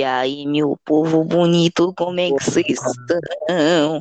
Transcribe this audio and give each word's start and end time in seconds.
E 0.00 0.02
aí, 0.02 0.46
meu 0.46 0.78
povo 0.82 1.22
bonito, 1.22 1.92
como 1.92 2.18
é 2.20 2.28
que 2.28 2.42
vocês 2.42 2.66
estão? 2.68 4.00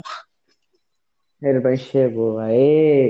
Herobrine 1.43 1.77
chegou. 1.77 2.39
Aê! 2.39 3.09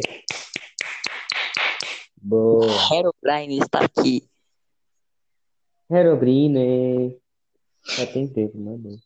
Boa. 2.19 2.65
Herobrine 2.91 3.59
está 3.59 3.81
aqui. 3.85 4.27
Herobrine. 5.87 7.15
Já 7.85 8.07
tem 8.07 8.27
tempo, 8.27 8.57
mano. 8.57 8.97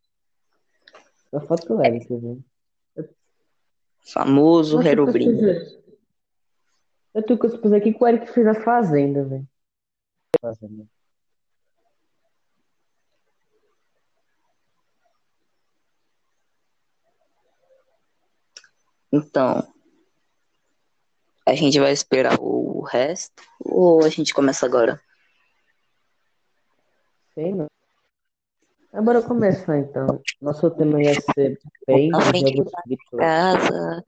Só 1.29 1.41
falta 1.41 1.73
o 1.73 1.83
Eric, 1.83 2.07
velho. 2.07 2.41
Famoso 3.99 4.77
Nossa, 4.77 4.87
Herobrine. 4.87 5.41
Eu 7.13 7.25
tô 7.25 7.37
com 7.37 7.75
aqui 7.75 7.93
que 7.93 8.01
o 8.01 8.07
Eric 8.07 8.31
fez 8.31 8.47
a 8.47 8.63
fazenda, 8.63 9.25
velho. 9.25 9.47
Fazenda. 10.39 10.87
Então, 19.15 19.71
a 21.45 21.53
gente 21.53 21.79
vai 21.79 21.91
esperar 21.91 22.35
o 22.41 22.81
resto 22.81 23.43
ou 23.59 24.03
a 24.03 24.09
gente 24.09 24.33
começa 24.33 24.65
agora? 24.65 24.99
Sei 27.35 27.53
não. 27.53 27.67
Bora 29.03 29.21
começar 29.21 29.77
então. 29.77 30.19
Nosso 30.41 30.71
tema 30.71 30.99
ia 30.99 31.13
ser 31.13 31.59
bem 31.85 32.09
Na 32.09 32.21
frente 32.21 32.57
jogos 32.57 32.71
casa. 33.15 34.03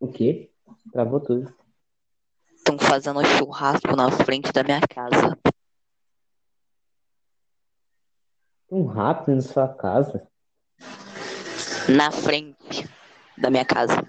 O 0.00 0.08
quê? 0.10 0.50
Travou 0.92 1.20
tudo. 1.20 1.54
Estão 2.54 2.78
fazendo 2.78 3.22
churrasco 3.26 3.94
na 3.94 4.10
frente 4.10 4.50
da 4.52 4.62
minha 4.62 4.80
casa. 4.80 5.38
Um 8.70 8.86
rato 8.86 9.30
na 9.30 9.42
sua 9.42 9.68
casa? 9.68 10.26
Na 11.88 12.10
frente 12.10 12.88
da 13.38 13.48
minha 13.48 13.64
casa. 13.64 14.02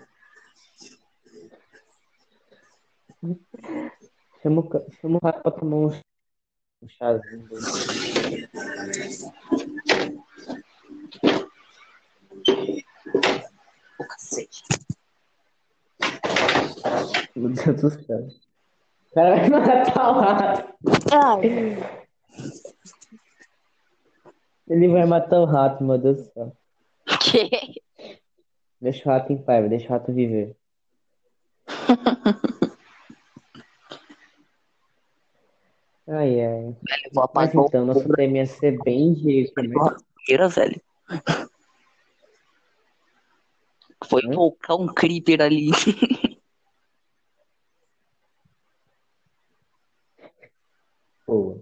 Chama 4.41 4.61
o, 4.61 5.17
o 5.17 5.19
rato 5.23 5.41
pra 5.41 5.51
tomar 5.51 5.75
um, 5.75 6.01
chazinho. 6.87 7.47
Ô, 13.99 14.03
cacete. 14.05 14.63
Meu 17.35 17.49
Deus 17.49 17.81
do 17.81 17.89
céu. 18.05 18.27
O 19.11 19.13
cara 19.13 19.35
vai 19.35 19.49
matar 19.49 20.09
o 20.09 20.19
rato. 20.19 20.75
Ele 24.67 24.87
vai 24.87 25.05
matar 25.05 25.39
o 25.39 25.45
rato, 25.45 25.83
meu 25.83 25.97
Deus 25.97 26.17
do 26.17 26.33
céu. 26.33 26.57
Que? 27.37 27.81
Deixa 28.79 29.09
o 29.09 29.11
rato 29.11 29.33
em 29.33 29.37
paz, 29.41 29.67
deixa 29.69 29.87
o 29.87 29.89
rato 29.89 30.13
viver. 30.13 30.55
Ai, 36.09 36.39
ai. 36.41 36.61
Velho, 36.63 37.09
vou 37.11 37.29
Mas 37.35 37.49
apagar 37.49 37.65
então, 37.65 37.85
nosso 37.85 38.07
tema 38.13 38.37
ia 38.37 38.45
ser 38.45 38.81
bem 38.81 39.13
de 39.13 39.43
o 39.43 39.53
fogueira, 40.15 40.47
velho. 40.47 40.81
Foi 44.05 44.21
Hum? 44.25 44.31
tocar 44.31 44.75
um 44.75 44.87
creeper 44.87 45.41
ali. 45.41 45.69
Pô. 51.25 51.59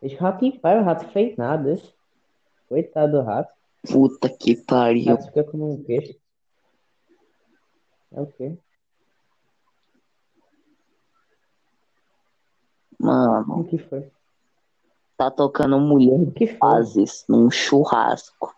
Deixa 0.00 0.16
o 0.16 0.20
rato 0.20 0.44
em 0.44 0.58
paz, 0.58 0.80
o 0.80 0.84
rato 0.84 1.08
fez 1.12 1.36
nada. 1.36 1.80
Coitado 2.68 3.12
do 3.12 3.22
rato. 3.22 3.61
Puta 3.90 4.28
que 4.28 4.56
pariu. 4.56 5.16
rato 5.16 5.26
fica 5.26 5.44
como 5.44 5.72
um. 5.74 5.84
É 8.12 8.20
o 8.20 8.26
quê? 8.26 8.56
Mano, 12.98 13.60
O 13.60 13.64
que 13.64 13.78
foi? 13.78 14.10
tá 15.16 15.30
tocando 15.30 15.78
mulher 15.78 16.20
O 16.20 16.26
de 16.26 16.32
que 16.32 16.46
foi? 16.46 16.56
fases 16.58 17.24
num 17.28 17.50
churrasco. 17.50 18.54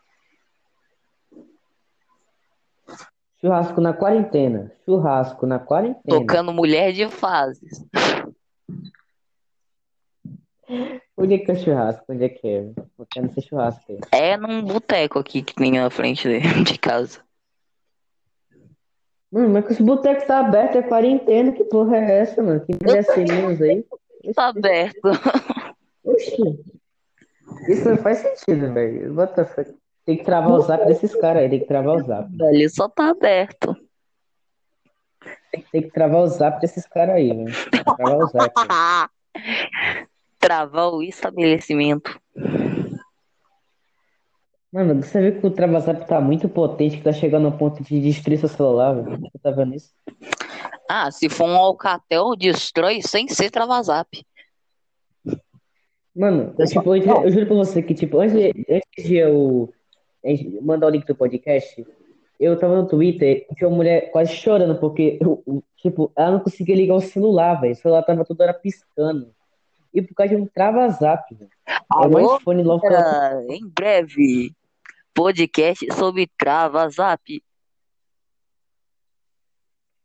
Churrasco 3.40 3.80
na 3.80 3.92
quarentena. 3.92 4.72
Churrasco 4.84 5.46
na 5.46 5.58
quarentena. 5.58 6.02
Tocando 6.20 6.52
mulher 6.52 6.92
de 6.92 7.08
fases. 7.08 7.84
Onde 11.16 11.34
é 11.34 11.38
que 11.38 11.50
é 11.50 11.54
o 11.54 11.56
churrasco? 11.56 12.04
Onde 12.08 12.24
é 12.24 12.28
que 12.28 12.46
é? 12.46 12.60
Eu 12.98 13.06
quero 13.10 13.32
ser 13.32 13.42
churrasco 13.42 13.84
aí. 13.88 13.98
É 14.12 14.36
num 14.36 14.62
boteco 14.62 15.18
aqui 15.18 15.42
que 15.42 15.54
tem 15.54 15.72
na 15.72 15.90
frente 15.90 16.28
de, 16.64 16.78
casa. 16.78 17.20
Mano, 19.30 19.50
mas 19.50 19.66
que 19.66 19.72
esse 19.72 19.82
boteco 19.82 20.26
tá 20.26 20.40
aberto, 20.40 20.78
é 20.78 20.82
quarentena. 20.82 21.52
Que 21.52 21.64
porra 21.64 21.96
é 21.96 22.20
essa, 22.20 22.42
mano? 22.42 22.64
Que 22.64 22.72
menos 23.18 23.60
aí? 23.60 23.84
Tá 24.34 24.46
aberto. 24.48 25.10
Oxi. 26.02 26.64
Isso 27.68 27.90
não 27.90 27.98
faz 27.98 28.18
sentido, 28.18 28.72
velho. 28.72 29.14
What 29.14 29.34
the 29.34 29.44
fuck? 29.44 29.70
Tem 30.06 30.16
que 30.16 30.24
travar 30.24 30.52
o 30.52 30.60
zap 30.62 30.86
desses 30.86 31.14
caras 31.14 31.42
aí. 31.42 31.50
Tem 31.50 31.60
que 31.60 31.66
travar 31.66 31.96
o 31.96 32.02
zap. 32.02 32.34
Velho, 32.34 32.70
só 32.70 32.88
tá 32.88 33.10
aberto. 33.10 33.76
Tem 35.70 35.82
que 35.82 35.90
travar 35.90 36.22
o 36.22 36.26
zap 36.26 36.58
desses 36.58 36.86
caras 36.86 37.16
aí, 37.16 37.28
velho. 37.28 37.70
Tem 37.70 37.84
que 37.84 37.96
travar 37.96 38.16
o 38.16 38.26
zap. 38.28 38.54
Travar 40.44 40.92
o 40.92 41.02
estabelecimento. 41.02 42.20
Mano, 44.70 45.02
você 45.02 45.30
viu 45.30 45.40
que 45.40 45.46
o 45.46 45.50
trava-zap 45.50 46.06
tá 46.06 46.20
muito 46.20 46.50
potente, 46.50 46.98
que 46.98 47.02
tá 47.02 47.14
chegando 47.14 47.46
ao 47.46 47.56
ponto 47.56 47.82
de 47.82 47.98
destruir 47.98 48.38
seu 48.38 48.48
celular, 48.50 48.92
velho? 48.92 49.20
Você 49.20 49.38
tá 49.42 49.50
vendo 49.52 49.74
isso? 49.74 49.94
Ah, 50.86 51.10
se 51.10 51.30
for 51.30 51.48
um 51.48 51.56
Alcatel, 51.56 52.36
destrói 52.36 53.00
sem 53.00 53.26
ser 53.26 53.50
travazap. 53.50 54.22
Mano, 56.14 56.54
eu, 56.58 56.66
tipo, 56.66 56.94
eu, 56.94 57.02
eu 57.24 57.30
juro 57.30 57.46
pra 57.46 57.56
você 57.56 57.82
que, 57.82 57.94
tipo, 57.94 58.18
antes, 58.20 58.36
de- 58.36 58.52
antes 58.68 59.08
de 59.08 59.16
eu 59.16 59.72
mandar 60.60 60.88
o 60.88 60.90
link 60.90 61.06
do 61.06 61.14
podcast, 61.14 61.86
eu 62.38 62.58
tava 62.58 62.76
no 62.76 62.86
Twitter 62.86 63.46
e 63.50 63.54
tinha 63.54 63.66
uma 63.66 63.76
mulher 63.78 64.10
quase 64.10 64.34
chorando, 64.34 64.78
porque, 64.78 65.18
eu- 65.22 65.42
tipo, 65.78 66.12
ela 66.14 66.32
não 66.32 66.40
conseguia 66.40 66.76
ligar 66.76 66.96
o 66.96 67.00
celular, 67.00 67.54
velho. 67.62 67.72
O 67.72 67.76
celular 67.76 68.02
tava 68.02 68.26
toda 68.26 68.44
hora 68.44 68.52
piscando. 68.52 69.32
E 69.94 70.02
por 70.02 70.14
causa 70.14 70.34
de 70.34 70.42
um 70.42 70.46
trava-zap, 70.46 71.22
Alô, 71.88 72.38
logo 72.44 72.86
ela... 72.86 73.00
galera, 73.00 73.46
em 73.48 73.68
breve, 73.68 74.52
podcast 75.14 75.86
sobre 75.94 76.28
travazap. 76.36 77.42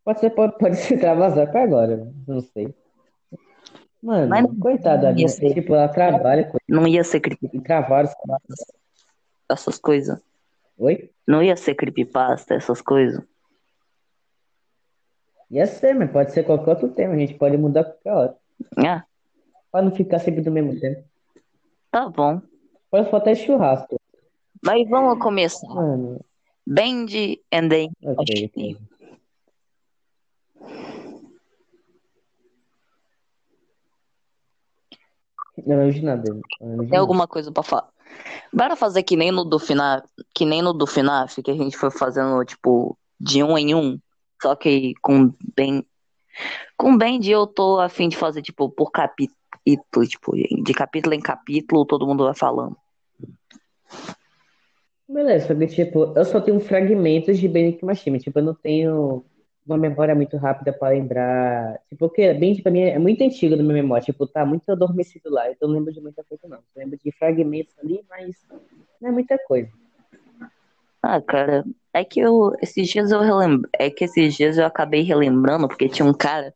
Pode 0.04 0.20
ser, 0.20 0.30
pode, 0.32 0.58
pode 0.58 0.76
ser 0.78 1.00
trava-zap 1.00 1.56
agora, 1.58 2.12
não 2.28 2.40
sei. 2.42 2.74
Mano, 4.02 4.30
Mas 4.30 4.44
não- 4.44 4.56
coitada 4.60 5.08
da 5.08 5.12
mina, 5.12 5.28
ser. 5.28 5.54
tipo, 5.54 5.74
ela 5.74 5.88
trabalha 5.90 6.48
com 6.50 6.58
Não 6.68 6.88
ia 6.88 7.04
ser 7.04 7.20
creepypasta, 7.20 8.16
travaram. 8.24 8.46
essas 9.52 9.78
coisas. 9.78 10.22
Oi? 10.78 11.12
Não 11.28 11.44
ia 11.44 11.56
ser 11.58 11.76
creepypasta, 11.76 12.54
essas 12.54 12.82
coisas. 12.82 13.22
Ia 15.52 15.66
ser, 15.66 15.96
mas 15.96 16.12
pode 16.12 16.32
ser 16.32 16.44
qualquer 16.44 16.70
outro 16.72 16.90
tema, 16.90 17.16
a 17.16 17.18
gente 17.18 17.34
pode 17.34 17.58
mudar 17.58 17.84
qualquer 17.84 18.12
hora. 18.14 18.36
Ah, 18.78 19.04
Pra 19.72 19.82
não 19.82 19.92
ficar 19.92 20.20
sempre 20.20 20.42
do 20.42 20.52
mesmo 20.52 20.80
tempo. 20.80 21.04
tá 21.92 22.10
bom. 22.10 22.42
Pode 22.90 23.10
faltar 23.10 23.36
churrasco. 23.36 24.00
Mas 24.64 24.88
vamos 24.90 25.20
começar. 25.20 25.68
Mano, 25.68 26.20
Band 26.66 27.08
and 27.52 27.70
then 27.70 27.92
ok, 28.04 28.46
ok. 28.46 28.78
Eu 35.66 35.78
não 35.78 35.92
vi 35.92 36.02
nada. 36.02 36.40
não 36.62 36.88
Tem 36.88 36.98
alguma 36.98 37.28
coisa 37.28 37.52
pra 37.52 37.64
falar? 37.64 37.90
Bora 38.54 38.76
fazer 38.76 39.04
que 39.04 39.16
nem 39.16 39.32
no 39.32 39.44
do 39.44 39.60
FNAF, 39.60 40.08
que 40.34 40.46
nem 40.46 40.62
no 40.62 40.74
do 40.74 40.88
FNAF, 40.88 41.42
que 41.42 41.52
a 41.52 41.56
gente 41.56 41.78
foi 41.78 41.92
fazendo, 41.92 42.44
tipo, 42.46 42.98
de 43.20 43.44
um 43.44 43.58
em 43.58 43.76
um, 43.76 44.00
só 44.42 44.56
que 44.56 44.94
com 45.02 45.34
bem. 45.56 45.86
Com 46.78 46.98
bem 46.98 47.20
de 47.20 47.32
eu 47.32 47.46
tô 47.46 47.80
a 47.80 47.90
fim 47.90 48.10
de 48.10 48.16
fazer, 48.16 48.42
tipo, 48.42 48.70
por 48.70 48.92
capítulo, 48.92 49.39
tipo, 50.08 50.36
de 50.36 50.74
capítulo 50.74 51.16
em 51.16 51.20
capítulo, 51.20 51.86
todo 51.86 52.08
mundo 52.08 52.26
vai 52.26 52.36
falando. 52.36 52.78
Beleza, 55.08 55.48
só 55.48 55.56
que, 55.56 55.68
tipo, 55.68 56.14
eu 56.16 56.24
só 56.26 56.40
tenho 56.40 56.60
fragmentos 56.60 57.40
de 57.40 57.48
Benedict 57.48 57.84
Machine. 57.84 58.20
Tipo, 58.20 58.40
eu 58.40 58.44
não 58.44 58.54
tenho 58.54 59.26
uma 59.66 59.78
memória 59.78 60.14
muito 60.14 60.38
rápida 60.38 60.72
pra 60.72 60.90
lembrar. 60.90 61.80
Tipo, 61.90 62.08
porque 62.08 62.32
Benedict 62.34 62.62
pra 62.62 62.72
mim 62.72 62.82
é 62.82 63.00
muito 63.00 63.24
antigo 63.24 63.56
na 63.56 63.64
minha 63.64 63.82
memória. 63.82 64.06
Tipo, 64.06 64.28
tá 64.28 64.46
muito 64.46 64.72
adormecido 64.72 65.32
lá. 65.32 65.50
Então 65.50 65.68
eu 65.68 65.74
não 65.74 65.80
lembro 65.80 65.94
de 65.94 66.00
muita 66.00 66.24
coisa, 66.24 66.48
não. 66.48 66.58
Eu 66.58 66.84
lembro 66.84 67.00
de 67.04 67.12
fragmentos 67.12 67.74
ali, 67.80 68.06
mas 68.08 68.36
não 69.02 69.10
é 69.10 69.12
muita 69.12 69.38
coisa. 69.40 69.72
Ah, 71.02 71.20
cara, 71.22 71.66
é 71.94 72.04
que 72.04 72.20
eu, 72.20 72.54
esses 72.62 72.88
dias 72.88 73.10
eu 73.10 73.22
relembro, 73.22 73.68
é 73.74 73.90
que 73.90 74.04
esses 74.04 74.36
dias 74.36 74.58
eu 74.58 74.66
acabei 74.66 75.02
relembrando, 75.02 75.68
porque 75.68 75.90
tinha 75.90 76.06
um 76.06 76.14
cara 76.14 76.54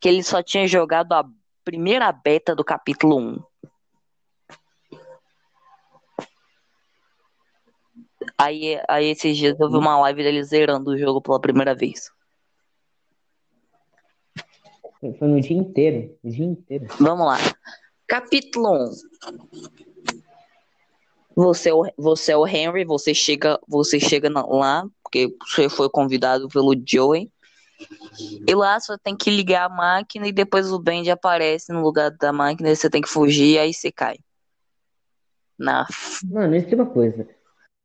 que 0.00 0.08
ele 0.08 0.22
só 0.22 0.42
tinha 0.42 0.66
jogado 0.66 1.12
a 1.12 1.24
Primeira 1.64 2.12
beta 2.12 2.54
do 2.54 2.62
capítulo 2.64 3.18
1. 3.18 3.42
Aí, 8.36 8.80
aí 8.88 9.06
esses 9.06 9.36
dias 9.36 9.58
eu 9.58 9.70
vi 9.70 9.76
uma 9.76 9.98
live 10.00 10.22
dele 10.22 10.42
zerando 10.42 10.90
o 10.90 10.98
jogo 10.98 11.22
pela 11.22 11.40
primeira 11.40 11.74
vez. 11.74 12.10
Foi 15.18 15.28
no 15.28 15.40
dia 15.40 15.56
inteiro. 15.56 16.16
Dia 16.24 16.46
inteiro. 16.46 16.86
Vamos 16.98 17.26
lá. 17.26 17.38
Capítulo 18.06 18.90
1. 18.90 18.90
Você 21.36 21.70
é 21.70 21.74
o, 21.74 21.84
você 21.98 22.32
é 22.32 22.36
o 22.36 22.46
Henry, 22.46 22.84
você 22.84 23.12
chega, 23.12 23.58
você 23.66 23.98
chega 23.98 24.28
lá, 24.30 24.86
porque 25.02 25.34
você 25.46 25.68
foi 25.68 25.90
convidado 25.90 26.48
pelo 26.48 26.74
Joey. 26.86 27.30
E 28.46 28.54
lá 28.54 28.78
você 28.78 28.96
tem 28.98 29.16
que 29.16 29.30
ligar 29.30 29.66
a 29.66 29.68
máquina 29.68 30.26
e 30.28 30.32
depois 30.32 30.70
o 30.70 30.78
Bendy 30.78 31.10
aparece 31.10 31.72
no 31.72 31.80
lugar 31.80 32.10
da 32.10 32.32
máquina 32.32 32.70
e 32.70 32.76
você 32.76 32.88
tem 32.88 33.02
que 33.02 33.08
fugir 33.08 33.54
e 33.54 33.58
aí 33.58 33.74
você 33.74 33.90
cai. 33.90 34.16
Na 35.58 35.86
Mano, 36.30 36.56
isso 36.56 36.68
é 36.70 36.74
uma 36.74 36.86
coisa. 36.86 37.28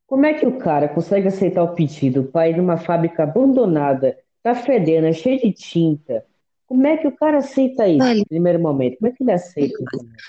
Como 0.07 0.25
é 0.25 0.33
que 0.33 0.45
o 0.45 0.57
cara 0.57 0.87
consegue 0.87 1.27
aceitar 1.27 1.63
o 1.63 1.75
pedido 1.75 2.23
pra 2.23 2.49
ir 2.49 2.57
numa 2.57 2.77
fábrica 2.77 3.23
abandonada, 3.23 4.17
tá 4.41 4.55
fedendo, 4.55 5.05
é 5.05 5.13
cheio 5.13 5.39
de 5.39 5.53
tinta? 5.53 6.25
Como 6.65 6.85
é 6.85 6.97
que 6.97 7.07
o 7.07 7.15
cara 7.15 7.37
aceita 7.37 7.87
isso 7.87 8.15
no 8.15 8.25
primeiro 8.25 8.59
momento? 8.59 8.97
Como 8.97 9.11
é 9.11 9.15
que 9.15 9.23
ele 9.23 9.31
aceita 9.31 9.77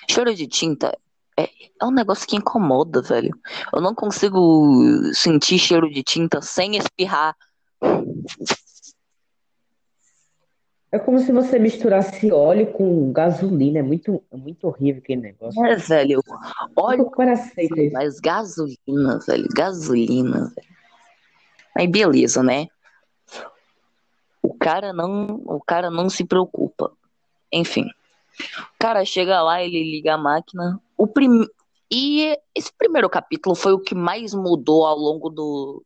cheiro 0.08 0.34
de 0.34 0.46
tinta 0.46 0.92
é, 1.38 1.48
é 1.80 1.86
um 1.86 1.90
negócio 1.90 2.26
que 2.26 2.36
incomoda, 2.36 3.00
velho. 3.00 3.30
Eu 3.72 3.80
não 3.80 3.94
consigo 3.94 5.10
sentir 5.14 5.58
cheiro 5.58 5.88
de 5.88 6.02
tinta 6.02 6.42
sem 6.42 6.76
espirrar. 6.76 7.34
É 10.92 10.98
como 10.98 11.20
se 11.20 11.30
você 11.30 11.58
misturasse 11.58 12.32
óleo 12.32 12.72
com 12.72 13.12
gasolina. 13.12 13.78
É 13.78 13.82
muito, 13.82 14.22
é 14.30 14.36
muito 14.36 14.66
horrível 14.66 15.00
aquele 15.02 15.20
negócio. 15.20 15.64
É, 15.64 15.76
velho. 15.76 16.20
Como 16.24 16.40
Olha, 16.76 17.02
o 17.02 17.10
cara 17.10 17.32
aceita 17.32 17.80
isso? 17.80 17.92
mas 17.92 18.18
gasolina, 18.18 19.18
velho. 19.24 19.48
Gasolina, 19.54 20.52
velho. 20.54 20.68
Aí 21.76 21.86
beleza, 21.86 22.42
né? 22.42 22.66
O 24.42 24.52
cara 24.54 24.92
não, 24.92 25.40
o 25.44 25.60
cara 25.60 25.90
não 25.90 26.10
se 26.10 26.24
preocupa. 26.24 26.92
Enfim. 27.52 27.84
O 28.58 28.78
cara 28.78 29.04
chega 29.04 29.42
lá, 29.42 29.62
ele 29.62 29.82
liga 29.82 30.14
a 30.14 30.18
máquina. 30.18 30.80
O 30.96 31.06
prim... 31.06 31.46
E 31.92 32.36
esse 32.54 32.72
primeiro 32.76 33.08
capítulo 33.08 33.54
foi 33.54 33.72
o 33.72 33.80
que 33.80 33.94
mais 33.94 34.32
mudou 34.32 34.86
ao 34.86 34.96
longo 34.96 35.28
do 35.28 35.84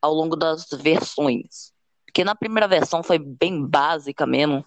ao 0.00 0.12
longo 0.12 0.36
das 0.36 0.66
versões. 0.70 1.72
Porque 2.08 2.24
na 2.24 2.34
primeira 2.34 2.66
versão 2.66 3.02
foi 3.02 3.18
bem 3.18 3.64
básica 3.66 4.26
mesmo. 4.26 4.64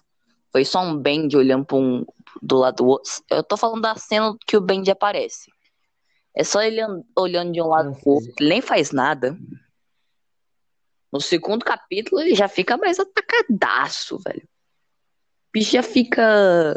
Foi 0.52 0.64
só 0.64 0.80
um 0.80 0.96
Bendy 0.96 1.36
olhando 1.36 1.64
pra 1.64 1.76
um, 1.76 2.04
do 2.40 2.56
lado 2.58 2.76
do 2.76 2.86
outro. 2.86 3.10
Eu 3.28 3.42
tô 3.42 3.56
falando 3.56 3.82
da 3.82 3.96
cena 3.96 4.36
que 4.46 4.56
o 4.56 4.60
Bendy 4.60 4.92
aparece. 4.92 5.50
É 6.36 6.44
só 6.44 6.62
ele 6.62 6.80
an- 6.80 7.02
olhando 7.18 7.52
de 7.52 7.60
um 7.60 7.66
lado 7.66 7.92
pro 8.00 8.12
outro. 8.12 8.32
Ele 8.38 8.48
nem 8.48 8.60
faz 8.62 8.92
nada. 8.92 9.36
No 11.12 11.20
segundo 11.20 11.64
capítulo 11.64 12.20
ele 12.20 12.34
já 12.34 12.46
fica 12.48 12.76
mais 12.76 12.98
atacadaço, 13.00 14.18
velho. 14.20 14.42
O 14.44 15.52
bicho 15.52 15.72
já 15.72 15.82
fica. 15.82 16.76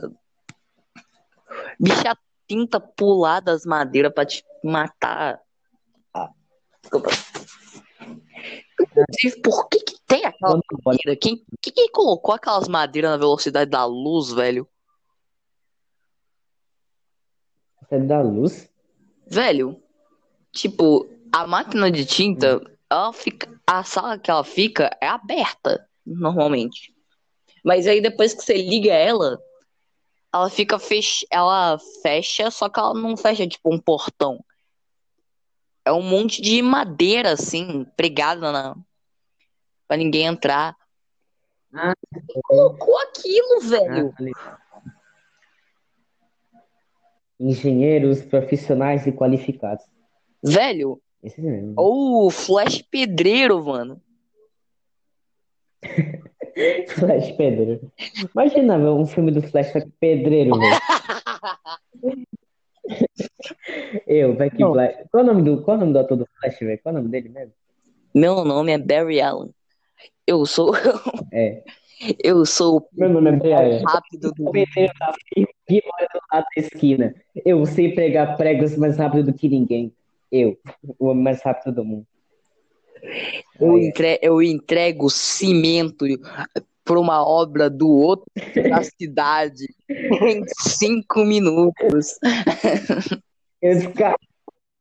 O 1.80 1.84
bicho 1.84 2.02
já 2.02 2.18
tenta 2.48 2.80
pular 2.80 3.40
das 3.40 3.66
madeiras 3.66 4.12
pra 4.14 4.26
te 4.26 4.44
matar. 4.64 5.40
Ah, 6.14 6.30
desculpa. 6.82 7.12
Inclusive, 8.80 9.42
por 9.42 9.68
que, 9.70 9.80
que 9.80 9.96
tem 10.06 10.26
aquela 10.26 10.60
madeira? 10.86 11.16
Quem, 11.16 11.46
quem, 11.62 11.90
colocou 11.92 12.36
aquelas 12.36 12.68
madeiras 12.68 13.12
na 13.12 13.18
velocidade 13.18 13.72
da 13.72 13.86
luz, 13.86 14.32
velho? 14.32 14.68
Você 17.82 17.96
é 17.96 18.00
da 18.00 18.22
luz? 18.22 18.70
Velho, 19.28 19.82
tipo, 20.52 21.08
a 21.32 21.48
máquina 21.48 21.90
de 21.90 22.06
tinta, 22.06 22.62
ela 22.90 23.14
fica, 23.14 23.50
a 23.66 23.84
sala 23.84 24.20
que 24.20 24.30
ela 24.30 24.44
fica 24.44 24.96
é 25.02 25.08
aberta, 25.08 25.88
normalmente. 26.06 26.94
Mas 27.64 27.88
aí 27.88 28.02
depois 28.02 28.34
que 28.34 28.44
você 28.44 28.56
liga 28.56 28.94
ela, 28.94 29.40
ela 30.34 30.50
fica 30.50 30.78
fech... 30.78 31.26
ela 31.32 31.80
fecha, 32.04 32.52
só 32.52 32.68
que 32.70 32.80
ela 32.80 32.94
não 32.94 33.16
fecha 33.16 33.48
tipo 33.48 33.74
um 33.74 33.80
portão. 33.80 34.44
É 35.86 35.92
um 35.92 36.02
monte 36.02 36.42
de 36.42 36.62
madeira 36.62 37.32
assim, 37.34 37.86
pregada 37.96 38.52
na 38.52 38.76
para 39.88 39.98
ninguém 39.98 40.26
entrar. 40.26 40.76
Ah, 41.72 41.94
Colocou 42.44 42.98
aquilo, 43.00 43.60
velho. 43.62 44.14
Ah. 44.20 44.58
Engenheiros 47.40 48.22
profissionais 48.24 49.06
e 49.06 49.12
qualificados. 49.12 49.86
Velho, 50.44 51.02
Esse 51.22 51.42
mesmo. 51.42 51.74
ou 51.76 52.26
o 52.28 52.32
Flash 52.32 52.82
Pedreiro, 52.82 53.64
mano. 53.64 54.02
Flash 56.88 57.32
Pedreiro. 57.34 57.92
Imagina 58.34 58.78
um 58.78 59.06
filme 59.06 59.32
do 59.32 59.42
Flash 59.42 59.72
Pedreiro, 60.00 60.58
velho. 60.58 60.76
Eu, 64.08 64.36
Beck 64.36 64.60
Não. 64.60 64.72
Black. 64.72 65.10
Qual 65.10 65.22
é 65.22 65.24
o 65.24 65.34
nome 65.34 65.44
do, 65.44 65.62
qual 65.62 65.76
é 65.76 65.78
o 65.78 65.82
nome 65.82 65.94
do 65.94 66.00
ator 66.00 66.18
do 66.18 66.28
Flash, 66.40 66.60
velho? 66.60 66.80
Qual 66.82 66.96
é 66.96 66.98
o 66.98 67.02
nome 67.02 67.12
dele 67.12 67.30
mesmo? 67.30 67.54
Meu 68.14 68.46
nome 68.46 68.72
é 68.72 68.78
Barry 68.78 69.22
Allen. 69.22 69.54
Eu 70.26 70.46
sou 70.46 70.74
É. 71.32 71.64
eu 72.24 72.46
sou 72.46 72.78
o 72.78 72.88
Meu 72.94 73.10
nome 73.10 73.30
é 73.30 73.34
Brian. 73.34 73.82
rápido 73.86 74.32
do 74.34 74.50
O 74.50 74.52
pedreiro 74.52 74.94
da 75.00 75.14
que 75.68 75.82
mora 75.86 76.08
do 76.14 76.20
lado 76.32 76.46
da 76.56 76.62
esquina. 76.62 77.16
Eu 77.44 77.66
sei 77.66 77.94
pregar 77.94 78.38
pregos 78.38 78.78
mais 78.78 78.98
rápido 78.98 79.32
do 79.32 79.34
que 79.34 79.50
ninguém. 79.50 79.92
Eu, 80.32 80.58
o 81.00 81.08
homem 81.08 81.24
mais 81.24 81.42
rápido 81.42 81.74
do 81.74 81.86
mundo. 81.86 82.08
Eu, 83.60 83.78
entre... 83.78 84.20
eu 84.22 84.42
entrego 84.42 85.10
cimento 85.10 86.06
para 86.84 87.00
uma 87.00 87.26
obra 87.26 87.70
do 87.70 87.90
outro 87.90 88.26
da 88.70 88.84
cidade 88.84 89.66
em 89.90 90.44
cinco 90.60 91.24
minutos. 91.26 92.20
Eu, 93.66 93.80
descar... 93.80 94.16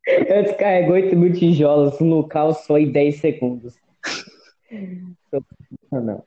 eu 0.07 0.43
descarrego 0.43 0.93
8 0.93 1.17
mil 1.17 1.33
tijolos 1.33 1.99
no 2.01 2.29
caos 2.29 2.59
só 2.59 2.77
em 2.77 2.93
10 2.93 3.19
segundos. 3.19 3.75
Profissional. 5.31 6.27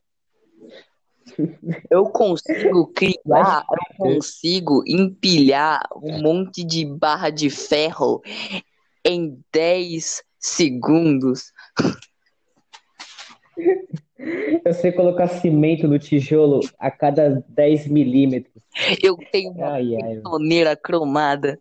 Eu 1.88 2.06
consigo 2.06 2.88
criar, 2.88 3.64
eu 3.70 3.96
consigo 3.98 4.84
empilhar 4.88 5.88
um 6.02 6.20
monte 6.20 6.64
de 6.64 6.84
barra 6.84 7.30
de 7.30 7.52
ferro 7.52 8.24
em 9.06 9.40
10 9.54 10.24
segundos. 10.40 11.54
Eu 14.66 14.74
sei 14.74 14.92
colocar 14.92 15.28
cimento 15.28 15.88
no 15.88 16.00
tijolo 16.00 16.62
a 16.80 16.90
cada 16.90 17.46
10 17.50 17.88
milímetros. 17.88 18.64
Eu 19.04 19.16
tenho 19.32 19.52
uma 19.52 19.74
Ai, 19.74 19.96
ai. 19.96 20.76
cromada. 20.76 21.60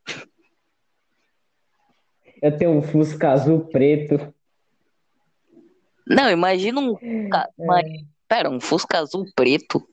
Eu 2.47 2.57
tenho 2.57 2.71
um 2.71 2.83
Fusca 2.83 3.33
azul 3.33 3.61
preto. 3.65 4.33
Não, 6.07 6.31
imagina 6.31 6.81
um. 6.81 6.97
Mas, 7.59 7.85
pera, 8.29 8.49
um 8.49 8.61
Fusca 8.61 9.01
azul 9.01 9.27
preto? 9.35 9.85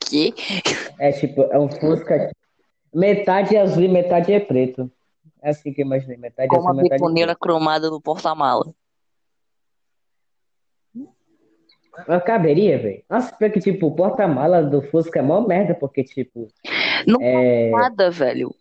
Que? 0.00 0.34
É 0.98 1.12
tipo, 1.12 1.42
é 1.42 1.56
um 1.56 1.70
Fusca. 1.70 2.32
Metade 2.92 3.54
é 3.54 3.60
azul 3.60 3.84
e 3.84 3.88
metade 3.88 4.32
é 4.32 4.40
preto. 4.40 4.90
É 5.40 5.50
assim 5.50 5.72
que 5.72 5.82
eu 5.82 5.86
imaginei. 5.86 6.16
Metade 6.16 6.48
Com 6.48 6.56
azul 6.56 6.66
uma 6.66 6.82
metade 6.82 7.00
betoneira 7.00 7.36
cromada 7.36 7.88
no 7.88 8.00
porta-mala. 8.00 8.74
Mas 12.08 12.24
caberia, 12.24 12.76
velho. 12.78 13.04
Nossa, 13.08 13.32
pior 13.36 13.52
que, 13.52 13.60
tipo, 13.60 13.86
o 13.86 13.94
porta-mala 13.94 14.64
do 14.64 14.82
Fusca 14.82 15.20
é 15.20 15.22
mó 15.22 15.40
merda, 15.42 15.76
porque, 15.76 16.02
tipo, 16.02 16.48
Não 17.06 17.20
é. 17.22 17.70
nada, 17.70 18.10
velho. 18.10 18.52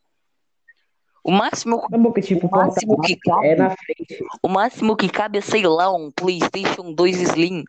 O 1.24 1.32
máximo, 1.32 1.82
que, 2.14 2.22
tipo, 2.22 2.48
o 2.48 2.52
máximo 2.52 3.00
que 3.02 3.16
cabe, 3.18 3.48
é 3.48 3.56
na 3.56 3.70
frente. 3.70 4.24
o 4.42 4.48
máximo 4.48 4.96
que 4.96 5.08
cabe 5.08 5.38
é, 5.38 5.42
sei 5.42 5.64
lá, 5.68 5.94
um 5.94 6.10
PlayStation 6.12 6.94
2 6.94 7.22
Slim. 7.22 7.64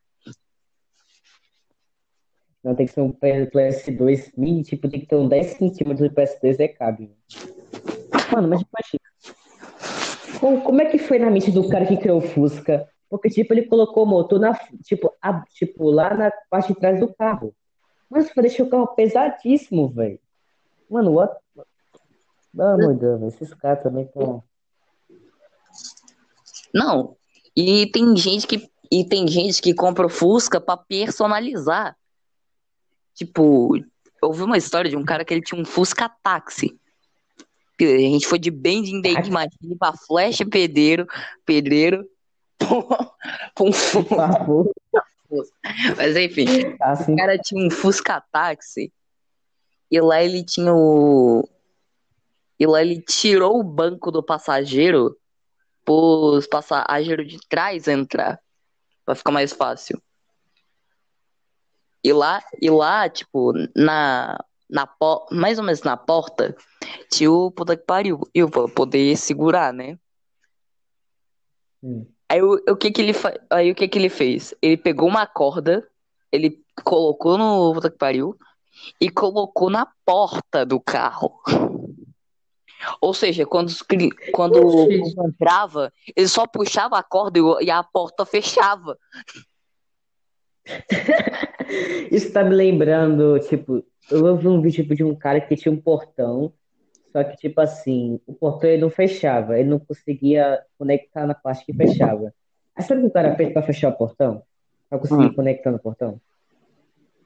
Não, 2.65 2.75
tem 2.75 2.87
que 2.87 2.93
ser 2.93 3.01
um 3.03 3.13
PS2 3.13 4.33
mini, 4.37 4.63
tipo, 4.63 4.89
tem 4.89 5.01
que 5.01 5.07
ter 5.07 5.17
um 5.17 5.29
10 5.29 5.59
centímetros 5.59 6.09
de 6.09 6.15
PS2 6.15 6.61
é 6.61 6.69
cabe. 6.69 7.11
Mano, 8.33 8.49
mas 8.49 8.63
imagina. 8.63 10.39
Como, 10.41 10.63
como 10.63 10.81
é 10.81 10.87
que 10.87 10.99
foi 10.99 11.19
na 11.19 11.31
mente 11.31 11.51
do 11.51 11.69
cara 11.69 11.85
que 11.87 11.97
criou 11.97 12.19
o 12.19 12.23
Fusca? 12.23 12.89
Porque, 13.11 13.29
tipo, 13.29 13.53
ele 13.53 13.67
colocou 13.67 14.05
o 14.05 14.07
motor 14.07 14.41
na, 14.41 14.55
tipo, 14.83 15.13
a- 15.21 15.45
tipo, 15.53 15.91
lá 15.91 16.15
na 16.15 16.33
parte 16.49 16.73
de 16.73 16.81
trás 16.81 16.99
do 16.99 17.13
carro. 17.13 17.55
Mas 18.09 18.31
deixou 18.35 18.67
o 18.67 18.71
carro 18.71 18.87
pesadíssimo, 18.95 19.89
velho. 19.89 20.19
Mano, 20.89 21.13
what? 21.13 21.35
Amor 22.59 22.95
de 22.95 23.01
Deus, 23.01 23.35
esses 23.35 23.55
caras 23.55 23.83
também 23.83 24.05
estão. 24.05 24.43
Não. 26.75 27.17
E 27.57 27.87
tem 27.87 28.17
gente 28.17 28.47
que 28.47 28.71
e 28.91 29.05
tem 29.05 29.27
gente 29.27 29.63
que 29.63 29.73
compra 29.73 30.05
o 30.05 30.11
Fusca 30.11 30.61
pra 30.61 30.77
personalizar. 30.77 31.97
Tipo, 33.15 33.75
eu 33.77 34.29
ouvi 34.29 34.43
uma 34.43 34.59
história 34.59 34.91
de 34.91 34.97
um 34.97 35.05
cara 35.05 35.25
que 35.25 35.33
ele 35.33 35.41
tinha 35.41 35.59
um 35.59 35.65
Fusca 35.65 36.11
táxi. 36.23 36.79
A 37.81 37.85
gente 37.85 38.27
foi 38.27 38.39
de 38.39 38.51
Bending 38.51 39.01
Day 39.01 39.15
Machine 39.15 39.77
pra 39.79 39.95
Flash 39.95 40.39
Pedreiro, 40.49 41.07
Pedreiro, 41.45 42.07
pra 42.59 43.65
um 43.65 43.73
Favor. 43.73 44.71
Mas 45.97 46.17
enfim, 46.17 46.77
Assim, 46.81 47.15
o 47.15 47.17
cara 47.17 47.39
tinha 47.39 47.67
um 47.67 47.71
Fusca 47.71 48.23
Táxi 48.31 48.93
e 49.91 50.01
lá 50.01 50.23
ele 50.23 50.45
tinha 50.45 50.73
o. 50.75 51.49
E 52.63 52.67
lá 52.67 52.81
ele 52.81 53.03
tirou 53.03 53.59
o 53.59 53.65
banco 53.65 54.13
do 54.13 54.23
passageiro 54.23 55.19
pros 55.85 56.47
passageiros 56.47 57.27
de 57.27 57.41
trás 57.49 57.89
entrar. 57.89 58.41
Pra 59.05 59.17
ficar 59.17 59.33
mais 59.33 59.53
fácil. 59.53 60.01
E 62.05 62.13
lá, 62.13 62.41
e 62.61 62.71
lá 62.71 63.09
tipo, 63.09 63.53
na, 63.75 64.39
na 64.71 64.89
mais 65.33 65.59
ou 65.59 65.65
menos 65.65 65.83
na 65.83 65.97
porta, 65.97 66.57
tinha 67.11 67.33
o 67.33 67.51
puta 67.51 67.77
que 67.77 67.85
pariu. 67.85 68.21
Eu 68.33 68.49
pra 68.49 68.69
poder 68.69 69.17
segurar, 69.17 69.73
né? 69.73 69.99
hum. 71.83 72.07
Aí 72.29 72.41
o, 72.41 72.63
o 72.69 72.77
que 72.77 72.93
que 72.93 73.03
ele 73.03 73.13
fa... 73.13 73.35
aí 73.51 73.73
o 73.73 73.75
que 73.75 73.89
que 73.89 73.99
ele 73.99 74.09
fez? 74.09 74.55
Ele 74.63 74.77
pegou 74.77 75.09
uma 75.09 75.27
corda, 75.27 75.85
ele 76.31 76.65
colocou 76.85 77.37
no 77.37 77.75
puta 77.75 77.91
que 77.91 77.99
pariu 77.99 78.39
e 79.01 79.11
colocou 79.11 79.69
na 79.69 79.85
porta 80.05 80.65
do 80.65 80.79
carro. 80.79 81.41
Ou 83.03 83.13
seja, 83.13 83.45
quando, 83.45 83.67
os 83.67 83.83
quando 84.33 84.65
o 84.65 84.87
povo 84.87 85.27
entrava, 85.27 85.93
ele 86.15 86.29
só 86.29 86.47
puxava 86.47 86.97
a 86.97 87.03
corda 87.03 87.41
e 87.61 87.69
a 87.69 87.83
porta 87.83 88.25
fechava. 88.25 88.97
Isso 92.13 92.33
tá 92.33 92.45
me 92.45 92.55
lembrando, 92.55 93.41
tipo, 93.41 93.85
eu 94.09 94.37
vi 94.37 94.47
um 94.47 94.63
vídeo 94.63 94.85
tipo, 94.85 94.95
de 94.95 95.03
um 95.03 95.17
cara 95.17 95.41
que 95.41 95.57
tinha 95.57 95.73
um 95.73 95.81
portão, 95.81 96.53
só 97.11 97.25
que, 97.25 97.37
tipo 97.37 97.61
assim, 97.61 98.21
o 98.25 98.33
portão 98.33 98.71
ele 98.71 98.83
não 98.83 98.91
fechava, 98.91 99.59
ele 99.59 99.69
não 99.69 99.81
conseguia 99.81 100.63
conectar 100.79 101.27
na 101.27 101.35
parte 101.35 101.67
que 101.67 101.73
fechava. 101.73 102.33
Aí 102.77 102.85
sabe 102.85 103.01
o 103.01 103.03
que 103.03 103.09
o 103.11 103.13
cara 103.13 103.35
fez 103.35 103.53
pra 103.53 103.63
fechar 103.63 103.89
o 103.89 103.97
portão? 103.97 104.45
Pra 104.89 105.01
conseguir 105.01 105.27
Hum. 105.27 105.35
conectar 105.35 105.73
no 105.73 105.81
portão? 105.81 106.21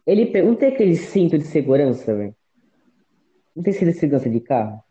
Ele 0.06 0.24
pegou, 0.24 0.52
não 0.52 0.56
tem 0.56 0.70
aquele 0.70 0.96
cinto 0.96 1.36
de 1.36 1.44
segurança, 1.44 2.14
velho? 2.14 2.34
Não 3.54 3.62
tem 3.62 3.74
cinto 3.74 3.92
de 3.92 3.98
segurança 3.98 4.30
de 4.30 4.40
carro? 4.40 4.85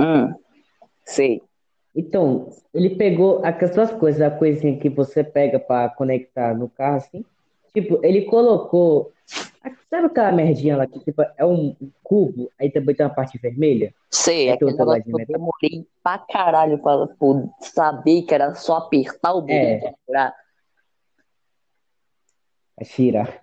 Hum, 0.00 0.34
sei. 1.04 1.42
Então, 1.94 2.48
ele 2.72 2.90
pegou 2.96 3.44
aquelas 3.44 3.90
coisas, 3.92 4.20
a 4.22 4.30
coisinha 4.30 4.78
que 4.78 4.88
você 4.88 5.24
pega 5.24 5.58
pra 5.58 5.88
conectar 5.88 6.54
no 6.56 6.68
carro, 6.68 6.96
assim. 6.96 7.24
Tipo, 7.74 8.00
ele 8.04 8.22
colocou. 8.22 9.12
Sabe 9.88 10.06
aquela 10.06 10.32
merdinha 10.32 10.76
lá 10.76 10.86
que 10.86 10.98
tipo, 11.00 11.20
é 11.36 11.44
um 11.44 11.74
cubo, 12.02 12.50
aí 12.58 12.70
também 12.70 12.94
tem 12.94 13.04
uma 13.04 13.14
parte 13.14 13.36
vermelha? 13.38 13.92
Sei, 14.10 14.50
outro 14.50 14.66
lado 14.68 14.78
negócio 14.78 15.02
de 15.02 15.04
que 15.04 15.10
eu 15.12 15.18
metal. 15.18 15.34
demorei 15.38 15.86
pra 16.02 16.18
caralho 16.18 16.78
pra, 16.78 17.06
pra 17.06 17.48
saber 17.60 18.22
que 18.22 18.34
era 18.34 18.54
só 18.54 18.76
apertar 18.76 19.32
o 19.34 19.42
botão 19.42 19.54
É. 19.56 19.78
pra 19.78 19.92
tirar. 20.06 20.34
A 22.78 22.84
tirar. 22.84 23.38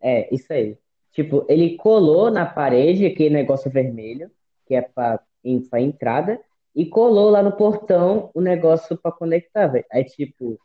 É, 0.00 0.34
isso 0.34 0.52
aí. 0.52 0.76
Tipo, 1.12 1.46
ele 1.48 1.76
colou 1.76 2.30
na 2.30 2.44
parede 2.44 3.06
aquele 3.06 3.30
negócio 3.34 3.70
vermelho, 3.70 4.30
que 4.66 4.74
é 4.74 4.82
pra, 4.82 5.20
em- 5.44 5.60
pra 5.60 5.80
entrada, 5.80 6.40
e 6.74 6.84
colou 6.86 7.30
lá 7.30 7.42
no 7.42 7.52
portão 7.52 8.30
o 8.34 8.40
negócio 8.40 8.96
pra 8.98 9.10
conectar, 9.12 9.66
velho. 9.68 9.84
Aí, 9.90 10.04
tipo, 10.04 10.58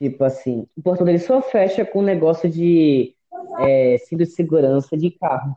tipo 0.00 0.24
assim, 0.24 0.66
o 0.76 0.82
portão 0.82 1.06
dele 1.06 1.18
só 1.18 1.40
fecha 1.40 1.84
com 1.84 2.00
o 2.00 2.02
negócio 2.02 2.50
de 2.50 3.14
é, 3.60 3.98
cinto 3.98 4.20
de 4.24 4.26
segurança 4.26 4.96
de 4.96 5.10
carro. 5.12 5.56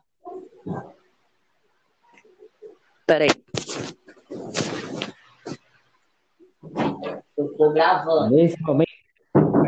Peraí. 3.08 3.30
Eu 7.38 7.58
tô 7.58 7.72
gravando. 7.74 8.36
Nesse 8.36 8.62
momento, 8.62 8.88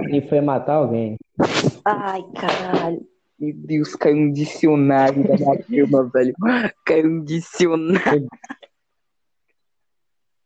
ele 0.08 0.22
foi 0.28 0.42
matar 0.42 0.76
alguém. 0.76 1.18
Ai, 1.84 2.22
caralho. 2.40 3.06
Meu 3.40 3.54
Deus, 3.56 3.96
caiu 3.96 4.16
um 4.16 4.32
dicionário 4.32 5.28
da 5.28 5.36
minha 5.36 5.58
cama, 5.88 6.12
velho. 6.14 6.36
Caiu 6.86 7.08
um 7.08 7.24
dicionário. 7.24 8.28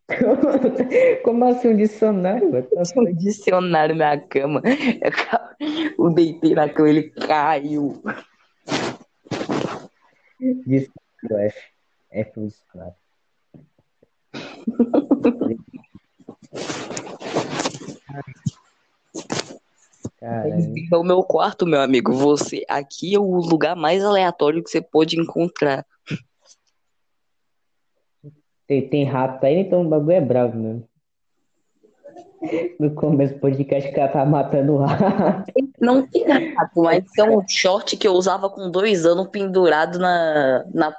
Como 1.24 1.46
assim 1.46 1.70
um 1.70 1.76
dicionário? 1.76 2.52
Um 2.96 3.14
dicionário 3.14 3.96
na 3.96 4.18
cama. 4.18 4.62
Eu 5.98 6.10
deitei 6.12 6.56
na 6.56 6.70
cama, 6.70 6.90
ele 6.90 7.10
caiu. 7.10 8.02
Dicionário 10.40 11.48
F. 11.48 11.60
F 12.12 12.40
um 12.40 12.48
dicionário. 12.48 12.96
Bem-vindo 20.20 20.96
ao 20.96 21.04
meu 21.04 21.22
quarto, 21.22 21.66
meu 21.68 21.80
amigo. 21.80 22.12
Você 22.12 22.66
aqui 22.68 23.14
é 23.14 23.20
o 23.20 23.36
lugar 23.36 23.76
mais 23.76 24.04
aleatório 24.04 24.64
que 24.64 24.70
você 24.70 24.82
pode 24.82 25.20
encontrar. 25.20 25.86
Tem, 28.66 28.90
tem 28.90 29.06
rato 29.06 29.46
aí, 29.46 29.58
então 29.58 29.86
o 29.86 29.88
bagulho 29.88 30.14
é 30.14 30.22
bravo 30.22 30.58
mesmo. 30.58 30.90
No 32.80 32.94
começo 32.96 33.36
do 33.36 33.40
podcast, 33.40 33.90
o 33.90 33.94
cara 33.94 34.12
tá 34.12 34.26
matando 34.26 34.74
o 34.74 34.78
rato. 34.78 35.52
Não 35.80 36.06
tem 36.08 36.26
rato, 36.26 36.82
mas 36.82 37.04
é 37.18 37.24
um 37.24 37.48
short 37.48 37.96
que 37.96 38.08
eu 38.08 38.14
usava 38.14 38.50
com 38.50 38.72
dois 38.72 39.06
anos 39.06 39.28
pendurado 39.28 40.00
na, 40.00 40.66
na, 40.74 40.96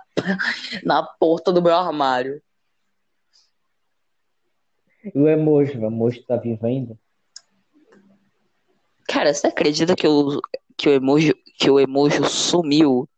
na 0.85 1.03
porta 1.03 1.53
do 1.53 1.61
meu 1.61 1.75
armário. 1.75 2.41
E 5.05 5.19
o 5.19 5.29
emoji, 5.29 5.77
o 5.77 5.87
emoji 5.87 6.23
tá 6.23 6.37
vivo 6.37 6.65
ainda? 6.65 6.97
Cara, 9.19 9.35
você 9.35 9.49
acredita 9.49 9.97
que, 9.97 10.07
eu, 10.07 10.41
que, 10.77 10.89
o, 10.89 10.93
emoji, 10.93 11.35
que 11.59 11.69
o 11.69 11.81
emoji 11.81 12.23
sumiu? 12.31 13.09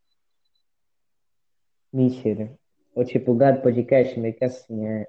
Mentira. 1.93 2.51
Ou 2.95 3.05
tipo, 3.05 3.33
o 3.33 3.35
Gado 3.35 3.61
Podcast, 3.61 4.19
meio 4.19 4.33
que 4.33 4.43
assim, 4.43 4.87
é. 4.87 5.07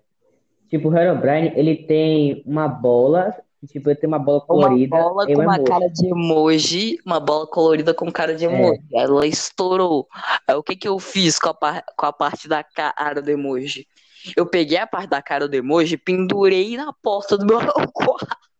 Tipo, 0.69 0.89
o 0.89 0.97
Herobrine, 0.97 1.53
ele 1.55 1.77
tem 1.77 2.43
uma 2.45 2.67
bola, 2.67 3.33
tipo, 3.67 3.89
ele 3.89 3.99
tem 3.99 4.07
uma 4.09 4.19
bola 4.19 4.39
Uma 4.39 4.47
colorida 4.47 4.97
bola 4.97 5.31
e 5.31 5.33
com 5.33 5.39
um 5.39 5.45
uma 5.45 5.55
emoji. 5.55 5.71
cara 5.71 5.87
de 5.87 6.07
emoji, 6.07 6.97
uma 7.05 7.19
bola 7.21 7.47
colorida 7.47 7.93
com 7.93 8.11
cara 8.11 8.35
de 8.35 8.43
emoji. 8.43 8.81
Ela 8.93 9.25
estourou. 9.25 10.09
Aí 10.45 10.55
o 10.55 10.63
que 10.63 10.75
que 10.75 10.89
eu 10.89 10.99
fiz 10.99 11.39
com 11.39 11.51
a, 11.51 11.81
com 11.95 12.05
a 12.05 12.11
parte 12.11 12.49
da 12.49 12.65
cara 12.65 13.21
do 13.21 13.31
emoji? 13.31 13.87
Eu 14.35 14.45
peguei 14.45 14.77
a 14.77 14.85
parte 14.85 15.07
da 15.07 15.21
cara 15.21 15.47
do 15.47 15.55
emoji 15.55 15.95
e 15.95 15.97
pendurei 15.97 16.75
na 16.75 16.91
porta 16.91 17.37
do 17.37 17.45
meu 17.45 17.59
quarto. 17.93 18.50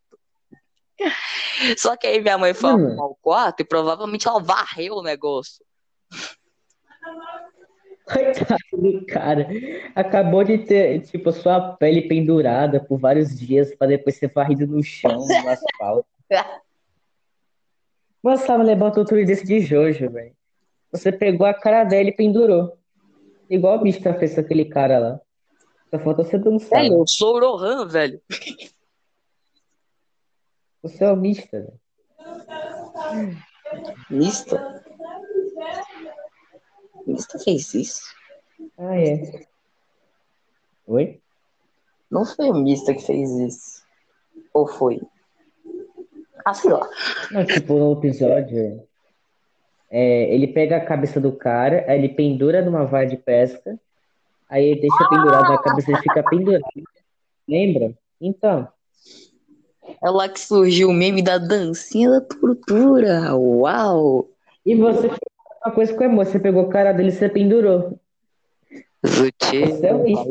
Só 1.77 1.95
que 1.95 2.07
aí 2.07 2.21
minha 2.21 2.37
mãe 2.37 2.53
foi 2.53 2.71
Mano. 2.71 2.87
arrumar 2.87 3.05
o 3.05 3.17
quarto 3.21 3.61
e 3.61 3.65
provavelmente 3.65 4.27
ela 4.27 4.41
varreu 4.41 4.95
o 4.95 5.03
negócio. 5.03 5.63
Coitado 8.05 8.57
do 8.73 9.05
cara. 9.05 9.47
Acabou 9.95 10.43
de 10.43 10.57
ter, 10.59 11.01
tipo, 11.01 11.31
sua 11.31 11.73
pele 11.77 12.07
pendurada 12.07 12.83
por 12.83 12.99
vários 12.99 13.37
dias 13.37 13.73
pra 13.75 13.87
depois 13.87 14.17
ser 14.17 14.31
varrido 14.33 14.67
no 14.67 14.83
chão, 14.83 15.17
no 15.17 15.49
asfalto. 15.49 16.07
Você 18.23 18.45
sabe 18.45 18.63
levantou 18.63 19.05
tudo 19.05 19.25
desse 19.25 19.45
de 19.45 19.61
Jojo, 19.61 20.09
velho. 20.09 20.35
Você 20.91 21.11
pegou 21.11 21.47
a 21.47 21.53
cara 21.53 21.83
dela 21.83 22.09
e 22.09 22.15
pendurou. 22.15 22.77
Igual 23.49 23.77
o 23.77 23.81
bicho 23.81 24.01
fez 24.01 24.35
com 24.35 24.41
aquele 24.41 24.65
cara 24.65 24.99
lá. 24.99 25.21
Só 25.89 25.99
falta 25.99 26.23
você 26.23 26.37
dançar. 26.37 26.81
Velho, 26.81 26.99
eu 26.99 27.07
sou 27.07 27.35
o 27.35 27.39
Rohan, 27.39 27.87
velho. 27.87 28.21
Você 30.83 31.03
é 31.03 31.11
o 31.11 31.15
mista, 31.15 31.59
velho. 31.59 33.41
Mista? 34.09 34.83
Mista 37.05 37.39
fez 37.39 37.73
isso? 37.73 38.01
Ah, 38.77 38.99
é. 38.99 39.45
Oi? 40.87 41.21
Não 42.09 42.25
foi 42.25 42.49
o 42.49 42.53
Mista 42.55 42.93
que 42.93 43.01
fez 43.01 43.29
isso. 43.31 43.83
Ou 44.53 44.67
foi? 44.67 45.01
Ah, 46.43 46.53
sei 46.53 46.71
lá. 46.71 46.89
Não, 47.31 47.45
tipo, 47.45 47.73
no 47.75 47.93
episódio, 47.93 48.85
é, 49.89 50.33
ele 50.33 50.47
pega 50.47 50.77
a 50.77 50.85
cabeça 50.85 51.19
do 51.21 51.31
cara, 51.31 51.85
aí 51.87 51.99
ele 51.99 52.09
pendura 52.09 52.61
numa 52.61 52.85
vara 52.85 53.05
de 53.05 53.17
pesca, 53.17 53.79
aí 54.49 54.65
ele 54.65 54.81
deixa 54.81 55.09
pendurado 55.09 55.49
na 55.49 55.61
cabeça, 55.61 55.91
ele 55.91 56.01
fica 56.01 56.23
pendurado. 56.23 56.63
Lembra? 57.47 57.93
Então, 58.19 58.67
É 60.03 60.09
lá 60.09 60.27
que 60.27 60.39
surgiu 60.39 60.89
o 60.89 60.93
meme 60.93 61.21
da 61.21 61.37
dancinha 61.37 62.09
da 62.09 62.21
tortura. 62.21 63.35
Uau! 63.35 64.29
e 64.65 64.75
você 64.75 65.09
fez 65.09 65.19
uma 65.63 65.73
coisa 65.73 65.93
com 65.93 66.01
o 66.01 66.03
emoji, 66.03 66.31
você 66.31 66.39
pegou 66.39 66.63
a 66.63 66.69
cara 66.69 66.91
dele 66.91 67.09
e 67.09 67.11
você 67.11 67.29
pendurou. 67.29 67.99
Zuti. 69.05 69.65
Você 69.65 69.87
é 69.87 69.93
um 69.93 70.03
lixo. 70.03 70.25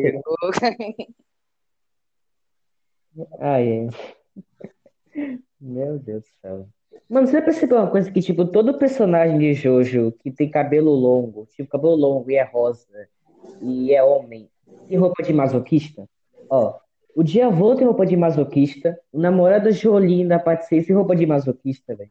Ai. 3.40 3.88
Meu 5.60 5.98
Deus 5.98 6.22
do 6.22 6.28
céu. 6.40 6.68
Mano, 7.08 7.26
você 7.26 7.42
percebeu 7.42 7.78
uma 7.78 7.90
coisa 7.90 8.10
que, 8.10 8.20
tipo, 8.20 8.44
todo 8.44 8.78
personagem 8.78 9.38
de 9.38 9.52
Jojo 9.52 10.12
que 10.20 10.30
tem 10.30 10.48
cabelo 10.48 10.92
longo, 10.92 11.46
tipo, 11.46 11.68
cabelo 11.68 11.96
longo 11.96 12.30
e 12.30 12.36
é 12.36 12.44
rosa, 12.44 13.08
e 13.60 13.92
é 13.92 14.02
homem, 14.02 14.48
tem 14.88 14.96
roupa 14.96 15.22
de 15.22 15.32
masoquista? 15.32 16.08
Ó, 16.48 16.78
o 17.16 17.22
Diavô 17.22 17.74
tem 17.74 17.86
roupa 17.86 18.06
de 18.06 18.16
masoquista, 18.16 18.98
o 19.12 19.18
namorado 19.20 19.64
da 19.64 19.70
Jolie 19.70 20.26
da 20.26 20.38
parte 20.38 20.66
6 20.66 20.86
tem 20.86 20.96
roupa 20.96 21.14
de 21.16 21.26
masoquista, 21.26 21.94
velho. 21.94 22.10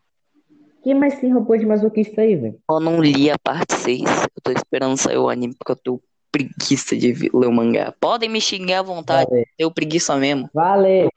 Quem 0.83 0.93
mais 0.93 1.19
tem 1.19 1.33
roupa 1.33 1.57
de 1.57 1.65
masoquista 1.65 2.21
aí, 2.21 2.35
velho? 2.35 2.59
Eu 2.69 2.79
não 2.79 3.01
li 3.01 3.29
a 3.29 3.37
parte 3.37 3.73
6. 3.73 4.01
Eu 4.01 4.41
tô 4.41 4.51
esperando 4.51 4.95
sair 4.95 5.17
o 5.17 5.29
anime 5.29 5.53
porque 5.53 5.71
eu 5.71 5.75
tô 5.75 6.01
preguiça 6.31 6.95
de 6.95 7.11
ler 7.33 7.47
o 7.47 7.51
mangá. 7.51 7.93
Podem 7.99 8.29
me 8.29 8.39
xingar 8.39 8.79
à 8.79 8.83
vontade, 8.83 9.29
Vale, 9.29 9.45
eu 9.57 9.71
preguiça 9.71 10.15
mesmo. 10.15 10.49
vale, 10.53 11.09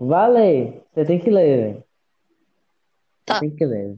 vale. 0.00 0.80
Você 0.92 1.04
tem 1.04 1.18
que 1.18 1.30
ler, 1.30 1.56
velho. 1.58 1.84
Tá. 3.24 3.40
Tem 3.40 3.50
que 3.50 3.64
ler. 3.64 3.96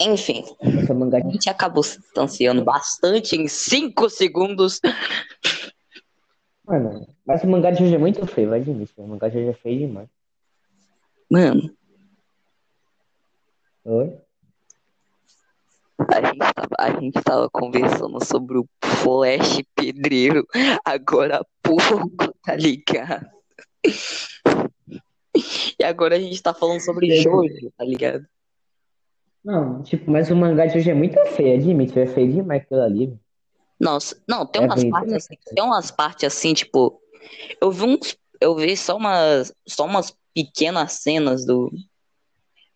Enfim, 0.00 0.42
a 0.60 1.30
gente 1.30 1.48
acabou 1.50 1.82
se 1.82 2.00
distanciando 2.00 2.64
bastante 2.64 3.36
em 3.36 3.46
5 3.46 4.08
segundos. 4.10 4.80
Mano, 6.66 7.06
mas 7.24 7.42
o 7.44 7.48
mangá 7.48 7.70
de 7.70 7.82
hoje 7.82 7.94
é 7.94 7.98
muito 7.98 8.26
feio, 8.26 8.50
vai 8.50 8.60
admitir. 8.60 9.00
O 9.00 9.06
mangá 9.06 9.28
de 9.28 9.38
hoje 9.38 9.48
é 9.48 9.54
feio 9.54 9.86
demais. 9.86 10.08
Mano, 11.30 11.70
Oi? 13.84 14.18
a 15.98 16.26
gente 16.26 16.38
tava, 16.38 16.76
a 16.78 17.00
gente 17.00 17.22
tava 17.22 17.50
conversando 17.50 18.24
sobre 18.24 18.58
o 18.58 18.68
Flash 18.82 19.62
Pedreiro 19.76 20.44
agora 20.84 21.38
há 21.38 21.46
pouco, 21.62 22.34
tá 22.42 22.56
ligado? 22.56 23.30
E 25.78 25.84
agora 25.84 26.16
a 26.16 26.18
gente 26.18 26.42
tá 26.42 26.52
falando 26.52 26.80
sobre 26.80 27.14
Jojo, 27.20 27.70
tá 27.76 27.84
ligado? 27.84 28.26
Não, 29.44 29.82
tipo, 29.82 30.10
mas 30.10 30.30
o 30.30 30.36
mangá 30.36 30.66
de 30.66 30.78
hoje 30.78 30.90
é 30.90 30.94
muito 30.94 31.24
feio, 31.26 31.54
admite. 31.54 31.98
É 32.00 32.06
feio 32.06 32.32
demais 32.32 32.62
aquilo 32.62 32.80
ali. 32.80 33.20
Nossa, 33.78 34.16
não, 34.26 34.46
tem 34.46 34.62
É 34.62 34.64
umas 34.66 34.82
bem 34.82 34.90
partes 34.90 35.12
assim, 35.14 35.34
tem 35.54 35.64
umas 35.64 35.90
partes 35.90 36.24
assim, 36.24 36.54
tipo, 36.54 37.00
eu 37.60 37.70
vi 37.70 37.84
uns, 37.84 38.16
eu 38.40 38.54
vi 38.56 38.76
só 38.76 38.96
umas, 38.96 39.52
só 39.68 39.84
umas 39.84 40.16
pequenas 40.34 40.92
cenas 40.92 41.44
do 41.44 41.70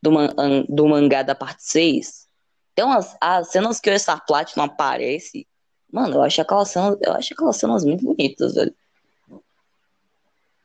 do, 0.02 0.10
man- 0.12 0.34
an- 0.38 0.64
do 0.68 0.86
mangá 0.88 1.22
da 1.22 1.34
parte 1.34 1.62
6. 1.62 2.26
Tem 2.74 2.84
umas 2.84 3.14
as 3.20 3.48
cenas 3.50 3.80
que 3.80 3.90
o 3.90 3.98
Star 3.98 4.24
Platinum 4.26 4.64
aparece. 4.64 5.46
Mano, 5.92 6.16
eu 6.16 6.22
acho 6.22 6.40
aquelas 6.40 6.68
cenas, 6.70 6.96
eu 7.02 7.12
acho 7.12 7.34
aquelas 7.34 7.56
cenas 7.56 7.84
muito 7.84 8.04
bonitas, 8.04 8.54
velho. 8.54 8.74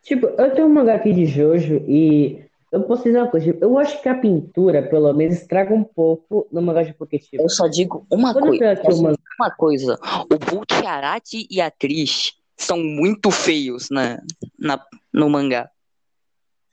Tipo, 0.03 0.27
eu 0.27 0.53
tenho 0.53 0.67
um 0.67 0.73
mangá 0.73 0.95
aqui 0.95 1.11
de 1.11 1.25
Jojo 1.25 1.77
e 1.87 2.44
eu 2.75 2.83
posso 2.83 3.03
dizer 3.03 3.17
uma 3.17 3.27
coisa. 3.31 3.57
eu 3.59 3.77
acho 3.79 4.01
que 4.01 4.09
a 4.09 4.15
pintura, 4.15 4.81
pelo 4.87 5.11
menos, 5.13 5.35
estraga 5.35 5.73
um 5.73 5.83
pouco 5.83 6.47
no 6.51 6.61
mangá 6.61 6.83
de 6.83 6.93
porque, 6.93 7.17
tipo, 7.19 7.41
Eu 7.41 7.49
só 7.49 7.67
digo 7.67 8.05
uma 8.11 8.33
coisa, 8.33 8.75
mangá. 9.01 9.17
uma 9.39 9.51
coisa. 9.51 9.99
O 10.31 10.37
Butcherati 10.37 11.47
e 11.49 11.59
a 11.61 11.71
Trish 11.71 12.33
são 12.57 12.77
muito 12.77 13.31
feios 13.31 13.89
na, 13.89 14.21
na 14.59 14.83
no 15.13 15.29
mangá. 15.29 15.69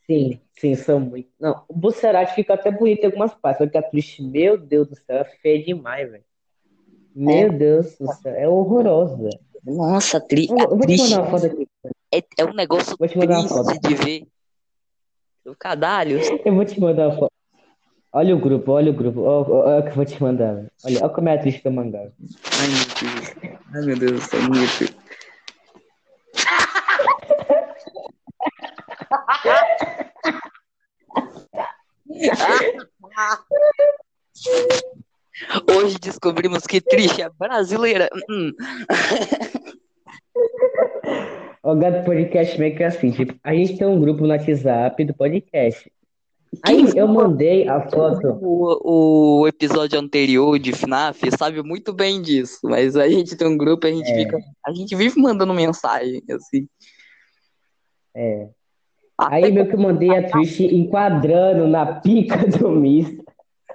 Sim, 0.07 0.41
sim, 0.59 0.75
são 0.75 0.99
muito. 1.01 1.29
Não, 1.41 1.63
o 1.69 1.75
Bucerati 1.75 2.35
fica 2.35 2.55
até 2.55 2.71
bonito 2.71 3.03
em 3.03 3.07
algumas 3.07 3.33
partes, 3.35 3.65
só 3.65 3.71
que 3.71 3.79
a 3.79 3.83
Trish, 3.83 4.21
meu 4.21 4.59
Deus 4.59 4.89
do 4.89 4.97
céu, 4.97 5.19
é 5.19 5.25
feia 5.25 5.65
demais, 5.65 6.11
velho. 6.11 6.25
Meu 7.15 7.53
Deus 7.53 7.97
do 7.99 8.13
céu, 8.15 8.35
é 8.35 8.49
horroroso, 8.49 9.17
velho. 9.19 9.39
Nossa, 9.65 10.17
a, 10.19 10.21
tri, 10.21 10.49
Eu, 10.51 10.59
a 10.59 10.63
eu 10.65 10.69
vou 10.71 10.81
te 10.81 10.87
Trish 10.87 11.03
mandar 11.11 11.23
uma 11.23 11.31
foto 11.31 11.47
aqui. 11.47 11.69
é, 12.13 12.23
é 12.39 12.45
um 12.45 12.53
negócio 12.53 12.97
Vou 12.99 13.07
te 13.09 13.17
mandar 13.17 13.39
uma 13.41 13.49
triste 13.49 13.65
foto. 13.65 13.89
de 13.89 13.95
ver. 13.95 14.27
O 15.45 15.55
cadalho. 15.57 16.21
Eu 16.45 16.55
vou 16.55 16.65
te 16.65 16.81
mandar 16.81 17.09
uma 17.09 17.19
foto. 17.19 17.33
Olha 18.15 18.37
o 18.37 18.39
grupo, 18.39 18.73
olha 18.73 18.91
o 18.91 18.95
grupo. 18.95 19.23
Olha, 19.23 19.49
olha 19.49 19.81
o 19.81 19.83
que 19.85 19.89
eu 19.89 19.95
vou 19.95 20.05
te 20.05 20.23
mandar. 20.23 20.67
Olha, 20.85 20.99
olha 21.03 21.09
como 21.09 21.31
é 21.31 21.35
a 21.35 21.39
Trish 21.39 21.63
do 21.63 21.73
mangá. 21.73 21.99
Ai, 22.61 22.69
meu 22.69 22.85
Deus. 23.01 23.35
Ai, 23.75 23.83
meu 23.87 23.99
Deus 23.99 24.13
do 24.13 24.21
céu, 24.21 24.43
muito. 24.43 24.95
Hoje 35.75 35.99
descobrimos 35.99 36.67
que 36.67 36.83
Trish 36.83 37.19
é 37.19 37.31
brasileira. 37.31 38.11
O 41.65 41.77
Gato 41.77 42.05
Podcast 42.05 42.59
meio 42.59 42.77
que 42.77 42.83
é 42.83 42.87
assim, 42.87 43.13
tipo, 43.13 43.35
a 43.45 43.55
gente 43.55 43.79
tem 43.79 43.87
um 43.87 44.01
grupo 44.01 44.23
no 44.23 44.31
WhatsApp 44.31 45.05
do 45.05 45.15
podcast. 45.15 45.89
Aí 46.67 46.85
Quem 46.85 46.99
eu 46.99 47.07
mandei 47.07 47.69
a 47.69 47.89
foto. 47.89 48.37
o, 48.43 49.41
o 49.43 49.47
episódio 49.47 49.97
anterior 49.99 50.59
de 50.59 50.73
FNAF 50.73 51.21
sabe 51.39 51.63
muito 51.63 51.93
bem 51.93 52.21
disso, 52.21 52.59
mas 52.65 52.97
a 52.97 53.09
gente 53.09 53.37
tem 53.37 53.47
um 53.47 53.57
grupo 53.57 53.87
e 53.87 53.91
a 53.91 53.95
gente 53.95 54.11
É. 54.11 54.19
fica. 54.25 54.39
A 54.67 54.73
gente 54.73 54.97
vive 54.97 55.21
mandando 55.21 55.55
mensagem, 55.55 56.21
assim. 56.31 56.67
É. 58.15 58.49
Até 59.17 59.35
Aí 59.37 59.53
meio 59.53 59.69
que 59.69 59.77
eu 59.77 59.81
mandei 59.81 60.11
a 60.17 60.29
Trish 60.29 60.61
enquadrando 60.63 61.69
na 61.69 62.01
pica 62.01 62.39
do 62.59 62.71
Mista. 62.71 63.23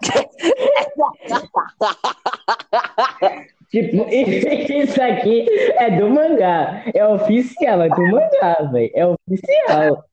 Tipo, 3.69 4.08
isso 4.10 5.01
aqui 5.01 5.45
é 5.77 5.99
do 5.99 6.10
mangá. 6.10 6.84
É 6.93 7.06
oficial, 7.06 7.82
é 7.82 7.89
do 7.89 8.01
mangá, 8.01 8.69
velho. 8.71 8.91
É 8.93 9.06
oficial. 9.06 10.06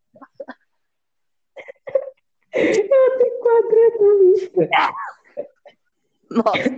Eu 2.53 2.89
tô 2.89 3.27
enquadrando 3.27 4.05
o 4.05 4.31
Mista. 4.31 4.69
Nossa. 6.31 6.71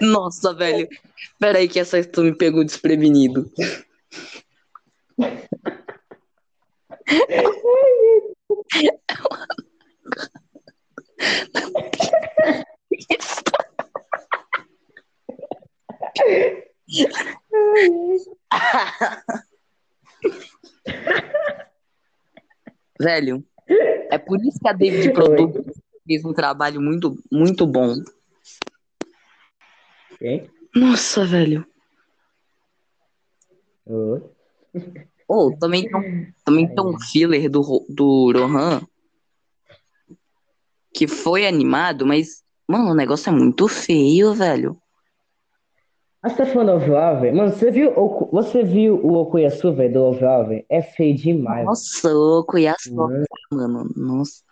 Nossa, 0.00 0.54
velho. 0.54 0.88
Peraí 1.38 1.68
que 1.68 1.80
essa 1.80 2.02
tu 2.04 2.22
me 2.22 2.34
pegou 2.34 2.64
desprevenido. 2.64 3.50
Velho, 23.00 23.44
é 24.10 24.18
por 24.18 24.38
isso 24.44 24.58
que 24.60 24.68
a 24.68 24.72
David 24.72 25.12
Produtos 25.12 25.64
fez 26.06 26.24
um 26.24 26.32
trabalho 26.32 26.80
muito, 26.80 27.16
muito 27.30 27.66
bom. 27.66 27.94
Quem? 30.18 30.50
Nossa, 30.74 31.24
velho. 31.24 31.64
Oi. 33.86 34.22
Oh, 35.28 35.54
também 35.58 35.84
tem, 35.88 35.96
um- 35.96 36.32
também 36.44 36.74
tem 36.74 36.84
um 36.84 36.98
filler 36.98 37.48
do, 37.50 37.84
do 37.88 38.32
Rohan 38.32 38.82
que 40.92 41.06
foi 41.06 41.46
animado, 41.46 42.04
mas, 42.06 42.42
mano, 42.66 42.90
o 42.90 42.94
negócio 42.94 43.28
é 43.28 43.32
muito 43.32 43.68
feio, 43.68 44.34
velho. 44.34 44.80
Ah, 46.22 46.28
você 46.30 46.36
tá 46.36 46.46
falando 46.46 46.72
velho? 47.20 47.36
Mano, 47.36 47.52
você 47.52 47.70
viu, 47.70 47.92
o- 47.96 48.28
você 48.32 48.64
viu 48.64 48.96
o 48.96 49.14
Okuyasu, 49.18 49.72
velho, 49.72 49.92
do 49.92 50.02
OVA, 50.02 50.42
velho? 50.44 50.64
É 50.68 50.82
feio 50.82 51.16
demais. 51.16 51.64
Nossa, 51.64 52.12
o 52.12 52.44
Cuiaçu, 52.44 52.92
Mano, 52.94 53.24
mano. 53.52 53.90
Nossa, 53.96 54.42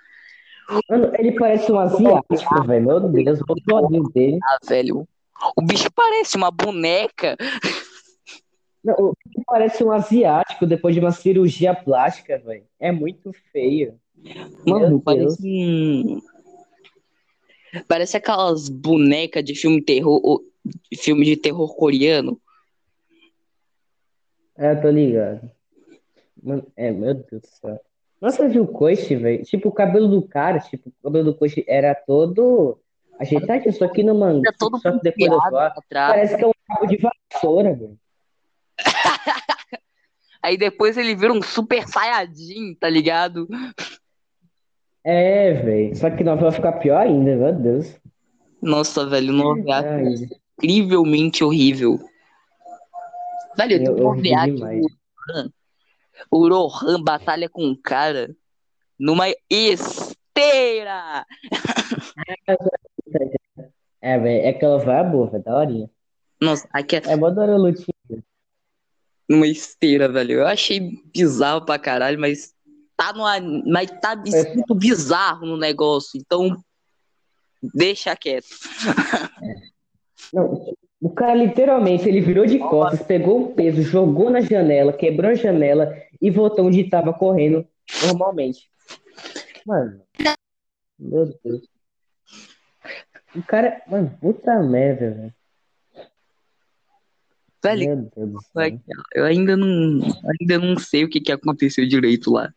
Mano, 0.90 1.12
ele 1.18 1.32
parece 1.32 1.70
um 1.72 1.78
asiático, 1.78 2.62
velho. 2.66 2.86
Meu 2.86 3.00
Deus, 3.00 3.40
o 3.40 3.74
olhinho 3.74 4.08
dele. 4.10 4.38
ah, 4.42 4.58
velho. 4.68 5.06
O 5.56 5.62
bicho 5.62 5.88
parece 5.94 6.36
uma 6.36 6.50
boneca. 6.50 7.36
Não, 8.84 8.94
o- 8.94 9.12
ele 9.34 9.44
parece 9.46 9.82
um 9.84 9.90
asiático 9.90 10.66
depois 10.66 10.94
de 10.94 11.00
uma 11.00 11.10
cirurgia 11.12 11.74
plástica, 11.74 12.38
velho. 12.38 12.64
É 12.78 12.92
muito 12.92 13.32
feio. 13.52 13.94
Mano, 14.66 14.88
Meu 14.88 15.00
parece 15.00 15.42
Deus. 15.42 15.44
um. 15.44 16.20
Parece 17.88 18.16
aquelas 18.16 18.68
bonecas 18.68 19.44
de 19.44 19.54
filme 19.54 19.82
terror, 19.82 20.42
filme 20.98 21.24
de 21.24 21.36
terror 21.36 21.74
coreano. 21.76 22.40
É, 24.56 24.72
eu 24.72 24.80
tô 24.80 24.90
ligado. 24.90 25.50
Mano, 26.42 26.66
é, 26.76 26.90
meu 26.90 27.14
Deus 27.14 27.42
do 27.42 27.46
céu. 27.46 27.80
Nossa, 28.20 28.38
você 28.38 28.48
viu 28.48 28.62
o 28.62 28.68
coice, 28.68 29.14
velho? 29.14 29.44
Tipo, 29.44 29.68
o 29.68 29.72
cabelo 29.72 30.08
do 30.08 30.22
cara, 30.22 30.58
tipo, 30.60 30.88
o 30.88 31.04
cabelo 31.04 31.24
do 31.24 31.34
coice 31.34 31.64
era 31.68 31.94
todo 31.94 32.78
ajeitado, 33.18 33.70
só 33.72 33.88
que 33.88 34.02
no 34.02 34.14
manga, 34.14 34.48
Era 34.48 34.56
todo 34.58 34.78
só 34.78 34.92
que 34.92 35.02
depois 35.02 35.30
pra 35.50 35.74
trás. 35.88 36.12
parece 36.14 36.36
que 36.36 36.44
é 36.44 36.46
um 36.46 36.52
cabo 36.66 36.86
de 36.86 36.98
vassoura, 36.98 37.74
velho. 37.74 37.98
Aí 40.42 40.56
depois 40.56 40.96
ele 40.96 41.14
vira 41.14 41.32
um 41.32 41.42
super 41.42 41.86
saiyajin, 41.88 42.74
tá 42.76 42.88
ligado? 42.88 43.48
É, 45.08 45.52
velho. 45.52 45.94
Só 45.94 46.10
que 46.10 46.24
não 46.24 46.36
vai 46.36 46.50
ficar 46.50 46.72
pior 46.72 46.98
ainda, 46.98 47.36
meu 47.36 47.54
Deus. 47.54 47.94
Nossa, 48.60 49.06
velho, 49.06 49.32
o 49.32 49.72
Ai, 49.72 49.84
é 49.84 50.14
incrivelmente 50.58 51.44
horrível. 51.44 52.00
Velho, 53.56 53.96
Noveac, 53.96 54.52
demais. 54.52 54.84
o 56.28 56.48
Rohan 56.48 57.00
batalha 57.04 57.48
com 57.48 57.64
um 57.64 57.76
cara 57.80 58.34
numa 58.98 59.26
esteira. 59.48 61.24
É, 64.02 64.18
velho, 64.18 64.44
é 64.44 64.48
aquela 64.50 64.78
vai 64.78 65.02
boa, 65.08 65.28
velho, 65.28 65.42
da 65.42 65.56
horinha. 65.56 65.90
Nossa, 66.40 66.68
aqui 66.72 66.96
é 66.96 67.02
É 67.06 67.16
mó 67.16 67.30
da 67.30 67.42
hora 67.42 67.54
a 67.54 67.56
lutinha. 67.56 68.22
uma 69.28 69.46
esteira, 69.48 70.08
velho. 70.08 70.34
Eu 70.34 70.46
achei 70.46 71.02
bizarro 71.12 71.64
pra 71.64 71.76
caralho, 71.78 72.20
mas 72.20 72.54
tá 72.96 73.12
no, 73.12 73.24
mas 73.70 73.90
tá 74.00 74.12
É. 74.12 74.54
muito 74.54 74.74
bizarro 74.74 75.46
no 75.46 75.56
negócio. 75.56 76.18
Então, 76.18 76.56
deixa 77.74 78.16
quieto. 78.16 78.46
Não, 80.32 80.74
o 81.00 81.10
cara 81.10 81.34
literalmente, 81.34 82.08
ele 82.08 82.20
virou 82.20 82.46
de 82.46 82.58
costas, 82.58 83.06
pegou 83.06 83.38
um 83.38 83.54
peso, 83.54 83.82
jogou 83.82 84.30
na 84.30 84.40
janela, 84.40 84.92
quebrou 84.92 85.30
a 85.30 85.34
janela 85.34 85.94
e 86.20 86.30
voltou 86.30 86.66
onde 86.66 86.88
tava 86.88 87.12
correndo 87.12 87.66
normalmente. 88.06 88.70
Mano, 89.66 90.00
meu 90.98 91.38
Deus. 91.44 91.68
O 93.34 93.42
cara, 93.42 93.82
mano, 93.86 94.16
puta 94.20 94.58
merda, 94.62 95.10
velho. 95.10 95.34
Velho, 97.62 98.10
eu 99.14 99.24
ainda 99.24 99.56
não, 99.56 100.00
ainda 100.40 100.58
não 100.58 100.78
sei 100.78 101.04
o 101.04 101.08
que, 101.08 101.20
que 101.20 101.32
aconteceu 101.32 101.86
direito 101.86 102.30
lá. 102.30 102.52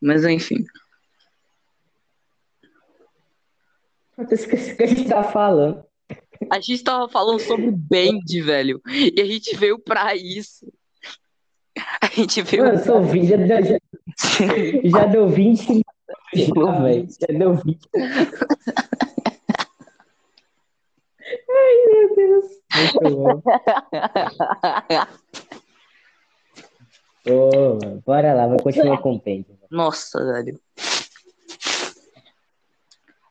Mas 0.00 0.24
enfim. 0.24 0.64
Eu 4.18 4.24
esqueci 4.30 4.72
o 4.72 4.76
que 4.76 4.82
a 4.82 4.86
gente 4.86 5.08
tá 5.08 5.22
falando. 5.24 5.84
A 6.50 6.60
gente 6.60 6.82
tava 6.84 7.08
falando 7.08 7.38
sobre 7.40 7.70
Band, 7.70 8.24
velho. 8.44 8.80
E 8.86 9.20
a 9.20 9.24
gente 9.24 9.54
veio 9.56 9.78
pra 9.78 10.14
isso. 10.14 10.70
A 12.00 12.06
gente 12.06 12.40
veio 12.42 12.64
Mano, 12.64 12.82
sou 12.84 13.02
20, 13.02 13.26
já, 13.28 13.36
deu- 13.36 13.64
já, 13.64 13.78
já 14.84 15.04
deu 15.06 15.28
20 15.28 15.68
minutos 15.68 15.84
já, 16.32 16.80
velho. 16.80 17.06
Já 17.20 17.26
deu 17.38 17.54
20. 17.54 17.88
Ai, 21.48 21.74
meu 21.86 22.14
Deus. 22.16 22.44
Muito 22.74 23.16
bom. 23.16 23.42
Ô, 27.28 27.74
mano, 27.74 28.02
bora 28.06 28.32
lá, 28.34 28.46
vai 28.46 28.58
continuar 28.60 28.98
com 28.98 29.14
o 29.14 29.20
Paint. 29.20 29.46
Nossa, 29.70 30.24
velho. 30.32 30.60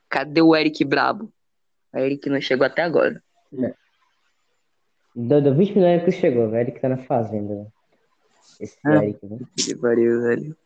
Cadê 0.09 0.41
o 0.41 0.55
Eric 0.55 0.83
Brabo? 0.85 1.31
O 1.93 1.97
Eric 1.97 2.29
não 2.29 2.39
chegou 2.41 2.65
até 2.65 2.83
agora. 2.83 3.21
Deu, 5.15 5.41
deu 5.41 5.55
20 5.55 5.75
milhões 5.75 6.03
que 6.03 6.11
chegou, 6.11 6.49
velho, 6.49 6.73
que 6.73 6.79
tá 6.79 6.89
na 6.89 6.97
fazenda. 6.97 7.67
Esse 8.59 8.77
Ah. 8.85 8.95
Eric, 9.03 9.19
velho. 9.25 9.47
Que 9.55 9.75
pariu, 9.75 10.21
velho. 10.21 10.57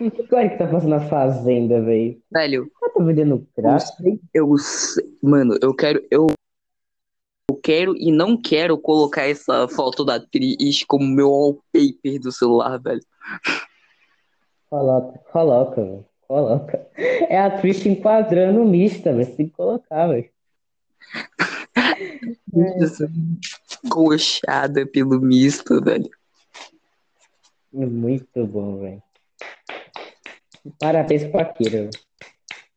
O 0.00 0.10
que 0.10 0.34
o 0.34 0.38
Eric 0.38 0.58
tá 0.58 0.68
fazendo 0.68 0.90
na 0.90 1.08
fazenda, 1.08 1.80
velho? 1.82 2.20
Velho, 2.30 2.70
tá 2.80 3.04
vendendo 3.04 3.46
crack? 3.56 4.20
eu 4.32 4.56
sei- 4.58 5.04
Mano, 5.22 5.56
eu 5.60 5.74
quero. 5.74 6.04
Eu, 6.10 6.28
eu 7.50 7.56
quero 7.56 7.96
e 7.96 8.12
não 8.12 8.40
quero 8.40 8.78
colocar 8.78 9.22
essa 9.28 9.66
foto 9.68 10.04
da 10.04 10.16
atriz 10.16 10.84
como 10.84 11.04
meu 11.06 11.28
wallpaper 11.30 12.20
do 12.20 12.30
celular, 12.30 12.78
velho. 12.80 13.00
Coloca, 14.70 15.18
coloca, 15.32 15.82
velho. 15.82 16.06
Coloca. 16.28 16.86
É 16.96 17.36
a 17.38 17.46
atriz 17.46 17.84
enquadrando 17.84 18.64
mista, 18.64 19.12
velho. 19.12 19.34
Tem 19.36 19.48
que 19.48 19.54
colocar, 19.54 20.06
velho. 20.06 20.30
Coxada 23.90 24.86
pelo 24.86 25.20
misto, 25.20 25.82
velho. 25.82 26.08
Muito 27.72 28.46
bom, 28.46 28.78
velho. 28.78 29.02
Parabéns 30.78 31.24
pra 31.24 31.44
Kira, 31.46 31.82
velho. 31.82 31.90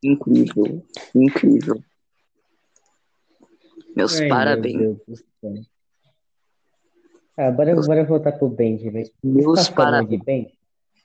Incrível. 0.02 0.84
Incrível. 1.14 1.80
Meus 3.94 4.18
Ai, 4.18 4.28
parabéns. 4.28 4.76
meu. 4.76 5.00
Ah, 7.36 7.50
bora, 7.52 7.74
bora 7.76 8.04
voltar 8.04 8.32
pro 8.32 8.48
Band, 8.48 8.78
velho. 8.78 9.10
Meus 9.22 9.68
Tá 9.68 9.74
parabéns. 9.74 10.50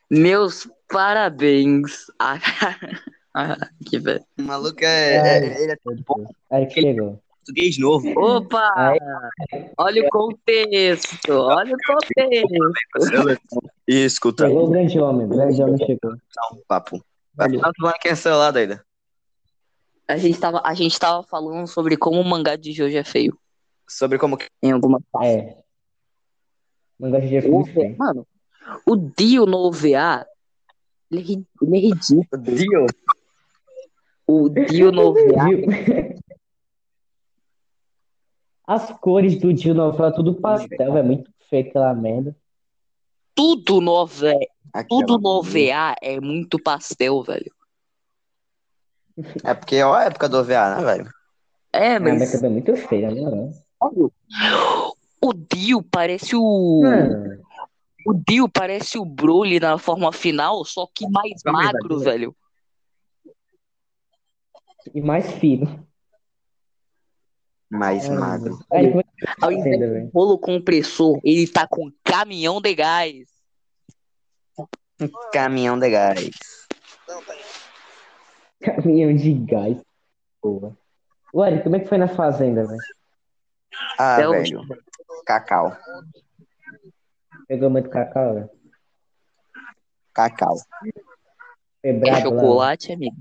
Meus 0.09 0.67
parabéns. 0.89 2.05
Ah, 3.31 3.55
que 3.85 3.99
velho. 3.99 4.25
O 4.39 4.41
maluco 4.41 4.83
é, 4.83 5.19
Ai. 5.19 5.37
é- 5.37 5.61
ele 5.63 5.71
é 5.71 5.77
Deus. 5.85 6.01
Aí 6.49 6.65
que 6.65 6.81
chegou. 6.81 7.21
português 7.45 7.77
novo. 7.77 8.09
Opa! 8.19 8.95
Olha 9.77 10.03
o 10.03 10.09
contexto. 10.09 11.31
Olha 11.33 11.75
o 11.75 11.77
contexto. 11.85 13.61
Escuta 13.87 14.47
Chegou 14.47 14.65
o 14.65 14.69
grande 14.71 14.99
homem. 14.99 15.27
O 15.27 15.29
grande 15.29 15.61
homem 15.61 15.77
chegou. 15.77 16.11
um 16.53 16.61
papo. 16.67 17.05
Vai 17.35 17.51
tá 17.55 17.71
falando 17.79 17.95
quem 18.01 18.11
é 18.11 18.15
seu 18.15 18.35
lado 18.35 18.57
ainda. 18.57 18.83
A 20.07 20.17
gente 20.17 20.39
tava, 20.39 20.61
a 20.65 20.73
gente 20.73 20.99
tava 20.99 21.21
falando 21.21 21.67
sobre 21.67 21.95
como 21.95 22.19
o 22.19 22.25
mangá 22.25 22.55
de 22.55 22.73
Jojo 22.73 22.97
é 22.97 23.03
feio. 23.03 23.37
Sobre 23.87 24.17
como 24.17 24.37
que. 24.37 24.47
Em 24.61 24.71
alguma 24.71 24.99
É. 25.21 25.55
Mangá 26.99 27.19
de 27.19 27.27
O- 27.47 27.61
Jeff 27.63 27.73
feio. 27.73 27.95
Mano, 27.97 28.27
o 28.87 28.95
Dio 28.95 29.45
no 29.45 29.59
OVA, 29.67 30.25
ele 31.11 31.21
é, 31.21 31.23
ri- 31.23 31.47
ele 31.61 31.77
é 31.77 31.79
ridículo. 31.79 32.43
Dio. 32.43 32.85
O 34.27 34.49
Dio 34.49 34.91
no 34.91 35.07
OVA, 35.07 35.21
Viu? 35.45 35.65
As 38.65 38.91
cores 38.99 39.39
do 39.39 39.51
Dio 39.53 39.73
novela, 39.73 40.13
tudo 40.13 40.35
pastel, 40.35 40.95
é 40.97 41.01
muito 41.01 41.31
feio 41.49 41.67
aquela 41.67 41.93
merda. 41.93 42.35
tudo 43.33 43.81
no 43.81 43.93
Aqui, 44.71 44.87
tudo 44.89 45.15
ó. 45.15 45.17
no 45.17 45.29
OVA 45.39 45.95
é 46.01 46.19
muito 46.19 46.61
pastel, 46.61 47.23
velho. 47.23 47.51
É 49.43 49.53
porque 49.53 49.77
é 49.77 49.81
a 49.83 50.03
época 50.03 50.29
do 50.29 50.37
OVA, 50.37 50.75
né, 50.75 50.83
velho? 50.85 51.09
É, 51.73 51.97
mas 51.99 52.19
mas 52.19 52.43
é 52.43 52.49
muito 52.49 52.75
feio, 52.75 53.11
né? 53.11 53.51
Olha, 53.79 54.09
o 55.21 55.33
Dio 55.33 55.81
parece 55.83 56.35
o. 56.35 56.81
Mano, 56.83 57.41
O 58.05 58.13
Dio 58.13 58.47
parece 58.49 58.97
o 58.97 59.05
Broly 59.05 59.59
na 59.59 59.77
forma 59.77 60.11
final, 60.11 60.63
só 60.65 60.87
que 60.93 61.07
mais 61.09 61.41
Também, 61.41 61.65
magro, 61.65 61.99
velho. 61.99 62.03
velho. 62.03 62.35
e 64.93 65.01
mais 65.01 65.31
fino. 65.33 65.85
Mais 67.69 68.09
Ai, 68.09 68.17
magro. 68.17 68.59
É 68.71 68.81
que 68.91 69.03
Ao 69.41 69.51
invés 69.51 69.79
de 69.79 70.09
rolo 70.11 70.39
compressor, 70.39 71.19
ele 71.23 71.47
tá 71.47 71.67
com 71.67 71.91
caminhão 72.03 72.59
de 72.61 72.73
gás. 72.73 73.27
Caminhão 75.31 75.77
de 75.77 75.89
gás. 75.89 76.29
Caminhão 78.59 79.15
de 79.15 79.33
gás. 79.33 79.77
Porra. 80.41 80.75
Ué, 81.33 81.59
como 81.61 81.75
é 81.75 81.79
que 81.79 81.87
foi 81.87 81.97
na 81.97 82.07
fazenda, 82.07 82.65
velho? 82.65 82.79
Ah, 83.99 84.15
Até 84.15 84.27
o- 84.27 84.31
velho. 84.31 84.61
Cacau. 85.25 85.77
Pegou 87.49 87.67
muito 87.71 87.89
cacau, 87.89 88.35
velho? 88.35 88.49
Cacau. 90.13 90.55
Foi 90.79 90.91
É 91.81 91.93
brabo 91.93 92.15
lá. 92.15 92.21
chocolate, 92.21 92.93
amigo. 92.93 93.17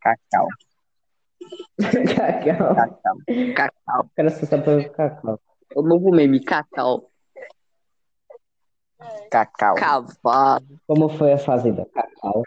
Cacau. 0.00 0.46
Cacau. 2.16 2.74
Cacau. 2.76 3.16
Cacau. 3.56 4.00
O 4.04 4.10
cara 4.14 4.30
só 4.30 4.46
sabe 4.46 4.88
cacau. 4.90 5.40
O 5.74 5.82
novo 5.82 6.12
meme, 6.12 6.38
cacau. 6.44 7.10
Cacau. 9.32 9.74
Cavalo. 9.74 10.80
Como 10.86 11.08
foi 11.08 11.32
a 11.32 11.38
fazenda? 11.38 11.84
Cacau. 11.92 12.44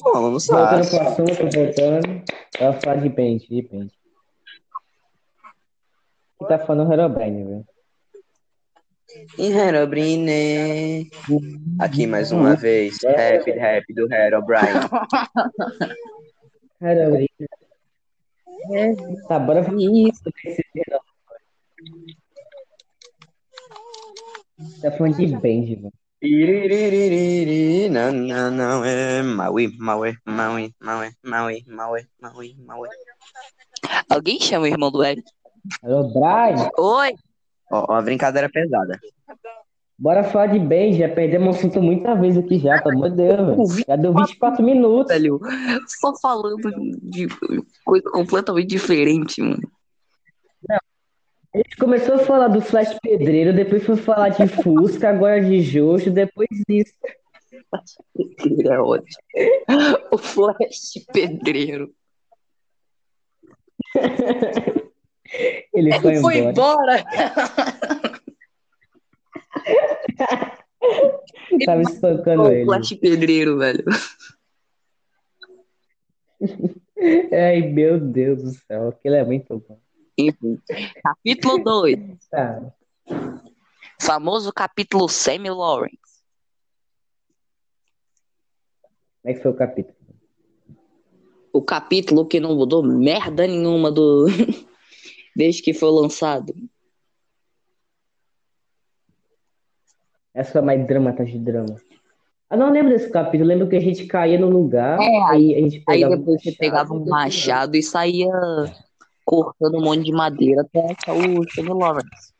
Pô, 0.00 0.12
não 0.14 0.30
Voltando 0.38 0.40
sabe. 0.40 0.88
pro 0.88 1.00
assunto, 1.06 1.34
voltando. 1.34 2.24
Eu 2.60 2.72
vou 2.72 2.80
falar 2.80 2.96
de 2.96 3.10
pente, 3.10 3.46
de 3.54 3.62
pente. 3.62 3.98
Que 6.38 6.46
tá 6.46 6.58
falando 6.58 6.90
Herobrine, 6.90 7.44
velho. 7.44 7.66
E 9.38 9.46
Herobrine. 9.50 11.10
Aqui 11.78 12.06
mais 12.06 12.30
uma 12.30 12.54
vez. 12.54 12.98
Rap, 13.02 13.50
rap 13.50 13.94
do 13.94 14.12
Herobrine. 14.12 14.88
Herobrine. 16.82 17.28
Tá, 19.26 19.38
bora 19.38 19.62
ver 19.62 19.76
isso. 19.76 20.22
Tá 24.82 24.90
falando 24.92 25.16
de. 25.16 25.90
Iriririri, 26.20 27.88
Não, 27.88 28.10
não, 28.10 28.50
não, 28.50 28.84
é 28.84 29.22
Maui, 29.22 29.68
Maui, 29.78 30.16
Maui, 30.26 30.74
Maui, 30.80 31.12
Maui, 31.22 31.64
Maui, 31.68 32.06
Maui, 32.20 32.56
Maui. 32.66 32.88
Alguém 34.10 34.40
chama 34.40 34.64
o 34.64 34.66
irmão 34.66 34.90
do 34.90 35.04
Eric? 35.04 35.30
Herobrine. 35.84 36.68
Oi! 36.76 37.14
Ó, 37.70 37.92
uma 37.92 38.02
brincadeira 38.02 38.48
pesada. 38.48 38.98
Bora 39.98 40.22
falar 40.22 40.46
de 40.46 40.58
Benji. 40.60 41.00
Já 41.00 41.08
perdemos 41.08 41.56
o 41.56 41.58
assunto 41.58 41.82
muita 41.82 42.14
vez 42.14 42.36
aqui 42.36 42.58
já, 42.58 42.80
pelo 42.80 42.96
amor 42.96 43.10
de 43.10 43.16
Deus. 43.16 43.76
Já 43.86 43.96
deu 43.96 44.14
24 44.14 44.64
minutos. 44.64 45.12
Velho, 45.12 45.40
só 45.86 46.14
falando 46.16 46.70
de 47.02 47.26
coisa 47.84 48.08
completamente 48.10 48.68
diferente, 48.68 49.42
mano. 49.42 49.68
A 50.70 51.58
gente 51.58 51.76
começou 51.76 52.14
a 52.16 52.18
falar 52.18 52.48
do 52.48 52.60
Flash 52.60 52.96
Pedreiro, 53.02 53.54
depois 53.54 53.84
foi 53.84 53.96
falar 53.96 54.28
de 54.28 54.46
Fusca, 54.46 55.08
agora 55.08 55.40
de 55.40 55.60
Jojo, 55.62 56.10
depois 56.10 56.48
disso. 56.68 56.92
É 58.64 58.78
ótimo. 58.78 59.18
O 60.12 60.18
Flash 60.18 61.04
Pedreiro. 61.12 61.92
Ele 65.74 65.92
foi 66.00 66.12
Ele 66.12 66.20
foi 66.20 66.38
embora. 66.38 67.00
embora. 67.00 68.18
Tava 71.64 71.82
espancando 71.82 72.50
ele. 72.50 72.64
Flash 72.64 72.94
Pedreiro, 72.94 73.58
velho. 73.58 73.84
Ai, 77.32 77.62
meu 77.62 78.00
Deus 78.00 78.42
do 78.42 78.50
céu. 78.50 78.88
Aquilo 78.88 79.14
é 79.16 79.24
muito 79.24 79.62
bom. 79.68 79.78
Enfim. 80.16 80.58
Capítulo 81.02 81.58
2. 81.62 81.98
Tá. 82.30 82.72
Famoso 84.00 84.52
capítulo 84.52 85.08
Sammy 85.08 85.50
Lawrence. 85.50 85.96
Como 89.22 89.32
é 89.32 89.34
que 89.34 89.42
foi 89.42 89.50
o 89.50 89.54
capítulo? 89.54 89.96
O 91.52 91.62
capítulo 91.62 92.26
que 92.26 92.40
não 92.40 92.54
mudou 92.54 92.82
merda 92.82 93.46
nenhuma 93.46 93.90
do. 93.90 94.26
Desde 95.38 95.62
que 95.62 95.72
foi 95.72 95.88
lançado. 95.92 96.52
Essa 100.34 100.50
foi 100.50 100.62
mais 100.62 100.84
drama 100.84 101.10
atrás 101.10 101.30
de 101.30 101.38
drama. 101.38 101.76
Ah, 102.50 102.56
não 102.56 102.72
lembro 102.72 102.92
desse 102.92 103.08
capítulo. 103.08 103.44
Eu 103.44 103.56
lembro 103.56 103.68
que 103.68 103.76
a 103.76 103.80
gente 103.80 104.04
caía 104.06 104.36
no 104.36 104.50
lugar, 104.50 105.00
É, 105.00 105.22
aí 105.30 105.54
a 105.54 105.60
gente 105.60 105.76
Aí 105.86 106.00
pegava 106.00 106.14
um 106.14 106.18
depois 106.18 106.42
você 106.42 106.52
pegava 106.52 106.92
um 106.92 107.04
machado 107.04 107.76
e 107.76 107.82
saía 107.84 108.32
cortando 109.24 109.78
um 109.78 109.84
monte 109.84 110.06
de 110.06 110.12
madeira 110.12 110.62
até 110.62 110.80
achar 110.80 111.14
o 111.14 111.48
Sammy 111.54 111.68
Lawrence. 111.68 112.32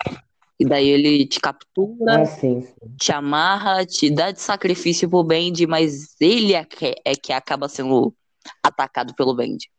E 0.58 0.64
daí 0.64 0.88
ele 0.88 1.24
te 1.24 1.38
captura, 1.38 2.22
Ah, 2.22 2.24
sim, 2.24 2.62
sim. 2.62 2.96
te 2.98 3.12
amarra, 3.12 3.86
te 3.86 4.10
dá 4.10 4.32
de 4.32 4.40
sacrifício 4.40 5.08
pro 5.08 5.22
Bend, 5.22 5.64
mas 5.68 6.16
ele 6.20 6.54
é 6.54 6.64
que, 6.64 6.96
é 7.04 7.14
que 7.14 7.32
acaba 7.32 7.68
sendo 7.68 8.12
atacado 8.60 9.14
pelo 9.14 9.36
Bend. 9.36 9.70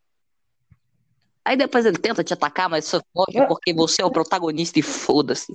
Aí 1.49 1.57
depois 1.57 1.83
ele 1.83 1.97
tenta 1.97 2.23
te 2.23 2.31
atacar, 2.31 2.69
mas 2.69 2.85
você 2.85 3.01
foge 3.11 3.39
Ah. 3.39 3.47
porque 3.47 3.73
você 3.73 4.03
é 4.03 4.05
o 4.05 4.11
protagonista 4.11 4.77
e 4.77 4.83
foda-se. 4.83 5.51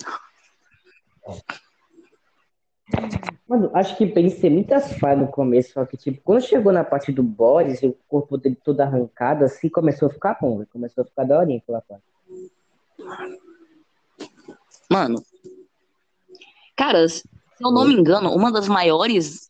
Mano, 3.46 3.70
acho 3.72 3.96
que 3.96 4.04
pensei 4.04 4.50
muitas 4.50 4.98
falhas 4.98 5.20
no 5.20 5.28
começo, 5.28 5.72
só 5.72 5.86
que, 5.86 5.96
tipo, 5.96 6.20
quando 6.24 6.42
chegou 6.42 6.72
na 6.72 6.82
parte 6.82 7.12
do 7.12 7.22
Boris, 7.22 7.80
e 7.80 7.86
o 7.86 7.96
corpo 8.08 8.36
dele 8.36 8.56
todo 8.56 8.80
arrancado, 8.80 9.44
assim, 9.44 9.68
começou 9.68 10.08
a 10.08 10.10
ficar 10.10 10.36
bom, 10.40 10.66
começou 10.66 11.02
a 11.02 11.04
ficar 11.04 11.22
daorinha 11.22 11.58
aquela 11.58 11.80
parte. 11.80 12.02
Mano, 14.90 15.22
cara, 16.74 17.08
se 17.08 17.22
eu 17.60 17.70
não 17.70 17.86
me 17.86 17.94
engano, 17.94 18.34
uma 18.34 18.50
das 18.50 18.66
maiores, 18.66 19.48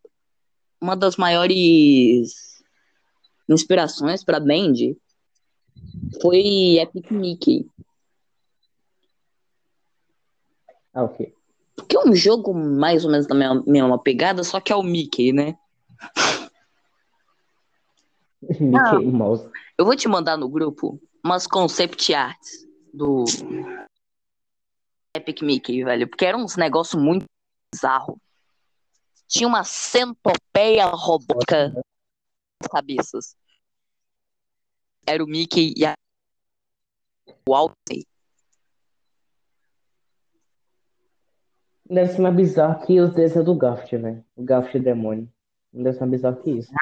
uma 0.79 0.95
das 0.95 1.17
maiores 1.17 2.63
inspirações 3.49 4.23
pra 4.23 4.39
Band 4.39 4.95
foi 6.21 6.79
Epic 6.79 7.11
Mickey. 7.11 7.69
Ah, 10.93 11.05
ok. 11.05 11.35
Porque 11.77 11.97
é 11.97 12.01
um 12.01 12.15
jogo 12.15 12.55
mais 12.55 13.05
ou 13.05 13.11
menos 13.11 13.27
da 13.27 13.35
mesma, 13.35 13.63
mesma 13.67 13.99
pegada, 13.99 14.45
só 14.45 14.61
que 14.61 14.73
é 14.73 14.77
o 14.77 14.83
Mickey, 14.83 15.33
né? 15.33 15.59
Mickey 18.61 19.07
Mouse. 19.07 19.51
Eu 19.77 19.85
vou 19.85 19.97
te 19.97 20.07
mandar 20.07 20.37
no 20.37 20.49
grupo 20.49 21.01
umas 21.25 21.47
concept 21.47 22.15
arts 22.15 22.67
do 22.93 23.25
Epic 25.17 25.43
Mickey, 25.43 25.83
velho. 25.83 26.09
Porque 26.09 26.25
eram 26.25 26.45
uns 26.45 26.57
negócios 26.57 27.03
muito 27.03 27.25
bizarros. 27.73 28.17
Tinha 29.27 29.49
uma 29.49 29.65
centopeia 29.65 30.87
robótica 30.87 31.73
nas 32.61 32.71
cabeças. 32.71 33.37
Era 35.07 35.23
o 35.23 35.27
Mickey 35.27 35.75
e 35.77 35.85
a... 35.85 35.95
o 37.49 37.55
Altney. 37.55 38.07
Deve 41.89 42.13
ser 42.13 42.21
mais 42.23 42.35
bizarro 42.35 42.87
que 42.87 43.01
os 43.01 43.13
desenhos 43.13 43.45
do 43.45 43.55
Garfield, 43.55 44.03
velho. 44.03 44.25
O 44.37 44.43
Garfield 44.43 44.85
demônio. 44.85 45.31
Não 45.73 45.83
deve 45.83 45.97
ser 45.97 46.01
mais 46.01 46.11
bizarro 46.13 46.43
que 46.43 46.51
isso. 46.51 46.73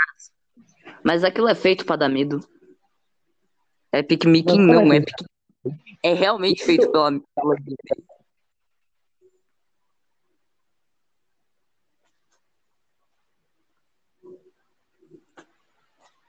Mas 1.02 1.24
aquilo 1.24 1.48
é 1.48 1.54
feito 1.54 1.84
pra 1.84 1.96
dar 1.96 2.08
medo. 2.08 2.40
Epic 3.92 4.24
Mickey 4.24 4.56
Não, 4.56 4.66
não, 4.66 4.88
para, 4.88 4.96
Epic 4.96 5.14
é 6.02 6.14
realmente 6.14 6.64
feito 6.64 6.90
pela, 6.90 7.10
pela 7.34 7.56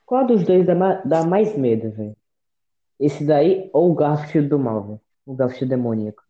Qual 0.06 0.26
dos 0.28 0.44
dois 0.46 0.66
dá, 0.66 0.76
ma- 0.76 1.02
dá 1.06 1.26
mais 1.26 1.58
medo, 1.58 1.92
velho? 1.92 2.16
Esse 3.00 3.26
daí 3.26 3.70
ou 3.74 3.92
o 3.92 3.96
Garfield 3.96 4.50
do 4.50 4.60
mal, 4.60 4.84
velho? 4.84 5.02
O 5.26 5.34
Garfield 5.36 5.70
demoníaco. 5.70 6.24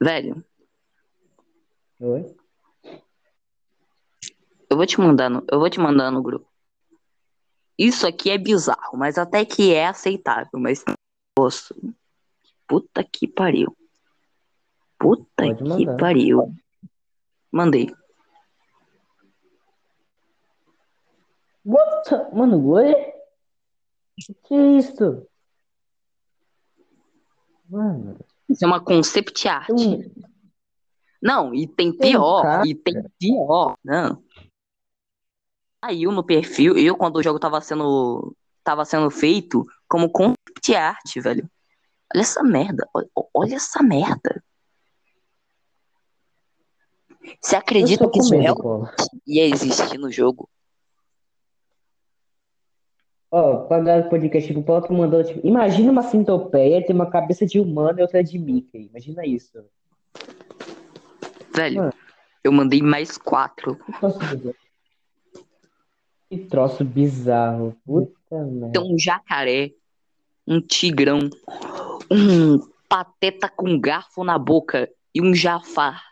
Velho, 0.00 0.44
Oi? 2.00 2.36
eu 4.70 4.76
vou 4.76 4.86
te 4.86 5.00
mandar 5.00 5.28
no, 5.28 5.44
eu 5.50 5.58
vou 5.58 5.68
te 5.68 5.80
mandar 5.80 6.10
no 6.12 6.22
grupo. 6.22 6.46
Isso 7.76 8.06
aqui 8.06 8.30
é 8.30 8.38
bizarro, 8.38 8.96
mas 8.96 9.18
até 9.18 9.44
que 9.44 9.72
é 9.74 9.86
aceitável, 9.86 10.50
mas 10.60 10.84
nossa, 11.36 11.74
puta 12.66 13.02
que 13.04 13.26
pariu. 13.26 13.76
Puta 14.98 15.24
Pode 15.36 15.56
que 15.56 15.64
mandar. 15.64 15.96
pariu. 15.96 16.54
Mandei. 17.52 17.92
What? 21.68 22.08
the- 22.08 22.30
Mano, 22.34 22.66
oi? 22.70 22.94
Que 24.44 24.54
é 24.54 24.78
isso? 24.78 25.26
Mano, 27.68 28.18
Isso 28.48 28.64
é 28.64 28.66
uma 28.66 28.80
concept 28.82 29.46
art. 29.46 29.66
tem 29.68 30.10
Não, 31.20 31.54
e 31.54 31.66
tem 31.66 31.92
Tem 31.92 32.12
pior, 32.12 32.42
cara- 32.42 32.66
e 32.66 32.74
tem 32.74 32.94
pior, 33.18 33.76
não. 33.84 34.22
Saiu 35.84 36.10
no 36.10 36.24
perfil, 36.24 36.76
eu 36.78 36.96
quando 36.96 37.16
o 37.16 37.22
jogo 37.22 37.38
tava 37.38 37.60
sendo 37.60 38.34
tava 38.64 38.84
sendo 38.84 39.10
feito 39.10 39.64
como 39.88 40.10
concept 40.10 40.74
art, 40.74 41.14
velho. 41.16 41.48
Olha 42.14 42.22
essa 42.22 42.42
merda, 42.42 42.88
olha, 42.94 43.08
olha 43.34 43.54
essa 43.56 43.82
merda. 43.82 44.42
Você 47.40 47.56
acredita 47.56 48.08
que 48.10 48.18
isso 48.18 48.30
medo, 48.30 48.42
realmente 48.42 48.62
Paulo. 48.62 48.90
ia 49.26 49.44
existir 49.46 49.98
no 49.98 50.10
jogo? 50.10 50.48
Ó, 53.30 53.66
pra 53.66 53.78
galera 53.78 54.02
do 54.02 54.08
podcast, 54.08 54.46
tipo, 54.46 54.60
o 54.60 54.62
Paulo 54.62 54.86
mandando, 54.96 55.28
tipo, 55.28 55.46
imagina 55.46 55.92
uma 55.92 56.02
centopeia, 56.02 56.84
tem 56.84 56.94
uma 56.94 57.10
cabeça 57.10 57.44
de 57.44 57.60
humano 57.60 57.98
e 57.98 58.02
outra 58.02 58.24
de 58.24 58.38
Mickey. 58.38 58.88
Imagina 58.88 59.26
isso. 59.26 59.64
Velho, 61.54 61.76
Mano. 61.76 61.94
eu 62.42 62.52
mandei 62.52 62.80
mais 62.80 63.18
quatro. 63.18 63.76
Que 63.76 63.98
troço 63.98 64.18
bizarro. 64.18 64.54
Que 66.30 66.38
troço 66.38 66.84
bizarro. 66.84 67.76
Puta 67.84 68.44
merda. 68.44 68.72
Tem 68.72 68.94
um 68.94 68.98
jacaré, 68.98 69.72
um 70.46 70.60
tigrão, 70.60 71.18
um 72.10 72.58
pateta 72.88 73.48
com 73.48 73.78
garfo 73.78 74.24
na 74.24 74.38
boca 74.38 74.88
e 75.14 75.20
um 75.20 75.34
jafar 75.34 76.02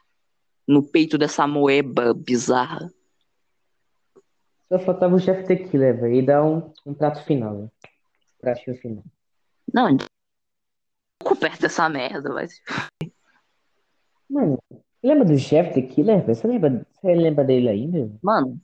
no 0.68 0.82
peito 0.82 1.16
dessa 1.16 1.46
moeba 1.46 2.12
bizarra. 2.12 2.92
Só 4.68 4.78
faltava 4.80 5.14
o 5.14 5.20
chefe 5.20 5.44
tequila, 5.44 5.92
velho, 5.92 6.14
e 6.14 6.22
dar 6.22 6.44
um, 6.44 6.72
um 6.84 6.92
prato 6.92 7.22
final, 7.24 7.56
velho. 7.56 7.72
Pratinho 8.40 8.76
final. 8.76 9.04
Não, 9.72 9.96
ficou 11.22 11.36
perto 11.36 11.60
dessa 11.60 11.88
merda, 11.88 12.32
vai. 12.32 12.48
se 12.48 12.60
Mano, 14.28 14.58
lembra 15.02 15.24
do 15.24 15.38
chefe 15.38 15.74
tequila, 15.74 16.18
velho? 16.18 16.34
Você 16.34 16.46
lembra, 16.46 16.86
você 16.92 17.14
lembra 17.14 17.44
dele 17.44 17.68
ainda? 17.68 18.10
Mano, 18.22 18.60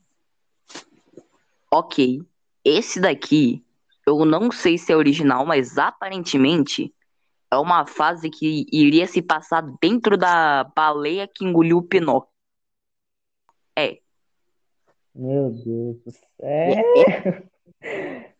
ok. 1.70 2.20
Esse 2.64 3.00
daqui, 3.00 3.64
eu 4.06 4.24
não 4.24 4.50
sei 4.50 4.78
se 4.78 4.92
é 4.92 4.96
original, 4.96 5.46
mas 5.46 5.78
aparentemente 5.78 6.92
é 7.50 7.56
uma 7.56 7.86
fase 7.86 8.30
que 8.30 8.66
iria 8.72 9.06
se 9.06 9.20
passar 9.20 9.62
dentro 9.80 10.16
da 10.16 10.64
baleia 10.64 11.28
que 11.28 11.44
engoliu 11.44 11.78
o 11.78 11.82
Pinóquio. 11.82 12.31
É, 15.14 15.18
Meu 15.18 15.50
Deus 15.50 15.96
do 16.04 16.10
céu. 16.10 16.22
é, 16.42 17.42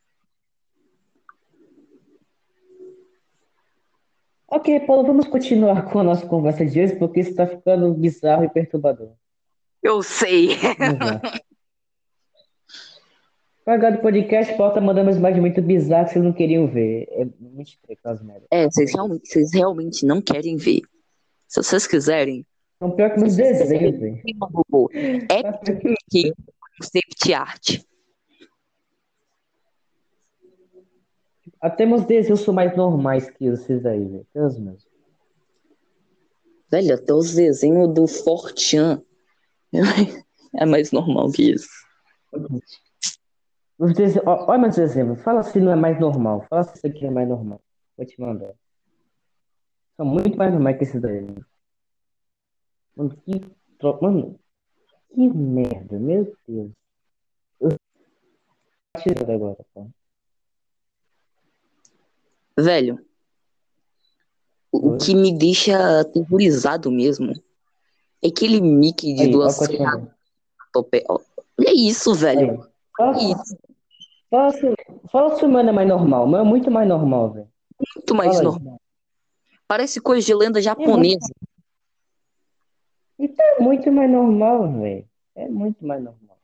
Ok, 4.48 4.80
Paulo, 4.80 5.06
vamos 5.06 5.26
continuar 5.26 5.90
com 5.90 6.00
a 6.00 6.04
nossa 6.04 6.26
conversa 6.26 6.66
de 6.66 6.78
hoje, 6.82 6.96
porque 6.96 7.20
isso 7.20 7.34
tá 7.34 7.46
ficando 7.46 7.92
bizarro 7.94 8.44
e 8.44 8.50
perturbador. 8.50 9.12
eu 9.82 10.02
sei. 10.02 10.56
Vamos 10.78 10.98
lá. 11.00 11.22
Pagado 13.64 13.96
do 13.98 14.02
podcast, 14.02 14.54
Paulo 14.56 14.74
tá 14.74 14.80
mandando 14.80 15.06
umas 15.08 15.16
imagens 15.16 15.40
muito 15.40 15.62
bizarras 15.62 16.08
que 16.08 16.14
vocês 16.14 16.24
não 16.24 16.32
queriam 16.32 16.66
ver. 16.66 17.06
É 17.12 17.24
muito 17.40 17.68
estranho 17.68 17.96
aquelas 17.98 18.20
merdas. 18.22 18.48
É, 18.50 18.64
vocês 18.64 18.92
realmente, 18.92 19.28
vocês 19.28 19.52
realmente 19.54 20.04
não 20.04 20.20
querem 20.20 20.56
ver. 20.56 20.80
Se 21.46 21.62
vocês 21.62 21.86
quiserem, 21.86 22.44
São 22.78 22.90
pior 22.90 23.14
que 23.14 23.20
meus 23.20 23.36
desenhos, 23.36 23.68
velho. 23.68 24.20
tem 24.22 24.34
no 24.34 24.56
Mickey 26.94 27.32
Concept 27.32 27.34
Art. 27.34 27.84
Até 31.60 31.86
meus 31.86 32.04
desenhos 32.04 32.40
são 32.40 32.52
mais 32.52 32.76
normais 32.76 33.30
que 33.30 33.44
esses 33.46 33.86
aí, 33.86 34.04
velho. 34.04 34.26
Os 34.34 34.58
meus. 34.58 34.86
Velho, 36.70 36.94
até 36.94 37.12
os 37.12 37.34
desenhos 37.34 37.92
do 37.94 38.08
Fortran 38.08 39.02
é 40.56 40.66
mais 40.66 40.90
normal 40.90 41.30
que 41.30 41.52
isso. 41.52 41.68
Os 43.78 43.92
desenhos, 43.94 44.26
olha 44.26 44.58
meus 44.58 44.78
exemplos. 44.78 45.22
Fala 45.22 45.42
se 45.42 45.60
não 45.60 45.72
é 45.72 45.76
mais 45.76 46.00
normal. 46.00 46.46
Fala 46.48 46.64
se 46.64 46.76
isso 46.76 46.86
aqui 46.86 47.06
é 47.06 47.10
mais 47.10 47.28
normal. 47.28 47.62
Vou 47.96 48.06
te 48.06 48.20
mandar. 48.20 48.54
São 49.96 50.06
muito 50.06 50.36
mais 50.36 50.52
normais 50.52 50.78
que 50.78 50.84
esses 50.84 51.00
daí. 51.00 51.26
Mano, 52.96 53.16
que 53.24 53.40
tro... 53.78 53.98
Mano, 54.02 54.40
que 55.12 55.28
merda, 55.28 55.98
meu 55.98 56.32
Deus. 56.46 56.70
Eu 57.60 59.14
tô 59.14 59.32
agora, 59.32 59.64
tá? 59.74 59.86
Velho, 62.56 63.04
o 64.70 64.90
Oi? 64.90 64.98
que 64.98 65.14
me 65.14 65.36
deixa 65.36 66.00
aterrorizado 66.00 66.90
mesmo 66.90 67.32
é 68.22 68.28
aquele 68.28 68.60
Mickey 68.60 69.14
de 69.14 69.22
Aí, 69.22 69.30
duas 69.30 69.58
tope. 70.72 71.04
Olha 71.08 71.72
isso, 71.74 72.14
velho. 72.14 72.66
Fala, 72.96 73.16
isso. 73.18 73.56
fala, 74.30 74.52
se, 74.52 74.74
fala 75.10 75.36
se 75.36 75.44
o 75.44 75.48
mano 75.48 75.68
é 75.68 75.72
mais 75.72 75.88
normal. 75.88 76.24
O 76.24 76.28
meu 76.28 76.40
é 76.40 76.44
muito 76.44 76.70
mais 76.70 76.88
normal, 76.88 77.32
velho. 77.32 77.48
Muito 77.96 78.14
mais 78.14 78.32
Fala 78.36 78.44
normal. 78.44 78.80
Parece 79.66 80.00
coisa 80.00 80.24
de 80.24 80.34
lenda 80.34 80.60
japonesa. 80.60 81.32
Então 83.18 83.44
é 83.46 83.60
muito 83.60 83.90
mais 83.92 84.10
normal, 84.10 84.72
velho. 84.80 85.08
É 85.34 85.48
muito 85.48 85.84
mais 85.86 86.02
normal. 86.02 86.38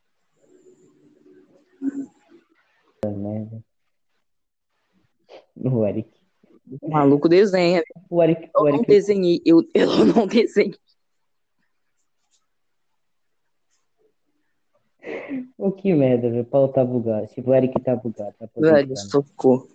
Merda. 3.05 3.63
O 5.57 5.87
Eric. 5.87 6.11
O 6.83 6.91
maluco 6.91 7.29
desenha. 7.29 7.83
O 8.11 8.23
Eric, 8.23 8.51
Eu 8.55 8.61
o 8.61 8.65
não 8.65 8.75
Eric. 8.77 8.87
desenhei. 8.87 9.43
Eu, 9.45 9.63
eu 9.75 10.05
não 10.05 10.27
desenhei. 10.27 10.75
O 15.57 15.73
que 15.73 15.93
merda, 15.93 16.31
velho. 16.31 16.43
O 16.43 16.47
Paulo 16.47 16.69
tá 16.73 16.85
bugado. 16.85 17.27
Tipo, 17.29 17.51
o 17.51 17.55
Eric 17.55 17.81
tá 17.83 17.97
bugado. 17.97 18.35
Tá 18.39 18.49
Velho, 18.57 18.97
socorro. 18.97 19.69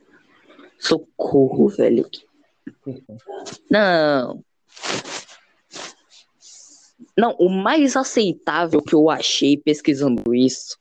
Socorro, 0.80 1.68
velho. 1.70 2.10
Não. 3.70 4.44
Não, 7.18 7.36
o 7.40 7.50
mais 7.50 7.96
aceitável 7.96 8.82
que 8.82 8.96
eu 8.96 9.10
achei 9.10 9.56
pesquisando 9.58 10.34
isso 10.34 10.78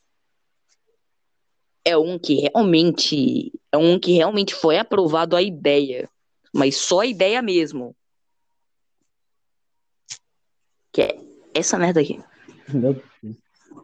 é 1.85 1.97
um 1.97 2.18
que 2.18 2.35
realmente 2.37 3.53
é 3.71 3.77
um 3.77 3.99
que 3.99 4.12
realmente 4.12 4.55
foi 4.55 4.79
aprovado 4.79 5.37
a 5.37 5.42
ideia, 5.42 6.09
mas 6.55 6.77
só 6.77 7.01
a 7.01 7.07
ideia 7.07 7.42
mesmo. 7.42 7.95
Que 10.92 11.03
é 11.03 11.21
essa 11.55 11.79
merda 11.79 12.01
aqui. 12.01 12.23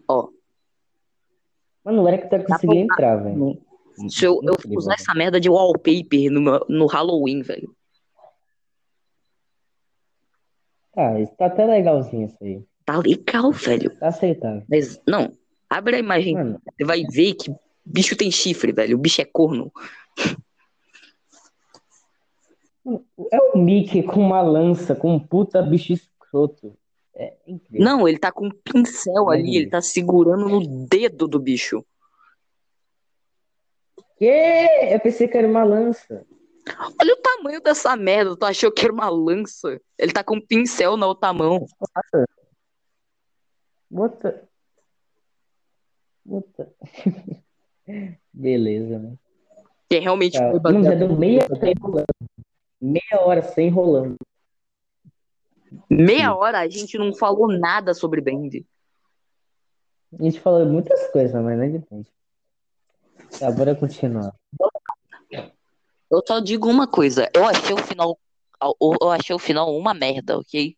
Ó, 0.08 0.28
Mano, 1.84 2.02
o 2.02 2.08
Eric 2.08 2.28
tá 2.28 2.38
conseguindo 2.42 2.80
entrar, 2.80 3.16
velho. 3.16 3.58
se 4.10 4.24
eu, 4.24 4.40
eu 4.42 4.54
usar 4.76 4.94
essa 4.94 5.14
merda 5.14 5.40
de 5.40 5.48
wallpaper 5.48 6.30
no, 6.30 6.40
meu- 6.40 6.66
no 6.68 6.86
Halloween, 6.86 7.40
velho. 7.40 7.74
Tá, 10.98 11.20
isso 11.20 11.32
tá 11.36 11.46
até 11.46 11.64
legalzinho 11.64 12.26
isso 12.26 12.36
aí. 12.42 12.60
Tá 12.84 12.98
legal, 12.98 13.52
velho. 13.52 13.96
Tá 14.00 14.08
aceitável. 14.08 14.64
Mas 14.68 15.00
não, 15.06 15.30
abre 15.70 15.94
a 15.94 15.98
imagem, 16.00 16.34
Mano, 16.34 16.60
você 16.76 16.84
vai 16.84 17.04
ver 17.04 17.34
que 17.34 17.54
bicho 17.86 18.16
tem 18.16 18.32
chifre, 18.32 18.72
velho. 18.72 18.96
O 18.96 19.00
bicho 19.00 19.20
é 19.20 19.24
corno. 19.24 19.70
é 23.30 23.38
o 23.54 23.58
Mickey 23.58 24.02
com 24.02 24.18
uma 24.18 24.42
lança, 24.42 24.96
com 24.96 25.14
um 25.14 25.20
puta 25.20 25.62
bicho 25.62 25.92
escroto. 25.92 26.76
É 27.14 27.32
incrível. 27.46 27.84
Não, 27.84 28.08
ele 28.08 28.18
tá 28.18 28.32
com 28.32 28.48
um 28.48 28.50
pincel 28.50 29.30
ali, 29.30 29.56
ele 29.56 29.70
tá 29.70 29.80
segurando 29.80 30.48
no 30.48 30.66
dedo 30.88 31.28
do 31.28 31.38
bicho. 31.38 31.86
Que? 34.16 34.66
Eu 34.90 34.98
pensei 34.98 35.28
que 35.28 35.38
era 35.38 35.46
uma 35.46 35.62
lança. 35.62 36.26
Olha 37.00 37.12
o 37.14 37.22
tamanho 37.22 37.60
dessa 37.60 37.96
merda, 37.96 38.36
tu 38.36 38.44
achou 38.44 38.70
que 38.72 38.84
era 38.84 38.92
uma 38.92 39.08
lança? 39.08 39.80
Ele 39.98 40.12
tá 40.12 40.22
com 40.24 40.36
um 40.36 40.40
pincel 40.46 40.96
na 40.96 41.06
outra 41.06 41.32
mão. 41.32 41.66
Bota. 43.90 44.48
Bota. 46.24 46.72
Beleza, 48.32 48.98
né? 48.98 49.14
Que 49.88 49.98
realmente 49.98 50.38
Tá. 50.38 50.50
foi 50.50 50.60
Não, 50.72 50.82
já 50.82 50.90
baseado. 50.90 50.98
deu 51.08 51.16
meia 51.16 51.44
hora 51.44 51.56
sem 51.60 51.72
enrolando. 51.72 52.06
Meia 52.80 53.20
hora 53.20 53.42
sem 53.42 53.66
enrolando. 53.68 54.16
Meia 55.90 56.34
hora 56.34 56.58
a 56.60 56.68
gente 56.68 56.98
não 56.98 57.14
falou 57.14 57.48
nada 57.48 57.94
sobre 57.94 58.20
Band. 58.20 58.50
A 60.18 60.22
gente 60.22 60.40
falou 60.40 60.64
muitas 60.66 61.10
coisas, 61.10 61.34
mas 61.42 61.58
não 61.58 61.70
depende. 61.70 62.10
Tá, 63.38 63.50
bora 63.50 63.74
continuar. 63.74 64.34
Eu 66.10 66.22
só 66.26 66.40
digo 66.40 66.68
uma 66.68 66.86
coisa, 66.86 67.28
eu 67.34 67.44
achei 67.44 67.74
o 67.74 67.78
final. 67.78 68.18
Eu 69.00 69.10
achei 69.10 69.34
o 69.34 69.38
final 69.38 69.74
uma 69.76 69.94
merda, 69.94 70.38
ok? 70.38 70.76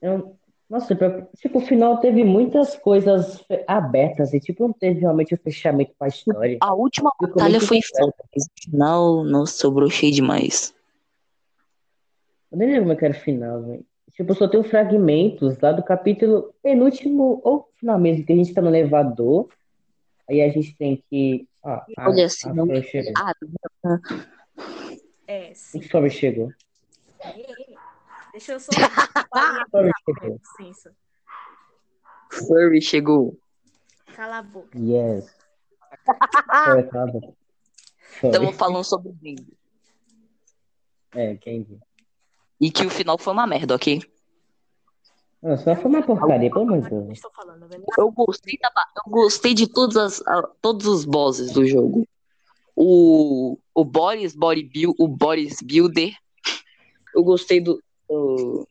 Eu- 0.00 0.36
Nossa, 0.68 0.96
que- 0.96 1.22
tipo, 1.36 1.58
o 1.58 1.66
final 1.66 1.98
teve 1.98 2.24
muitas 2.24 2.74
coisas 2.76 3.44
abertas 3.66 4.32
e, 4.32 4.40
tipo, 4.40 4.66
não 4.66 4.72
teve 4.72 5.00
realmente 5.00 5.34
o 5.34 5.38
fechamento 5.38 5.92
pra 5.98 6.08
história. 6.08 6.56
A 6.60 6.72
última 6.74 7.10
Ficou 7.12 7.28
batalha 7.34 7.60
foi 7.60 7.80
foda, 7.82 8.14
mas 8.34 8.44
o 8.46 8.50
final, 8.62 9.24
nossa, 9.24 9.66
eu 9.66 9.70
brochei 9.70 10.10
demais. 10.10 10.74
Eu 12.50 12.58
nem 12.58 12.68
lembro 12.68 12.82
como 12.84 12.92
é 12.92 12.96
que 12.96 13.04
era 13.04 13.14
o 13.14 13.20
final, 13.20 13.62
velho. 13.62 13.84
Tipo, 14.12 14.34
só 14.34 14.48
tem 14.48 14.58
os 14.58 14.66
fragmentos 14.68 15.58
lá 15.60 15.72
do 15.72 15.82
capítulo 15.82 16.54
penúltimo, 16.62 17.40
ou 17.44 17.68
final 17.78 17.98
mesmo, 17.98 18.24
que 18.24 18.32
a 18.32 18.36
gente 18.36 18.54
tá 18.54 18.62
no 18.62 18.68
elevador. 18.68 19.48
Aí 20.28 20.40
a 20.40 20.48
gente 20.48 20.74
tem 20.76 21.02
que. 21.10 21.46
Ah, 21.64 21.86
a, 21.96 22.10
Olha 22.10 22.26
assim, 22.26 22.48
a 22.50 22.54
não- 22.54 22.66
Flor 22.66 22.82
chegou. 22.82 23.12
Ah, 23.16 23.32
É, 25.26 25.50
O 25.50 25.54
sim. 25.54 25.80
que 25.80 25.88
Flor 25.88 26.10
chegou? 26.10 26.52
Ei, 27.34 27.78
Deixa 28.32 28.52
eu 28.52 28.60
só 28.60 28.72
Flor 29.70 29.90
chegou. 30.04 30.40
licença. 30.58 30.94
Furry 32.32 32.82
chegou. 32.82 33.38
Cala 34.14 34.38
a 34.38 34.42
boca. 34.42 34.76
Yes. 34.78 35.34
Flor, 36.64 36.88
cala 36.90 37.04
a 37.04 37.12
boca. 37.12 37.26
Sorry. 38.20 38.26
Estamos 38.36 38.56
falando 38.56 38.84
sobre 38.84 39.12
Band. 39.12 39.44
É, 41.14 41.36
quem 41.36 41.62
viu? 41.62 41.80
E 42.60 42.70
que 42.70 42.84
o 42.84 42.90
final 42.90 43.16
foi 43.18 43.32
uma 43.32 43.46
merda, 43.46 43.74
ok? 43.74 44.00
Não, 45.44 45.58
só 45.58 45.76
foi 45.76 45.84
uma 45.90 46.02
porcaria, 46.02 46.50
pelo 46.50 46.62
amor 46.62 46.80
de 46.80 46.86
Eu 46.94 47.02
Deus. 47.02 47.12
estou 47.18 47.30
falando, 47.32 47.68
velho. 47.68 47.84
Eu 47.98 48.10
gostei, 48.10 48.58
da, 48.58 48.70
eu 49.04 49.12
gostei 49.12 49.52
de 49.54 49.66
todas 49.68 49.96
as, 49.96 50.26
a- 50.26 50.48
todos 50.62 50.86
os 50.86 51.04
bosses 51.04 51.52
do 51.52 51.66
jogo. 51.66 52.08
O, 52.74 53.58
o 53.74 53.84
Boris 53.84 54.34
Body 54.34 54.62
Build, 54.64 54.96
o 54.98 55.06
Boris 55.06 55.60
Builder. 55.62 56.12
Eu 57.14 57.22
gostei 57.22 57.60
do. 57.60 57.80
Do, 58.08 58.66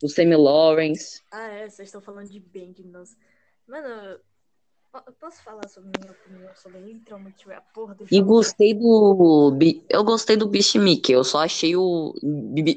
do 0.00 0.08
Sammy 0.08 0.36
Lawrence. 0.36 1.22
Ah, 1.32 1.48
é, 1.48 1.68
vocês 1.68 1.88
estão 1.88 2.00
falando 2.02 2.28
de 2.28 2.40
Bang, 2.40 2.82
nossa. 2.84 3.16
Mano, 3.66 4.20
posso 5.20 5.42
falar 5.42 5.68
sobre 5.68 5.90
minha 5.98 6.12
opinião 6.12 6.54
sobre 6.54 6.80
literalmente 6.80 7.50
a 7.52 7.60
porra 7.60 7.94
do 7.94 8.04
E 8.10 8.16
jogo? 8.18 8.28
gostei 8.28 8.74
do. 8.74 9.56
Eu 9.88 10.04
gostei 10.04 10.36
do 10.36 10.48
Bicho 10.48 10.78
Mickey. 10.78 11.12
Eu 11.12 11.24
só 11.24 11.44
achei 11.44 11.76
o. 11.76 12.14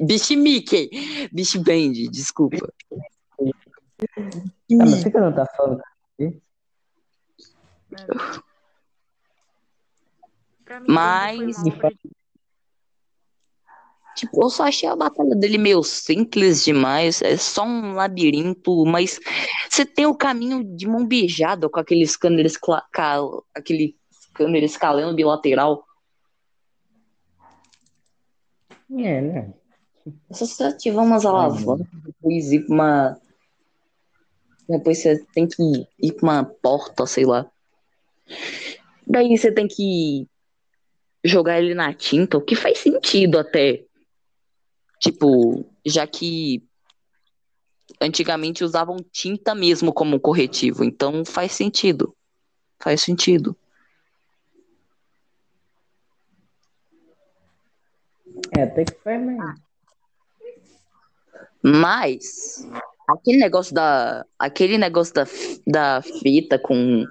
Bicho 0.02 0.36
Mickey! 0.38 0.90
Bicho 1.32 1.62
Band, 1.64 1.94
desculpa. 2.12 2.72
Ah, 2.92 2.96
mas 4.70 5.04
por 5.04 5.12
que 5.12 5.20
não 5.20 5.34
tá 5.34 5.46
falando? 5.56 5.82
Mano. 6.20 6.42
Pra 10.66 10.80
mim, 10.82 10.88
Mas- 10.90 11.38
Bang 11.38 11.54
foi 11.54 11.64
uma 11.64 11.76
obra 11.76 11.90
de- 11.90 12.12
Tipo, 14.18 14.44
eu 14.44 14.50
só 14.50 14.64
achei 14.64 14.90
a 14.90 14.96
batalha 14.96 15.36
dele 15.36 15.60
meio 15.60 15.84
simples 15.84 16.66
demais. 16.66 17.22
É 17.22 17.38
só 17.38 17.64
um 17.64 17.94
labirinto, 17.94 18.84
mas 18.84 19.20
você 19.70 19.86
tem 19.86 20.08
o 20.08 20.16
caminho 20.16 20.64
de 20.64 20.88
mão 20.88 21.06
beijada 21.06 21.70
com 21.70 21.80
aquele 21.80 22.06
scanner, 22.08 22.48
escla- 22.48 22.84
ca- 22.92 23.22
aquele 23.54 23.96
scanner 24.12 24.64
escalando 24.64 25.16
bilateral. 25.16 25.86
É, 28.98 29.22
né? 29.22 29.54
É 30.30 30.34
só 30.34 30.46
você 30.48 30.64
ativar 30.64 31.06
umas 31.06 31.24
alavancas, 31.24 31.86
depois 32.04 32.52
ir 32.52 32.66
pra 32.66 32.74
uma. 32.74 33.22
Depois 34.68 34.98
você 34.98 35.24
tem 35.32 35.48
que 35.48 35.88
ir 36.02 36.12
pra 36.14 36.24
uma 36.24 36.44
porta, 36.44 37.06
sei 37.06 37.24
lá. 37.26 37.46
Daí 39.06 39.38
você 39.38 39.52
tem 39.52 39.68
que 39.68 40.28
jogar 41.24 41.62
ele 41.62 41.76
na 41.76 41.94
tinta, 41.94 42.36
o 42.38 42.42
que 42.42 42.56
faz 42.56 42.80
sentido 42.80 43.38
até. 43.38 43.84
Tipo, 45.00 45.66
já 45.86 46.06
que 46.08 46.64
antigamente 48.02 48.64
usavam 48.64 48.98
tinta 49.12 49.56
mesmo 49.56 49.94
como 49.94 50.20
corretivo, 50.20 50.84
então 50.84 51.24
faz 51.26 51.52
sentido. 51.52 52.16
Faz 52.80 53.02
sentido. 53.02 53.56
É, 58.56 58.64
até 58.64 58.86
que 58.86 58.94
faz 59.04 59.22
mesmo. 59.22 59.56
Mas 61.62 62.68
aquele 63.08 63.38
negócio 63.38 63.74
da 63.74 64.26
aquele 64.38 64.78
negócio 64.78 65.14
da, 65.14 65.26
da 65.66 66.02
fita 66.02 66.60
com 66.60 67.06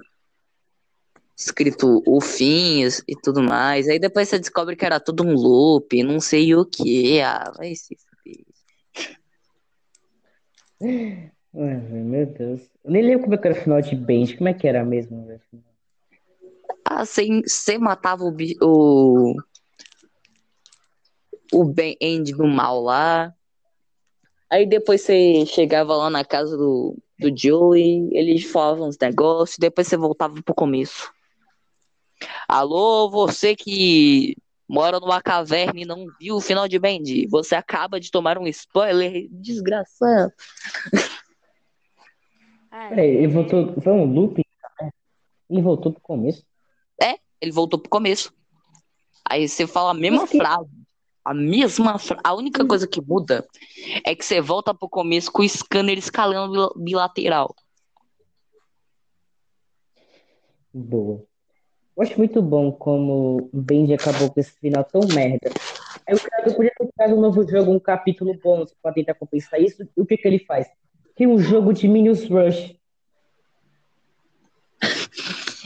escrito 1.37 2.01
o 2.05 2.19
fim 2.19 2.83
e 3.07 3.15
tudo 3.21 3.43
mais. 3.43 3.87
Aí 3.87 3.99
depois 3.99 4.27
você 4.27 4.39
descobre 4.39 4.75
que 4.75 4.85
era 4.85 4.99
tudo 4.99 5.23
um 5.23 5.33
loop, 5.33 6.01
não 6.03 6.19
sei 6.19 6.55
o 6.55 6.65
que. 6.65 7.21
Ah, 7.21 7.51
vai 7.55 7.75
se 7.75 7.95
fuder. 7.95 8.43
Meu 11.53 12.25
Deus. 12.25 12.61
Eu 12.83 12.91
nem 12.91 13.03
lembro 13.03 13.23
como 13.23 13.35
é 13.35 13.37
que 13.37 13.47
era 13.47 13.57
o 13.57 13.61
final 13.61 13.81
de 13.81 13.95
Benji. 13.95 14.37
Como 14.37 14.49
é 14.49 14.53
que 14.53 14.67
era 14.67 14.83
mesmo, 14.83 15.25
velho? 15.25 15.41
Ah, 16.83 17.05
você, 17.05 17.27
você 17.45 17.77
matava 17.77 18.23
o, 18.23 18.35
o 18.61 19.35
o 21.53 21.63
Ben 21.63 21.95
End 22.01 22.33
do 22.33 22.47
mal 22.47 22.81
lá. 22.81 23.33
Aí 24.49 24.65
depois 24.65 25.01
você 25.01 25.45
chegava 25.45 25.95
lá 25.95 26.09
na 26.09 26.23
casa 26.23 26.55
do, 26.55 26.97
do 27.19 27.35
Joey, 27.35 28.09
eles 28.11 28.45
falavam 28.45 28.87
uns 28.87 28.97
negócios, 28.97 29.57
depois 29.57 29.87
você 29.87 29.97
voltava 29.97 30.41
pro 30.41 30.55
começo. 30.55 31.11
Alô, 32.47 33.09
você 33.09 33.55
que 33.55 34.35
mora 34.67 34.99
numa 34.99 35.21
caverna 35.21 35.79
e 35.79 35.85
não 35.85 36.07
viu 36.19 36.35
o 36.37 36.41
final 36.41 36.67
de 36.67 36.77
Bendy, 36.79 37.27
você 37.27 37.55
acaba 37.55 37.99
de 37.99 38.11
tomar 38.11 38.37
um 38.37 38.47
spoiler 38.47 39.27
desgraçado. 39.31 40.31
Peraí, 42.89 43.09
ele 43.09 43.25
é- 43.25 43.27
voltou. 43.27 43.81
Foi 43.81 43.93
um 43.93 44.05
loop? 44.05 44.41
né? 44.81 44.89
Ele 45.49 45.61
voltou 45.61 45.91
pro 45.91 46.01
começo. 46.01 46.45
Ele 47.39 47.51
voltou 47.51 47.79
pro 47.79 47.89
começo. 47.89 48.33
Aí 49.29 49.47
você 49.47 49.67
fala 49.67 49.91
a 49.91 49.93
mesma 49.93 50.21
Mas 50.21 50.31
que- 50.31 50.37
frase. 50.37 50.69
A 51.23 51.33
mesma 51.33 51.99
frase. 51.99 52.21
A 52.23 52.33
única 52.33 52.65
coisa 52.65 52.87
que 52.87 52.99
muda 52.99 53.45
é 54.03 54.15
que 54.15 54.25
você 54.25 54.41
volta 54.41 54.73
pro 54.73 54.89
começo 54.89 55.31
com 55.31 55.43
o 55.43 55.47
scanner 55.47 55.97
escalando 55.99 56.51
bil- 56.51 56.73
bilateral. 56.83 57.53
Boa. 60.73 61.23
Eu 61.97 62.03
acho 62.03 62.15
muito 62.15 62.43
bom 62.43 62.71
como 62.71 63.49
o 63.51 63.59
Benji 63.59 63.95
acabou 63.95 64.29
com 64.29 64.39
esse 64.39 64.51
final 64.59 64.83
tão 64.83 65.01
merda. 65.15 65.49
Aí 66.07 66.13
o 66.13 66.19
criador 66.19 66.55
podia 66.55 66.71
ter 66.77 66.87
criado 66.95 67.17
um 67.17 67.21
novo 67.21 67.49
jogo, 67.49 67.71
um 67.71 67.79
capítulo 67.79 68.35
bônus 68.35 68.71
pra 68.83 68.93
tentar 68.93 69.15
compensar 69.15 69.59
isso. 69.59 69.81
E 69.97 70.01
o 70.01 70.05
que 70.05 70.15
que 70.15 70.27
ele 70.27 70.37
faz? 70.37 70.67
Tem 71.15 71.25
um 71.25 71.39
jogo 71.39 71.73
de 71.73 71.87
Minions 71.87 72.29
Rush. 72.29 72.75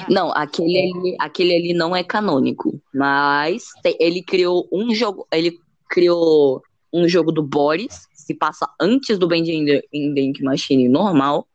Não, 0.10 0.32
aquele 0.32 0.80
ali, 0.80 1.18
aquele 1.20 1.54
ali 1.54 1.74
não 1.74 1.94
é 1.94 2.02
canônico. 2.02 2.82
Mas 2.94 3.66
ele 4.00 4.24
criou 4.24 4.70
um 4.72 4.96
jogo. 4.96 5.28
Ele 5.34 5.60
criou 5.90 6.64
um 6.94 7.10
jogo 7.10 7.34
do 7.34 7.44
Boris, 7.44 8.08
se 8.14 8.34
passa 8.34 8.70
antes 8.80 9.20
do 9.20 9.28
Bending 9.28 9.82
in 9.92 10.14
the 10.14 10.22
Ink 10.22 10.42
Machine 10.42 10.88
normal. 10.88 11.46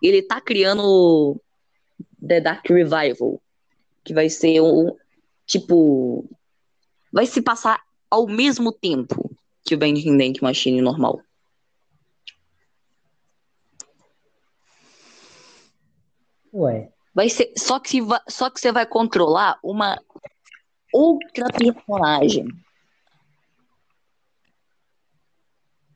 E 0.00 0.06
ele 0.06 0.22
tá 0.22 0.40
criando 0.40 1.40
The 2.24 2.40
Dark 2.40 2.70
Revival. 2.70 3.40
Que 4.04 4.14
vai 4.14 4.28
ser 4.28 4.60
um. 4.60 4.96
Tipo. 5.46 6.24
Vai 7.12 7.26
se 7.26 7.42
passar 7.42 7.82
ao 8.10 8.26
mesmo 8.26 8.72
tempo 8.72 9.30
que 9.64 9.74
o 9.74 9.78
Bending 9.78 10.20
Ink 10.22 10.42
Machine 10.42 10.80
normal. 10.80 11.20
Ué. 16.52 16.90
Vai 17.14 17.28
ser, 17.28 17.52
só 17.56 17.78
que 17.78 18.00
va- 18.00 18.22
só 18.28 18.48
que 18.50 18.60
você 18.60 18.72
vai 18.72 18.86
controlar 18.86 19.58
uma 19.62 20.00
outra 20.92 21.46
personagem 21.52 22.46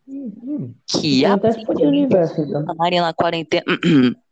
Hum, 0.07 0.74
que 0.86 1.24
acontece 1.24 1.64
por 1.64 1.76
universo, 1.76 2.42
então. 2.42 2.64
a 2.68 2.90
na 3.00 3.14
quarentena. 3.14 3.64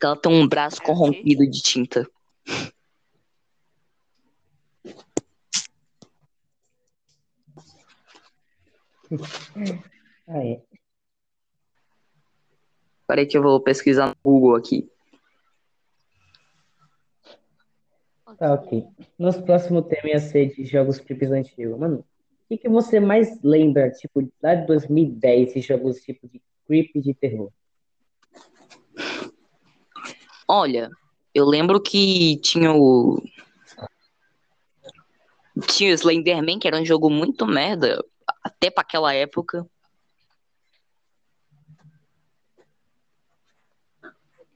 que 0.00 0.06
ela 0.06 0.16
tem 0.16 0.32
um 0.32 0.48
braço 0.48 0.80
corrompido 0.82 1.46
de 1.46 1.60
tinta. 1.60 2.08
Ah, 10.26 10.44
é. 10.44 10.62
Peraí 13.06 13.26
que 13.26 13.36
eu 13.36 13.42
vou 13.42 13.60
pesquisar 13.60 14.08
no 14.08 14.16
Google 14.24 14.56
aqui. 14.56 14.88
Tá, 18.38 18.54
ok. 18.54 18.86
Nosso 19.18 19.42
próximo 19.42 19.82
tema 19.82 20.08
ia 20.08 20.18
ser 20.18 20.54
de 20.54 20.64
jogos 20.64 20.98
clipes 20.98 21.30
antigos. 21.30 21.78
Mano, 21.78 21.98
o 21.98 22.04
que 22.48 22.56
que 22.56 22.68
você 22.70 22.98
mais 23.00 23.38
lembra, 23.42 23.90
tipo, 23.90 24.26
lá 24.42 24.54
de 24.54 24.66
2010, 24.66 25.50
esses 25.50 25.64
jogos 25.66 26.00
tipo 26.00 26.26
de 26.26 26.40
creep 26.66 26.92
de 26.94 27.12
terror? 27.12 27.52
Olha, 30.52 30.90
eu 31.32 31.44
lembro 31.44 31.80
que 31.80 32.36
tinha 32.38 32.72
o. 32.74 33.22
Tinha 35.68 35.92
o 35.92 35.94
Slenderman, 35.94 36.58
que 36.58 36.66
era 36.66 36.76
um 36.76 36.84
jogo 36.84 37.08
muito 37.08 37.46
merda, 37.46 38.04
até 38.42 38.68
pra 38.68 38.82
aquela 38.82 39.14
época. 39.14 39.64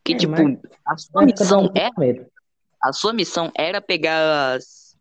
Que, 0.03 0.15
É, 0.15 0.17
tipo, 0.17 0.33
mas- 0.33 0.59
a 0.85 0.97
sua 0.97 1.23
missão 1.25 1.73
é 1.77 1.91
medo. 1.97 2.27
a 2.83 2.93
sua 2.93 3.13
missão 3.13 3.53
era 3.57 3.81
pegar 3.81 4.57
as, 4.57 4.97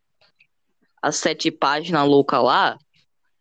as 1.01 1.15
sete 1.15 1.49
páginas 1.49 2.07
loucas 2.07 2.43
lá, 2.43 2.77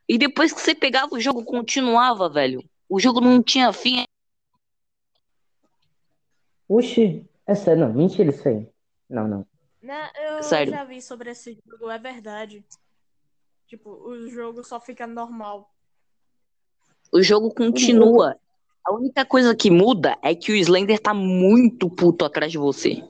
e 0.09 0.17
depois 0.17 0.55
que 0.55 0.61
você 0.63 0.75
pegava, 0.75 1.15
o 1.15 1.21
jogo 1.21 1.45
continuava, 1.45 2.31
velho. 2.31 2.65
O 2.89 2.99
jogo 2.99 3.21
não 3.21 3.43
tinha 3.43 3.71
fim. 3.75 4.05
Oxi, 6.67 7.29
é 7.53 7.55
sério, 7.55 7.87
não, 7.87 7.93
mentira 7.93 8.31
isso 8.31 8.49
aí. 8.49 8.69
Não, 9.09 9.29
não. 9.29 9.47
Né, 9.83 10.11
eu 10.27 10.43
Sério. 10.43 10.73
já 10.73 10.85
vi 10.85 11.03
sobre 11.03 11.31
esse 11.31 11.59
jogo, 11.67 11.91
é 11.91 11.99
verdade. 11.99 12.65
Tipo, 13.67 13.91
o 13.91 14.29
jogo 14.29 14.63
só 14.63 14.81
fica 14.81 15.07
normal. 15.07 15.71
O 17.13 17.23
jogo 17.23 17.53
continua. 17.53 18.37
A 18.85 18.93
única 18.93 19.25
coisa 19.25 19.55
que 19.55 19.71
muda 19.71 20.17
é 20.23 20.35
que 20.35 20.53
o 20.53 20.57
Slender 20.57 20.99
tá 20.99 21.15
muito 21.15 21.89
puto 21.89 22.25
atrás 22.25 22.51
de 22.51 22.59
você. 22.59 23.03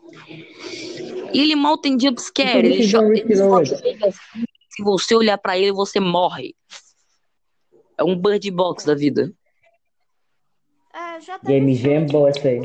E 1.32 1.40
ele 1.40 1.56
mal 1.56 1.78
tem 1.78 1.98
jumpscare. 1.98 2.84
Então, 2.84 3.12
Ele 3.12 4.04
assim, 4.04 4.44
se 4.68 4.82
você 4.82 5.14
olhar 5.14 5.38
pra 5.38 5.56
ele, 5.58 5.72
você 5.72 5.98
morre. 5.98 6.54
É 7.96 8.04
um 8.04 8.16
bird 8.16 8.50
box 8.50 8.84
da 8.84 8.94
vida. 8.94 9.32
É, 10.92 11.20
já 11.20 11.38
teve 11.38 11.52
Game 11.52 11.74
Jam, 11.74 12.06
boa 12.06 12.28
essa 12.28 12.48
aí. 12.48 12.60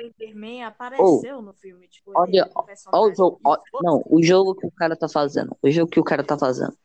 O 0.00 0.06
Slenderman 0.08 0.64
apareceu 0.64 1.42
no 1.42 1.52
filme. 1.52 1.88
Tipo, 1.88 2.12
Olha, 2.14 2.28
ele 2.28 2.38
é 2.38 2.50
Olha 2.92 3.12
o 3.12 3.14
jogo. 3.14 3.40
Ó- 3.44 3.56
foda-se. 3.70 3.84
não, 3.84 4.02
o 4.06 4.22
jogo 4.22 4.54
que 4.54 4.66
o 4.66 4.70
cara 4.70 4.96
tá 4.96 5.08
fazendo. 5.08 5.56
O 5.62 5.70
jogo 5.70 5.90
que 5.90 6.00
o 6.00 6.04
cara 6.04 6.24
tá 6.24 6.38
fazendo. 6.38 6.76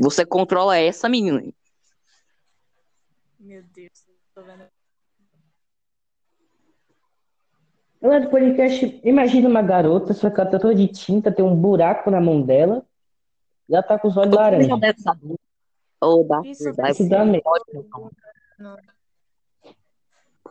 Você 0.00 0.24
controla 0.24 0.76
essa 0.76 1.08
menina. 1.08 1.42
Meu 3.40 3.62
Deus, 3.74 4.06
tô 4.34 4.42
vendo. 4.42 4.64
Lá 8.00 8.20
do 8.20 8.30
podcast, 8.30 9.00
imagina 9.02 9.48
uma 9.48 9.60
garota, 9.60 10.14
só 10.14 10.30
que 10.30 10.40
ela 10.40 10.48
tá 10.48 10.58
toda 10.58 10.74
de 10.74 10.86
tinta, 10.86 11.32
tem 11.32 11.44
um 11.44 11.56
buraco 11.56 12.12
na 12.12 12.20
mão 12.20 12.40
dela, 12.40 12.86
e 13.68 13.74
ela 13.74 13.82
tá 13.82 13.98
com 13.98 14.06
os 14.06 14.16
olhos 14.16 14.36
laranja. 14.36 14.68
Ou 16.00 16.24
Dark 16.24 16.44
Isso 16.44 16.64
Revival. 16.64 16.90
Isso 16.92 17.08
dá 17.08 17.24
medo. 17.24 17.42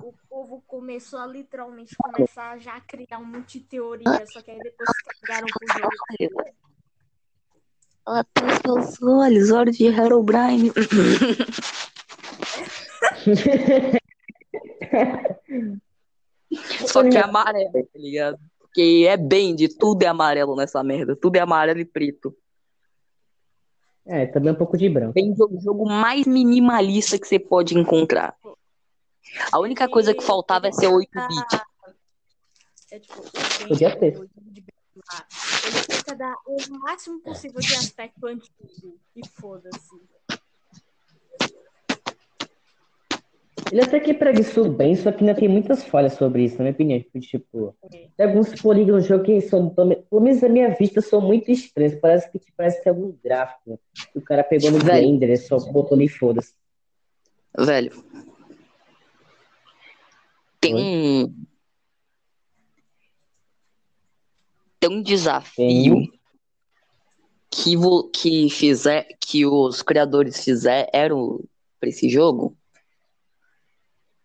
O 0.01 0.13
povo 0.29 0.63
começou 0.67 1.19
a 1.19 1.25
literalmente 1.25 1.95
começar 1.97 2.51
a 2.51 2.57
já 2.57 2.79
criar 2.81 3.19
um 3.19 3.25
monte 3.25 3.59
de 3.59 3.65
teoria, 3.65 4.25
só 4.31 4.41
que 4.41 4.51
aí 4.51 4.59
depois 4.59 4.89
cagaram 5.21 5.47
pro 5.47 5.79
jogo. 5.79 5.91
Ela 8.07 8.23
tem 8.23 8.47
seus 8.65 9.01
olhos, 9.01 9.51
olhos 9.51 9.77
de 9.77 9.85
Herobrine. 9.85 10.71
Só 16.87 17.03
que 17.03 17.17
é 17.17 17.21
amarelo, 17.21 17.71
tá 17.71 17.99
ligado? 17.99 18.39
Porque 18.59 19.05
é 19.07 19.17
bem 19.17 19.53
de 19.53 19.67
tudo 19.67 20.03
é 20.03 20.07
amarelo 20.07 20.55
nessa 20.55 20.83
merda. 20.83 21.15
Tudo 21.15 21.35
é 21.35 21.39
amarelo 21.39 21.79
e 21.79 21.85
preto. 21.85 22.33
É, 24.05 24.25
também 24.25 24.53
um 24.53 24.55
pouco 24.55 24.77
de 24.77 24.87
branco. 24.87 25.13
Bem 25.13 25.35
o 25.37 25.59
jogo 25.59 25.85
mais 25.85 26.25
minimalista 26.25 27.19
que 27.19 27.27
você 27.27 27.37
pode 27.37 27.77
encontrar. 27.77 28.35
A 29.51 29.59
única 29.59 29.87
coisa 29.87 30.13
que 30.13 30.23
faltava 30.23 30.67
é 30.67 30.71
ser 30.71 30.87
8-bit. 30.87 31.61
É 32.91 32.99
tipo, 32.99 33.19
o 33.19 33.67
Podia 33.67 33.95
ter. 33.97 34.15
Ele 34.15 35.83
tenta 35.87 36.15
dar 36.15 36.35
o 36.45 36.57
máximo 36.79 37.19
possível 37.21 37.59
de 37.59 37.73
aspecto 37.75 38.25
antigo. 38.27 38.99
E 39.15 39.27
foda-se. 39.27 39.95
Ele 43.71 43.81
até 43.81 43.99
que 43.99 44.13
preguiçou 44.13 44.69
bem, 44.71 44.95
só 44.95 45.11
que 45.11 45.23
ainda 45.23 45.37
tem 45.37 45.49
muitas 45.49 45.83
falhas 45.83 46.13
sobre 46.13 46.45
isso, 46.45 46.57
na 46.57 46.63
minha 46.63 46.71
opinião. 46.71 46.99
Tipo, 46.99 47.19
tipo, 47.19 47.75
tem 48.15 48.25
alguns 48.25 48.61
polígonos 48.61 49.03
no 49.03 49.07
jogo 49.09 49.25
que 49.25 49.41
são, 49.41 49.69
pelo 49.69 50.21
menos 50.21 50.41
na 50.41 50.49
minha 50.49 50.69
vista, 50.69 51.01
são 51.01 51.19
muito 51.19 51.51
estranhos. 51.51 51.95
Parece 51.95 52.31
que, 52.31 52.39
parece 52.55 52.77
que 52.77 52.83
tem 52.83 52.91
algum 52.91 53.13
gráfico 53.21 53.79
que 54.13 54.17
o 54.17 54.21
cara 54.21 54.43
pegou 54.43 54.71
no 54.71 54.79
Velho. 54.79 55.01
Blender 55.01 55.31
e 55.31 55.37
só 55.37 55.57
botou 55.59 55.95
ali 55.95 56.05
e 56.05 56.09
foda-se. 56.09 56.53
Velho. 57.57 57.91
Tem 60.59 60.73
Oi? 60.75 60.81
um. 60.81 61.45
Tem 64.79 64.89
um 64.89 65.01
desafio 65.01 65.95
Tem. 65.95 66.19
que, 67.49 67.75
vo- 67.75 68.09
que 68.09 68.49
fizer, 68.49 69.07
que 69.19 69.45
os 69.45 69.81
criadores 69.81 70.43
fizeram 70.43 71.43
para 71.79 71.89
esse 71.89 72.09
jogo. 72.09 72.55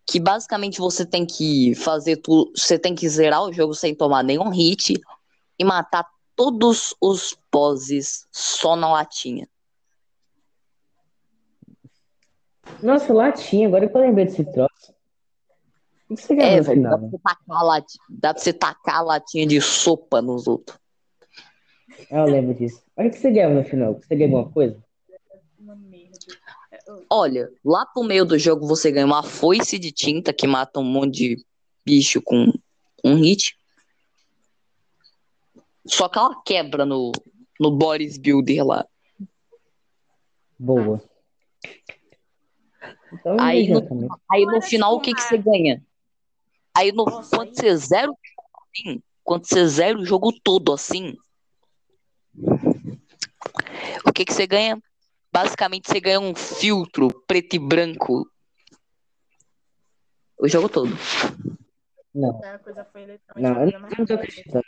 Que 0.05 0.19
basicamente 0.19 0.79
você 0.79 1.05
tem 1.05 1.25
que 1.25 1.73
fazer 1.75 2.17
tudo. 2.17 2.51
Você 2.55 2.77
tem 2.77 2.93
que 2.93 3.07
zerar 3.09 3.43
o 3.43 3.53
jogo 3.53 3.73
sem 3.73 3.95
tomar 3.95 4.23
nenhum 4.23 4.49
hit 4.49 4.93
e 5.57 5.63
matar 5.65 6.05
todos 6.35 6.95
os 6.99 7.37
poses 7.49 8.27
só 8.31 8.75
na 8.75 8.91
latinha. 8.91 9.47
Nossa, 12.81 13.13
latinha, 13.13 13.67
agora 13.67 13.87
que 13.87 13.95
eu 13.95 14.01
lembrei 14.01 14.25
desse 14.25 14.43
troço. 14.51 14.92
O 16.13 16.15
que 16.15 16.21
você 16.21 16.35
quer 16.35 16.53
É, 16.53 16.57
no 16.57 16.63
velho, 16.63 16.83
dá 16.83 16.89
final? 16.89 16.99
pra, 16.99 17.09
você 17.09 17.17
tacar 17.17 17.85
dá 18.09 18.33
pra 18.33 18.43
você 18.43 18.53
tacar 18.53 18.95
a 18.97 19.01
latinha 19.01 19.47
de 19.47 19.59
sopa 19.59 20.21
nos 20.21 20.45
outros. 20.45 20.77
Eu 22.11 22.25
lembro 22.25 22.53
disso. 22.53 22.83
Mas 22.95 23.07
o 23.07 23.09
que 23.09 23.17
você 23.17 23.31
ganhava 23.31 23.55
no 23.55 23.63
final? 23.63 23.95
Você 23.95 24.15
ganhou 24.15 24.37
alguma 24.37 24.53
coisa? 24.53 24.77
Olha, 27.09 27.49
lá 27.65 27.85
pro 27.87 28.03
meio 28.03 28.25
do 28.25 28.37
jogo 28.37 28.67
você 28.67 28.91
ganha 28.91 29.05
uma 29.07 29.23
foice 29.23 29.79
de 29.79 29.91
tinta 29.91 30.31
que 30.31 30.45
mata 30.45 30.79
um 30.79 30.83
monte 30.83 31.15
de 31.15 31.45
bicho 31.83 32.21
com 32.21 32.53
um 33.03 33.15
hit. 33.15 33.57
Só 35.87 36.07
que 36.07 36.19
ela 36.19 36.41
quebra 36.43 36.85
no, 36.85 37.11
no 37.59 37.71
Boris 37.71 38.19
Builder 38.19 38.63
lá. 38.63 38.85
Boa. 40.59 41.01
Então, 43.11 43.37
Aí 43.39 43.67
no, 43.67 44.09
aí 44.31 44.45
no 44.45 44.61
final 44.61 44.95
o 44.95 44.99
que, 44.99 45.13
que 45.13 45.21
você 45.21 45.37
ganha? 45.37 45.83
Aí 46.75 46.91
no, 46.91 47.05
Nossa, 47.05 47.35
quando 47.35 47.55
você 47.55 47.75
zera 47.77 48.09
o 48.11 48.15
jogo 48.15 48.67
assim, 48.75 49.03
quando 49.23 49.45
você 49.47 49.67
zera 49.67 49.97
o 49.97 50.05
jogo 50.05 50.33
todo 50.43 50.73
assim, 50.73 51.13
o 54.05 54.11
que 54.13 54.25
que 54.25 54.33
você 54.33 54.47
ganha? 54.47 54.77
Basicamente 55.31 55.87
você 55.87 55.99
ganha 55.99 56.19
um 56.19 56.35
filtro 56.35 57.07
preto 57.27 57.55
e 57.55 57.59
branco 57.59 58.27
o 60.37 60.47
jogo 60.47 60.67
todo. 60.69 60.91
Não, 62.13 62.39
A 62.43 62.59
coisa 62.59 62.85
foi 62.91 63.05
literalmente 63.05 63.21
Não, 63.37 63.49
eu 63.49 63.79
não- 63.79 63.79
mais 63.79 63.91
eu 63.93 63.97
não 63.99 64.05
tô 64.05 64.13
acreditando. 64.13 64.63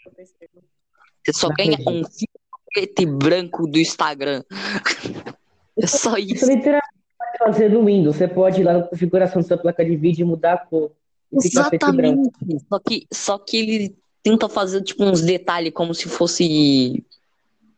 Você 1.25 1.33
só 1.33 1.47
Não 1.49 1.55
ganha 1.55 1.73
acredito. 1.73 1.89
um 1.91 2.03
filtro 2.03 2.39
preto 2.73 3.01
e 3.01 3.05
branco 3.05 3.67
do 3.67 3.79
Instagram. 3.79 4.43
É 5.77 5.87
só 5.87 6.17
Isso 6.17 6.35
isso. 6.35 6.45
literalmente 6.45 6.87
pode 7.17 7.37
fazer 7.37 7.69
no 7.69 7.83
Windows. 7.83 8.15
Você 8.15 8.29
pode 8.29 8.61
ir 8.61 8.63
lá 8.63 8.71
na 8.77 8.83
configuração 8.87 9.41
da 9.41 9.47
sua 9.49 9.57
placa 9.57 9.83
de 9.83 9.93
vídeo 9.97 10.23
e 10.23 10.25
mudar 10.25 10.53
a 10.53 10.57
cor. 10.57 10.89
Exatamente. 11.32 12.32
Só 12.69 12.80
que, 12.80 13.07
só 13.11 13.38
que 13.38 13.57
ele 13.57 13.97
tenta 14.23 14.49
fazer 14.49 14.82
tipo 14.82 15.03
uns 15.03 15.21
detalhes 15.21 15.73
como 15.73 15.93
se 15.93 16.07
fosse 16.07 17.05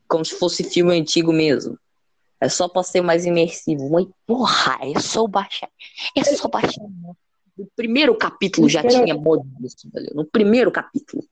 como 0.08 0.24
se 0.24 0.36
fosse 0.36 0.64
filme 0.64 0.98
antigo 0.98 1.34
mesmo. 1.34 1.78
É 2.40 2.48
só 2.48 2.70
pra 2.70 2.84
ser 2.84 3.02
mais 3.02 3.26
imersivo. 3.26 3.90
Mas, 3.90 4.06
porra, 4.26 4.78
é 4.82 5.00
só 5.00 5.28
baixar. 5.28 5.70
É 6.16 6.24
só 6.24 6.48
baixar. 6.48 6.86
No 7.58 7.68
primeiro 7.76 8.16
capítulo 8.16 8.70
já 8.70 8.88
tinha 8.88 9.16
mod 9.16 9.44
disso, 9.60 9.90
velho. 9.92 10.12
No 10.14 10.24
primeiro 10.24 10.72
capítulo. 10.72 11.24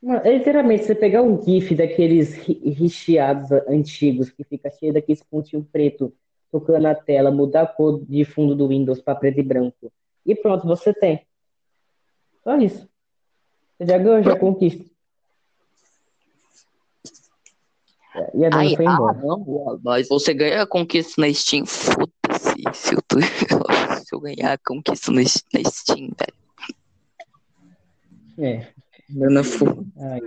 Mano, 0.00 0.20
é 0.22 0.38
literalmente 0.38 0.84
você 0.84 0.94
pegar 0.94 1.22
um 1.22 1.42
GIF 1.42 1.74
daqueles 1.74 2.34
recheados 2.34 3.50
antigos 3.68 4.30
que 4.30 4.44
fica 4.44 4.70
cheio 4.70 4.92
daqueles 4.92 5.22
pontinhos 5.22 5.66
preto 5.72 6.14
tocando 6.54 6.82
na 6.82 6.94
tela, 6.94 7.32
mudar 7.32 7.62
a 7.62 7.66
cor 7.66 8.00
de 8.04 8.24
fundo 8.24 8.54
do 8.54 8.68
Windows 8.68 9.00
para 9.02 9.16
preto 9.16 9.40
e 9.40 9.42
branco. 9.42 9.92
E 10.24 10.36
pronto, 10.36 10.64
você 10.68 10.94
tem. 10.94 11.26
Só 12.44 12.56
isso. 12.56 12.88
Você 13.76 13.86
já 13.90 13.98
ganhou, 13.98 14.22
já 14.22 14.38
conquista. 14.38 14.84
E 18.32 18.44
a 18.44 18.56
Aí, 18.56 18.76
foi 18.76 18.86
ah, 18.86 18.92
embora. 18.92 19.18
não, 19.18 19.80
mas 19.82 20.06
você 20.08 20.32
ganha 20.32 20.62
a 20.62 20.66
conquista 20.66 21.20
na 21.20 21.34
Steam. 21.34 21.66
Foda-se. 21.66 22.62
Se 22.72 22.94
eu, 22.94 23.02
tô- 23.02 23.18
se 24.06 24.14
eu 24.14 24.20
ganhar 24.20 24.52
a 24.52 24.58
conquista 24.58 25.10
na 25.10 25.22
na 25.22 25.70
Steam, 25.70 26.10
velho. 26.16 26.34
É. 28.38 28.72
Dana 29.08 29.42
foda. 29.42 29.84
Ai. 29.98 30.20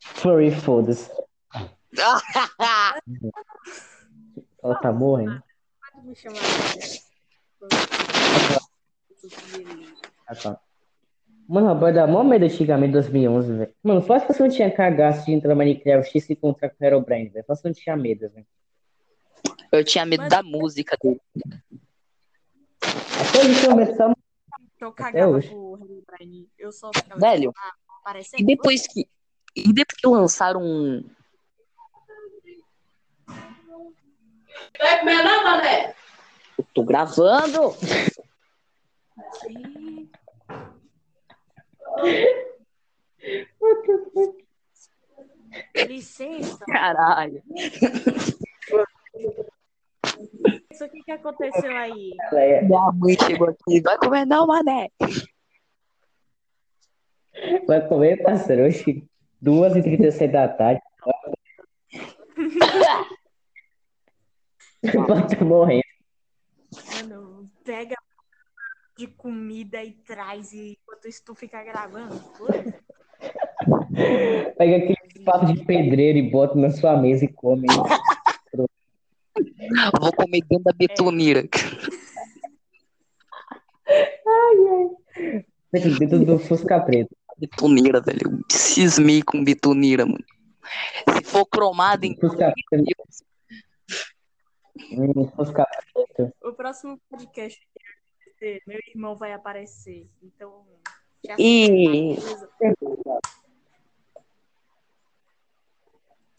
Furry, 0.00 0.50
foda-se. 0.50 1.10
Ela 4.62 4.74
tá 4.80 4.92
morrendo. 4.92 5.42
Pode 5.92 6.06
me 6.08 6.14
chamar 6.14 6.40
de- 6.40 7.02
Ah, 10.26 10.34
tá. 10.34 10.60
Mano, 11.48 11.66
rapaz, 11.68 11.94
dá 11.94 12.06
mó 12.06 12.22
medo 12.22 12.44
antigamente, 12.44 12.92
2011, 12.92 13.52
velho. 13.52 13.74
Mano, 13.82 14.02
só 14.02 14.18
se 14.18 14.26
você 14.26 14.42
não 14.42 14.50
tinha 14.50 14.70
cagaço 14.70 15.24
de 15.24 15.32
entrar 15.32 15.50
no 15.50 15.56
Minecraft 15.56 16.16
e 16.16 16.20
se 16.20 16.32
encontrar 16.34 16.68
com 16.70 16.76
o 16.78 16.84
Herobrine, 16.86 17.30
velho. 17.30 17.44
Só 17.46 17.54
se 17.54 17.64
não 17.64 17.72
tinha 17.72 17.96
medo, 17.96 18.28
velho. 18.30 18.46
Eu 19.72 19.82
tinha 19.84 20.04
medo 20.04 20.20
Mas- 20.20 20.28
da 20.30 20.42
música 20.42 20.96
dele. 21.02 21.20
Até 22.82 23.38
hoje 23.48 23.66
eu 23.66 23.76
medo 23.76 23.96
só... 23.96 24.12
Eu 24.80 24.92
cagava 24.92 25.38
Herobrine. 25.40 26.48
Eu 26.58 26.70
só 26.70 26.90
ficava 26.94 27.18
Velho, 27.20 27.50
tipo, 27.50 27.60
ah, 28.04 28.14
E 28.38 28.44
depois 28.44 28.86
que. 28.86 29.08
E 29.56 29.72
depois 29.72 29.98
que 30.00 30.06
lançaram 30.06 30.62
um. 30.62 31.04
Eu 36.58 36.64
tô 36.74 36.82
gravando! 36.84 37.74
Licença. 45.86 46.64
Caralho. 46.66 47.42
Isso 50.70 50.84
o 50.84 50.88
que 50.88 51.02
que 51.02 51.12
aconteceu 51.12 51.76
aí? 51.76 52.14
Minha 52.62 52.92
mãe 52.92 53.16
chegou 53.18 53.48
aqui. 53.48 53.80
Vai 53.80 53.98
comer 53.98 54.26
não, 54.26 54.46
mané. 54.46 54.90
Vai 57.66 57.86
comer, 57.88 58.22
parceiro, 58.22 58.64
hoje, 58.64 59.04
2h36 59.42 60.30
da 60.30 60.48
tarde. 60.48 60.80
Pode 65.06 65.36
tá 65.36 65.44
morrendo. 65.44 65.82
Mano, 66.94 67.50
pega 67.64 67.96
de 68.96 69.06
comida 69.06 69.82
e 69.82 69.92
traz 69.92 70.52
e 70.52 70.78
enquanto 70.80 71.08
isso 71.08 71.22
tu 71.24 71.34
fica 71.34 71.62
gravando. 71.62 72.20
Pega 74.56 74.76
aquele 74.76 75.24
papo 75.24 75.46
de 75.46 75.64
pedreiro 75.64 76.18
e 76.18 76.30
bota 76.30 76.56
na 76.56 76.70
sua 76.70 76.96
mesa 76.96 77.24
e 77.24 77.28
come. 77.28 77.66
Vou 80.00 80.12
comer 80.12 80.40
dentro 80.48 80.64
da 80.64 80.72
betoneira. 80.72 81.42
Dentro 85.72 85.98
dentro 85.98 86.24
do 86.24 86.38
Fusca 86.38 86.80
Preto. 86.80 87.10
Betoneira, 87.36 88.00
velho. 88.00 88.20
Eu 88.24 88.38
cismei 88.48 89.22
com 89.22 89.42
betoneira, 89.42 90.06
mano. 90.06 90.24
Se 91.16 91.24
for 91.24 91.44
cromado, 91.46 92.06
então. 92.06 92.30
Fusca 92.30 92.52
Preto. 92.70 92.94
Hum, 94.92 95.12
Preto. 95.92 96.32
O 96.42 96.52
próximo 96.52 97.00
podcast 97.10 97.60
que 98.38 98.62
meu 98.66 98.78
irmão 98.94 99.16
vai 99.16 99.32
aparecer. 99.32 100.08
Então, 100.22 100.64
já 101.24 101.34
E-? 101.38 102.16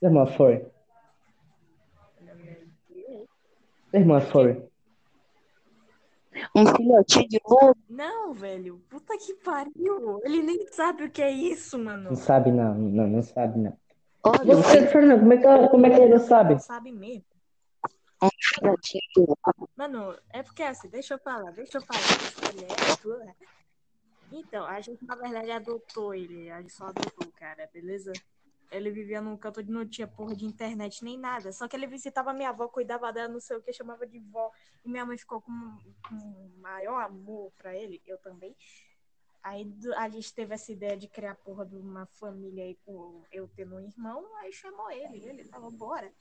Irmã 0.01 0.25
Furry. 0.25 0.65
Irmã 3.93 4.21
Furry. 4.21 4.69
Um 6.55 6.65
filhotinho 6.65 7.27
de 7.27 7.41
lobo. 7.45 7.77
Não, 7.89 8.33
velho. 8.33 8.81
Puta 8.89 9.17
que 9.17 9.33
pariu. 9.35 10.21
Ele 10.23 10.41
nem 10.41 10.65
sabe 10.67 11.03
o 11.03 11.11
que 11.11 11.21
é 11.21 11.31
isso, 11.31 11.77
mano. 11.77 12.11
Não 12.11 12.15
sabe 12.15 12.51
não, 12.51 12.75
não, 12.75 13.07
não 13.07 13.21
sabe 13.21 13.59
não. 13.59 13.77
Olha, 14.23 14.55
Você, 14.55 14.87
Fernando, 14.87 15.19
como 15.19 15.33
é 15.33 15.37
que, 15.37 15.69
como 15.69 15.85
é 15.85 15.89
que 15.89 16.01
ele 16.01 16.11
não 16.13 16.19
sabe? 16.19 16.53
Não 16.53 16.59
sabe 16.59 16.91
mesmo. 16.91 17.25
Mano, 19.75 20.17
é 20.29 20.43
porque 20.43 20.63
assim, 20.63 20.89
deixa 20.89 21.13
eu 21.13 21.19
falar, 21.19 21.51
deixa 21.51 21.77
eu 21.77 21.81
falar. 21.81 22.01
É 22.91 22.95
tua. 23.01 23.35
Então, 24.31 24.65
a 24.65 24.79
gente 24.81 25.03
na 25.05 25.15
verdade 25.15 25.51
adotou 25.51 26.13
ele. 26.13 26.51
A 26.51 26.61
gente 26.61 26.73
só 26.73 26.87
adotou 26.87 27.31
cara, 27.31 27.69
beleza? 27.73 28.11
ele 28.71 28.91
vivia 28.91 29.21
num 29.21 29.37
canto 29.37 29.59
onde 29.59 29.71
não 29.71 29.87
tinha 29.87 30.07
porra 30.07 30.35
de 30.35 30.45
internet 30.45 31.03
nem 31.03 31.17
nada. 31.17 31.51
Só 31.51 31.67
que 31.67 31.75
ele 31.75 31.87
visitava 31.87 32.33
minha 32.33 32.49
avó, 32.49 32.67
cuidava 32.67 33.11
dela, 33.11 33.27
não 33.27 33.39
sei 33.39 33.57
o 33.57 33.61
que, 33.61 33.73
chamava 33.73 34.05
de 34.05 34.19
vó. 34.19 34.51
E 34.85 34.89
minha 34.89 35.05
mãe 35.05 35.17
ficou 35.17 35.41
com, 35.41 35.77
com 36.07 36.51
maior 36.57 37.01
amor 37.01 37.51
pra 37.57 37.75
ele, 37.75 38.01
eu 38.05 38.17
também. 38.19 38.55
Aí 39.41 39.71
a 39.97 40.09
gente 40.09 40.33
teve 40.33 40.53
essa 40.53 40.71
ideia 40.71 40.97
de 40.97 41.07
criar 41.07 41.35
porra 41.35 41.65
de 41.65 41.75
uma 41.75 42.05
família 42.05 42.63
aí 42.63 42.77
com 42.85 43.23
eu 43.31 43.47
tendo 43.55 43.75
um 43.75 43.79
irmão, 43.79 44.25
aí 44.37 44.51
chamou 44.51 44.91
ele. 44.91 45.25
Ele 45.25 45.43
falou, 45.45 45.71
bora. 45.71 46.11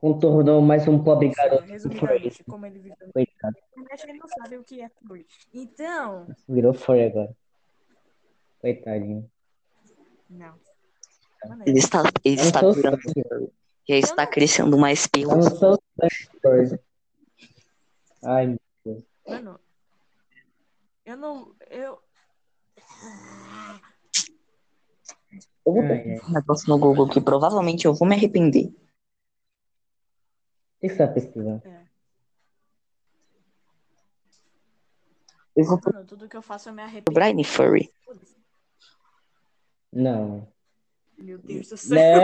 Contornou 0.00 0.60
mais 0.62 0.86
um 0.86 1.02
pobre 1.02 1.30
garoto. 1.30 1.64
Resumidamente, 1.64 2.44
como 2.44 2.64
ele 2.66 2.88
na 2.88 2.96
Coitado. 3.12 3.56
ele 4.04 4.18
não 4.18 4.28
sabe 4.28 4.56
o 4.58 4.64
que 4.64 4.80
é 4.80 4.88
furry. 5.06 5.26
Então, 5.52 6.28
Virou 6.48 6.72
furry 6.72 7.04
agora. 7.06 7.36
Coitadinho. 8.60 9.28
não. 10.30 10.54
Mano, 11.48 11.62
Ele 11.66 11.78
está, 11.78 12.02
ele 12.24 12.40
Eu 12.40 12.44
está 12.44 12.60
virando 12.70 12.98
furry. 13.00 13.52
Já 13.88 13.96
está 13.96 14.26
crescendo 14.26 14.76
mais 14.78 15.08
Eu 15.16 15.28
não 15.28 15.38
pelos. 15.40 15.58
sou 15.58 15.78
furry. 16.42 16.80
Ai, 18.24 18.46
meu 18.48 18.58
Deus. 18.84 19.04
Mano, 19.26 19.60
eu 21.06 21.16
não. 21.16 21.54
Eu. 21.70 21.98
Eu 25.66 25.72
vou 25.74 25.82
pesquisar 25.86 26.26
um 26.28 26.32
negócio 26.32 26.68
no 26.68 26.78
Google 26.78 27.08
que 27.08 27.20
provavelmente 27.20 27.84
eu 27.86 27.94
vou 27.94 28.06
me 28.08 28.14
arrepender. 28.14 28.72
O 30.78 30.80
que 30.80 30.88
você 30.90 30.96
tá 30.96 31.08
pesquisando? 31.08 31.60
É. 31.66 31.82
Eu 35.56 35.64
vou 35.64 35.80
Mano, 35.92 36.06
tudo 36.06 36.28
que 36.28 36.36
eu 36.36 36.42
faço 36.42 36.68
eu 36.68 36.72
me 36.72 36.82
arrependo. 36.82 37.12
Brian 37.12 37.42
Furry. 37.42 37.90
Não. 39.92 40.46
Meu 41.18 41.36
Deus 41.38 41.68
do 41.68 41.76
céu. 41.76 42.20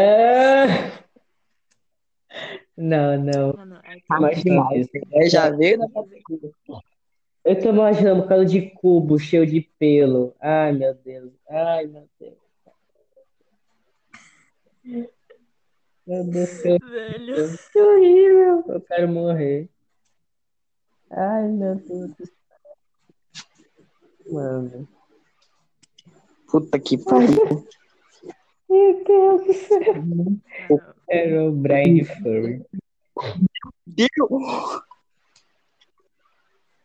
Não. 2.76 3.16
Não, 3.16 3.24
não. 3.24 3.52
Mano, 3.54 3.80
é 3.82 3.96
que- 3.96 4.04
Mas 4.08 4.42
demais. 4.42 4.86
É, 5.12 5.28
já 5.28 5.50
veio 5.50 5.78
na 5.78 5.86
Eu 7.44 7.60
tô 7.60 7.70
imaginando 7.70 8.20
um 8.20 8.22
bocado 8.22 8.46
de 8.46 8.70
cubo 8.70 9.18
cheio 9.18 9.44
de 9.44 9.62
pelo. 9.78 10.34
Ai, 10.40 10.72
meu 10.72 10.94
Deus. 10.94 11.32
Ai, 11.48 11.86
meu 11.86 12.08
Deus. 12.20 12.38
Meu 16.06 16.24
Deus 16.24 16.48
do 16.50 16.56
céu. 16.56 16.78
Velho. 16.80 17.58
Que 17.72 17.80
horrível. 17.80 18.64
Eu 18.68 18.80
quero 18.82 19.08
morrer. 19.08 19.70
Ai, 21.10 21.48
meu 21.48 21.74
Deus 21.76 22.10
do 22.16 22.26
céu. 22.26 22.34
Mano. 24.30 24.88
Puta 26.50 26.78
que 26.78 26.98
pariu. 26.98 27.66
Meu 28.68 29.04
Deus 29.04 29.46
do 29.46 29.54
céu. 29.54 29.94
Mano, 30.02 30.42
Era 31.08 31.44
o 31.44 31.52
Brian 31.52 32.04
Furry. 32.04 32.64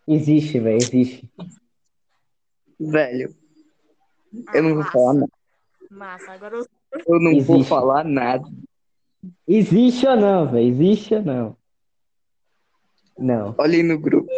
Existe, 0.08 0.60
velho. 0.60 0.78
Existe. 0.78 1.30
Velho, 2.80 3.36
eu 4.54 4.64
não 4.64 4.70
vou 4.70 4.78
massa, 4.84 4.92
falar 4.92 5.14
nada. 5.14 5.32
Massa, 5.92 6.32
agora 6.32 6.56
eu. 6.56 6.66
Eu 7.08 7.20
não 7.20 7.42
vou 7.42 7.56
Existe. 7.58 7.70
falar 7.70 8.04
nada. 8.06 8.48
Existe 9.48 10.08
ou 10.08 10.16
não, 10.16 10.50
velho? 10.50 10.68
Existe 10.68 11.16
ou 11.16 11.22
não? 11.22 11.58
Não. 13.18 13.56
Olha 13.58 13.76
aí 13.76 13.84
no 13.84 14.00
grupo. 14.00 14.30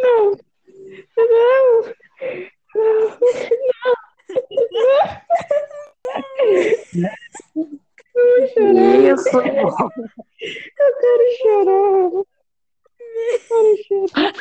Isso. 8.14 9.28
Eu 9.28 10.92
quero 11.00 11.26
chorar. 11.40 12.12
Eu 12.12 13.38
quero 13.48 13.76
chorar. 13.88 14.32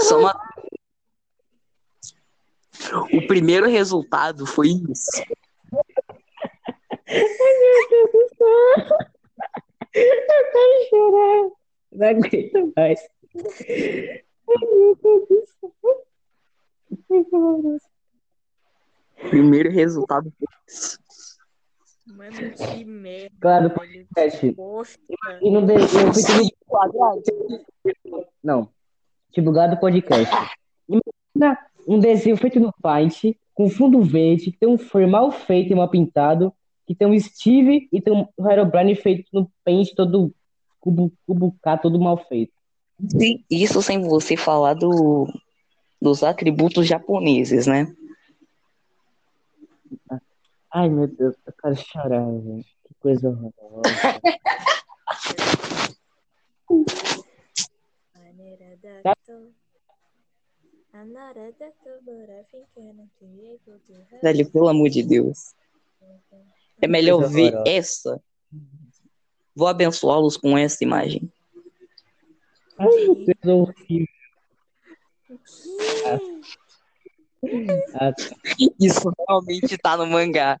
Só 0.00 0.18
uma... 0.18 0.34
O 3.12 3.26
primeiro 3.26 3.66
resultado 3.68 4.46
foi 4.46 4.68
isso. 4.68 5.24
Meu 7.06 7.88
Deus 7.90 8.10
do 8.12 8.28
céu. 8.36 8.98
Eu 9.94 10.22
quero 10.26 10.88
chorar. 10.90 11.50
Não 11.92 12.08
aguento 12.08 12.72
mais. 12.76 13.00
Ai, 13.36 14.24
meu 14.62 14.94
Deus 15.02 15.28
do 15.28 15.46
céu. 15.46 15.72
Ai, 17.10 17.24
meu 17.32 17.62
Deus. 17.62 17.82
O 19.24 19.28
primeiro 19.28 19.70
resultado 20.04 20.32
foi. 20.38 20.48
Mano, 22.06 22.52
que 22.52 22.84
merda. 22.84 23.34
Claro, 23.40 23.70
podcast. 23.70 24.52
Poxa. 24.52 24.98
E 25.40 25.50
no 25.50 25.66
de... 25.66 25.74
eu 25.74 25.88
fui 25.88 26.02
no 26.02 26.12
Não. 28.42 28.68
Tipo, 29.32 29.50
do 29.50 29.76
podcast. 29.78 30.34
Imagina 30.88 31.58
um 31.88 31.98
desenho 31.98 32.36
feito 32.36 32.60
no 32.60 32.72
Paint, 32.80 33.34
com 33.54 33.68
fundo 33.68 34.00
verde, 34.02 34.52
que 34.52 34.58
tem 34.58 34.68
um 34.68 34.78
fur 34.78 35.06
mal 35.06 35.32
feito 35.32 35.72
e 35.72 35.74
mal 35.74 35.88
pintado, 35.88 36.52
que 36.86 36.94
tem 36.94 37.08
um 37.08 37.18
Steve 37.18 37.88
e 37.90 38.00
tem 38.00 38.12
um 38.12 38.48
Herobrine 38.48 38.94
feito 38.94 39.24
no 39.32 39.50
Paint 39.64 39.94
todo 39.94 40.32
cubo, 40.78 41.12
cubo 41.26 41.56
K, 41.62 41.78
todo 41.78 41.98
mal 41.98 42.16
feito. 42.16 42.52
Sim, 43.08 43.42
Isso 43.50 43.82
sem 43.82 44.02
você 44.02 44.36
falar 44.36 44.74
do, 44.74 45.26
dos 46.00 46.22
atributos 46.22 46.86
japoneses, 46.86 47.66
né? 47.66 47.92
Ai, 50.72 50.88
meu 50.88 51.06
Deus, 51.06 51.36
eu 51.46 51.52
quero 51.52 51.76
chorar, 51.76 52.24
velho. 52.26 52.64
Que 52.86 52.94
coisa 53.00 53.28
horrorosa. 53.28 53.90
Velho, 64.22 64.50
pelo 64.50 64.68
amor 64.68 64.88
de 64.90 65.02
Deus. 65.02 65.54
É 66.80 66.86
melhor 66.86 67.28
ver 67.28 67.54
essa. 67.66 68.20
Vou 69.54 69.68
abençoá-los 69.68 70.36
com 70.36 70.58
essa 70.58 70.82
imagem. 70.82 71.30
Ai, 72.78 72.88
meu 72.88 73.14
Deus, 73.14 73.38
horrível. 73.44 74.08
Ah, 77.94 78.12
Isso 78.80 79.12
realmente 79.26 79.78
tá 79.78 79.96
no 79.96 80.06
mangá. 80.06 80.56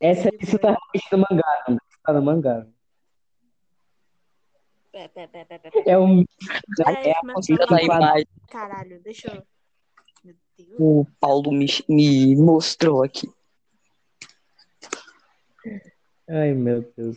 essa, 0.00 0.30
isso 0.40 0.58
tá 0.58 0.68
realmente 0.68 1.12
no 1.12 1.18
mangá, 1.18 1.64
não. 1.68 1.74
Isso 1.76 1.98
tá 2.02 2.12
no 2.12 2.22
mangá. 2.22 2.66
Pé, 4.92 5.08
pé, 5.08 5.26
pé, 5.26 5.44
pé, 5.44 5.58
pé, 5.58 5.70
pé. 5.70 5.82
É 5.86 5.98
um. 5.98 6.24
Peraí, 6.76 7.08
É 7.08 7.12
a 7.12 7.20
tá 7.22 7.66
da 7.66 7.82
imagem 7.82 8.26
Caralho, 8.48 9.00
deixa 9.02 9.28
eu. 9.28 9.42
Meu 10.24 10.34
Deus. 10.56 10.68
que 10.68 10.74
o 10.78 11.06
Paulo 11.20 11.52
me, 11.52 11.66
me 11.88 12.34
mostrou 12.36 13.04
aqui. 13.04 13.28
Ai, 16.28 16.52
meu 16.52 16.82
Deus. 16.96 17.16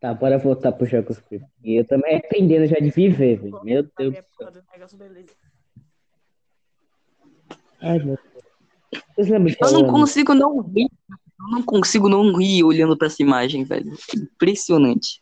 Tá, 0.00 0.12
bora 0.14 0.38
voltar 0.38 0.72
pro 0.72 0.86
Jogos. 0.86 1.22
E 1.62 1.78
eu 1.78 1.84
tô 1.86 1.96
me 1.96 2.04
arrependendo 2.08 2.66
já 2.66 2.76
de 2.76 2.90
viver, 2.90 3.36
velho. 3.36 3.62
Meu 3.62 3.82
Deus. 3.96 4.16
a 4.16 4.22
porra 4.36 4.50
do 4.50 4.64
negócio, 4.72 4.98
beleza. 4.98 5.32
Ai, 7.82 7.98
meu 7.98 8.16
Deus. 8.16 9.26
De 9.26 9.56
Eu 9.60 9.72
não 9.72 9.86
consigo 9.90 10.34
não 10.34 10.60
rir. 10.60 10.88
Eu 11.10 11.48
não 11.50 11.62
consigo 11.62 12.08
não 12.08 12.32
rir 12.36 12.62
olhando 12.62 12.96
pra 12.96 13.08
essa 13.08 13.20
imagem, 13.20 13.64
velho. 13.64 13.92
Impressionante. 14.14 15.20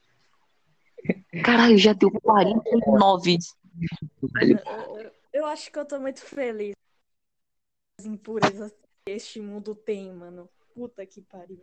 Caralho, 1.43 1.79
já 1.79 1.95
deu 1.95 2.11
49. 2.11 3.39
Velho. 4.23 4.61
Eu, 5.33 5.47
acho 5.47 5.73
que 5.73 5.79
eu 5.79 5.85
tô 5.87 5.99
muito 5.99 6.21
feliz 6.21 6.75
com 7.97 8.03
as 8.03 8.07
impurezas 8.07 8.73
que 9.05 9.13
este 9.13 9.41
mundo 9.41 9.75
tem, 9.75 10.13
mano. 10.13 10.49
Puta 10.75 11.07
que 11.07 11.23
pariu. 11.23 11.63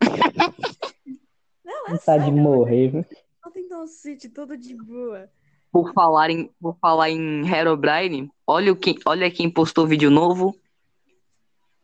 Não, 1.62 1.86
é 1.86 1.90
Vontade 1.90 2.24
de 2.24 2.30
sério, 2.30 2.32
morrer, 2.32 2.88
viu? 2.88 3.04
Eu 3.44 3.50
tenho 3.50 3.82
um 3.82 3.86
City 3.86 4.28
todo 4.30 4.56
de 4.56 4.74
boa. 4.74 5.30
Por 5.72 5.92
falar 5.92 6.30
em, 6.30 6.50
por 6.60 6.76
falar 6.78 7.10
em 7.10 7.46
Herobrine, 7.48 8.30
olha, 8.46 8.72
o 8.72 8.76
quem, 8.76 8.96
olha 9.06 9.30
quem 9.30 9.48
postou 9.50 9.86
vídeo 9.86 10.10
novo. 10.10 10.56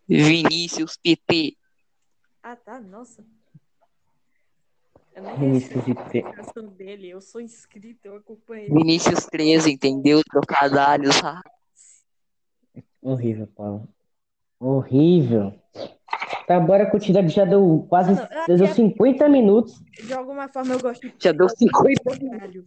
Vinícius 0.09 0.97
PT. 0.97 1.57
Ah, 2.43 2.57
tá, 2.57 2.81
nossa. 2.81 3.25
Eu 5.15 5.23
nem 5.23 5.37
Vinícius 5.37 5.85
PT. 5.85 6.25
dele. 6.77 7.09
Eu 7.09 7.21
sou 7.21 7.41
inscrito, 7.41 8.07
eu 8.07 8.17
acompanho. 8.17 8.73
Vinícius 8.75 9.27
13, 9.27 9.73
entendeu? 9.73 10.21
Trocadalhos. 10.31 11.17
ah. 11.25 11.41
Horrível, 13.01 13.47
Paulo. 13.49 13.89
Horrível. 14.59 15.55
Tá, 16.47 16.61
bora 16.61 16.91
continuar 16.91 17.23
que 17.23 17.29
já 17.31 17.45
deu 17.45 17.87
quase. 17.89 18.15
Mano, 18.15 18.29
eu 18.33 18.39
Já 18.39 18.57
deu 18.57 18.65
acho 18.67 18.75
50 18.75 19.29
minutos. 19.29 19.83
De 19.93 20.13
alguma 20.13 20.49
forma 20.49 20.75
eu 20.75 20.81
gosto 20.81 21.09
de 21.09 21.15
Já 21.19 21.33
deu 21.33 21.49
50. 21.49 22.03
caralho. 22.31 22.65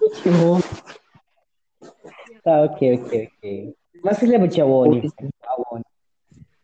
Que. 0.00 0.30
Tá, 2.42 2.62
ok, 2.62 2.94
ok, 2.94 3.28
ok. 3.36 3.74
Mas 4.02 4.18
você 4.18 4.26
lembra 4.26 4.48
de 4.48 4.60
Aoni? 4.60 5.10
Aoni. 5.46 5.84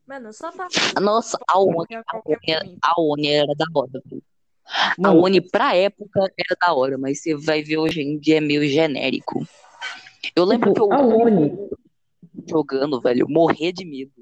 Mano, 0.07 0.33
só 0.33 0.51
pra. 0.53 0.69
Nossa, 1.01 1.39
a 1.49 1.59
Oni, 1.59 1.97
a 1.97 2.21
Oni, 2.25 2.79
a 2.83 3.01
Oni 3.01 3.29
era 3.29 3.55
da 3.55 3.67
hora. 3.75 4.03
viu? 4.07 4.23
A 5.05 5.13
Oni 5.13 5.41
pra 5.41 5.77
época 5.77 6.21
era 6.21 6.57
da 6.61 6.75
hora, 6.75 6.97
mas 6.97 7.21
você 7.21 7.35
vai 7.35 7.63
ver 7.63 7.79
hoje 7.79 8.01
em 8.01 8.19
dia 8.19 8.39
é 8.39 8.41
meio 8.41 8.67
genérico. 8.69 9.47
Eu 10.35 10.45
lembro 10.45 10.73
que 10.73 10.81
tipo, 10.81 10.93
eu 10.93 10.99
a 10.99 11.05
Oni. 11.05 11.69
jogando, 12.49 13.01
velho, 13.01 13.23
eu 13.23 13.29
morria 13.29 13.73
de 13.73 13.85
medo. 13.85 14.13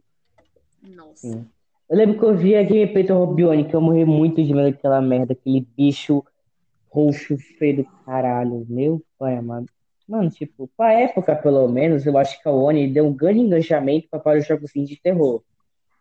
Nossa. 0.82 1.28
Sim. 1.28 1.46
Eu 1.88 1.98
lembro 1.98 2.18
que 2.18 2.24
eu 2.24 2.36
vi 2.36 2.56
a 2.56 2.62
gameplay 2.62 3.04
do 3.04 3.14
Robione, 3.14 3.68
que 3.68 3.74
eu 3.74 3.80
morri 3.80 4.04
muito 4.04 4.42
de 4.42 4.54
medo 4.54 4.72
daquela 4.72 5.02
merda, 5.02 5.34
aquele 5.34 5.60
bicho 5.60 6.24
roxo 6.94 7.36
feio 7.58 7.78
do 7.78 7.86
caralho. 8.06 8.64
Meu 8.68 9.02
pai 9.18 9.36
amado. 9.36 9.66
Mano, 10.06 10.30
tipo, 10.30 10.68
pra 10.76 10.92
época, 10.92 11.34
pelo 11.34 11.66
menos, 11.66 12.06
eu 12.06 12.16
acho 12.16 12.40
que 12.40 12.48
a 12.48 12.52
Oni 12.52 12.88
deu 12.92 13.06
um 13.06 13.12
grande 13.12 13.40
engajamento 13.40 14.06
para 14.08 14.20
para 14.20 14.38
os 14.38 14.46
jogos 14.46 14.70
assim, 14.70 14.84
de 14.84 15.00
terror. 15.00 15.42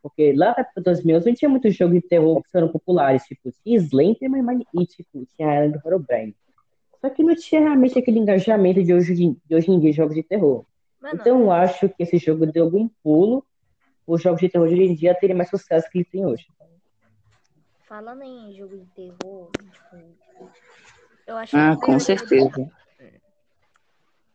Porque 0.02 0.34
lá 0.34 0.48
na 0.56 0.62
época 0.62 0.82
dos 0.82 1.04
meus 1.04 1.26
não 1.26 1.34
tinha 1.34 1.48
muitos 1.50 1.74
jogos 1.76 1.96
de 1.96 2.02
terror 2.08 2.44
que 2.44 2.52
foram 2.52 2.68
populares, 2.68 3.24
tipo, 3.24 3.50
tinha 3.64 3.78
Slenderman 3.80 4.42
mas- 4.44 4.62
e, 4.74 4.86
tipo, 4.86 5.26
tinha 5.36 5.48
a 5.50 5.66
Island 5.66 5.82
Herobrine. 5.86 6.36
Só 7.00 7.10
que 7.10 7.24
não 7.24 7.36
tinha 7.36 7.62
realmente 7.62 7.98
aquele 7.98 8.20
engajamento 8.20 8.84
de 8.84 8.94
hoje, 8.94 9.14
de 9.16 9.56
hoje 9.56 9.72
em 9.72 9.80
dia 9.80 9.92
de 9.92 9.98
jogos 9.98 10.16
de 10.16 10.24
terror. 10.24 10.66
Mano, 11.02 11.16
Então 11.20 11.40
eu 11.42 11.52
acho 11.52 11.88
que 11.90 12.04
esse 12.04 12.18
jogo 12.18 12.46
deu 12.46 12.66
algum 12.66 12.90
pulo 13.02 13.46
os 14.06 14.22
jogos 14.22 14.42
de 14.42 14.50
terror 14.50 14.68
de 14.68 14.74
hoje 14.74 14.84
em 14.84 14.96
dia 14.96 15.16
terem 15.16 15.36
mais 15.36 15.50
sucesso 15.50 15.90
que 15.90 16.00
ele 16.00 16.06
tem 16.06 16.26
hoje. 16.26 16.46
falando 17.88 18.24
em 18.24 18.54
jogo 18.54 18.76
de 18.78 18.86
terror, 18.96 19.52
tipo, 19.72 20.50
eu 21.28 21.38
acho 21.38 21.52
que 21.52 21.58
Ah, 21.58 21.72
a 21.72 21.76
com 21.76 21.92
maioria 21.92 22.06
certeza. 22.06 22.50
de- 22.50 22.74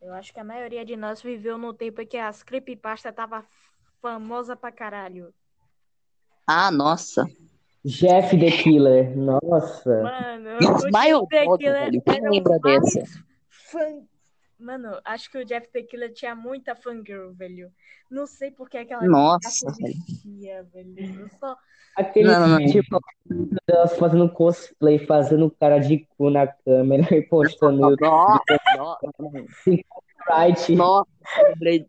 eu 0.01 0.13
acho 0.15 0.33
que 0.33 0.41
a 0.41 0.45
maioria 0.45 0.85
de 0.85 0.97
nós 0.97 1.21
viveu 1.21 1.59
no 1.59 1.75
tempo 1.75 2.01
em 2.01 2.07
que 2.07 2.17
as 2.17 2.43
creepypasta 2.43 3.13
tava 3.13 3.45
famosa 4.01 4.55
pra 4.57 4.71
caralho. 4.73 5.35
Ah, 6.47 6.71
nossa. 6.71 7.27
Jeff 7.85 8.39
the 8.39 8.51
Killer, 8.51 9.17
nossa. 9.17 10.03
Mano, 10.03 10.59
Smile 10.79 11.15
o 11.15 11.27
Jeff 11.27 11.47
Dog, 11.47 11.59
the 11.65 12.01
Killer 12.01 12.03
era 12.17 12.33
o 12.33 12.43
mais 12.45 12.83
dessa? 12.83 13.25
Mano, 14.59 14.99
acho 15.05 15.31
que 15.31 15.39
o 15.39 15.45
Jeff 15.45 15.69
the 15.73 15.83
Killer 15.83 16.13
tinha 16.13 16.35
muita 16.35 16.75
fangirl, 16.75 17.33
velho. 17.33 17.71
Não 18.11 18.27
sei 18.27 18.51
por 18.51 18.69
que 18.69 18.77
aquela 18.79 19.05
Nossa, 19.07 19.49
desgraça 19.49 19.77
velho. 19.83 19.95
existia, 20.09 20.67
velho. 20.75 21.21
Eu 21.21 21.29
só... 21.39 21.57
Aquele 21.97 22.29
Não, 22.29 22.41
não, 22.41 22.49
não. 22.49 22.57
vídeo 22.59 22.83
delas 23.67 23.97
fazendo 23.97 24.29
cosplay, 24.31 24.99
fazendo 25.01 25.51
cara 25.51 25.79
de 25.79 26.07
cu 26.17 26.31
na 26.31 26.47
câmera 26.47 27.03
e 27.15 27.23
postando. 27.23 27.97
Nossa, 28.01 28.43
nossa, 28.77 30.73
nossa, 30.77 31.09
eu 31.41 31.49
lembrei- 31.51 31.87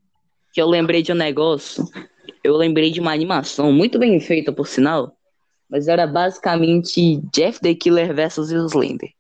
que 0.52 0.62
eu 0.62 0.68
lembrei 0.68 1.02
de 1.02 1.12
um 1.12 1.16
negócio. 1.16 1.84
Eu 2.44 2.56
lembrei 2.56 2.92
de 2.92 3.00
uma 3.00 3.12
animação 3.14 3.72
muito 3.72 4.00
bem 4.00 4.20
feita, 4.20 4.52
por 4.52 4.68
sinal. 4.68 5.16
Mas 5.70 5.88
era 5.88 6.08
basicamente 6.08 7.18
Jeff 7.34 7.60
the 7.62 7.76
Killer 7.76 8.14
versus 8.14 8.50
Slender. 8.52 9.12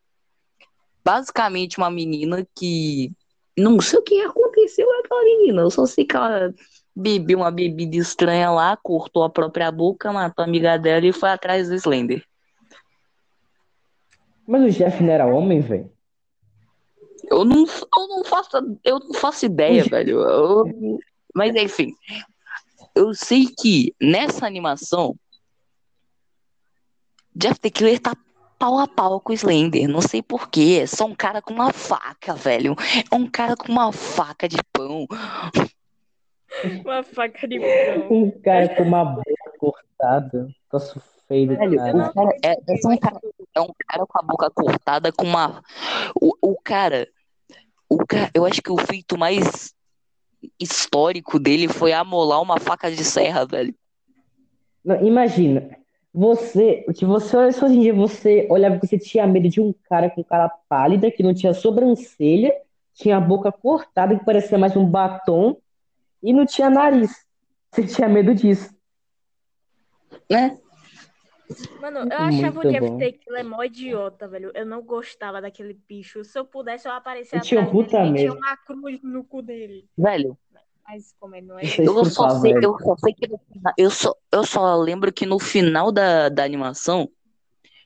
Basicamente 1.04 1.78
uma 1.78 1.90
menina 1.92 2.46
que. 2.56 3.12
Não 3.60 3.80
sei 3.82 4.00
o 4.00 4.04
que 4.04 4.22
aconteceu 4.22 4.86
com 4.86 5.00
aquela 5.00 5.24
menina. 5.24 5.62
Eu 5.62 5.70
só 5.72 5.86
sei 5.86 6.06
que 6.06 6.16
ela 6.16 6.54
bebeu 6.96 7.40
uma 7.40 7.52
bebida 7.52 7.96
estranha 7.98 8.50
lá, 8.52 8.78
cortou 8.78 9.24
a 9.24 9.30
própria 9.30 9.72
boca, 9.72 10.12
matou 10.12 10.44
a 10.44 10.48
amiga 10.48 10.78
dela 10.78 11.06
e 11.06 11.14
foi 11.14 11.30
atrás 11.30 11.70
do 11.70 11.76
Slender. 11.76 12.24
Mas 14.48 14.64
o 14.64 14.70
Jeff 14.78 15.04
não 15.04 15.14
era 15.14 15.26
homem, 15.28 15.62
velho? 15.62 15.92
Eu 17.30 17.46
não, 17.46 17.66
eu 17.68 18.08
não 18.08 18.24
faço, 18.24 18.50
eu 18.84 19.00
não 19.00 19.14
faço 19.14 19.46
ideia, 19.46 19.84
velho. 19.90 20.20
Eu- 20.22 21.00
mas 21.36 21.56
enfim, 21.56 21.94
eu 22.96 23.14
sei 23.14 23.46
que 23.46 23.94
nessa 24.02 24.48
animação, 24.48 25.16
Jeff 27.36 27.60
the 27.60 27.70
Killer 27.70 28.00
tá 28.00 28.16
pau 28.60 28.78
a 28.78 28.88
pau 28.88 29.22
com 29.22 29.32
o 29.32 29.36
Slender. 29.36 29.88
Não 29.88 30.02
sei 30.02 30.22
porquê. 30.22 30.82
É 30.84 30.86
só 30.86 31.06
um 31.06 31.16
cara 31.16 31.42
com 31.42 31.54
uma 31.54 31.72
faca, 31.72 32.36
velho. 32.36 32.76
É 33.10 33.16
um 33.16 33.26
cara 33.26 33.56
com 33.56 33.72
uma 33.72 33.92
faca 33.92 34.48
de 34.48 34.58
pão. 34.74 35.08
Uma 36.84 37.02
faca 37.02 37.48
de 37.48 37.60
pão. 37.60 38.12
Um 38.12 38.32
cara 38.42 38.76
com 38.76 38.84
uma 38.84 39.06
boca 39.06 39.24
cortada. 39.58 40.50
Troço 40.70 41.02
feio 41.28 41.56
Velho, 41.56 41.78
cara. 41.78 42.12
cara 42.12 42.38
é, 42.44 42.52
é 42.52 42.78
só 42.78 42.90
um 42.90 42.98
cara, 42.98 43.20
é 43.56 43.62
um 43.62 43.74
cara 43.88 44.06
com 44.06 44.20
a 44.20 44.22
boca 44.24 44.52
cortada 44.52 45.12
com 45.12 45.26
uma. 45.26 45.64
O, 46.22 46.34
o 46.42 46.56
cara. 46.62 47.08
O 47.88 48.06
cara, 48.06 48.30
eu 48.36 48.46
acho 48.46 48.62
que 48.62 48.72
o 48.72 48.78
feito 48.78 49.18
mais 49.18 49.74
histórico 50.60 51.40
dele 51.40 51.68
foi 51.68 51.92
amolar 51.92 52.42
uma 52.42 52.60
faca 52.60 52.92
de 52.92 53.04
serra, 53.04 53.46
velho. 53.46 53.74
Não, 54.86 55.04
imagina, 55.04 55.79
você, 56.14 56.86
se 56.94 57.06
você 57.06 57.38
olha 57.38 57.48
hoje 57.50 57.66
em 57.66 57.82
dia, 57.82 57.94
você 57.94 58.48
olhava 58.50 58.80
que 58.80 58.88
você 58.88 58.98
tinha 58.98 59.28
medo 59.28 59.48
de 59.48 59.62
um 59.62 59.74
cara 59.88 60.10
com 60.10 60.24
cara 60.24 60.50
pálida, 60.68 61.12
que 61.12 61.22
não 61.22 61.34
tinha 61.34 61.54
sobrancelha, 61.54 62.54
tinha 62.94 63.18
a 63.18 63.22
boca 63.22 63.52
cortada, 63.52 64.18
que 64.18 64.26
parecia 64.26 64.58
mais 64.58 64.76
um 64.76 64.86
batom, 64.86 65.58
e 66.22 66.34
não 66.34 66.46
tinha 66.46 66.70
nariz. 66.70 67.26
Você 67.72 67.86
tinha 67.86 68.10
medo 68.10 68.34
disso. 68.34 68.74
Né? 70.30 70.58
Mano, 71.82 72.00
eu 72.00 72.18
achava 72.18 72.60
o 72.60 72.64
Muito 72.64 72.98
Jeff 72.98 73.20
Killer 73.20 73.46
mó 73.46 73.64
idiota, 73.64 74.28
velho. 74.28 74.52
Eu 74.54 74.66
não 74.66 74.84
gostava 74.84 75.42
daquele 75.42 75.74
bicho. 75.88 76.24
Se 76.24 76.38
eu 76.38 76.46
pudesse, 76.46 76.88
eu 76.88 76.92
aparecia 76.92 77.40
Eu 77.40 77.42
tinha 77.42 77.62
atrás 77.62 77.76
puta 77.76 77.98
dele 77.98 78.10
e 78.10 78.14
tinha 78.20 78.32
medo. 78.32 78.38
uma 78.38 78.58
cruz 78.58 79.00
no 79.02 79.24
cu 79.24 79.42
dele. 79.42 79.88
Velho, 79.98 80.38
Mas 80.92 81.14
como 81.20 81.36
ele 81.36 81.46
não 81.46 81.60
é 81.60 81.66
é 81.66 81.88
eu 81.88 82.04
só 82.04 82.30
sei, 82.42 82.52
eu 82.64 82.76
só 82.80 82.96
sei 82.98 83.14
que 83.14 83.28
no 83.28 83.38
final- 83.38 83.74
eu 83.78 83.92
só, 83.92 84.16
eu 84.32 84.44
só 84.44 84.76
lembro 84.76 85.14
que 85.14 85.24
no 85.24 85.38
final 85.38 85.92
da, 85.92 86.30
da 86.30 86.44
animação, 86.44 87.08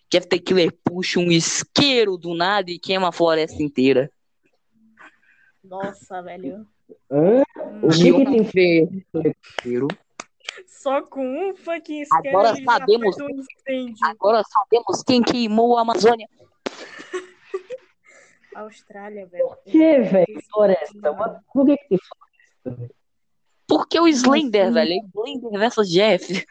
Jeff 0.10 0.26
the 0.28 0.40
Killer 0.40 0.72
puxa 0.86 1.20
um 1.20 1.30
isqueiro 1.30 2.18
do 2.18 2.34
nada 2.34 2.72
e 2.72 2.80
queima 2.80 3.10
a 3.10 3.12
floresta 3.12 3.62
inteira. 3.62 4.10
Nossa, 5.62 6.22
velho. 6.22 6.66
Hã? 7.12 7.44
O 7.82 7.90
De 7.90 8.14
que 8.14 8.26
que 8.46 8.52
tem 8.54 9.04
isqueiro. 9.04 9.88
Só 10.66 11.02
com 11.02 11.50
um 11.50 11.54
fucking 11.56 12.04
Agora 12.10 12.52
isqueiro 12.52 12.72
já 12.72 12.80
sabemos-. 12.80 13.18
Agora 14.02 14.44
sabemos 14.48 15.04
quem 15.04 15.22
queimou 15.22 15.78
a 15.78 15.82
Amazônia. 15.82 16.28
Austrália, 18.56 19.26
velho. 19.26 19.50
que, 19.66 20.00
velho? 20.00 20.42
Floresta. 20.54 21.42
Por 21.52 21.66
que 21.66 21.76
que 21.76 21.88
tem 21.90 21.98
floresta? 21.98 22.33
Porque 23.68 24.00
o 24.00 24.08
Slender, 24.08 24.66
assim? 24.66 24.74
velho, 24.74 25.10
Slender 25.14 25.60
versus 25.60 25.90
Jeff. 25.90 26.46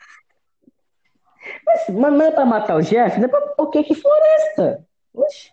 Mas, 1.67 1.89
mas 1.89 2.13
não 2.13 2.23
é 2.23 2.31
pra 2.31 2.45
matar 2.47 2.77
o 2.77 2.83
Jeff? 2.83 3.19
Não 3.19 3.27
é 3.27 3.29
pra... 3.29 3.41
Por 3.49 3.71
que 3.71 3.83
que 3.85 3.95
floresta? 3.95 4.87
Oxi. 5.13 5.53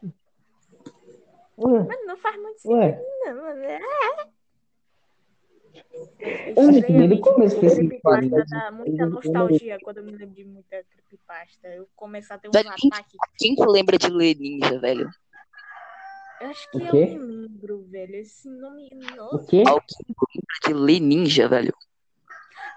Ué, 1.58 1.84
Mas 1.84 2.06
não 2.06 2.16
faz 2.18 2.38
muito 2.42 2.60
sentido, 2.62 2.78
ué. 2.80 3.02
não, 3.26 3.36
mano. 3.36 3.64
É. 3.64 3.80
Eu 6.56 7.22
começo 7.22 7.60
pensei 7.60 7.88
creepypasta, 7.88 8.22
que 8.22 8.50
dá 8.50 8.68
eu 8.68 8.74
muita 8.74 9.06
nostalgia 9.06 9.78
quando 9.82 9.98
eu 9.98 10.04
me 10.04 10.12
lembro 10.12 10.36
de 10.36 10.46
muita 10.46 10.84
creepypasta. 10.84 11.68
Eu 11.68 11.88
começar 11.96 12.36
a 12.36 12.38
ter 12.38 12.48
uns 12.50 12.54
Velho, 12.54 12.70
quem- 12.78 12.90
ataques. 12.94 13.18
Quem 13.38 13.56
que 13.56 13.66
lembra 13.66 13.98
de 13.98 14.10
Lê 14.10 14.34
Ninja, 14.34 14.80
velho? 14.80 15.10
Eu 16.42 16.48
acho 16.50 16.72
que 16.72 16.78
O 16.78 16.82
eu 16.86 16.92
quê? 16.92 17.06
me 17.06 17.18
lembro, 17.20 17.86
velho. 17.90 18.16
Esse 18.16 18.50
nome. 18.50 18.90
O 18.94 19.16
Nossa. 19.16 19.48
quê? 19.50 19.64
Alguém 19.68 19.98
lembra 20.36 20.56
de 20.68 20.74
Lê 20.74 21.00
Ninja, 21.00 21.48
velho? 21.48 21.74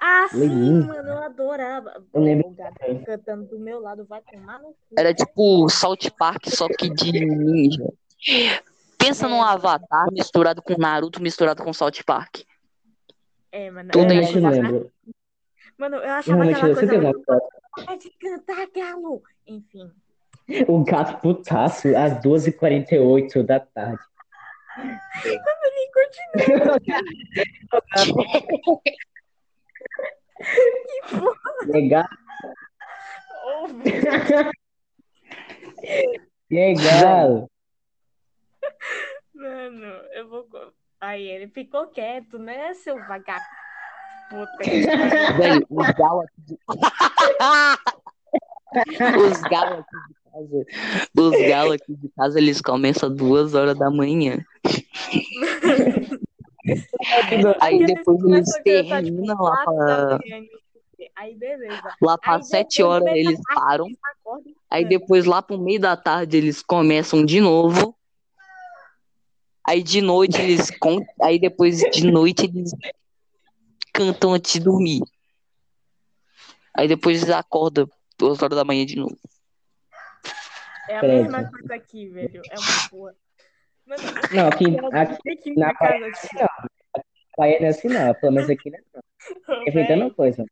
Ah, 0.00 0.26
sim, 0.30 0.80
mano, 0.82 1.08
eu 1.10 1.18
adorava. 1.22 2.04
Eu 2.12 2.20
lembro 2.20 2.48
O 2.48 2.54
gato 2.54 2.74
cantando 3.06 3.44
do 3.46 3.58
meu 3.60 3.78
lado 3.78 4.04
vai 4.04 4.20
tomar 4.22 4.58
no 4.58 4.68
cu. 4.70 4.76
Era 4.98 5.14
tipo 5.14 5.68
South 5.68 6.10
Park, 6.18 6.48
só 6.48 6.66
que 6.68 6.90
de 6.90 7.12
ninja. 7.24 7.84
Pensa 8.98 9.26
É. 9.26 9.28
num 9.28 9.40
Avatar 9.42 10.10
misturado 10.10 10.60
com 10.60 10.76
Naruto, 10.76 11.22
misturado 11.22 11.62
com 11.62 11.72
South 11.72 12.02
Park. 12.04 12.40
É, 13.52 13.70
mano. 13.70 13.90
Tudo 13.92 14.06
era 14.06 14.14
Eu 14.14 14.20
isso. 14.22 14.32
realmente 14.40 14.58
aquela 14.58 14.70
coisa- 14.72 14.72
lembro. 14.72 14.92
Mano, 15.78 15.96
eu 15.96 16.02
Eu 16.02 16.10
achava 16.10 16.42
aquela 16.44 16.68
eu 16.68 16.74
sempre 16.74 16.88
coisa. 17.00 17.04
lembro. 17.04 17.22
Pode 17.86 18.10
cantar, 18.18 18.66
galo! 18.74 19.22
Enfim. 19.46 19.90
O 20.68 20.84
gato 20.84 21.20
putaço 21.20 21.88
às 21.96 22.12
12h48 22.22 23.42
da 23.42 23.58
tarde. 23.60 24.02
Ele 25.24 25.40
continua. 25.92 26.78
Legal, 31.66 32.06
ouvindo. 33.44 34.50
legal. 36.50 37.48
Mano, 39.34 39.86
eu 40.12 40.28
vou. 40.28 40.46
Aí 41.00 41.26
ele 41.26 41.48
ficou 41.48 41.86
quieto, 41.88 42.38
né, 42.38 42.74
seu 42.74 42.96
vagabundo? 43.06 43.44
Os 45.68 45.90
galos 45.92 46.24
aqui 46.24 46.40
de... 46.42 46.58
Os 49.18 49.42
galos 49.42 49.80
aqui 49.80 49.96
de 50.08 50.14
casa. 50.32 50.66
Os 51.16 51.48
galos 51.48 51.74
aqui 51.74 51.94
de 51.94 52.08
casa, 52.08 52.38
eles 52.38 52.60
começam 52.60 53.08
às 53.08 53.14
duas 53.14 53.54
horas 53.54 53.78
da 53.78 53.90
manhã. 53.90 54.44
Aí 57.60 57.84
depois 57.84 58.22
eles 58.24 58.48
tipo, 58.48 58.62
terminam 58.62 59.36
lá 59.40 59.64
quatro 59.64 59.76
da 59.76 60.18
pra. 60.18 60.18
Aí 61.16 61.34
beleza. 61.34 61.82
lá 62.00 62.16
para 62.16 62.42
sete 62.42 62.82
horas 62.82 63.08
eles 63.14 63.40
param. 63.54 63.88
Aí 64.70 64.84
depois 64.84 65.24
lá 65.24 65.42
pro 65.42 65.58
meio 65.58 65.80
da 65.80 65.96
tarde 65.96 66.36
eles 66.36 66.62
começam 66.62 67.24
de 67.24 67.40
novo. 67.40 67.94
Aí 69.64 69.82
de 69.82 70.00
noite 70.00 70.40
eles 70.40 70.70
aí 71.20 71.38
depois 71.38 71.78
de 71.78 72.10
noite 72.10 72.44
eles 72.44 72.70
cantam 73.92 74.34
antes 74.34 74.52
de 74.52 74.60
dormir. 74.60 75.00
Aí 76.74 76.88
depois 76.88 77.22
eles 77.22 77.34
acordam 77.34 77.88
duas 78.16 78.40
horas 78.42 78.56
da 78.56 78.64
manhã 78.64 78.86
de 78.86 78.96
novo. 78.96 79.18
É 80.92 80.98
a 80.98 81.02
mesma 81.02 81.50
coisa 81.50 81.74
aqui, 81.74 82.08
velho. 82.08 82.42
É 82.50 82.58
uma 82.58 82.88
porra. 82.90 83.14
Mano, 83.86 84.02
Não, 84.34 84.48
aqui, 84.48 84.64
aqui 84.92 85.22
tem 85.22 85.36
que 85.38 85.50
ir 85.50 85.56
na 85.56 85.66
na 85.68 85.74
casa, 85.74 85.98
Bahia 85.98 86.12
tipo, 86.12 86.34
não. 86.40 87.02
Bahia 87.38 87.60
não 87.60 87.66
é 87.66 87.70
assim, 87.70 87.88
não. 87.88 88.14
Pelo 88.14 88.32
menos 88.32 88.50
aqui 88.50 88.70
não 88.70 88.78
é. 88.78 88.82
não. 89.48 89.66
Inventando 89.66 90.14
coisa. 90.14 90.44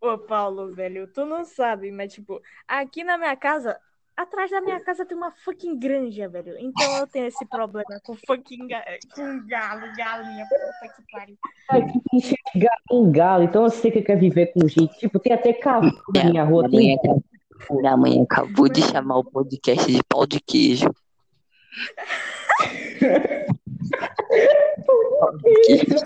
Ô, 0.00 0.18
Paulo, 0.18 0.74
velho, 0.74 1.06
tu 1.06 1.24
não 1.24 1.44
sabe, 1.44 1.90
mas, 1.90 2.12
tipo, 2.12 2.40
aqui 2.68 3.02
na 3.04 3.16
minha 3.16 3.34
casa, 3.36 3.78
atrás 4.16 4.50
da 4.50 4.60
minha 4.60 4.80
casa 4.80 5.06
tem 5.06 5.16
uma 5.16 5.30
fucking 5.30 5.78
granja, 5.78 6.28
velho. 6.28 6.58
Então 6.58 6.98
eu 6.98 7.06
tenho 7.06 7.26
esse 7.26 7.46
problema 7.46 7.98
com 8.02 8.14
fucking 8.26 8.66
ga- 8.66 8.84
com 9.14 9.46
galo, 9.46 9.86
galinha, 9.96 10.44
puta 10.46 10.92
que 10.94 11.02
pariu. 11.10 11.38
Aqui 11.68 12.00
tem 12.10 12.20
cheio 12.20 12.36
de 12.54 12.60
galo, 12.60 13.10
galo, 13.12 13.44
então 13.44 13.62
eu 13.62 13.70
sei 13.70 13.90
que 13.90 14.02
quer 14.02 14.18
viver 14.18 14.48
com 14.52 14.66
gente. 14.68 14.98
Tipo, 14.98 15.18
tem 15.18 15.32
até 15.32 15.52
carro 15.52 15.90
na 16.14 16.24
minha 16.24 16.44
rua. 16.44 16.68
Minha 16.68 16.96
mãe, 16.96 16.98
Tem 17.00 17.31
minha 17.70 17.96
mãe 17.96 18.22
acabou 18.22 18.68
de 18.68 18.82
chamar 18.82 19.18
o 19.18 19.24
podcast 19.24 19.90
de 19.90 20.00
pau 20.08 20.26
de 20.26 20.40
queijo. 20.40 20.90
Pau 25.18 25.36
de 25.38 25.54
queijo. 25.66 26.02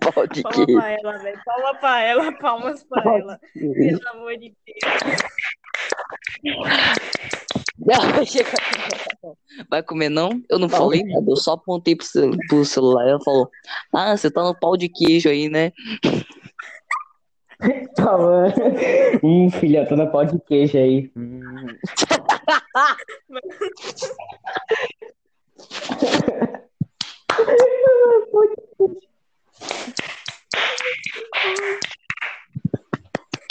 Pau 0.00 0.26
de 0.26 0.42
Palma 0.42 0.66
queijo. 0.66 0.80
pra 0.80 0.90
ela, 0.90 1.18
velho. 1.18 1.40
Palma 1.44 1.74
pra 1.74 2.02
ela, 2.02 2.32
palmas 2.32 2.84
pra 2.84 3.02
ela. 3.18 3.40
Pelo 3.54 4.08
amor 4.10 4.36
de 4.38 4.54
Deus. 4.66 5.22
Não, 7.78 8.24
chega. 8.26 8.50
Vai 9.70 9.82
comer 9.82 10.08
não? 10.08 10.42
Eu 10.48 10.58
não 10.58 10.68
falei 10.68 11.02
nada, 11.04 11.24
eu 11.30 11.36
só 11.36 11.52
apontei 11.52 11.94
pro, 11.96 12.04
cel- 12.06 12.30
pro 12.48 12.64
celular 12.64 13.06
e 13.06 13.10
ela 13.10 13.20
falou: 13.22 13.50
Ah, 13.94 14.16
você 14.16 14.30
tá 14.30 14.42
no 14.42 14.54
pau 14.58 14.76
de 14.76 14.88
queijo 14.88 15.28
aí, 15.28 15.48
né? 15.48 15.72
Falando. 17.96 18.54
Hum, 19.22 19.50
filha, 19.50 19.86
tô 19.86 19.96
no 19.96 20.10
pau 20.10 20.24
de 20.24 20.38
queijo 20.40 20.78
aí. 20.78 21.10
Hum. 21.16 21.40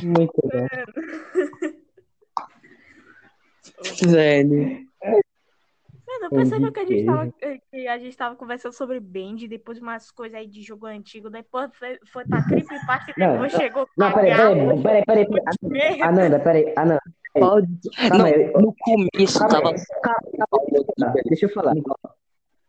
Muito 0.03 0.33
bom. 0.43 0.67
Velho. 4.05 4.87
Mano, 6.19 6.29
Pão 6.29 6.43
de 6.43 6.49
percebeu 6.49 6.71
que 6.71 6.79
a 6.79 6.85
gente 6.85 7.05
tava, 7.05 7.31
queijo. 7.39 7.61
que 7.71 7.87
a 7.87 7.97
gente 7.97 8.17
tava 8.17 8.35
conversando 8.35 8.73
sobre 8.73 8.99
Band, 8.99 9.47
depois 9.47 9.79
umas 9.79 10.11
coisas 10.11 10.37
aí 10.37 10.47
de 10.47 10.61
jogo 10.61 10.85
antigo, 10.87 11.29
depois 11.29 11.69
foi, 11.73 11.97
foi 12.11 12.25
pra 12.25 12.43
Creepypasta 12.43 13.13
e 13.15 13.19
Não, 13.19 13.31
depois 13.33 13.51
chegou 13.53 13.87
Não, 13.97 14.11
peraí, 14.11 14.35
peraí, 14.35 15.05
peraí, 15.05 15.05
peraí. 15.05 15.45
Merda. 15.63 16.05
Ananda, 16.05 16.39
peraí, 16.39 16.73
Ananda. 16.75 17.01
Pau 17.39 17.61
de... 17.61 17.89
Calma 17.95 18.17
Não, 18.17 18.25
aí. 18.25 18.51
no 18.53 18.75
começo 18.79 19.39
Calma 19.39 19.61
tava. 19.61 19.75
Calma, 20.01 20.47
calma, 20.99 21.13
deixa 21.25 21.45
eu 21.45 21.49
falar. 21.49 21.73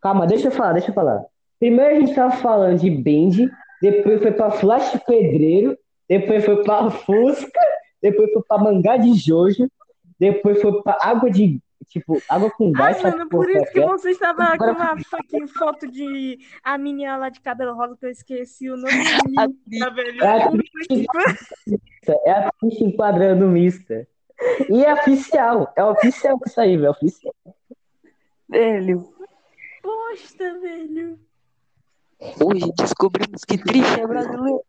Calma, 0.00 0.26
deixa 0.26 0.48
eu 0.48 0.52
falar, 0.52 0.72
deixa 0.74 0.90
eu 0.90 0.94
falar. 0.94 1.24
Primeiro 1.58 1.96
a 1.96 2.00
gente 2.00 2.14
tava 2.14 2.36
falando 2.36 2.78
de 2.78 2.90
Band, 2.90 3.50
depois 3.82 4.20
foi 4.22 4.32
pra 4.32 4.50
Flash 4.50 4.96
Pedreiro, 5.06 5.76
depois 6.08 6.44
foi 6.44 6.62
pra 6.62 6.90
Fusca, 6.90 7.60
depois 8.02 8.32
foi 8.32 8.42
pra 8.42 8.58
Mangá 8.58 8.96
de 8.96 9.14
Jojo, 9.14 9.68
depois 10.18 10.60
foi 10.60 10.82
pra 10.82 10.98
água 11.00 11.30
de. 11.30 11.60
Tipo, 11.88 12.20
água 12.28 12.50
com 12.50 12.70
Ah, 12.76 12.78
gás. 12.78 12.98
sabe 13.00 13.16
mano, 13.16 13.30
porra 13.30 13.44
por 13.46 13.50
isso 13.50 13.72
que 13.72 13.80
você 13.80 14.10
estava 14.10 14.58
com 14.58 14.64
uma 14.72 14.94
fucking 15.08 15.46
foto 15.48 15.90
de 15.90 16.38
a 16.62 16.76
menina 16.76 17.16
lá 17.16 17.30
de 17.30 17.40
cabelo 17.40 17.74
rosa 17.74 17.96
que 17.96 18.04
eu 18.04 18.10
esqueci 18.10 18.70
o 18.70 18.76
nome 18.76 18.92
A 19.38 19.48
Mista, 19.48 19.90
velho. 19.94 20.22
É 20.22 20.42
a 20.42 20.50
pariu. 20.50 21.06
É 22.26 22.30
a 22.32 22.52
ficha 22.60 22.84
enquadrando 22.84 23.46
mista. 23.46 24.06
E 24.68 24.84
é 24.84 24.92
oficial, 24.92 25.72
é 25.76 25.82
oficial 25.84 26.38
isso 26.46 26.60
aí, 26.60 26.76
velho, 26.76 26.86
é 26.86 26.90
oficial. 26.90 27.34
Velho. 28.48 29.12
Posta, 29.82 30.60
velho. 30.60 31.18
Hoje 32.44 32.70
descobrimos 32.76 33.44
que 33.44 33.56
triste 33.56 34.00
é 34.00 34.06
brasileiro. 34.06 34.60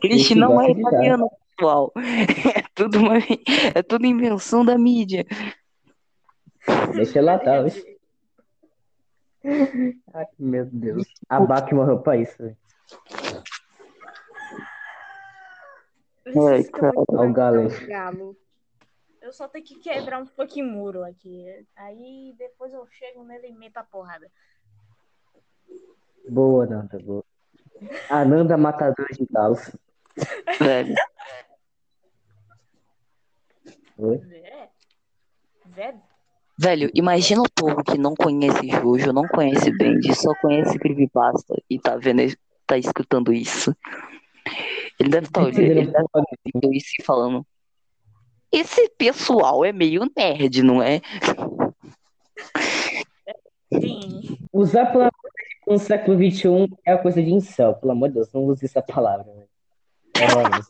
Triste 0.00 0.34
não 0.34 0.60
é 0.60 0.70
italiano, 0.70 1.30
pessoal. 1.56 1.92
É 2.56 2.62
tudo, 2.74 2.98
uma... 2.98 3.18
é 3.18 3.82
tudo 3.82 4.06
invenção 4.06 4.64
da 4.64 4.78
mídia. 4.78 5.26
Deixa 6.94 7.20
lá, 7.20 7.38
tá? 7.38 7.60
oxe. 7.60 7.98
Ai, 10.14 10.26
meu 10.38 10.64
Deus. 10.66 11.06
A 11.28 11.40
Bach 11.40 11.70
morreu 11.72 12.00
pra 12.00 12.16
isso, 12.16 12.36
velho. 12.38 12.56
Ai, 16.26 16.32
vou 16.32 17.04
Olha 17.08 17.30
o 17.30 17.32
galo. 17.32 18.36
Eu 19.20 19.32
só 19.32 19.46
tenho 19.48 19.64
que 19.64 19.78
quebrar 19.78 20.20
um 20.20 20.26
fucking 20.26 20.62
muro 20.62 21.04
aqui. 21.04 21.46
Aí 21.76 22.34
depois 22.38 22.72
eu 22.72 22.86
chego 22.90 23.22
nele 23.24 23.48
e 23.48 23.52
meto 23.52 23.76
a 23.76 23.84
porrada. 23.84 24.30
Boa, 26.28 26.66
Nanda, 26.66 26.98
boa. 26.98 27.24
Ananda 28.08 28.56
Matador 28.56 29.06
de 29.12 29.26
Galos. 29.30 29.70
Velho. 30.58 30.94
Oi? 34.02 34.20
É. 34.32 34.68
Velho. 35.66 36.00
Velho, 36.58 36.90
imagina 36.94 37.40
o 37.40 37.50
povo 37.54 37.82
que 37.82 37.96
não 37.96 38.14
conhece 38.14 38.68
Jojo, 38.68 39.12
não 39.12 39.26
conhece 39.26 39.70
Band, 39.76 40.00
só 40.14 40.34
conhece 40.40 40.78
Creepypasta 40.78 41.54
e 41.70 41.78
tá 41.78 41.96
vendo, 41.96 42.22
tá 42.66 42.76
escutando 42.76 43.32
isso. 43.32 43.74
Ele 44.98 45.08
deve 45.08 45.26
estar 45.26 45.42
olhando, 45.42 45.60
ele 45.60 45.86
deve 45.86 46.04
estar 46.04 46.22
ouvindo 46.44 46.74
isso 46.74 46.90
e 46.98 47.02
falando. 47.02 47.46
Esse 48.50 48.88
pessoal 48.90 49.64
é 49.64 49.72
meio 49.72 50.02
nerd, 50.16 50.62
não 50.62 50.82
é? 50.82 51.00
Sim. 53.72 54.38
Usar 54.52 54.86
pela 54.86 55.10
no 55.66 55.78
século 55.78 56.16
XXI 56.18 56.68
é 56.84 56.92
uma 56.94 57.02
coisa 57.02 57.22
de 57.22 57.32
incel, 57.32 57.74
pelo 57.74 57.92
amor 57.92 58.08
de 58.08 58.16
Deus, 58.16 58.32
não 58.32 58.44
use 58.44 58.64
essa 58.64 58.82
palavra, 58.82 59.24
velho. 59.24 59.48
É 60.16 60.24
horroroso. 60.24 60.68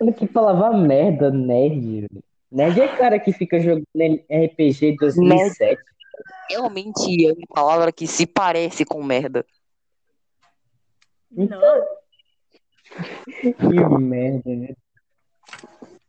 Olha 0.00 0.12
que 0.12 0.26
palavra 0.26 0.76
merda, 0.76 1.30
nerd. 1.30 2.06
Nerd 2.50 2.80
é 2.80 2.96
cara 2.96 3.18
que 3.18 3.32
fica 3.32 3.58
jogando 3.58 3.84
RPG 3.96 4.92
de 4.92 4.96
2007. 4.96 5.82
Realmente 6.50 7.26
é 7.26 7.32
uma 7.32 7.46
palavra 7.48 7.92
que 7.92 8.06
se 8.06 8.26
parece 8.26 8.84
com 8.84 9.02
merda. 9.02 9.44
Não. 11.30 11.96
Que 13.42 13.98
merda, 13.98 14.54
né? 14.54 14.68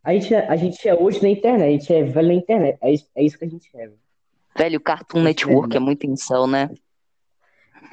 A 0.03 0.13
gente, 0.13 0.33
é- 0.33 0.47
a 0.47 0.55
gente 0.55 0.87
é 0.87 0.93
hoje 0.93 1.21
na 1.21 1.27
internet, 1.27 1.67
a 1.67 1.71
gente 1.71 1.93
é 1.93 2.03
velho 2.03 2.27
na 2.29 2.33
internet. 2.35 2.77
É 2.81 2.91
isso, 2.93 3.09
é 3.15 3.23
isso 3.23 3.37
que 3.37 3.45
a 3.45 3.49
gente 3.49 3.69
é. 3.73 3.79
velho. 3.79 3.99
Velho, 4.55 4.79
Cartoon 4.79 5.21
Network 5.21 5.75
é 5.75 5.79
muito 5.79 6.05
incel, 6.05 6.47
né? 6.47 6.69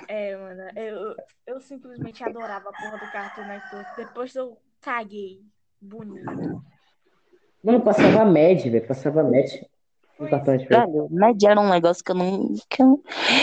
É, 0.06 0.36
mano. 0.36 0.62
Eu, 0.76 1.16
eu 1.46 1.60
simplesmente 1.60 2.22
adorava 2.22 2.68
a 2.68 2.72
porra 2.72 2.98
do 2.98 3.10
Cartoon 3.10 3.44
Network. 3.46 3.96
Depois 3.96 4.34
eu 4.34 4.56
caguei. 4.80 5.40
Bonito. 5.84 6.64
Mano, 7.62 7.80
passava 7.82 8.24
Mad, 8.24 8.62
velho. 8.62 8.86
Passava 8.86 9.22
Mad. 9.22 9.50
No 10.18 10.30
cartão 10.30 10.56
de 10.56 10.64
Velho, 10.66 11.08
Ned 11.10 11.44
era 11.44 11.60
um 11.60 11.68
negócio 11.68 12.02
que 12.02 12.12
eu 12.12 12.14
não. 12.14 12.54
Que 12.70 12.82
eu, 12.82 13.02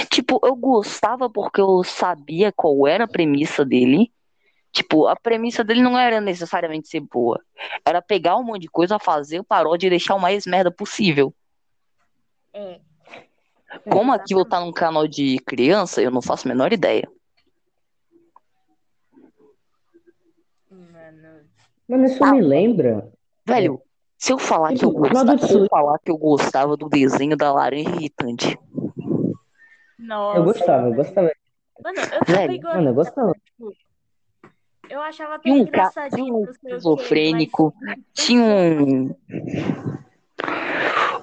tipo, 0.09 0.39
eu 0.43 0.55
gostava 0.55 1.29
porque 1.29 1.59
eu 1.59 1.83
sabia 1.83 2.51
qual 2.51 2.87
era 2.87 3.03
a 3.03 3.07
premissa 3.07 3.65
dele. 3.65 4.11
Tipo, 4.71 5.05
a 5.07 5.15
premissa 5.15 5.63
dele 5.63 5.81
não 5.81 5.99
era 5.99 6.21
necessariamente 6.21 6.87
ser 6.87 7.01
boa. 7.01 7.39
Era 7.85 8.01
pegar 8.01 8.37
um 8.37 8.43
monte 8.43 8.61
de 8.61 8.69
coisa, 8.69 8.97
fazer 8.97 9.43
paródia 9.43 9.87
e 9.87 9.89
deixar 9.89 10.15
o 10.15 10.19
mais 10.19 10.45
merda 10.45 10.71
possível. 10.71 11.33
É. 12.53 12.79
Como 13.89 14.13
aquilo 14.13 14.45
tá 14.45 14.59
num 14.61 14.71
canal 14.71 15.07
de 15.07 15.37
criança, 15.45 16.01
eu 16.01 16.09
não 16.09 16.21
faço 16.21 16.47
a 16.47 16.49
menor 16.49 16.71
ideia. 16.71 17.07
Mano. 21.91 22.05
Isso 22.05 22.23
Ah, 22.23 22.31
me 22.31 22.41
lembra. 22.41 23.11
Velho, 23.45 23.81
se 24.17 24.31
eu 24.31 24.37
falar 24.37 24.73
que 24.73 24.85
eu 24.85 24.91
gostava, 24.91 25.37
se 25.37 25.53
eu 25.53 25.67
falar 25.67 25.99
que 25.99 26.09
eu 26.09 26.17
gostava 26.17 26.77
do 26.77 26.87
desenho 26.87 27.35
da 27.35 27.51
laranja 27.51 27.89
irritante. 27.89 28.57
Nossa. 29.99 30.39
Eu 30.39 30.43
gostava, 30.45 30.87
eu 30.87 30.93
gostava. 30.93 31.31
Mano, 31.83 31.97
eu 31.99 32.33
Velho, 32.33 32.61
Mano, 32.63 32.89
eu 32.89 32.93
gostava. 32.93 33.33
Tipo, 33.33 33.73
eu 34.89 35.01
achava 35.01 35.35
até 35.35 35.51
um, 35.51 35.57
engraçadinho. 35.57 36.25
tinha 36.25 36.35
um 36.35 36.43
esquizofrênico, 36.45 37.73
mas- 37.81 37.99
tinha 38.13 38.43
um. 38.43 39.13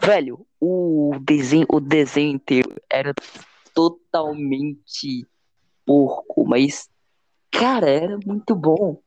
Velho, 0.05 0.47
o 0.61 1.12
desenho, 1.23 1.66
o 1.71 1.81
desenho 1.81 2.33
inteiro 2.33 2.75
era 2.91 3.14
totalmente 3.73 5.27
porco, 5.87 6.45
mas, 6.47 6.91
cara, 7.51 7.89
era 7.89 8.19
muito 8.27 8.55
bom. 8.55 9.01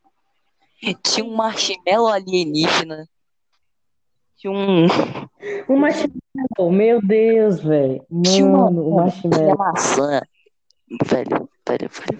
Tinha 1.03 1.25
um 1.25 1.36
marshmallow 1.36 2.07
alienígena. 2.07 3.07
Tinha 4.38 4.51
um. 4.51 4.88
O 5.67 5.75
marshmallow, 5.77 6.71
meu 6.71 7.01
Deus, 7.01 7.61
velho. 7.61 8.05
Tinha 8.23 8.45
Mano, 8.47 8.88
o 8.88 8.95
mano, 8.95 9.11
tinha 9.11 9.29
marshmallow. 9.29 9.57
maçã. 9.57 10.21
Velho, 11.05 11.49
velho, 11.67 11.89
velho. 11.89 12.19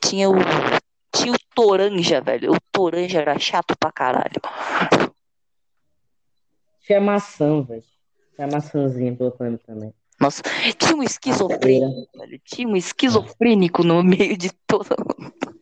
Tinha 0.00 0.30
o. 0.30 0.34
Tinha 1.12 1.32
o 1.34 1.38
Toranja, 1.54 2.20
velho. 2.20 2.52
O 2.52 2.56
Toranja 2.72 3.20
era 3.20 3.38
chato 3.38 3.74
pra 3.78 3.90
caralho. 3.90 4.40
Tinha 6.86 7.00
maçã, 7.00 7.62
velho. 7.62 7.82
Tinha 8.34 8.46
maçãzinha 8.46 9.14
plano 9.16 9.58
também. 9.66 9.92
Nossa, 10.20 10.42
tinha 10.78 10.94
um 10.96 11.02
esquizofrênico, 11.02 12.18
velho. 12.18 12.40
Tinha 12.44 12.68
um 12.68 12.76
esquizofrênico 12.76 13.82
no 13.82 14.02
meio 14.02 14.36
de 14.36 14.50
todo. 14.66 14.94
Mano, 15.18 15.59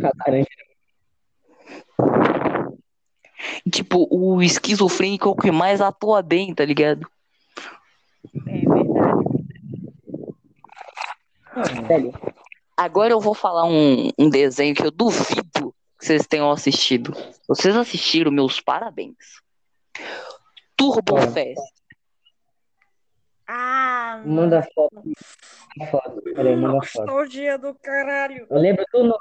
Laranja. 0.00 0.48
Tipo, 3.70 4.08
o 4.10 4.42
esquizofrênico 4.42 5.28
é 5.28 5.32
o 5.32 5.36
que 5.36 5.50
mais 5.52 5.80
atua 5.80 6.22
bem, 6.22 6.52
tá 6.54 6.64
ligado? 6.64 7.08
é 11.56 11.86
verdade. 11.86 12.12
Agora 12.76 13.12
eu 13.12 13.20
vou 13.20 13.34
falar 13.34 13.64
um, 13.64 14.10
um 14.18 14.30
desenho 14.30 14.74
que 14.74 14.84
eu 14.84 14.90
duvido 14.90 15.74
que 15.98 16.06
vocês 16.06 16.26
tenham 16.26 16.50
assistido. 16.50 17.12
Vocês 17.48 17.76
assistiram, 17.76 18.30
meus 18.30 18.60
parabéns. 18.60 19.16
Turbo 20.76 21.18
É. 21.18 21.26
Fest. 21.28 21.77
Ah, 23.48 24.22
manda 24.26 24.62
foto. 24.74 24.94
Manda 24.94 25.90
foto. 25.90 26.22
Peraí, 26.22 26.54
manda 26.56 26.82
foto. 26.86 27.06
nostalgia 27.06 27.56
do 27.58 27.74
caralho. 27.74 28.46
Eu 28.50 28.58
lembro 28.58 28.84
do 28.92 28.98
nome. 29.04 29.18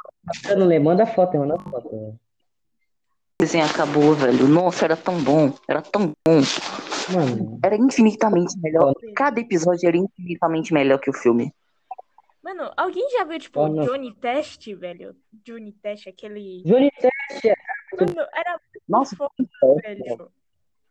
Eu 0.49 0.57
não 0.57 0.67
lembro. 0.67 0.86
Manda 0.89 1.05
foto, 1.05 1.38
manda 1.38 1.57
foto. 1.57 1.89
velho. 1.89 2.07
O 3.39 3.43
desenho 3.43 3.65
acabou, 3.65 4.13
velho. 4.15 4.47
Nossa, 4.47 4.84
era 4.86 4.97
tão 4.97 5.23
bom. 5.23 5.53
Era 5.67 5.82
tão 5.82 6.07
bom. 6.07 6.41
Mano, 7.13 7.59
Era 7.63 7.75
infinitamente 7.78 8.59
melhor. 8.59 8.93
Cada 9.15 9.39
episódio 9.39 9.88
era 9.88 9.95
infinitamente 9.95 10.73
melhor 10.73 10.99
que 10.99 11.09
o 11.09 11.13
filme. 11.13 11.53
Mano, 12.43 12.71
alguém 12.75 13.07
já 13.11 13.23
viu, 13.23 13.39
tipo, 13.39 13.59
Oh, 13.61 13.67
não. 13.69 13.86
Johnny 13.86 14.13
Test, 14.15 14.73
velho? 14.73 15.15
Johnny 15.45 15.71
Test, 15.71 16.07
aquele. 16.07 16.63
Johnny 16.65 16.89
Test. 16.99 17.57
Mano, 17.97 18.28
era 18.34 18.51
muito 18.51 18.84
Nossa, 18.89 19.15
fofo, 19.15 19.32
velho. 19.84 20.32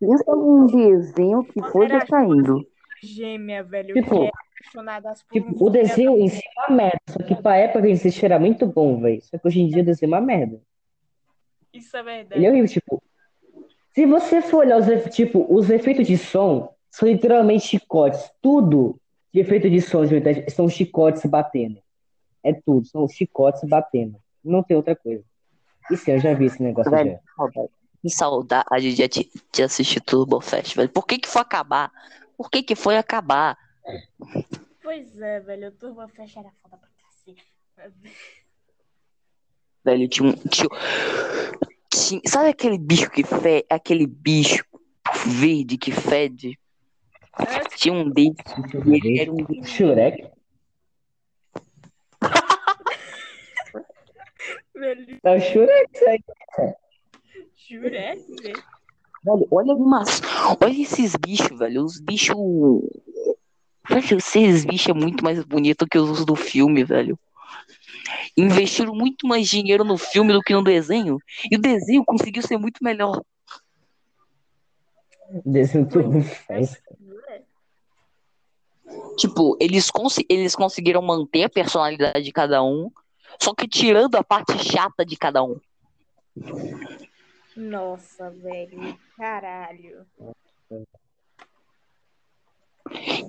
pensa 0.00 0.24
num 0.36 0.66
desenho 0.66 1.44
que 1.44 1.62
foi 1.70 1.84
Era 1.86 1.98
decaindo. 1.98 2.66
Gêmea, 3.06 3.62
velho. 3.62 3.94
Tipo, 3.94 4.10
que 4.10 4.16
era 4.26 4.32
apaixonadas 4.60 5.22
por 5.22 5.32
Tipo, 5.32 5.64
um 5.64 5.66
o 5.66 5.70
desenho 5.70 6.18
em 6.18 6.28
si 6.28 6.40
é 6.44 6.60
uma 6.60 6.76
merda. 6.76 7.00
Só 7.08 7.18
que 7.22 7.34
pra 7.36 7.56
época 7.56 7.80
que 7.80 7.86
ele 7.86 7.94
assistia 7.94 8.26
era 8.26 8.38
muito 8.38 8.66
bom, 8.66 9.00
velho. 9.00 9.22
Só 9.22 9.38
que 9.38 9.46
hoje 9.46 9.60
em 9.60 9.68
dia 9.68 9.82
o 9.82 9.86
desenho 9.86 10.12
é 10.14 10.18
uma 10.18 10.20
merda. 10.26 10.60
Isso 11.72 11.96
é 11.96 12.02
verdade. 12.02 12.34
Ele 12.38 12.46
é 12.46 12.50
horrível, 12.50 12.68
tipo. 12.68 13.02
Se 13.94 14.04
você 14.06 14.42
for 14.42 14.58
olhar 14.58 14.78
os, 14.78 14.88
efe- 14.88 15.08
tipo, 15.10 15.46
os 15.48 15.70
efeitos 15.70 16.06
de 16.06 16.18
som, 16.18 16.74
são 16.90 17.08
literalmente 17.08 17.66
chicotes. 17.66 18.30
Tudo 18.42 19.00
de 19.32 19.40
efeito 19.40 19.68
de 19.70 19.80
som 19.80 20.02
são 20.54 20.68
chicotes 20.68 21.24
batendo. 21.24 21.78
É 22.42 22.52
tudo, 22.52 22.86
são 22.86 23.08
chicotes 23.08 23.62
batendo. 23.68 24.16
Não 24.44 24.62
tem 24.62 24.76
outra 24.76 24.94
coisa. 24.94 25.24
Isso 25.90 26.10
eu 26.10 26.18
já 26.18 26.34
vi 26.34 26.46
esse 26.46 26.62
negócio 26.62 26.90
Velho, 26.90 27.12
já. 27.12 27.18
saudade. 27.36 27.68
Que 28.02 28.10
saudade 28.10 28.94
de, 28.94 29.08
de, 29.08 29.30
de 29.52 29.62
assistir 29.62 30.00
Turbo 30.00 30.40
Fest, 30.40 30.76
velho. 30.76 30.88
Por 30.88 31.06
que 31.06 31.18
que 31.18 31.28
foi 31.28 31.42
acabar? 31.42 31.90
Por 32.36 32.50
que 32.50 32.62
que 32.62 32.74
foi 32.74 32.96
acabar? 32.96 33.56
Pois 34.82 35.18
é, 35.20 35.40
velho. 35.40 35.68
O 35.68 35.72
Turbo 35.72 36.06
Fest 36.08 36.36
era 36.36 36.50
foda 36.62 36.76
pra 36.76 36.88
cacete. 37.02 37.44
Velho, 39.84 40.08
tinha 40.08 40.28
um. 40.28 40.32
Tinha, 40.48 40.68
tinha- 41.92 42.20
sabe 42.26 42.50
aquele 42.50 42.78
bicho 42.78 43.10
que 43.10 43.22
fede? 43.24 43.66
Aquele 43.70 44.06
bicho 44.06 44.64
verde 45.26 45.78
que 45.78 45.92
fede? 45.92 46.58
É, 47.38 47.60
Tinha 47.76 47.94
um 47.94 48.10
desse. 48.10 48.34
E 48.86 48.96
ele 48.96 49.20
era 49.20 49.32
um. 49.32 49.64
Shurek? 49.64 50.30
velho, 54.74 55.20
É 55.22 55.36
o 55.36 55.40
Shurek 55.40 55.90
isso 55.94 56.08
aí. 56.08 56.18
juré, 57.68 58.16
velho. 58.42 58.75
Velho, 59.26 59.48
olha 59.50 59.74
umas. 59.74 60.22
Olha 60.62 60.80
esses 60.80 61.16
bichos, 61.16 61.58
velho. 61.58 61.84
Os 61.84 61.98
bichos. 61.98 62.36
Velho, 63.88 64.18
esses 64.18 64.64
bichos 64.64 64.88
é 64.88 64.92
muito 64.92 65.24
mais 65.24 65.42
bonito 65.44 65.84
que 65.84 65.98
os 65.98 66.24
do 66.24 66.36
filme, 66.36 66.84
velho. 66.84 67.18
Investiram 68.36 68.94
muito 68.94 69.26
mais 69.26 69.48
dinheiro 69.48 69.82
no 69.82 69.98
filme 69.98 70.32
do 70.32 70.40
que 70.40 70.52
no 70.52 70.62
desenho. 70.62 71.18
E 71.50 71.56
o 71.56 71.60
desenho 71.60 72.04
conseguiu 72.04 72.40
ser 72.40 72.56
muito 72.56 72.84
melhor. 72.84 73.20
Desenho 75.44 75.88
tudo 75.88 76.22
festa. 76.22 76.96
Juré. 77.04 77.42
Tipo, 79.16 79.56
eles, 79.60 79.90
cons 79.90 80.18
eles 80.28 80.54
conseguiram 80.54 81.02
manter 81.02 81.42
a 81.42 81.48
personalidade 81.48 82.22
de 82.22 82.30
cada 82.30 82.62
um, 82.62 82.92
só 83.40 83.52
que 83.52 83.66
tirando 83.66 84.14
a 84.14 84.22
parte 84.22 84.56
chata 84.56 85.04
de 85.04 85.16
cada 85.16 85.42
um. 85.42 85.58
Nossa, 87.56 88.30
velho. 88.30 88.98
Caralho. 89.16 90.06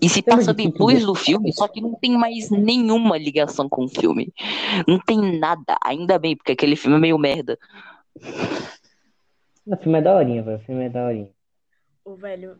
E 0.01 0.07
se 0.09 0.21
passa 0.21 0.53
depois 0.53 1.03
do 1.05 1.15
filme, 1.15 1.51
só 1.51 1.67
que 1.67 1.81
não 1.81 1.95
tem 1.95 2.17
mais 2.17 2.49
nenhuma 2.51 3.17
ligação 3.17 3.67
com 3.67 3.85
o 3.85 3.89
filme. 3.89 4.31
Não 4.87 4.99
tem 4.99 5.39
nada. 5.39 5.77
Ainda 5.83 6.19
bem, 6.19 6.35
porque 6.35 6.51
aquele 6.51 6.75
filme 6.75 6.97
é 6.97 6.99
meio 6.99 7.17
merda. 7.17 7.57
O 9.65 9.75
filme 9.77 9.97
é 9.97 10.01
daorinha, 10.01 10.43
velho. 10.43 10.57
O 10.57 10.61
filme 10.61 10.85
é 10.85 10.89
daorinha. 10.89 11.29
Ô, 12.05 12.15
velho. 12.15 12.59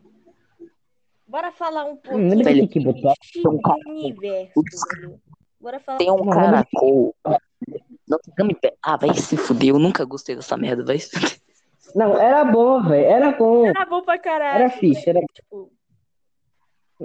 Bora 1.26 1.52
falar 1.52 1.84
um 1.84 1.92
Hum, 1.96 2.00
pouquinho 2.00 2.28
lembra 2.30 2.44
Velho, 2.44 2.62
de 2.62 2.68
que 2.68 2.80
botou? 2.80 3.12
universo, 3.86 4.62
velho. 5.00 5.20
Bora 5.60 5.78
falar 5.80 5.98
Tem 5.98 6.10
um. 6.10 7.12
Não, 8.08 8.18
pe- 8.60 8.74
Ah, 8.82 8.96
vai 8.96 9.14
se 9.14 9.36
fuder. 9.36 9.68
Eu 9.70 9.78
nunca 9.78 10.04
gostei 10.04 10.34
dessa 10.34 10.56
merda. 10.56 10.84
Vai 10.84 10.98
se 10.98 11.10
fuder. 11.10 11.38
Não, 11.94 12.20
era 12.20 12.44
bom, 12.44 12.82
velho. 12.82 13.04
Era 13.06 13.32
bom. 13.32 13.66
Era 13.66 13.86
bom 13.86 14.02
pra 14.02 14.18
caralho. 14.18 14.58
Era 14.64 14.70
fixe. 14.70 15.08
Era... 15.08 15.20
Tipo, 15.32 15.70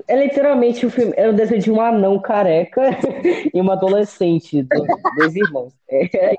É 0.08 0.16
literalmente 0.16 0.86
o 0.86 0.90
filme. 0.90 1.14
Era 1.16 1.32
o 1.32 1.36
desenho 1.36 1.62
de 1.62 1.72
um 1.72 1.80
anão 1.82 2.20
careca 2.20 2.82
e 3.54 3.60
uma 3.62 3.74
adolescente, 3.74 4.62
do- 4.64 4.86
dois 5.18 5.36
irmãos. 5.36 5.74
É, 5.90 6.36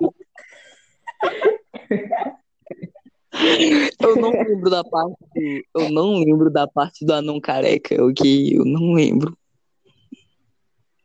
Eu 4.01 4.16
não 4.16 4.30
lembro 4.30 4.70
da 4.70 4.84
parte. 4.84 5.16
do- 5.34 5.64
Eu 5.82 5.90
não 5.90 6.14
lembro 6.18 6.51
da 6.51 6.66
parte 6.68 7.05
do 7.05 7.12
anão 7.12 7.40
careca. 7.40 8.03
O 8.05 8.12
que 8.12 8.55
eu 8.55 8.64
não 8.64 8.92
lembro. 8.92 9.36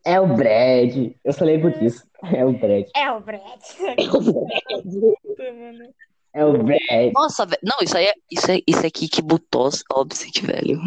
é 0.05 0.19
o 0.19 0.27
Brad. 0.35 1.11
Eu 1.23 1.33
só 1.33 1.43
lembro 1.45 1.71
disso. 1.79 2.05
É 2.33 2.45
o 2.45 2.51
Brad. 2.53 2.85
é 2.95 3.11
o 3.11 3.19
Brad. 3.21 3.41
Puta, 4.11 5.53
mano. 5.53 5.89
É 6.33 6.45
o 6.45 6.63
Brad. 6.63 7.11
Nossa, 7.13 7.45
velho. 7.45 7.59
Não, 7.63 7.77
isso 7.81 7.97
aí 7.97 8.05
é. 8.05 8.13
Isso, 8.31 8.51
é, 8.51 8.59
isso 8.67 8.85
aqui 8.85 9.07
que 9.07 9.21
Butos 9.21 9.83
Obsic, 9.91 10.45
velho. 10.45 10.79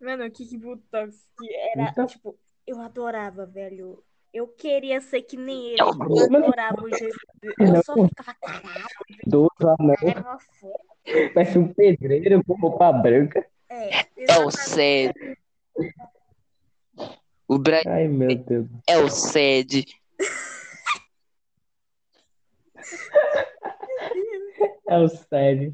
Mano, 0.00 0.24
o 0.26 0.30
Kiki 0.30 0.56
Butox, 0.56 1.14
que 1.38 1.54
era, 1.54 1.90
Então- 1.90 2.06
tipo, 2.06 2.38
eu 2.66 2.80
adorava, 2.80 3.46
velho. 3.46 4.02
Eu 4.32 4.46
queria 4.46 5.00
ser 5.00 5.22
que 5.22 5.36
nem 5.36 5.70
ele. 5.72 5.80
É 5.80 5.84
Eu 5.84 6.36
adorava 6.36 6.82
o 6.82 6.88
jeito 6.88 7.18
dele. 7.42 7.54
Eu 7.78 7.82
só 7.84 7.94
ficava, 8.06 8.34
caralho, 8.40 8.84
Do 9.26 9.48
anão. 9.60 9.94
era 10.02 10.20
uma 10.20 10.38
foda. 10.38 10.78
Parece 11.34 11.58
um 11.58 11.72
pedreiro 11.72 12.42
com 12.44 12.54
roupa 12.54 12.92
branca. 12.92 13.44
É, 13.68 14.00
É 14.16 14.38
o. 14.44 14.50
Sed. 14.50 15.12
O 17.48 17.58
Brad 17.58 17.84
Ai, 17.86 18.06
meu 18.06 18.36
Deus. 18.36 18.68
é 18.88 18.98
o 18.98 19.08
Sed. 19.10 19.84
É 24.90 24.98
o 24.98 25.08
sério. 25.08 25.72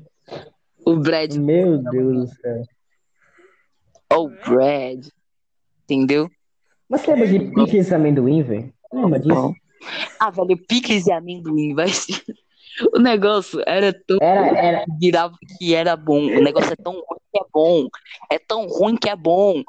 O 0.85 0.97
Brad 0.97 1.35
Meu 1.37 1.79
Deus 1.79 2.31
do 2.31 2.37
céu. 2.37 2.63
é 4.11 4.15
o 4.15 4.29
Brad. 4.29 5.07
Entendeu? 5.85 6.29
Mas 6.87 7.01
você 7.01 7.13
lembra 7.15 7.27
de 7.27 7.39
Picles 7.51 7.93
Amendoim, 7.93 8.43
velho? 8.43 8.75
Lembra 8.93 9.19
disso? 9.19 9.55
Ah, 10.21 10.31
velho, 10.31 10.57
picles 10.67 11.07
e 11.07 11.13
amendoim, 11.13 11.75
vai 11.75 11.89
ser. 11.89 12.23
O 12.95 12.99
negócio 12.99 13.63
era 13.67 13.91
tão 14.07 14.19
Era, 14.21 14.49
era, 14.49 14.85
virava 15.01 15.35
que 15.57 15.75
era 15.75 15.97
bom. 15.97 16.27
O 16.27 16.43
negócio 16.43 16.75
é 16.75 16.77
tão 16.77 16.93
ruim 16.93 17.19
que 17.33 17.39
é 17.39 17.45
bom. 17.51 17.89
É 18.31 18.39
tão 18.39 18.67
ruim 18.67 18.97
que 18.99 19.09
é 19.09 19.17
bom. 19.17 19.63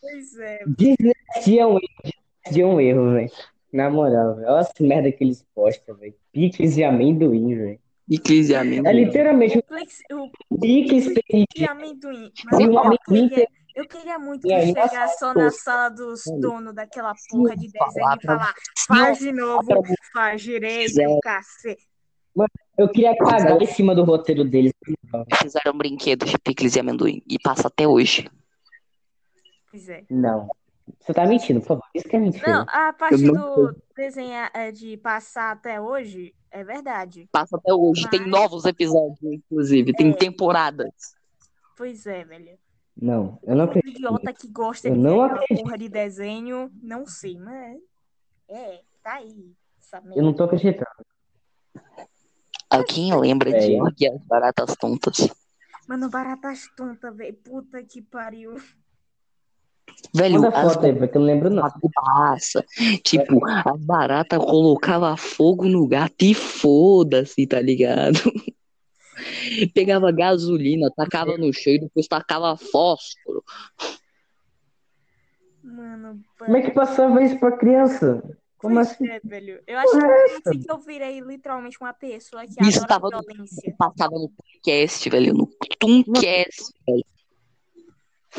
Pois 0.00 0.38
é. 0.38 0.60
Desistia 0.66 1.68
um 1.68 1.74
erro, 1.76 2.14
desistia 2.42 2.66
um 2.66 2.80
erro, 2.80 3.12
velho. 3.12 3.30
Na 3.70 3.90
moral, 3.90 4.36
velho. 4.36 4.48
Olha 4.48 4.60
essa 4.60 4.72
merda 4.80 5.12
que 5.12 5.22
eles 5.22 5.44
postam, 5.54 5.94
velho. 5.96 6.14
Picles 6.32 6.78
e 6.78 6.82
amendoim, 6.84 7.54
velho. 7.54 7.80
Picles 8.10 8.48
e 8.48 8.54
É 8.54 8.92
literalmente 8.92 9.56
um 10.10 10.18
o 10.18 10.58
picles 10.58 11.06
e 11.06 11.14
PNG 11.14 11.70
amendoim. 11.70 12.32
Mas 12.44 12.58
um 12.58 12.72
eu 12.72 12.98
queria, 13.06 13.48
eu 13.76 13.86
queria 13.86 14.18
muito 14.18 14.48
que 14.48 14.52
aí, 14.52 14.66
chegasse 14.66 15.20
só 15.20 15.32
na 15.32 15.48
sala 15.52 15.90
dos 15.90 16.24
donos 16.40 16.74
daquela 16.74 17.14
porra 17.30 17.54
de 17.54 17.68
desenho 17.68 17.92
falar 17.92 18.18
e 18.20 18.26
falar, 18.26 18.54
faz 18.88 19.18
de 19.20 19.30
novo, 19.30 19.64
pra 19.64 19.94
faz 20.12 20.42
direito, 20.42 20.92
vocês, 20.92 21.20
cacete. 21.22 21.88
Eu 22.76 22.88
queria 22.88 23.16
cagar 23.16 23.62
em 23.62 23.66
cima 23.66 23.94
do 23.94 24.02
roteiro 24.02 24.42
deles. 24.42 24.72
fizeram 25.40 25.78
brinquedos 25.78 26.30
de 26.30 26.38
picles 26.38 26.74
e 26.74 26.80
amendoim 26.80 27.22
e 27.28 27.38
passa 27.38 27.68
até 27.68 27.86
hoje. 27.86 28.28
Pois 29.70 29.88
é. 29.88 30.02
Não. 30.10 30.48
Você 30.98 31.14
tá 31.14 31.24
mentindo, 31.26 31.60
por 31.60 31.68
favor. 31.68 31.84
Isso 31.94 32.08
que 32.08 32.16
é 32.16 32.18
mentira. 32.18 32.52
Não, 32.52 32.66
a 32.68 32.92
parte 32.92 33.22
não 33.22 33.54
do 33.54 33.76
desenho 33.94 34.32
é, 34.52 34.72
de 34.72 34.96
passar 34.96 35.52
até 35.52 35.80
hoje 35.80 36.34
é 36.50 36.64
verdade. 36.64 37.28
Passa 37.32 37.56
até 37.56 37.72
hoje. 37.72 38.08
Tem 38.10 38.20
Mas- 38.20 38.30
novos 38.30 38.64
episódios, 38.64 39.20
inclusive. 39.22 39.92
Tem 39.92 40.10
É. 40.10 40.16
temporadas. 40.16 40.90
Pois 41.76 42.06
é, 42.06 42.24
velho. 42.24 42.58
Não, 43.00 43.38
eu 43.44 43.54
não 43.56 43.64
Um 43.64 43.68
acredito. 43.68 43.96
idiota 43.96 44.32
que 44.32 44.48
gosta 44.48 44.88
Eu 44.88 44.94
de 44.94 45.00
não 45.00 45.28
porra 45.48 45.78
de 45.78 45.88
desenho, 45.88 46.70
não 46.82 47.06
sei, 47.06 47.38
mas 47.38 47.80
é, 48.48 48.82
tá 49.02 49.14
aí. 49.14 49.52
Eu 50.14 50.22
não 50.22 50.34
tô 50.34 50.44
acreditando. 50.44 50.86
Alguém 52.68 53.18
lembra 53.18 53.50
de 53.50 53.56
É. 53.56 53.76
York 53.76 54.04
e 54.04 54.08
as 54.08 54.22
baratas 54.24 54.76
tontas? 54.76 55.28
Mano, 55.88 56.08
baratas 56.08 56.68
tonta, 56.76 57.10
velho. 57.10 57.34
Puta 57.42 57.82
que 57.82 58.00
pariu. 58.00 58.54
Velho, 60.14 60.40
Manda 60.40 60.48
as 60.48 60.74
foto 60.74 60.86
aí, 60.86 60.94
porque 60.94 61.16
eu 61.16 61.20
não 61.20 61.26
lembro 61.26 61.50
não. 61.50 61.62
Nossa, 62.06 62.64
tipo, 63.04 63.44
as 63.46 63.80
baratas 63.84 64.38
colocavam 64.38 65.16
fogo 65.16 65.66
no 65.68 65.86
gato 65.86 66.22
e 66.22 66.34
foda-se, 66.34 67.46
tá 67.46 67.60
ligado? 67.60 68.18
Pegava 69.74 70.10
gasolina, 70.10 70.90
tacava 70.96 71.36
no 71.36 71.52
chão 71.52 71.74
e 71.74 71.80
depois 71.80 72.06
tacava 72.08 72.56
fósforo. 72.56 73.44
Mano, 75.62 76.20
Como 76.38 76.56
é 76.56 76.62
que 76.62 76.70
passava 76.70 77.22
isso 77.22 77.38
pra 77.38 77.56
criança? 77.56 78.22
Como 78.58 78.74
pois 78.74 78.90
assim? 78.90 79.08
é, 79.08 79.20
velho. 79.22 79.62
Eu 79.66 79.78
acho 79.78 79.90
que 79.92 80.48
assim 80.48 80.60
que 80.60 80.70
eu 80.70 80.78
virei 80.78 81.20
literalmente 81.20 81.78
uma 81.80 81.92
pessoa 81.92 82.44
que 82.46 82.62
Isso 82.62 82.84
adora 82.84 82.88
tava 82.88 83.08
no, 83.10 83.22
violência. 83.22 83.74
passava 83.78 84.14
no 84.18 84.28
Tooncast, 84.28 85.10
velho, 85.10 85.34
no 85.34 85.46
Tooncast, 85.78 86.72
velho. 86.86 87.04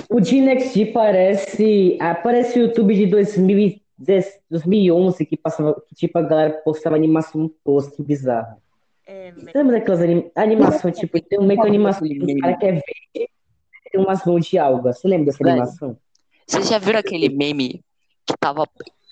O 0.09 0.19
DNXD 0.19 0.87
parece. 0.87 1.97
Ah, 1.99 2.15
parece 2.15 2.59
o 2.59 2.63
YouTube 2.63 2.95
de 2.95 3.07
2010, 3.07 4.39
2011 4.49 5.25
que 5.25 5.37
passava. 5.37 5.81
Que 5.87 5.95
tipo 5.95 6.17
a 6.17 6.21
galera 6.21 6.53
postava 6.63 6.95
animação 6.95 7.51
tosca 7.63 7.95
e 7.99 8.03
bizarra. 8.03 8.57
É, 9.05 9.31
velho. 9.31 9.51
Lembra 9.53 9.79
daquelas 9.79 10.01
anim... 10.01 10.31
animações? 10.35 10.97
Tipo, 10.97 11.21
tem 11.21 11.39
um 11.39 11.45
meio 11.45 11.61
que 11.61 11.67
animação 11.67 12.07
que 12.07 12.17
os 12.17 12.41
caras 12.41 12.59
querem 12.59 12.75
ver. 12.75 13.27
Tem 13.91 14.01
umas 14.01 14.23
mãos 14.25 14.45
de 14.45 14.57
alga. 14.57 14.93
Você 14.93 15.07
lembra 15.07 15.25
dessa 15.25 15.43
animação? 15.43 15.97
Vocês 16.47 16.69
já 16.69 16.77
viram 16.77 16.99
aquele 16.99 17.29
meme 17.29 17.83
que 18.25 18.33
tava. 18.39 18.65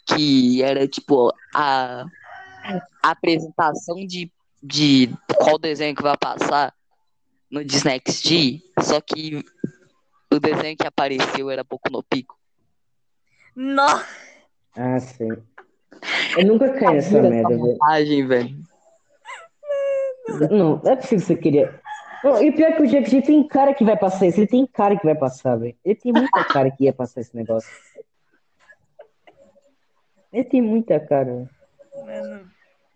que 0.07 0.63
era 0.63 0.87
tipo 0.87 1.33
a, 1.53 2.05
a 3.03 3.11
apresentação 3.11 3.95
de, 4.05 4.31
de 4.63 5.09
qual 5.37 5.59
desenho 5.59 5.95
que 5.95 6.03
vai 6.03 6.15
passar 6.17 6.73
no 7.49 7.65
Disney 7.65 7.99
XD, 8.07 8.61
só 8.79 9.01
que 9.01 9.43
o 10.35 10.39
desenho 10.39 10.77
que 10.77 10.85
apareceu 10.85 11.49
era 11.49 11.65
pouco 11.65 11.89
no 11.91 12.03
pico. 12.03 12.37
Nossa! 13.55 14.05
Ah, 14.75 14.99
sim. 14.99 15.29
Eu 16.37 16.45
nunca 16.45 16.71
caí 16.73 16.95
nessa 16.95 17.21
merda, 17.21 17.49
velho. 17.49 17.59
montagem, 17.59 18.27
velho. 18.27 18.57
Não, 20.51 20.81
não 20.83 20.91
é 20.91 20.95
possível 20.95 21.19
que 21.19 21.25
você 21.25 21.35
queria. 21.35 21.81
Não, 22.23 22.41
e 22.41 22.51
pior 22.51 22.75
que 22.75 22.83
o 22.83 22.87
Jack 22.87 23.21
tem 23.21 23.47
cara 23.47 23.73
que 23.73 23.83
vai 23.83 23.97
passar 23.97 24.27
isso. 24.27 24.39
Ele 24.39 24.47
tem 24.47 24.67
cara 24.67 24.97
que 24.97 25.05
vai 25.05 25.15
passar, 25.15 25.55
velho. 25.55 25.75
Ele 25.83 25.95
tem 25.95 26.11
muita 26.11 26.43
cara 26.45 26.69
que 26.69 26.83
ia 26.83 26.93
passar 26.93 27.21
esse 27.21 27.35
negócio. 27.35 27.69
Ele 30.31 30.43
tem 30.43 30.61
muita 30.61 30.99
cara. 30.99 31.49
Mano, 31.95 32.49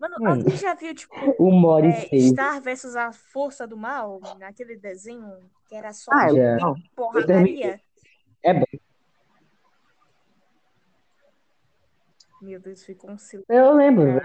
mano 0.03 0.15
Mano. 0.19 0.41
alguém 0.41 0.57
já 0.57 0.73
viu, 0.73 0.93
tipo, 0.93 1.15
O 1.39 1.79
é. 1.79 2.19
Star 2.19 2.61
versus 2.61 2.95
a 2.95 3.11
Força 3.13 3.65
do 3.65 3.77
Mal? 3.77 4.19
Naquele 4.37 4.75
desenho 4.75 5.49
que 5.67 5.75
era 5.75 5.93
só 5.93 6.11
Ah, 6.13 6.27
não. 6.59 6.75
porradaria? 6.95 7.79
É 8.43 8.53
bom. 8.53 8.65
Meu 12.41 12.59
Deus, 12.59 12.83
ficou 12.83 13.11
um 13.11 13.17
silêncio. 13.17 13.45
Eu 13.47 13.73
lembro. 13.73 14.21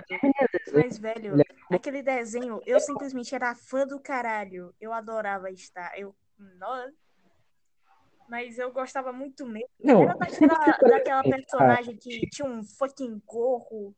Mas, 0.75 0.99
velho, 0.99 1.37
aquele 1.71 2.03
desenho, 2.03 2.61
eu 2.67 2.81
simplesmente 2.81 3.33
era 3.33 3.55
fã 3.55 3.87
do 3.87 4.01
caralho. 4.01 4.75
Eu 4.81 4.93
adorava 4.93 5.49
estar. 5.53 5.97
Eu. 5.97 6.13
Nossa. 6.59 6.93
Mas 8.29 8.59
eu 8.59 8.73
gostava 8.73 9.13
muito 9.13 9.47
mesmo. 9.47 9.69
Não, 9.83 10.03
Era 10.03 10.15
daquela, 10.15 10.59
daquela 10.83 11.23
personagem 11.23 11.97
que 11.97 12.29
tinha 12.29 12.47
um 12.47 12.65
fucking 12.65 13.23
gorro, 13.25 13.95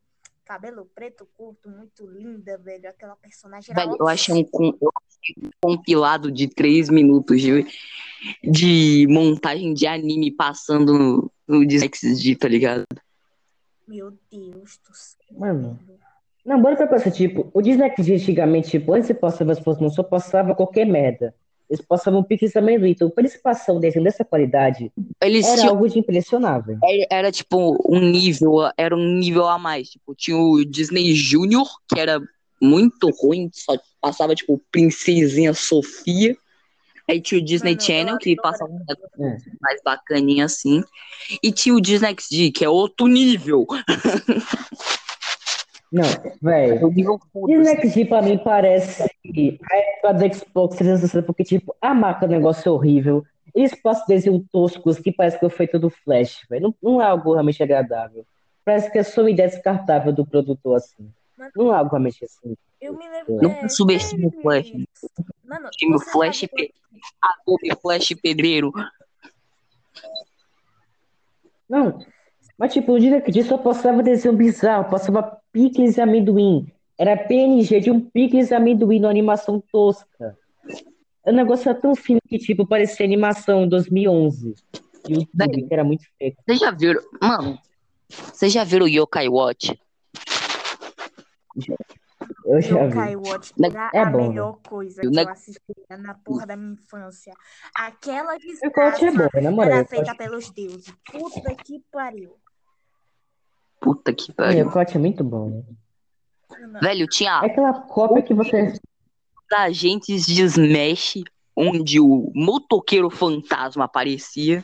cabelo 0.50 0.84
preto 0.92 1.28
curto, 1.36 1.70
muito 1.70 2.04
linda, 2.10 2.58
velho. 2.58 2.88
Aquela 2.88 3.14
personagem 3.14 3.72
Velho, 3.72 3.96
eu 4.00 4.08
achei 4.08 4.34
um, 4.34 4.42
com- 4.42 4.76
eu 4.82 4.90
achei 4.96 5.36
um 5.44 5.50
compilado 5.62 6.28
de 6.28 6.48
três 6.48 6.88
minutos 6.88 7.40
de, 7.40 7.64
de 8.42 9.06
montagem 9.08 9.72
de 9.72 9.86
anime 9.86 10.32
passando 10.32 10.98
no, 10.98 11.30
no 11.46 11.64
Disney 11.64 11.88
XD, 11.94 12.34
tá 12.34 12.48
ligado? 12.48 12.84
Meu 13.86 14.10
Deus 14.28 14.80
do 14.84 14.92
céu. 14.92 15.38
Mano. 15.38 15.78
Não, 16.44 16.60
bora 16.60 16.74
pra 16.74 16.88
coisa, 16.88 17.12
tipo, 17.12 17.48
o 17.54 17.62
Disney 17.62 17.88
XD 17.94 18.14
antigamente, 18.14 18.70
tipo, 18.70 18.92
antes 18.92 19.06
de 19.06 19.14
passar 19.14 19.48
as 19.48 19.60
fotos, 19.60 19.80
não 19.80 19.90
só 19.90 20.02
passava 20.02 20.52
qualquer 20.52 20.84
merda. 20.84 21.32
Eles 21.70 21.84
passavam 21.86 22.24
pixels 22.24 22.56
amendoim. 22.56 22.90
Então, 22.90 23.08
pra 23.08 23.22
eles 23.22 23.36
passar 23.36 23.72
um 23.72 23.78
desenho 23.78 24.04
dessa 24.04 24.24
qualidade, 24.24 24.92
Eles 25.22 25.46
era 25.46 25.56
tinham 25.60 25.70
algo 25.70 25.88
de 25.88 26.00
impressionável. 26.00 26.76
Era, 26.82 27.06
era, 27.10 27.32
tipo 27.32 27.78
um 27.88 28.00
nível, 28.00 28.68
era 28.76 28.96
um 28.96 29.18
nível 29.18 29.46
a 29.46 29.56
mais. 29.56 29.90
Tipo, 29.90 30.12
tinha 30.16 30.36
o 30.36 30.64
Disney 30.64 31.14
Junior, 31.14 31.68
que 31.88 32.00
era 32.00 32.20
muito 32.60 33.08
ruim, 33.22 33.48
só 33.52 33.78
passava, 34.00 34.34
tipo, 34.34 34.60
Princesinha 34.72 35.54
Sofia. 35.54 36.36
Aí 37.08 37.20
tinha 37.20 37.40
o 37.40 37.44
Disney 37.44 37.72
Mano, 37.72 37.82
Channel, 37.82 38.18
que 38.18 38.34
passava 38.36 38.70
um 38.70 38.78
negócio 38.78 39.52
mais 39.60 39.80
bacaninha 39.84 40.46
assim. 40.46 40.82
E 41.40 41.52
tinha 41.52 41.74
o 41.74 41.80
Disney 41.80 42.16
XD, 42.18 42.50
que 42.50 42.64
é 42.64 42.68
outro 42.68 43.06
nível. 43.06 43.64
Não, 45.92 46.04
velho. 46.40 46.86
O 46.86 46.90
Disney 46.90 47.18
foda-se. 47.32 47.88
XD 47.88 48.04
pra 48.04 48.22
mim 48.22 48.38
parece 48.38 49.02
a 49.02 49.76
época 49.76 50.14
do 50.14 50.34
Xbox 50.34 50.76
360, 50.76 51.26
porque, 51.26 51.44
tipo, 51.44 51.74
a 51.80 51.92
marca 51.92 52.26
é 52.26 52.28
um 52.28 52.32
negócio 52.32 52.72
horrível. 52.72 53.24
Eles 53.52 53.74
passam 53.74 54.06
desenhos 54.06 54.44
toscos 54.52 54.98
que 55.00 55.10
parece 55.10 55.36
que 55.36 55.40
foi 55.40 55.50
feito 55.50 55.78
do 55.78 55.90
Flash, 55.90 56.46
velho. 56.48 56.62
Não, 56.62 56.92
não 56.92 57.02
é 57.02 57.06
algo 57.06 57.32
realmente 57.32 57.62
agradável. 57.62 58.24
Parece 58.64 58.90
que 58.90 58.98
é 58.98 59.02
só 59.02 59.22
uma 59.22 59.30
ideia 59.30 59.48
descartável 59.48 60.12
do 60.12 60.24
produtor, 60.24 60.76
assim. 60.76 61.10
Não 61.56 61.74
é 61.74 61.78
algo 61.78 61.90
realmente 61.90 62.24
assim. 62.24 62.54
Eu 62.80 62.96
me 62.96 63.08
lembro. 63.08 63.38
Não 63.42 63.50
é, 63.50 63.68
subestime 63.68 64.26
o 64.26 64.30
Flash. 64.30 64.72
Mano, 65.44 65.68
Time 65.70 65.92
você 65.92 66.10
Flash, 66.10 66.46
pe... 66.46 66.72
Adobe 67.20 67.80
Flash 67.82 68.14
Pedreiro. 68.22 68.72
Não, 71.68 72.04
mas 72.58 72.72
tipo, 72.72 72.92
o 72.92 72.98
Disney 73.00 73.22
XD 73.24 73.44
só 73.44 73.58
passava 73.58 74.02
desenho 74.02 74.36
bizarro, 74.36 74.90
passava 74.90 75.39
picles 75.52 75.96
e 75.96 76.00
amendoim. 76.00 76.66
Era 76.98 77.16
PNG 77.16 77.80
de 77.80 77.90
um 77.90 78.00
picles 78.00 78.50
e 78.50 78.54
amendoim 78.54 79.00
na 79.00 79.08
animação 79.08 79.62
tosca. 79.72 80.36
O 81.24 81.32
negócio 81.32 81.68
era 81.68 81.78
tão 81.80 81.94
fino 81.94 82.20
que, 82.28 82.38
tipo, 82.38 82.66
parecia 82.66 83.04
animação 83.06 83.66
2011. 83.68 84.54
YouTube, 85.08 85.28
Velho. 85.34 85.68
que 85.68 85.74
era 85.74 85.84
muito 85.84 86.04
feio. 86.18 86.34
Vocês 86.44 86.58
já 86.60 86.70
viram? 86.70 87.00
Mano, 87.22 87.58
vocês 88.08 88.52
já 88.52 88.64
viram 88.64 88.84
o 88.84 88.88
Yokai 88.88 89.28
Watch? 89.28 89.78
Eu 92.44 92.60
já 92.60 92.84
Yokai 92.84 93.16
vi. 93.16 93.28
Watch 93.28 93.52
Né- 93.58 93.68
era 93.68 93.90
é 93.94 93.98
a 94.00 94.04
bom, 94.06 94.28
melhor 94.28 94.58
coisa 94.68 95.00
que 95.00 95.08
Né- 95.08 95.22
eu 95.22 95.28
assistia 95.28 95.96
na 95.98 96.14
porra 96.14 96.46
da 96.46 96.56
minha 96.56 96.72
infância. 96.72 97.32
Aquela 97.74 98.32
O 98.32 98.34
é 98.34 98.38
desgraça 98.38 99.10
bom, 99.12 99.42
na 99.42 99.50
moral. 99.50 99.72
era 99.72 99.82
O 99.84 99.88
feita 99.88 100.14
pelos 100.14 100.50
deuses. 100.50 100.92
Puta 101.10 101.54
que 101.54 101.82
pariu. 101.90 102.34
Puta 103.80 104.12
que 104.12 104.32
pariu. 104.32 104.68
o 104.68 104.70
corte 104.70 104.96
é 104.96 105.00
muito 105.00 105.24
bom. 105.24 105.48
né? 105.48 106.80
Velho, 106.80 107.06
tinha 107.08 107.40
É 107.42 107.46
aquela 107.46 107.72
cópia 107.82 108.22
que 108.22 108.34
você. 108.34 108.74
agentes 109.52 110.26
de 110.26 110.42
Smash, 110.42 111.22
onde 111.56 111.98
o 111.98 112.30
motoqueiro 112.34 113.10
fantasma 113.10 113.84
aparecia. 113.84 114.62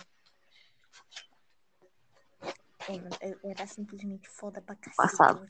era, 3.43 3.67
simplesmente 3.67 4.29
foda 4.29 4.61
pra 4.61 4.77
cacete. 4.77 4.97
Passado. 4.97 5.47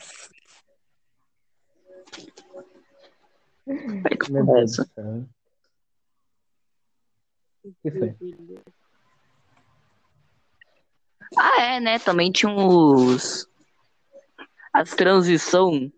Velho, 3.66 4.18
que 4.18 4.36
é 4.36 4.66
céu. 4.66 5.28
O 7.64 7.74
que 7.82 7.90
foi? 7.90 8.16
Ah, 11.36 11.60
é, 11.62 11.80
né? 11.80 11.98
Também 11.98 12.30
tinha 12.30 12.52
os. 12.52 13.48
As 14.76 14.90
transição 14.90 15.90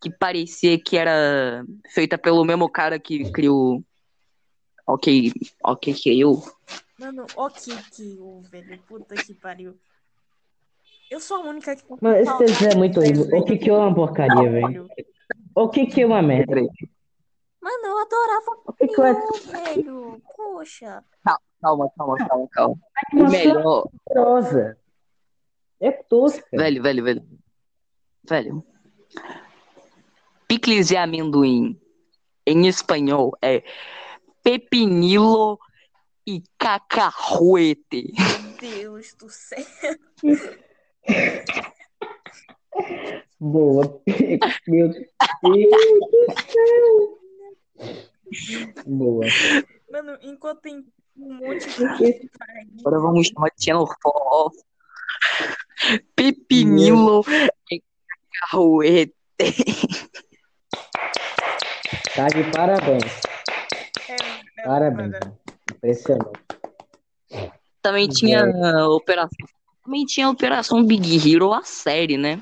que 0.00 0.08
parecia 0.08 0.78
que 0.78 0.96
era 0.96 1.64
feita 1.92 2.16
pelo 2.16 2.44
mesmo 2.44 2.68
cara 2.68 2.96
que 2.96 3.28
criou. 3.32 3.82
Ok, 4.86 5.32
ok, 5.64 5.94
criou. 5.94 6.44
Mano, 6.96 7.26
o 7.34 7.50
Kikyo, 7.50 8.40
velho. 8.42 8.78
Puta 8.86 9.16
que 9.16 9.34
pariu. 9.34 9.76
Eu 11.10 11.18
sou 11.18 11.38
a 11.38 11.40
única 11.40 11.74
que. 11.74 11.82
Mano, 12.00 12.16
esse 12.16 12.38
desenho 12.38 12.70
é 12.70 12.74
muito 12.76 13.00
horrível. 13.00 13.26
O 13.36 13.44
que 13.44 13.58
que 13.58 13.68
é 13.68 13.72
uma 13.72 13.92
porcaria, 13.92 14.48
velho? 14.48 14.88
O 15.52 15.68
que 15.68 15.86
que 15.86 16.02
é 16.02 16.06
uma 16.06 16.22
merda? 16.22 16.54
Mano, 16.54 17.84
eu 17.84 17.98
adorava 17.98 18.62
O 18.64 18.72
que 18.74 18.86
que 18.86 19.00
é 19.00 19.14
Kikyo, 19.14 19.52
velho. 19.52 20.22
Poxa. 20.36 21.02
Calma, 21.60 21.90
calma, 21.96 22.16
calma, 22.28 22.48
calma. 22.52 22.76
Uma 23.12 23.28
melhor. 23.28 23.88
rosa? 24.14 24.78
É 25.80 25.90
tosca. 25.90 26.46
Velho, 26.52 26.80
velho, 26.80 27.02
velho. 27.02 27.43
Velho. 28.28 28.64
Picles 30.48 30.88
de 30.88 30.96
amendoim 30.96 31.78
em 32.46 32.66
espanhol 32.66 33.36
é 33.42 33.62
pepinilo 34.42 35.58
e 36.26 36.42
cacahuete. 36.58 38.12
Meu 38.16 38.56
Deus 38.60 39.14
do 39.14 39.28
céu. 39.28 39.64
Boa. 43.38 44.02
Meu 44.66 44.88
Deus 44.88 45.06
do 45.06 45.12
céu. 46.50 47.18
Boa. 48.86 49.26
Mano, 49.90 50.18
enquanto 50.22 50.60
tem 50.62 50.84
um 51.16 51.34
monte 51.34 51.66
de. 51.68 52.30
Agora 52.80 53.00
vamos 53.00 53.28
chamar 53.28 53.50
de 53.56 53.72
4. 53.72 54.52
Pepinilo 56.16 57.22
e 57.70 57.82
cacahuete. 58.40 59.14
Tá 62.14 62.28
de 62.28 62.44
parabéns. 62.52 63.02
É, 64.08 64.14
é, 64.60 64.64
Parabéns. 64.64 65.12
mano. 65.12 65.38
Impressionante. 65.74 66.30
Também 67.82 68.08
tinha 68.08 68.44
a 68.44 68.88
operação. 68.88 69.46
Também 69.84 70.04
tinha 70.06 70.26
a 70.26 70.30
Operação 70.30 70.82
Big 70.84 71.30
Hero, 71.34 71.52
a 71.52 71.62
série, 71.62 72.16
né? 72.16 72.40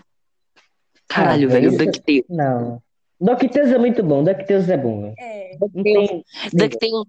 Caralho, 1.09 1.49
Ah, 1.49 1.53
velho, 1.53 1.69
isso- 1.71 1.79
DuckTales. 1.79 2.25
Não. 2.29 2.81
DuckTales 3.21 3.73
é 3.73 3.79
muito 3.79 4.03
bom. 4.03 4.23
DuckTales 4.23 4.69
é 4.69 4.77
bom, 4.77 5.03
velho. 5.03 5.15
É, 5.19 5.57
Não 5.61 5.83
tem... 5.83 6.25
DuckTales 6.53 7.07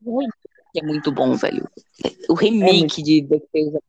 que 0.74 0.80
é 0.80 0.84
muito 0.84 1.12
bom, 1.12 1.36
velho. 1.36 1.68
O 2.30 2.34
remake 2.34 3.04
de 3.04 3.22
DuckTales 3.22 3.76
é 3.76 3.80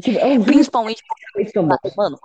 Tipo, 0.00 0.18
é 0.18 0.24
um 0.26 0.30
vídeo 0.40 0.44
principalmente 0.46 1.02
que 1.36 1.52
tão 1.52 1.68
bom. 1.68 1.76
Mano, 1.96 2.18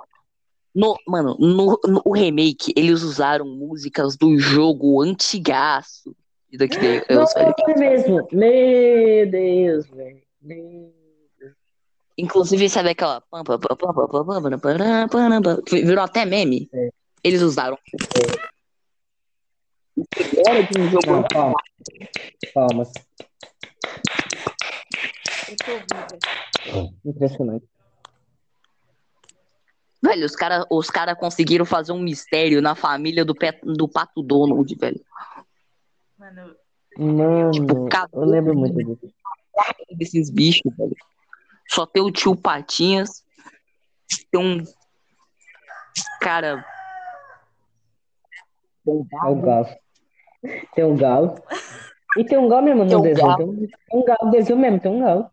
no, 0.74 0.96
mano, 1.08 1.36
no, 1.40 1.80
no 1.88 2.02
o 2.06 2.14
remake, 2.14 2.74
eles 2.76 3.02
usaram 3.02 3.46
músicas 3.46 4.16
do 4.16 4.38
jogo 4.38 5.02
antigaço 5.02 6.16
de 6.50 6.58
DuckTales, 6.58 7.06
velho. 7.08 7.20
Nossa, 7.20 7.40
é 7.40 7.80
mesmo. 7.80 8.28
Meu 8.32 9.30
Deus, 9.30 9.88
velho. 9.88 10.22
Meu 10.42 11.00
Inclusive, 12.20 12.70
sabe 12.70 12.90
aquela. 12.90 13.24
que 15.66 15.82
Virou 15.82 16.04
até 16.04 16.26
meme? 16.26 16.70
É. 16.74 16.90
Eles 17.24 17.42
usaram. 17.42 17.78
Era 20.46 20.62
de 20.64 20.80
um 20.82 20.90
jogo 20.90 21.08
Não, 21.08 21.24
calma. 22.54 22.84
Eu. 26.66 26.90
Impressionante. 27.06 27.66
Velho, 30.02 30.26
os 30.26 30.36
caras 30.36 30.66
os 30.70 30.90
cara 30.90 31.16
conseguiram 31.16 31.66
fazer 31.66 31.92
um 31.92 32.00
mistério 32.00 32.62
na 32.62 32.74
família 32.74 33.26
do, 33.26 33.36
pet, 33.36 33.60
do 33.64 33.88
Pato 33.88 34.24
Donald, 34.24 34.74
velho. 34.76 35.02
Mano, 36.18 36.56
Mano, 36.98 37.52
eu 38.14 38.26
lembro 38.26 38.56
muito 38.56 38.76
disso. 38.96 39.14
Desses 39.92 40.30
bichos, 40.30 40.76
velho. 40.76 40.96
Só 41.70 41.86
tem 41.86 42.02
o 42.02 42.12
tio 42.12 42.36
Patinhas. 42.36 43.24
Tem 44.32 44.40
um. 44.42 44.64
Cara. 46.22 46.66
É 48.88 48.92
o 48.92 49.36
galo. 49.36 49.68
Tem 50.74 50.84
um 50.86 50.96
galo. 50.96 51.36
E 52.18 52.24
tem 52.24 52.38
um 52.38 52.48
galo 52.48 52.64
mesmo 52.64 52.86
Tem 52.86 52.94
no 52.94 53.00
um 53.00 53.04
desenho. 53.04 53.28
galo. 53.28 53.38
Tem 53.38 53.48
um, 53.48 53.68
tem 53.68 54.00
um 54.00 54.04
galo 54.06 54.20
no 54.24 54.32
desenho 54.32 54.60
mesmo, 54.60 54.80
tem 54.80 54.92
um 54.92 55.00
galo. 55.00 55.30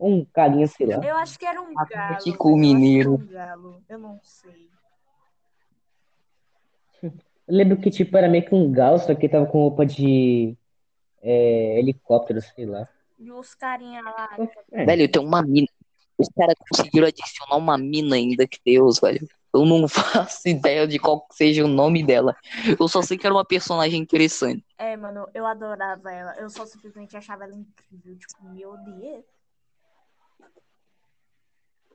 Um 0.00 0.26
galinha, 0.34 0.66
sei 0.66 0.86
lá. 0.86 1.04
eu 1.04 1.16
acho 1.16 1.38
que 1.38 1.44
era 1.44 1.60
um 1.60 1.74
galo. 1.74 1.80
Atlético 1.80 2.04
velho, 2.04 2.16
eu 2.16 2.32
acho 2.32 2.38
que 2.38 2.74
Mineiro. 2.74 3.14
era 3.14 3.22
um 3.22 3.26
galo. 3.26 3.82
Eu 3.88 3.98
não 3.98 4.20
sei. 4.22 4.70
Eu 7.02 7.12
lembro 7.46 7.76
que, 7.78 7.90
tipo, 7.90 8.16
era 8.16 8.28
meio 8.28 8.44
que 8.44 8.54
um 8.54 8.70
galo, 8.72 8.98
só 8.98 9.14
que 9.14 9.28
tava 9.28 9.44
com 9.46 9.58
roupa 9.58 9.84
de 9.84 10.56
é, 11.20 11.78
helicóptero, 11.78 12.40
sei 12.40 12.64
lá. 12.64 12.88
E 13.18 13.30
os 13.30 13.54
carinha 13.54 14.00
lá. 14.02 14.28
É. 14.72 14.84
Velho, 14.86 15.10
tem 15.10 15.22
uma 15.22 15.42
mina. 15.42 15.68
Os 16.16 16.28
caras 16.28 16.54
conseguiram 16.70 17.06
adicionar 17.06 17.56
uma 17.56 17.76
mina 17.76 18.16
ainda 18.16 18.46
que 18.46 18.58
Deus, 18.64 18.98
velho. 18.98 19.26
Eu 19.52 19.64
não 19.64 19.86
faço 19.88 20.48
ideia 20.48 20.86
de 20.86 20.98
qual 20.98 21.26
que 21.26 21.34
seja 21.34 21.64
o 21.64 21.68
nome 21.68 22.02
dela. 22.02 22.36
Eu 22.78 22.88
só 22.88 23.02
sei 23.02 23.18
que 23.18 23.26
era 23.26 23.34
uma 23.34 23.44
personagem 23.44 24.00
interessante. 24.00 24.64
É, 24.78 24.96
mano, 24.96 25.28
eu 25.34 25.44
adorava 25.44 26.10
ela. 26.10 26.34
Eu 26.36 26.48
só 26.48 26.64
simplesmente 26.64 27.16
achava 27.16 27.44
ela 27.44 27.54
incrível. 27.54 28.16
Tipo, 28.16 28.48
meu 28.48 28.76
Deus. 28.78 29.24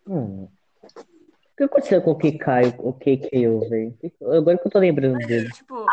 Hum. 0.08 0.48
O 0.84 1.58
que 1.58 1.64
aconteceu 1.64 2.02
com 2.02 2.12
o 2.12 2.18
Kikaio, 2.18 2.76
o 2.80 2.94
KKO, 2.94 3.70
velho? 3.70 3.98
Agora 4.38 4.58
que 4.58 4.68
eu 4.68 4.72
tô 4.72 4.80
lembrando 4.80 5.18
dele. 5.26 5.50
Tipo, 5.52 5.86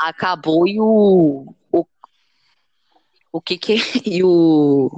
Acabou 0.00 0.66
e 0.66 0.80
o. 0.80 1.54
O, 1.70 1.86
o 3.30 3.40
que 3.40 3.58
que. 3.58 3.76
E 4.06 4.24
o. 4.24 4.90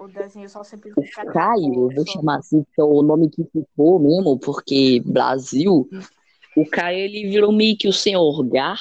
o 0.00 0.08
desenho 0.08 0.48
só 0.48 0.64
sempre 0.64 0.92
O 0.96 1.32
Caio, 1.32 1.90
eu 1.90 1.94
vou 1.94 2.06
chamar 2.06 2.38
assim, 2.38 2.64
que 2.74 2.80
é 2.80 2.84
o 2.84 3.02
nome 3.02 3.30
que 3.30 3.44
ficou 3.44 4.00
mesmo, 4.00 4.38
porque 4.38 5.00
Brasil. 5.06 5.88
O 6.56 6.66
Caio, 6.68 6.98
ele 6.98 7.28
virou 7.28 7.52
meio 7.52 7.78
que 7.78 7.86
o 7.86 7.92
senhor 7.92 8.42
Gar. 8.48 8.80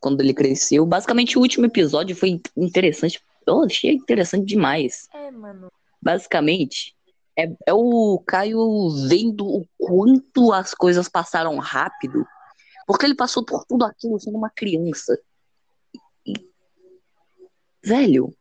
Quando 0.00 0.22
ele 0.22 0.32
cresceu. 0.32 0.86
Basicamente, 0.86 1.38
o 1.38 1.42
último 1.42 1.66
episódio 1.66 2.16
foi 2.16 2.40
interessante. 2.56 3.22
Eu 3.46 3.64
achei 3.64 3.92
interessante 3.92 4.44
demais. 4.44 5.08
É, 5.14 5.30
mano. 5.30 5.70
Basicamente, 6.02 6.94
é, 7.38 7.48
é 7.66 7.72
o 7.72 8.20
Caio 8.26 8.90
vendo 9.08 9.46
o 9.46 9.66
quanto 9.78 10.52
as 10.52 10.74
coisas 10.74 11.08
passaram 11.08 11.56
rápido. 11.58 12.26
Porque 12.86 13.04
ele 13.04 13.14
passou 13.14 13.44
por 13.44 13.64
tudo 13.64 13.84
aquilo 13.84 14.18
sendo 14.18 14.36
uma 14.38 14.50
criança. 14.50 15.18
E- 16.24 16.48
velho, 17.84 18.32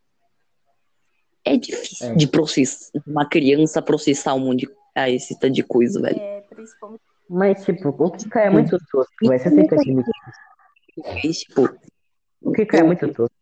é 1.44 1.58
difícil 1.58 2.08
É. 2.10 2.16
de 2.16 2.28
processar 2.28 2.92
uma 3.06 3.28
criança 3.28 3.82
processar 3.82 4.34
um 4.36 4.40
monte 4.40 4.66
de 4.68 4.76
ah, 4.96 5.10
esse 5.10 5.38
tanto 5.38 5.54
de 5.54 5.64
coisa, 5.64 6.02
velho. 6.02 6.20
É, 6.20 6.42
principalmente. 6.42 7.04
Mas, 7.30 7.66
tipo, 7.66 7.90
o 7.90 8.12
Kikaio 8.12 8.48
é 8.48 8.50
muito 8.50 8.78
tosco. 8.92 9.14
Você 9.24 9.50
que 9.68 9.76
admitir. 9.76 10.14
E, 11.24 11.32
tipo, 11.32 11.70
O 12.42 12.52
Kikaio 12.54 12.82
é 12.84 12.88
muito 12.88 13.08
tosco. 13.14 13.36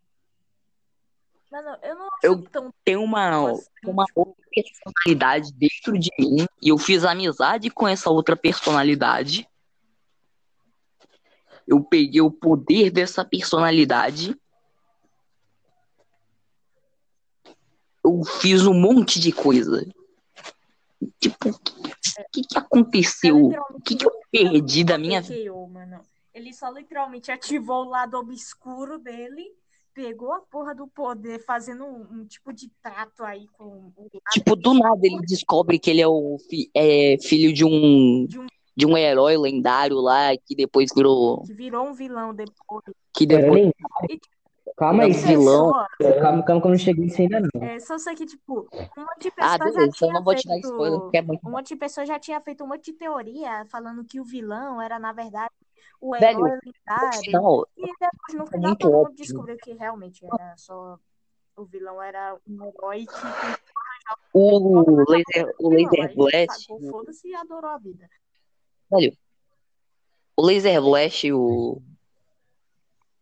Mano, 1.53 1.77
eu 1.84 1.95
não 1.95 2.07
Eu- 2.23 2.41
tão. 2.49 2.73
tem 2.84 2.95
uma, 2.97 3.51
assim, 3.51 3.69
uma 3.85 4.05
tipo, 4.05 4.21
outra 4.21 4.43
personalidade 4.51 5.53
dentro 5.53 5.99
de 5.99 6.09
mim 6.17 6.47
e 6.59 6.69
eu 6.69 6.80
fiz 6.80 7.05
amizade 7.05 7.69
com 7.69 7.88
essa 7.88 8.09
outra 8.09 8.35
personalidade. 8.35 9.47
Eu 11.67 11.84
peguei 11.84 12.21
o 12.21 12.31
poder 12.31 12.89
dessa 12.89 13.23
personalidade. 13.23 14.35
Eu 18.03 18.23
fiz 18.25 18.65
um 18.65 18.73
monte 18.73 19.19
de 19.19 19.31
coisa. 19.31 19.85
Tipo, 21.19 21.49
o 21.49 21.59
que, 22.31 22.41
que 22.41 22.57
aconteceu? 22.57 23.51
O 23.69 23.80
que, 23.80 23.95
que 23.95 24.07
eu 24.07 24.11
perdi 24.31 24.84
da 24.84 24.97
minha 24.97 25.21
vida? 25.21 25.39
Ele 26.34 26.51
só 26.51 26.71
literalmente 26.71 27.31
ativou 27.31 27.85
o 27.85 27.89
lado 27.89 28.17
obscuro 28.17 28.97
dele, 28.97 29.55
pegou 29.94 30.32
a 30.34 30.40
porra 30.41 30.74
do 30.74 30.88
poder, 30.88 31.40
fazendo 31.45 31.86
um, 31.86 32.07
um 32.22 32.26
tipo 32.26 32.52
de 32.52 32.70
trato 32.82 33.24
aí 33.24 33.48
com 33.53 33.91
o 33.95 34.10
Tipo, 34.32 34.56
do 34.56 34.74
nada 34.74 34.99
ele 35.03 35.20
descobre 35.22 35.78
que 35.80 35.90
ele 35.90 36.02
é 36.02 36.07
o 36.07 36.38
fi- 36.49 36.70
é, 36.74 37.18
filho 37.22 37.53
de 37.53 37.64
um, 37.65 38.26
De 38.28 38.40
um- 38.40 38.48
de 38.76 38.86
um 38.88 38.98
herói 38.98 39.38
lendário 39.38 39.98
lá 39.98 40.36
que 40.45 40.56
depois 40.56 40.90
virou. 40.95 41.44
que 41.44 41.53
virou 41.53 41.88
um 41.88 41.94
vilão 41.94 42.34
depois. 42.34 42.84
Que 43.14 43.26
depois. 43.26 43.61
nem- 43.61 44.20
Calma 44.76 45.03
aí, 45.03 45.11
vilão. 45.11 45.72
Pessoa, 45.98 46.20
calma, 46.22 46.44
calma 46.44 46.61
que 46.61 46.68
eu 46.68 46.72
não 46.72 46.78
cheguei 46.78 47.03
nisso 47.06 47.22
ainda 47.22 47.40
não. 47.41 47.64
É, 47.64 47.80
só 47.80 47.98
sei 47.99 48.15
que, 48.15 48.26
tipo, 48.26 48.68
um 48.98 49.02
monte 49.02 49.22
de 49.22 49.28
Ah, 49.38 49.57
pessoas 49.57 49.60
já 49.60 49.64
beleza, 49.65 49.84
então 49.84 49.91
tinha 49.94 50.10
eu 50.10 50.14
não 50.14 50.24
vou 50.24 50.36
te 50.36 50.48
dar 50.48 50.53
feito... 50.53 50.68
spoiler, 50.70 50.99
porque 50.99 51.18
é 51.18 51.22
muito 51.22 51.48
Um 51.48 51.52
monte 51.52 51.68
de 51.68 51.76
pessoas 51.76 52.07
já 52.07 52.18
tinha 52.20 52.41
feito 52.41 52.64
um 52.64 52.68
monte 52.68 52.86
de 52.91 52.94
teoria 52.98 53.65
falando 53.70 54.03
que 54.03 54.20
o 54.20 54.24
vilão 54.26 54.82
era, 54.82 54.98
na 54.98 55.14
verdade, 55.14 55.53
o 56.01 56.11
Velho, 56.11 56.47
herói 56.47 56.60
lendário. 56.65 57.31
Não, 57.31 57.65
E 57.77 57.81
depois, 57.99 58.34
no 58.35 58.43
é 58.43 58.47
final, 58.47 58.76
todo 58.76 58.91
mundo 58.91 59.01
óbvio. 59.03 59.15
descobriu 59.15 59.57
que 59.57 59.73
realmente 59.73 60.26
era 60.26 60.57
só. 60.57 60.97
O 61.55 61.65
vilão 61.65 62.01
era 62.01 62.35
um 62.47 62.65
herói 62.65 63.05
que 63.05 63.14
achava 63.14 63.60
O 64.34 65.03
Laser, 65.07 65.55
o 65.60 65.69
Laser 65.69 66.15
Blast, 66.15 66.68
foda-se 66.89 67.27
e 67.27 67.35
adorou 67.35 67.69
a 67.69 67.77
vida. 67.77 68.10
velho, 68.91 69.15
o 70.35 70.41
Laser 70.43 70.81
Blast 70.81 71.27
e 71.27 71.31
o, 71.31 71.80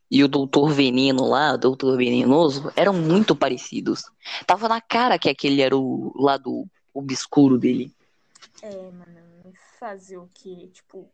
e 0.10 0.24
o 0.24 0.30
Doutor 0.30 0.70
Veneno 0.70 1.28
lá, 1.28 1.54
o 1.54 1.58
Doutor 1.58 1.98
Venenoso, 1.98 2.72
eram 2.76 2.94
muito 2.94 3.36
parecidos. 3.36 4.04
Tava 4.48 4.70
na 4.70 4.80
cara 4.80 5.20
que 5.20 5.30
aquele 5.30 5.62
era 5.62 5.76
o 5.76 6.14
lado 6.16 6.66
obscuro 6.94 7.58
dele. 7.60 7.94
É, 8.62 8.70
mano, 8.92 9.54
fazer 9.78 10.18
o 10.18 10.30
que, 10.34 10.68
tipo, 10.70 11.10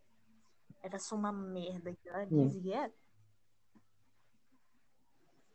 era 0.88 1.00
só 1.00 1.16
uma 1.16 1.32
merda 1.32 1.92
que 1.92 2.10
ela 2.10 2.26
Hum. 2.32 2.48
dizia. 2.48 2.90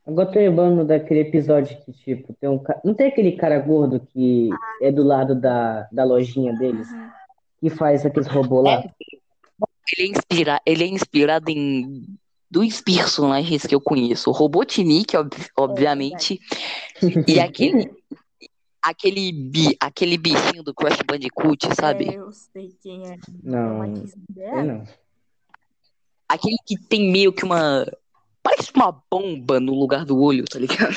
Agora 0.07 0.31
tô 0.33 0.39
lembrando 0.39 0.85
daquele 0.85 1.21
episódio 1.21 1.81
que, 1.85 1.93
tipo, 1.93 2.35
tem 2.35 2.49
um 2.51 2.59
cara. 2.59 2.81
Não 2.85 2.93
tem 2.93 3.07
aquele 3.07 3.33
cara 3.37 3.59
gordo 3.61 4.01
que 4.01 4.51
é 4.81 4.91
do 4.91 5.03
lado 5.03 5.35
da, 5.35 5.89
da 5.93 6.05
lojinha 6.05 6.53
deles, 6.53 6.91
Uhum. 6.91 7.11
que 7.61 7.71
faz 7.71 8.05
aqueles 8.05 8.27
robôs 8.27 8.65
lá? 8.65 8.83
Ele 9.97 10.09
é, 10.09 10.11
inspira, 10.11 10.61
ele 10.67 10.85
é 10.85 10.87
inspirado 10.89 11.51
em 11.51 12.05
dois 12.51 12.81
personagens 12.81 13.65
que 13.65 13.75
eu 13.75 13.81
conheço. 13.81 14.29
O 14.31 14.33
Robotnik, 14.33 15.17
ob- 15.17 15.31
obviamente, 15.57 16.41
e 17.27 17.39
aquele 17.41 17.91
aquele 18.85 19.31
bi, 19.31 19.77
aquele 19.79 20.19
bichinho 20.19 20.65
do 20.65 20.75
Crash 20.75 20.99
Bandicoot, 21.07 21.69
sabe? 21.79 22.09
É, 22.09 22.17
eu 22.17 22.33
sei 22.33 22.77
quem 22.83 23.07
é. 23.13 23.17
Não, 23.45 23.87
não 23.87 24.65
não. 24.65 24.85
Aquele 26.33 26.57
que 26.67 26.79
tem 26.89 27.13
meio 27.13 27.31
que 27.31 27.45
uma 27.45 27.87
parece 28.43 28.73
uma 28.75 28.91
bomba 29.11 29.61
no 29.61 29.75
lugar 29.75 30.07
do 30.07 30.19
olho, 30.19 30.47
tá 30.47 30.59
ligado? 30.59 30.97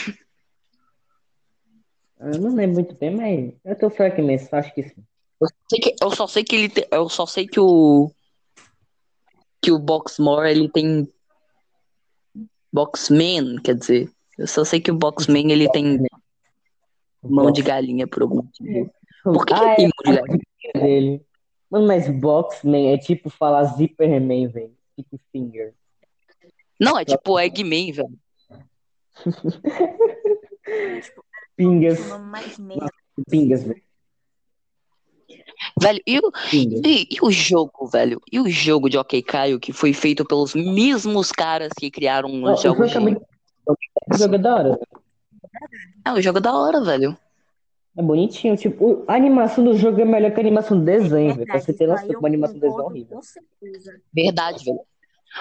Eu 2.17 2.39
não 2.39 2.55
lembro 2.55 2.75
muito 2.75 2.95
bem, 2.95 3.11
mas 3.13 3.53
eu 3.65 3.77
tô 3.77 3.89
fraco 3.89 4.21
mesmo, 4.21 4.47
acho 4.53 4.73
que 4.73 4.83
sim. 4.83 5.03
Eu 5.41 5.47
que- 5.81 5.95
eu 6.01 6.09
só 6.11 6.25
sei 6.25 6.41
que 6.45 6.55
ele 6.55 6.69
tem, 6.69 6.87
eu 6.89 7.09
só 7.09 7.25
sei 7.25 7.45
que 7.45 7.59
o 7.59 8.09
que 9.61 9.73
o 9.73 9.77
Boxmore 9.77 10.49
ele 10.49 10.69
tem 10.69 11.05
Boxman, 12.71 13.57
quer 13.61 13.75
dizer, 13.75 14.09
eu 14.37 14.47
só 14.47 14.63
sei 14.63 14.79
que 14.79 14.91
o 14.91 14.95
Boxman 14.95 15.51
ele 15.51 15.69
tem 15.69 15.99
mão 17.21 17.51
de 17.51 17.61
galinha 17.61 18.07
por 18.07 18.21
algum 18.21 18.37
motivo. 18.37 18.89
Por 19.23 19.45
que, 19.45 19.53
que 19.53 19.59
Ah, 19.59 19.65
ele 19.65 19.75
tem 19.75 19.85
é, 19.85 19.89
mão 19.89 20.03
de 20.05 20.21
galinha? 20.21 20.41
dele. 20.75 21.21
Mano, 21.69 21.87
mas 21.87 22.07
Boxman 22.07 22.93
é 22.93 22.97
tipo 22.97 23.29
falar 23.29 23.63
Zipperman, 23.65 24.47
velho. 24.47 24.74
Tipo 24.95 25.19
finger. 25.31 25.73
Não, 26.79 26.97
é 26.97 27.05
tipo 27.05 27.39
Eggman, 27.39 27.91
velho. 27.91 28.19
é, 30.67 30.99
tipo, 31.01 31.25
Pingas. 31.55 31.99
Pingas, 33.29 33.63
velho. 33.63 33.81
Velho, 35.81 36.01
e 36.05 36.19
o, 36.19 36.31
e, 36.85 37.07
e 37.11 37.17
o 37.21 37.31
jogo, 37.31 37.87
velho? 37.87 38.21
E 38.31 38.39
o 38.39 38.49
jogo 38.49 38.89
de 38.89 38.97
Ok 38.97 39.21
Caio 39.23 39.59
que 39.59 39.71
foi 39.73 39.93
feito 39.93 40.25
pelos 40.25 40.53
mesmos 40.53 41.31
caras 41.31 41.71
que 41.77 41.89
criaram 41.89 42.29
os 42.43 42.59
o 42.59 42.61
jogos 42.63 42.63
jogo 42.63 42.83
é 42.83 42.87
de... 42.87 42.99
muito- 42.99 43.25
o 43.67 44.17
jogo 44.17 44.35
é 44.35 44.37
da 44.37 44.55
hora. 44.55 44.69
velho. 44.69 44.87
É, 46.05 46.11
o 46.13 46.21
jogo 46.21 46.37
é 46.37 46.41
da 46.41 46.53
hora, 46.55 46.81
velho. 46.83 47.17
É 47.97 48.01
bonitinho. 48.01 48.57
Tipo, 48.57 49.03
a 49.07 49.15
animação 49.15 49.63
do 49.63 49.75
jogo 49.77 50.01
é 50.01 50.05
melhor 50.05 50.31
que 50.31 50.37
a 50.37 50.43
animação 50.43 50.77
do 50.77 50.83
desenho, 50.85 51.33
velho. 51.35 51.47
Pra 51.47 51.59
você 51.59 51.73
ter 51.73 51.87
noção, 51.87 52.03
aí 52.05 52.09
eu 52.11 52.15
como 52.15 52.27
a 52.27 52.29
animação 52.29 52.55
do 52.55 52.61
desenho 52.61 52.79
é 52.81 52.83
horrível. 52.83 53.15
Com 53.17 53.21
certeza. 53.23 54.01
Verdade, 54.13 54.65
velho. 54.65 54.79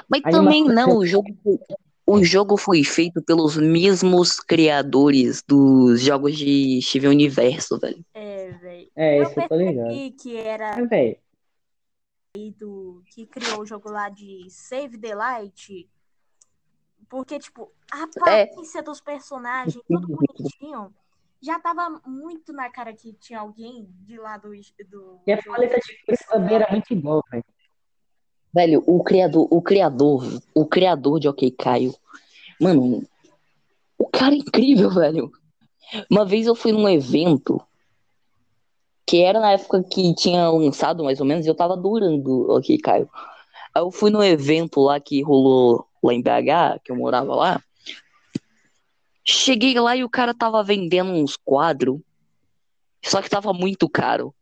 Mas 0.08 0.22
A 0.24 0.30
também 0.30 0.64
animação- 0.64 0.88
não, 0.88 0.98
o 0.98 1.06
jogo, 1.06 1.28
foi- 1.42 1.58
o 2.06 2.22
jogo 2.24 2.56
foi 2.56 2.84
feito 2.84 3.22
pelos 3.22 3.56
mesmos 3.56 4.38
criadores 4.40 5.42
dos 5.46 6.00
jogos 6.00 6.36
de 6.36 6.80
Steven 6.82 7.10
Universo, 7.10 7.78
velho. 7.78 8.04
É, 8.14 8.50
velho. 8.52 8.90
É, 8.94 9.18
Eu 9.18 9.22
isso 9.24 9.40
eu 9.40 9.48
tô 9.48 9.56
ligado. 9.56 9.86
percebi 9.86 10.10
que 10.12 10.36
era 10.36 10.78
É, 10.78 10.84
velho. 10.86 11.16
do 12.58 13.02
que 13.06 13.26
criou 13.26 13.60
o 13.62 13.66
jogo 13.66 13.88
lá 13.90 14.08
de 14.08 14.46
Save 14.50 14.98
the 14.98 15.14
Light. 15.14 15.88
Porque, 17.08 17.38
tipo, 17.38 17.70
a 17.92 18.00
É. 18.00 18.02
aparência 18.04 18.82
dos 18.82 19.00
personagens, 19.00 19.80
tudo 19.86 20.08
bonitinho, 20.60 20.92
já 21.44 21.60
tava 21.60 22.00
muito 22.06 22.52
na 22.52 22.70
cara 22.70 22.94
que 22.94 23.12
tinha 23.12 23.40
alguém 23.40 23.86
de 24.00 24.18
lá 24.18 24.38
do. 24.38 24.50
do 24.88 25.20
E 25.26 25.32
a 25.32 25.42
paleta 25.42 25.78
de 25.78 26.04
cores 26.04 26.26
também 26.26 26.56
era 26.56 26.70
muito 26.70 26.92
igual, 26.92 27.22
velho. 27.30 27.44
Velho, 28.52 28.84
o 28.86 29.02
criador, 29.02 29.48
o 29.50 29.60
criador, 29.60 30.42
o 30.54 30.64
criador 30.64 31.20
de 31.20 31.28
Ok 31.28 31.50
Caio, 31.50 31.94
mano, 32.60 33.02
o 33.98 34.06
cara 34.06 34.34
é 34.34 34.38
incrível, 34.38 34.90
velho. 34.90 35.30
Uma 36.10 36.24
vez 36.24 36.46
eu 36.46 36.54
fui 36.54 36.72
num 36.72 36.88
evento 36.88 37.60
que 39.06 39.22
era 39.22 39.38
na 39.38 39.52
época 39.52 39.82
que 39.82 40.14
tinha 40.14 40.48
lançado, 40.48 41.04
mais 41.04 41.20
ou 41.20 41.26
menos, 41.26 41.44
e 41.44 41.48
eu 41.48 41.54
tava 41.54 41.74
adorando 41.74 42.50
Ok 42.52 42.78
Caio. 42.78 43.10
Aí 43.74 43.82
eu 43.82 43.90
fui 43.90 44.10
num 44.10 44.22
evento 44.22 44.80
lá 44.80 44.98
que 44.98 45.20
rolou 45.20 45.86
lá 46.02 46.14
em 46.14 46.22
BH, 46.22 46.80
que 46.82 46.90
eu 46.92 46.96
morava 46.96 47.34
lá. 47.34 47.62
Cheguei 49.24 49.78
lá 49.80 49.96
e 49.96 50.04
o 50.04 50.10
cara 50.10 50.34
tava 50.34 50.62
vendendo 50.62 51.10
uns 51.10 51.36
quadros, 51.36 52.00
só 53.02 53.22
que 53.22 53.30
tava 53.30 53.52
muito 53.52 53.88
caro. 53.88 54.34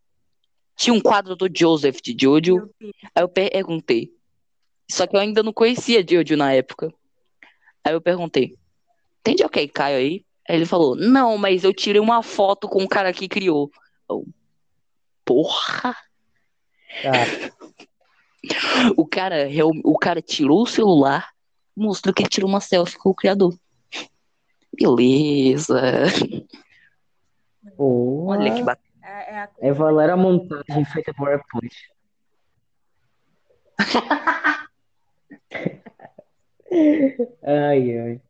Tinha 0.76 0.94
um 0.94 1.00
quadro 1.00 1.36
do 1.36 1.48
Joseph 1.54 2.00
de 2.00 2.16
Jojo. 2.18 2.68
Aí 3.14 3.22
eu 3.22 3.28
perguntei. 3.28 4.12
Só 4.90 5.06
que 5.06 5.14
eu 5.14 5.20
ainda 5.20 5.42
não 5.42 5.52
conhecia 5.52 6.04
Jojo 6.06 6.36
na 6.36 6.52
época. 6.52 6.92
Aí 7.84 7.92
eu 7.92 8.00
perguntei: 8.00 8.56
tem 9.22 9.36
de 9.36 9.44
ok 9.44 9.68
Caio 9.68 9.98
aí? 9.98 10.24
Aí 10.48 10.56
ele 10.56 10.66
falou: 10.66 10.96
não, 10.96 11.38
mas 11.38 11.62
eu 11.62 11.72
tirei 11.72 12.00
uma 12.00 12.22
foto 12.22 12.68
com 12.68 12.82
o 12.82 12.88
cara 12.88 13.12
que 13.12 13.28
criou. 13.28 13.70
Eu, 14.08 14.26
Porra! 15.24 15.96
Tá. 17.02 17.12
O 18.96 19.06
cara, 19.06 19.48
o 19.84 19.96
cara 19.96 20.20
tirou 20.20 20.62
o 20.62 20.66
celular, 20.66 21.30
mostrou 21.76 22.12
que 22.12 22.22
ele 22.22 22.28
tirou 22.28 22.50
uma 22.50 22.60
selfie 22.60 22.98
com 22.98 23.10
o 23.10 23.14
criador. 23.14 23.56
Beleza. 24.74 25.80
Porra. 27.76 28.38
Olha 28.38 28.54
que 28.54 28.62
bacana. 28.62 28.92
É, 29.02 29.34
é 29.34 29.38
a 29.38 29.50
É 29.60 29.72
valer 29.72 30.10
a 30.10 30.16
montagem 30.16 30.84
feita 30.86 31.12
por 31.14 31.26
PowerPoint. 31.26 31.74
Ai, 37.42 37.98
ai. 37.98 38.20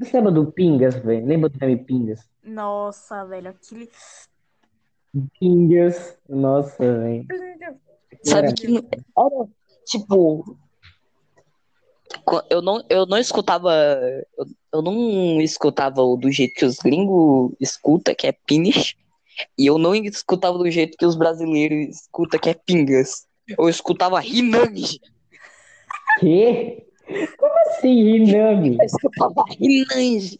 Você 0.00 0.16
lembra 0.16 0.32
do 0.32 0.50
Pingas, 0.50 0.96
velho? 0.96 1.26
Lembra 1.26 1.50
do 1.50 1.60
nome 1.60 1.76
Pingas? 1.84 2.28
Nossa, 2.42 3.24
velho, 3.26 3.50
aquele. 3.50 3.90
Pingas. 5.38 6.18
Nossa, 6.28 6.78
velho. 6.78 7.26
Sabe 8.24 8.54
que 8.54 8.78
era, 8.78 9.48
tipo, 9.84 10.58
eu 12.50 12.62
não, 12.62 12.84
eu 12.88 13.06
não 13.06 13.18
escutava, 13.18 13.72
eu, 14.38 14.46
eu 14.74 14.82
não 14.82 15.40
escutava 15.40 16.02
do 16.16 16.30
jeito 16.30 16.54
que 16.54 16.64
os 16.64 16.76
gringos 16.76 17.52
escuta, 17.60 18.14
que 18.14 18.26
é 18.26 18.32
pinish, 18.32 18.96
e 19.58 19.66
eu 19.66 19.78
não 19.78 19.94
escutava 19.94 20.58
do 20.58 20.70
jeito 20.70 20.96
que 20.96 21.06
os 21.06 21.16
brasileiros 21.16 21.96
escuta, 21.96 22.38
que 22.38 22.50
é 22.50 22.54
pingas. 22.54 23.26
Eu 23.58 23.68
escutava 23.68 24.20
Rinanji, 24.20 25.00
Quê? 26.18 26.86
Como 27.36 27.52
assim, 27.68 28.02
Rinami? 28.02 28.76
eu 28.78 28.84
escutava 28.84 29.44
Rinanji. 29.58 30.38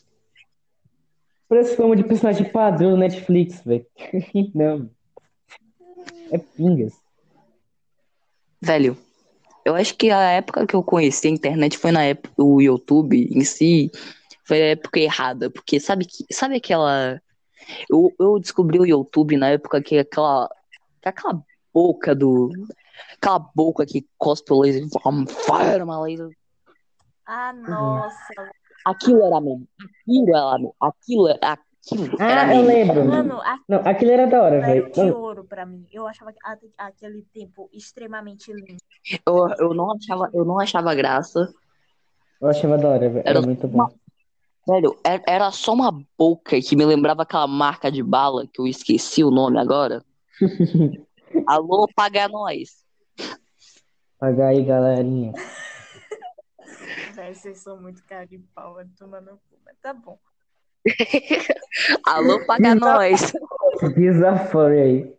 Parece 1.49 1.77
fama 1.77 1.97
de 1.97 2.05
personagem 2.05 2.51
padrão 2.51 2.93
no 2.93 2.97
Netflix, 2.97 3.63
velho. 3.65 3.87
Rinami. 4.33 4.91
É 6.31 6.39
Pingas. 6.39 6.95
Velho, 8.61 8.97
eu 9.65 9.75
acho 9.75 9.97
que 9.97 10.11
a 10.11 10.31
época 10.33 10.67
que 10.67 10.75
eu 10.75 10.83
conheci 10.83 11.29
a 11.29 11.31
internet 11.31 11.79
foi 11.79 11.93
na 11.93 12.05
época, 12.05 12.43
o 12.43 12.61
YouTube 12.61 13.29
em 13.31 13.45
si, 13.45 13.91
foi 14.45 14.63
a 14.63 14.67
época 14.71 15.01
errada, 15.01 15.51
porque 15.51 15.79
sabe, 15.79 16.05
que, 16.05 16.25
sabe 16.33 16.57
aquela. 16.57 17.21
Eu, 17.89 18.13
eu 18.19 18.39
descobri 18.41 18.79
o 18.79 18.87
YouTube 18.87 19.37
na 19.37 19.51
época 19.51 19.81
que 19.83 19.99
aquela. 19.99 20.49
que 21.01 21.09
aquela 21.09 21.43
boca 21.73 22.15
do. 22.15 22.51
Aquela 23.17 23.39
boca 23.39 23.87
que 23.87 24.07
cospe 24.19 24.53
o 24.53 24.61
laser. 24.61 24.85
um 25.07 25.27
Fire, 25.27 25.83
uma 25.83 26.01
laser. 26.01 26.29
Ah, 27.25 27.53
nossa. 27.53 28.51
Aquilo 28.85 29.25
era 29.25 29.41
mesmo. 29.41 29.69
Aquilo 30.07 30.37
era 30.37 30.59
mesmo. 30.59 30.75
Aquilo, 30.81 31.29
aquilo 31.29 31.29
era 31.29 31.59
Ah, 32.21 32.55
eu 32.55 32.63
mesmo. 32.63 32.95
lembro. 32.95 33.05
Mano, 33.05 33.41
aquilo 33.41 33.65
Não, 33.69 33.79
aquilo 33.79 34.11
era 34.13 34.27
da 34.27 34.43
hora, 34.43 34.57
era 34.57 34.67
velho. 34.67 34.93
de 34.93 35.01
ouro 35.01 35.45
pra 35.45 35.67
mim. 35.67 35.87
Eu 35.91 36.07
achava 36.07 36.33
aquele 36.79 37.23
tempo 37.35 37.69
extremamente 37.73 38.53
lindo. 38.53 38.77
Eu, 39.27 39.49
eu, 39.59 39.75
não 39.75 39.91
achava, 39.91 40.31
eu 40.33 40.45
não 40.45 40.61
achava 40.61 40.95
graça. 40.95 41.53
eu 42.41 42.49
achava 42.49 42.79
da 42.79 42.89
hora, 42.89 43.09
velho. 43.09 43.21
Era 43.27 43.31
Era 43.39 43.43
muito 43.43 43.67
bom. 43.67 43.89
Velho, 44.67 44.97
era, 45.03 45.23
era 45.27 45.51
só 45.51 45.73
uma 45.73 45.91
boca 46.17 46.61
que 46.61 46.77
me 46.77 46.85
lembrava 46.85 47.23
aquela 47.23 47.49
marca 47.49 47.91
de 47.91 48.01
bala 48.01 48.47
que 48.47 48.61
eu 48.61 48.67
esqueci 48.67 49.25
o 49.25 49.31
nome 49.31 49.59
agora. 49.59 50.05
Alô, 51.49 51.89
paga 51.97 52.29
nós. 52.29 52.85
Pagar 54.19 54.49
aí, 54.49 54.65
galerinha. 54.65 55.33
Véi, 57.15 57.35
vocês 57.35 57.59
são 57.59 57.81
muito 57.81 58.05
cara 58.05 58.25
de 58.25 58.39
pau, 58.55 58.77
no 59.21 59.37
cu. 59.37 59.59
Mas 59.65 59.77
tá 59.83 59.93
bom. 59.93 60.17
Alô, 62.07 62.45
paga 62.47 62.75
nós. 62.75 63.33
Pisa 63.95 64.37
furry 64.47 64.81
aí. 64.81 65.15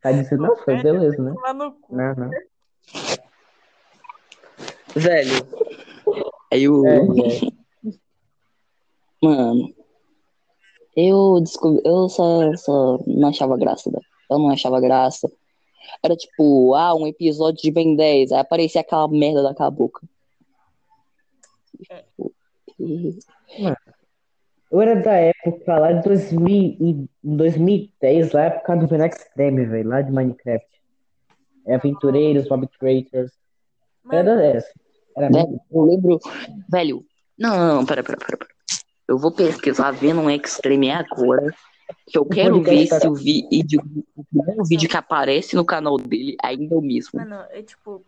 Tá 0.00 0.12
dizendo, 0.12 0.42
não, 0.42 0.56
foi 0.56 0.82
beleza, 0.82 1.22
né? 1.22 1.32
Não, 1.90 2.14
não. 2.14 2.30
Velho. 4.94 5.46
Aí 6.52 6.68
o. 6.68 6.86
É, 6.86 6.96
é. 6.96 7.90
Mano. 9.22 9.74
Eu 10.96 11.40
descobri. 11.40 11.82
Eu 11.84 12.08
só, 12.08 12.54
só 12.56 12.98
não 13.06 13.28
achava 13.28 13.56
graça, 13.56 13.90
velho. 13.90 14.04
Eu 14.30 14.38
não 14.38 14.50
achava 14.50 14.80
graça. 14.80 15.30
Era 16.02 16.16
tipo, 16.16 16.74
ah, 16.74 16.94
um 16.94 17.06
episódio 17.06 17.62
de 17.62 17.70
Ben 17.70 17.96
10. 17.96 18.32
Aí 18.32 18.40
aparecia 18.40 18.80
aquela 18.80 19.08
merda 19.08 19.42
daquela 19.42 19.70
boca. 19.70 20.06
E- 22.78 23.18
Eu 24.72 24.80
era 24.80 24.96
da 24.96 25.12
época 25.12 25.78
lá 25.78 25.92
de 25.92 26.02
2000 26.02 26.76
e 26.80 27.06
2010, 27.22 28.32
lá 28.32 28.44
época 28.44 28.74
do 28.74 28.86
Venom 28.86 29.04
Extreme, 29.04 29.66
velho, 29.66 29.88
lá 29.90 30.00
de 30.00 30.10
Minecraft. 30.10 30.66
É 31.66 31.74
Aventureiros, 31.74 32.48
Mob 32.48 32.66
Creators. 32.78 33.32
Era 34.10 34.34
dessa. 34.34 34.72
Era 35.14 35.28
Velho, 35.28 35.60
eu 35.70 35.82
lembro. 35.82 36.18
Velho. 36.70 37.04
Não, 37.38 37.56
não, 37.58 37.76
não, 37.76 37.86
pera, 37.86 38.02
pera, 38.02 38.16
pera. 38.16 38.38
pera. 38.38 38.50
Eu 39.06 39.18
vou 39.18 39.30
pesquisar 39.30 39.90
Venom 39.90 40.30
Extreme 40.30 40.90
agora. 40.90 41.54
Que 42.06 42.16
eu 42.16 42.24
quero 42.24 42.62
ver 42.62 42.88
tá- 42.88 42.98
se 42.98 43.06
o 43.06 43.14
vídeo. 43.14 43.82
O 44.16 44.24
primeiro 44.24 44.64
vídeo 44.64 44.88
que 44.88 44.96
aparece 44.96 45.54
no 45.54 45.66
canal 45.66 45.98
dele 45.98 46.34
ainda 46.42 46.74
é 46.74 46.78
o 46.78 46.80
mesmo. 46.80 47.20
mano, 47.20 47.44
eu 47.52 47.62
tipo. 47.62 48.02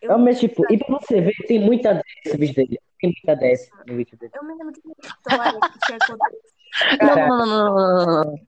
Eu, 0.00 0.10
Não, 0.10 0.18
mas 0.18 0.40
tipo, 0.40 0.62
e 0.72 0.78
pra 0.78 0.98
você 0.98 1.20
ver, 1.20 1.34
tem 1.46 1.60
muita 1.60 1.92
DS 1.92 2.04
esse 2.24 2.36
vídeo 2.38 2.54
dele. 2.54 2.80
Tem 3.00 3.12
muita 3.26 3.36
DS 3.36 3.68
no 3.86 3.96
vídeo 3.96 4.16
dele. 4.18 4.32
eu 4.34 4.44
me 4.44 4.54
lembro 4.54 4.72
de 4.72 4.80
uma 4.84 4.94
história 5.02 5.60
que 5.60 5.78
tinha 5.86 5.98
acontecido. 6.00 6.56
Não, 7.02 7.16
não, 7.16 7.46
não, 7.46 7.46
não, 7.46 7.74
não, 7.74 8.06
não, 8.06 8.24
não. 8.24 8.46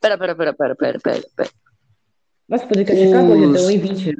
Pera, 0.00 0.18
pera, 0.18 0.34
pera, 0.36 0.54
pera, 0.54 0.76
pera, 0.76 0.98
pera, 1.00 1.22
pera. 1.36 1.50
Mas 2.48 2.62
o 2.62 2.68
podcast 2.68 3.06
acabou, 3.08 3.36
já 3.38 3.52
deu 3.52 3.68
1h20. 3.68 4.16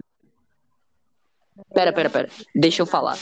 Pera, 1.74 1.92
pera, 1.92 2.10
pera. 2.10 2.28
Deixa 2.54 2.82
eu 2.82 2.86
falar. 2.86 3.16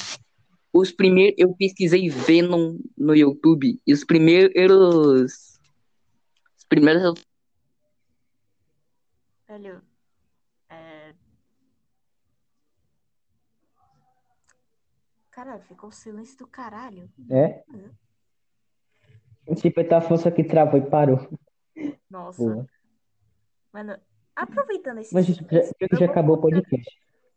Os 0.72 0.90
primeiros. 0.92 1.34
Eu 1.38 1.54
pesquisei 1.54 2.08
Venom 2.08 2.78
no 2.96 3.14
YouTube. 3.14 3.80
E 3.86 3.92
os 3.92 4.04
primeiros. 4.04 4.52
Os 6.58 6.64
primeiros. 6.68 7.02
eu- 7.02 7.14
Velho. 9.48 9.82
É... 10.70 11.14
Caralho, 15.38 15.62
ficou 15.62 15.88
o 15.88 15.92
silêncio 15.92 16.36
do 16.36 16.48
caralho. 16.48 17.08
É? 17.30 17.62
Tipo, 19.54 19.78
ele 19.78 19.88
tava 19.88 20.04
falando 20.04 20.22
só 20.24 20.32
que 20.32 20.42
travou 20.42 20.80
e 20.80 20.90
parou. 20.90 21.30
Nossa. 22.10 22.42
Boa. 22.42 22.66
Mano, 23.72 23.96
aproveitando 24.34 24.98
esse 24.98 25.14
Mas 25.14 25.26
já, 25.26 25.34
silêncio, 25.34 25.76
já, 25.92 26.06
acabou 26.06 26.38
o 26.38 26.40
podcast. 26.40 26.90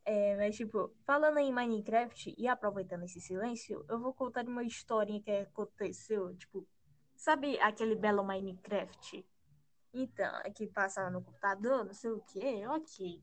É, 0.03 0.35
mas 0.35 0.55
tipo, 0.55 0.91
falando 1.05 1.37
em 1.37 1.53
Minecraft 1.53 2.33
e 2.35 2.47
aproveitando 2.47 3.03
esse 3.03 3.21
silêncio, 3.21 3.85
eu 3.87 3.99
vou 3.99 4.15
contar 4.15 4.47
uma 4.47 4.63
historinha 4.63 5.21
que 5.21 5.29
aconteceu, 5.29 6.35
tipo, 6.37 6.67
sabe 7.15 7.59
aquele 7.59 7.95
belo 7.95 8.23
Minecraft? 8.23 9.23
Então, 9.93 10.41
é 10.43 10.49
que 10.49 10.65
passava 10.65 11.11
no 11.11 11.21
computador, 11.21 11.85
não 11.85 11.93
sei 11.93 12.09
o 12.09 12.19
quê, 12.21 12.65
ok. 12.65 13.21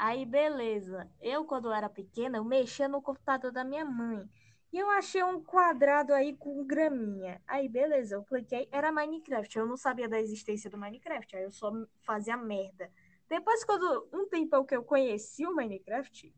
Aí, 0.00 0.24
beleza. 0.24 1.10
Eu, 1.20 1.44
quando 1.44 1.68
eu 1.68 1.74
era 1.74 1.86
pequena, 1.86 2.38
eu 2.38 2.44
mexia 2.44 2.88
no 2.88 3.02
computador 3.02 3.52
da 3.52 3.62
minha 3.62 3.84
mãe. 3.84 4.26
E 4.72 4.78
eu 4.78 4.88
achei 4.88 5.22
um 5.22 5.44
quadrado 5.44 6.14
aí 6.14 6.34
com 6.34 6.64
graminha. 6.64 7.38
Aí, 7.46 7.68
beleza, 7.68 8.14
eu 8.14 8.24
cliquei, 8.24 8.66
era 8.72 8.90
Minecraft. 8.90 9.58
Eu 9.58 9.66
não 9.66 9.76
sabia 9.76 10.08
da 10.08 10.18
existência 10.18 10.70
do 10.70 10.78
Minecraft, 10.78 11.36
aí 11.36 11.42
eu 11.42 11.50
só 11.50 11.70
fazia 12.00 12.34
merda. 12.34 12.90
Depois, 13.28 13.62
quando 13.62 14.08
um 14.10 14.26
tempo 14.26 14.64
que 14.64 14.74
eu 14.74 14.82
conheci 14.82 15.46
o 15.46 15.54
Minecraft 15.54 16.34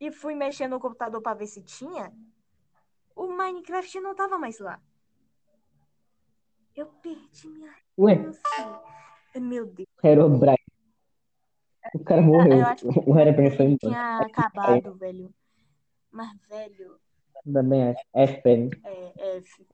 e 0.00 0.10
fui 0.10 0.34
mexer 0.34 0.66
no 0.66 0.80
computador 0.80 1.20
para 1.20 1.36
ver 1.36 1.48
se 1.48 1.62
tinha, 1.62 2.10
o 3.14 3.26
Minecraft 3.26 4.00
não 4.00 4.14
tava 4.14 4.38
mais 4.38 4.58
lá. 4.58 4.80
Eu 6.74 6.86
perdi 6.86 7.48
minha 7.48 7.70
Ué. 7.98 8.14
Meu 9.38 9.66
Deus. 9.66 9.88
Herobrine. 10.02 10.61
O 11.94 11.98
cara 12.00 12.20
Eu 12.20 12.26
morreu. 12.26 12.66
acho 12.66 12.86
O 13.06 13.18
Herobrine 13.18 13.50
foi 13.56 13.66
embora. 13.66 13.78
Tinha 13.80 14.18
acabado, 14.18 14.94
velho. 14.94 15.34
Mas, 16.10 16.30
velho, 16.48 16.98
Também 17.52 17.90
acho. 17.90 18.02
FPN. 18.14 18.70
é 18.84 19.36
F. 19.38 19.66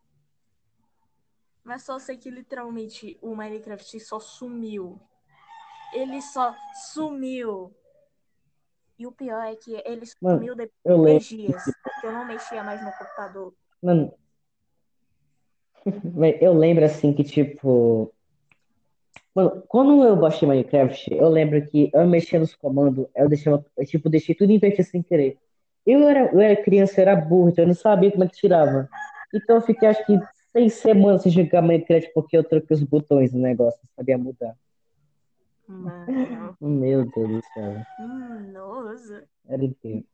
Mas 1.64 1.82
só 1.82 1.98
sei 1.98 2.16
que 2.16 2.30
literalmente 2.30 3.18
o 3.20 3.34
Minecraft 3.34 4.00
só 4.00 4.18
sumiu. 4.18 4.98
Ele 5.92 6.20
só 6.22 6.54
sumiu. 6.92 7.74
E 8.98 9.06
o 9.06 9.12
pior 9.12 9.42
é 9.44 9.54
que 9.54 9.74
ele 9.84 10.04
Mano, 10.20 10.38
sumiu 10.38 10.56
depois 10.56 10.72
Eu 10.84 10.96
de 10.96 11.02
três 11.02 11.24
dias. 11.26 11.62
Porque 11.82 12.06
eu 12.06 12.12
não 12.12 12.24
mexia 12.24 12.64
mais 12.64 12.82
no 12.82 12.90
computador. 12.92 13.54
Mano, 13.82 14.12
eu 16.40 16.52
lembro 16.54 16.84
assim 16.84 17.12
que, 17.12 17.22
tipo. 17.22 18.12
Mano, 19.38 19.62
quando 19.68 20.02
eu 20.02 20.16
baixei 20.16 20.48
Minecraft, 20.48 21.14
eu 21.14 21.28
lembro 21.28 21.64
que 21.64 21.92
eu 21.94 22.04
mexia 22.08 22.40
nos 22.40 22.56
comandos, 22.56 23.06
eu 23.14 23.28
deixava, 23.28 23.64
eu, 23.76 23.86
tipo, 23.86 24.10
deixei 24.10 24.34
tudo 24.34 24.50
invertido 24.50 24.88
sem 24.88 25.00
querer. 25.00 25.38
Eu 25.86 26.08
era, 26.08 26.32
eu 26.32 26.40
era 26.40 26.60
criança, 26.60 27.00
eu 27.00 27.02
era 27.02 27.14
burro, 27.14 27.48
então 27.48 27.62
eu 27.62 27.68
não 27.68 27.74
sabia 27.74 28.10
como 28.10 28.24
é 28.24 28.26
que 28.26 28.34
tirava. 28.34 28.88
Então 29.32 29.54
eu 29.54 29.62
fiquei 29.62 29.86
acho 29.86 30.04
que 30.04 30.18
seis 30.50 30.74
semanas 30.74 31.22
sem 31.22 31.30
jogar 31.30 31.62
Minecraft 31.62 32.10
porque 32.14 32.36
eu 32.36 32.42
troquei 32.42 32.74
os 32.74 32.82
botões 32.82 33.30
do 33.30 33.38
negócio, 33.38 33.78
não 33.84 33.90
sabia 33.94 34.18
mudar. 34.18 34.56
Mano, 35.68 36.56
Meu 36.60 37.04
Deus 37.04 37.28
do 37.28 37.40
céu, 37.54 37.76
nossa. 38.52 39.24
era 39.48 39.64
incrível. 39.64 40.04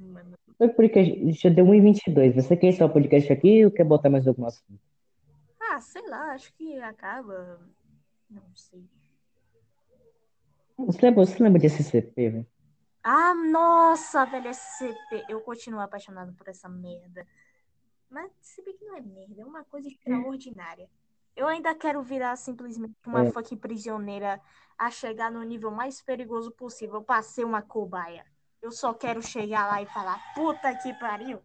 Mano, 0.00 0.38
Foi 0.56 0.70
porque 0.70 1.32
já 1.32 1.50
deu 1.50 1.66
1h22. 1.66 2.34
Você 2.34 2.56
quer 2.56 2.68
encerrar 2.68 2.86
o 2.86 2.92
podcast 2.94 3.30
aqui 3.30 3.62
ou 3.62 3.70
quer 3.70 3.84
botar 3.84 4.08
mais 4.08 4.26
algum 4.26 4.46
assunto? 4.46 4.80
ah, 5.76 5.80
sei 5.80 6.08
lá, 6.08 6.32
acho 6.32 6.52
que 6.54 6.80
acaba. 6.80 7.60
Não 8.28 8.54
sei. 8.54 8.88
Você 10.78 11.00
lembra, 11.02 11.24
você 11.24 11.42
lembra 11.42 11.60
de 11.60 11.66
SCP, 11.66 12.30
velho? 12.30 12.46
Ah, 13.02 13.34
nossa, 13.34 14.24
velho, 14.26 14.48
SCP. 14.48 15.24
Eu 15.28 15.40
continuo 15.40 15.80
apaixonado 15.80 16.32
por 16.34 16.48
essa 16.48 16.68
merda. 16.68 17.26
Mas 18.10 18.30
se 18.40 18.62
bem 18.62 18.76
que 18.76 18.84
não 18.84 18.96
é 18.96 19.00
merda, 19.00 19.42
é 19.42 19.44
uma 19.44 19.64
coisa 19.64 19.88
extraordinária. 19.88 20.88
Eu 21.34 21.46
ainda 21.46 21.74
quero 21.74 22.02
virar 22.02 22.34
simplesmente 22.36 22.94
uma 23.06 23.24
É. 23.26 23.30
fucking 23.30 23.56
prisioneira 23.56 24.40
a 24.78 24.90
chegar 24.90 25.30
no 25.30 25.42
nível 25.42 25.70
mais 25.70 26.02
perigoso 26.02 26.50
possível 26.50 27.02
pra 27.02 27.22
ser 27.22 27.44
uma 27.44 27.62
cobaia. 27.62 28.24
Eu 28.60 28.70
só 28.70 28.92
quero 28.92 29.22
chegar 29.22 29.66
lá 29.68 29.80
e 29.82 29.86
falar, 29.86 30.18
puta 30.34 30.74
que 30.76 30.92
pariu. 30.94 31.40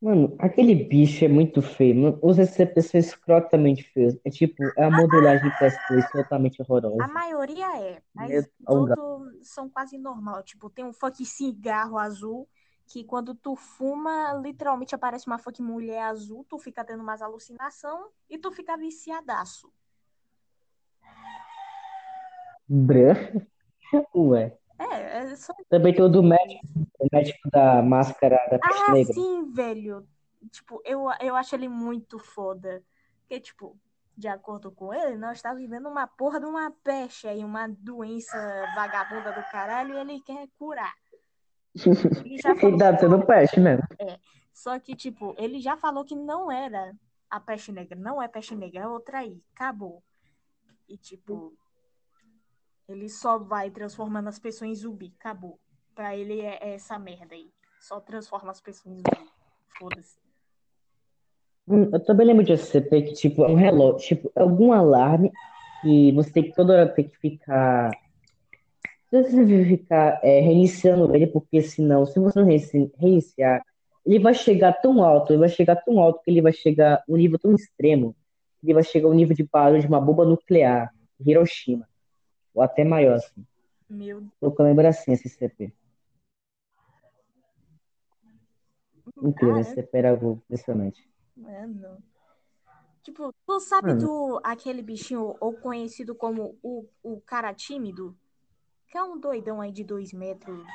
Mano, 0.00 0.34
aquele 0.38 0.74
bicho 0.74 1.24
é 1.24 1.28
muito 1.28 1.60
feio. 1.62 1.94
Mano, 1.96 2.18
os 2.22 2.38
SCPs 2.38 2.86
são 2.86 3.00
escrotamente 3.00 3.82
feios. 3.82 4.16
É 4.24 4.30
tipo, 4.30 4.62
é 4.76 4.84
a 4.84 4.90
modelagem 4.90 5.50
PS2 5.50 6.10
totalmente 6.12 6.60
A 6.60 6.64
horrorosa. 6.64 7.06
maioria 7.06 7.66
é, 7.80 8.02
mas 8.14 8.30
gato. 8.30 8.96
todos 8.96 9.48
são 9.48 9.68
quase 9.68 9.98
normal. 9.98 10.42
Tipo, 10.42 10.70
tem 10.70 10.84
um 10.84 10.92
fucking 10.92 11.24
cigarro 11.24 11.98
azul 11.98 12.48
que 12.86 13.04
quando 13.04 13.34
tu 13.34 13.56
fuma, 13.56 14.34
literalmente 14.34 14.94
aparece 14.94 15.26
uma 15.26 15.38
fucking 15.38 15.62
mulher 15.62 16.02
azul, 16.02 16.44
tu 16.48 16.58
fica 16.58 16.84
tendo 16.84 17.02
umas 17.02 17.22
alucinação 17.22 18.08
e 18.28 18.38
tu 18.38 18.50
fica 18.50 18.76
viciadaço. 18.76 19.72
Brã. 22.68 23.14
Ué. 24.14 24.58
É, 24.90 25.32
é 25.32 25.36
só. 25.36 25.54
Também 25.68 25.94
tem 25.94 26.04
o 26.04 26.08
do 26.08 26.22
médico, 26.22 26.62
o 26.98 27.08
médico 27.12 27.50
da 27.50 27.82
máscara 27.82 28.36
da 28.50 28.58
peste 28.58 28.82
Ah, 28.90 28.92
negra. 28.92 29.12
sim, 29.14 29.52
velho. 29.52 30.06
Tipo, 30.50 30.82
eu, 30.84 31.06
eu 31.20 31.36
acho 31.36 31.54
ele 31.54 31.68
muito 31.68 32.18
foda. 32.18 32.82
Porque, 33.20 33.40
tipo, 33.40 33.78
de 34.16 34.28
acordo 34.28 34.70
com 34.70 34.92
ele, 34.92 35.16
nós 35.16 35.40
tá 35.40 35.54
vivendo 35.54 35.88
uma 35.88 36.06
porra 36.06 36.40
de 36.40 36.46
uma 36.46 36.70
peste 36.82 37.26
aí, 37.28 37.44
uma 37.44 37.68
doença 37.68 38.36
vagabunda 38.74 39.32
do 39.32 39.42
caralho, 39.50 39.94
e 39.94 39.98
ele 40.00 40.20
quer 40.20 40.48
curar. 40.58 40.94
Ele 42.24 42.38
já 42.38 42.50
Ele 42.52 42.60
falou 42.60 42.78
tá 42.78 42.98
sendo 42.98 43.24
peste 43.24 43.60
mesmo. 43.60 43.84
Só 44.52 44.78
que, 44.78 44.94
tipo, 44.94 45.34
ele 45.38 45.60
já 45.60 45.76
falou 45.76 46.04
que 46.04 46.14
não 46.14 46.52
era 46.52 46.94
a 47.30 47.40
peste 47.40 47.72
negra. 47.72 47.98
Não 47.98 48.20
é 48.22 48.28
peste 48.28 48.54
negra, 48.54 48.80
é 48.80 48.86
outra 48.86 49.20
aí. 49.20 49.42
Acabou. 49.54 50.02
E, 50.88 50.96
tipo, 50.98 51.54
ele 52.88 53.08
só 53.08 53.38
vai 53.38 53.70
transformando 53.70 54.28
as 54.28 54.38
pessoas 54.38 54.70
em 54.70 54.74
zumbi. 54.74 55.12
Acabou. 55.18 55.58
Pra 55.94 56.16
ele 56.16 56.40
é, 56.40 56.58
é 56.60 56.74
essa 56.74 56.98
merda 56.98 57.34
aí. 57.34 57.50
Só 57.80 58.00
transforma 58.00 58.50
as 58.50 58.60
pessoas 58.60 58.94
em 58.94 58.98
zumbi. 58.98 59.30
Foda-se. 59.78 60.18
Hum, 61.68 61.90
Eu 61.92 62.04
também 62.04 62.26
lembro 62.26 62.44
de 62.44 62.52
SCP 62.52 63.02
que, 63.02 63.12
tipo, 63.12 63.44
é 63.44 63.48
um 63.48 63.54
relógio, 63.54 63.98
tipo, 63.98 64.32
é 64.34 64.40
algum 64.40 64.72
alarme 64.72 65.30
que 65.80 66.12
você 66.12 66.32
tem 66.32 66.42
que 66.44 66.54
toda 66.54 66.72
hora 66.72 66.88
ter 66.88 67.04
que 67.04 67.16
ficar. 67.18 67.90
Você 69.10 69.44
deve 69.44 69.64
ficar 69.76 70.20
é, 70.22 70.40
reiniciando 70.40 71.14
ele, 71.14 71.26
porque 71.26 71.60
senão, 71.60 72.06
se 72.06 72.18
você 72.18 72.38
não 72.38 72.46
reinici- 72.46 72.90
reiniciar, 72.96 73.62
ele 74.04 74.18
vai 74.18 74.32
chegar 74.34 74.72
tão 74.72 75.04
alto, 75.04 75.32
ele 75.32 75.40
vai 75.40 75.48
chegar 75.48 75.76
tão 75.76 76.00
alto 76.00 76.20
que 76.22 76.30
ele 76.30 76.40
vai 76.40 76.52
chegar 76.52 77.02
um 77.08 77.16
nível 77.16 77.38
tão 77.38 77.54
extremo 77.54 78.16
ele 78.62 78.74
vai 78.74 78.82
chegar 78.84 79.08
ao 79.08 79.14
nível 79.14 79.34
de 79.34 79.42
barulho 79.42 79.80
de 79.80 79.88
uma 79.88 80.00
bomba 80.00 80.24
nuclear, 80.24 80.94
Hiroshima. 81.18 81.88
Ou 82.54 82.62
até 82.62 82.84
maior, 82.84 83.16
assim. 83.16 83.44
Meu 83.88 84.22
Tô 84.40 84.52
com 84.52 84.62
a 84.62 84.66
lembrancinha 84.66 85.14
esse 85.14 85.28
CP. 85.28 85.72
Incrível, 89.22 89.58
esse 89.60 89.70
cara, 89.70 89.74
CP 89.74 89.98
era 89.98 90.12
impressionante. 90.12 91.08
mano. 91.36 92.02
Tipo, 93.02 93.32
tu 93.46 93.60
sabe 93.60 93.88
Mano. 93.88 94.08
do 94.08 94.40
aquele 94.44 94.80
bichinho, 94.82 95.36
ou 95.40 95.52
conhecido 95.54 96.14
como 96.14 96.56
o, 96.62 96.86
o 97.02 97.20
cara 97.20 97.52
tímido? 97.52 98.16
Que 98.88 98.98
é 98.98 99.02
um 99.02 99.18
doidão 99.18 99.60
aí 99.60 99.72
de 99.72 99.84
dois 99.84 100.12
metros. 100.12 100.66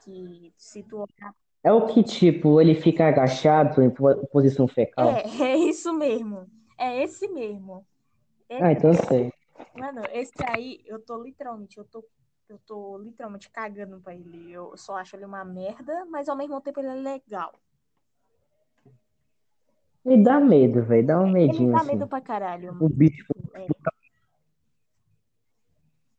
Que 0.00 0.52
se 0.56 0.82
tu 0.82 0.98
olhar. 0.98 1.34
É 1.64 1.72
o 1.72 1.86
que, 1.86 2.02
tipo, 2.02 2.60
ele 2.60 2.74
fica 2.74 3.08
agachado 3.08 3.82
em 3.82 3.90
po- 3.90 4.26
posição 4.28 4.68
fecal? 4.68 5.08
É, 5.08 5.22
é 5.54 5.56
isso 5.56 5.92
mesmo. 5.92 6.46
É 6.78 7.02
esse 7.02 7.26
mesmo. 7.28 7.86
Ah, 8.60 8.72
então 8.72 8.90
eu 8.90 8.96
sei. 9.08 9.32
Mano, 9.76 10.02
esse 10.12 10.32
aí, 10.48 10.82
eu 10.86 11.00
tô 11.00 11.22
literalmente, 11.22 11.78
eu 11.78 11.84
tô, 11.84 12.04
eu 12.48 12.58
tô 12.60 12.98
literalmente 12.98 13.50
cagando 13.50 14.00
pra 14.00 14.14
ele. 14.14 14.52
Eu 14.52 14.76
só 14.76 14.96
acho 14.96 15.16
ele 15.16 15.24
uma 15.24 15.44
merda, 15.44 16.04
mas 16.06 16.28
ao 16.28 16.36
mesmo 16.36 16.60
tempo 16.60 16.80
ele 16.80 16.88
é 16.88 16.94
legal. 16.94 17.52
Ele 20.04 20.22
dá 20.22 20.38
medo, 20.38 20.84
velho. 20.84 21.06
Dá 21.06 21.18
um 21.18 21.26
Ele 21.26 21.32
medinho, 21.32 21.72
dá 21.72 21.78
assim. 21.78 21.92
medo 21.92 22.06
pra 22.06 22.20
caralho. 22.20 22.76
O 22.78 22.88
bicho, 22.88 23.26
É, 23.54 23.66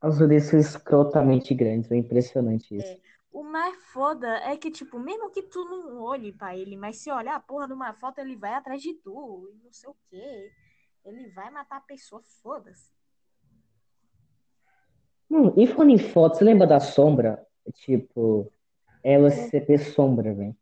as 0.00 0.20
orelhas 0.20 0.44
são 0.44 0.58
escrotamente 0.58 1.54
grandes. 1.54 1.90
É 1.90 1.96
impressionante 1.96 2.76
isso. 2.76 3.00
O 3.32 3.42
mais 3.42 3.76
foda 3.92 4.28
é 4.38 4.56
que, 4.56 4.70
tipo, 4.70 4.98
mesmo 4.98 5.30
que 5.30 5.42
tu 5.42 5.64
não 5.64 6.00
olhe 6.00 6.32
pra 6.32 6.56
ele, 6.56 6.76
mas 6.76 6.96
se 6.96 7.10
olhar 7.10 7.36
a 7.36 7.40
porra 7.40 7.66
de 7.66 7.74
uma 7.74 7.92
foto, 7.92 8.18
ele 8.18 8.34
vai 8.36 8.54
atrás 8.54 8.80
de 8.80 8.94
tu, 8.94 9.50
e 9.52 9.64
não 9.64 9.72
sei 9.72 9.90
o 9.90 9.96
quê. 10.08 10.52
Ele 11.04 11.28
vai 11.30 11.50
matar 11.50 11.76
a 11.76 11.80
pessoa, 11.82 12.22
foda-se. 12.42 12.95
Hum, 15.30 15.52
e 15.56 15.66
falando 15.66 15.90
em 15.90 15.98
foto, 15.98 16.36
você 16.36 16.44
lembra 16.44 16.66
da 16.66 16.80
sombra? 16.80 17.44
Tipo, 17.74 18.50
ela 19.02 19.30
CP 19.30 19.78
sombra, 19.78 20.32
velho. 20.32 20.56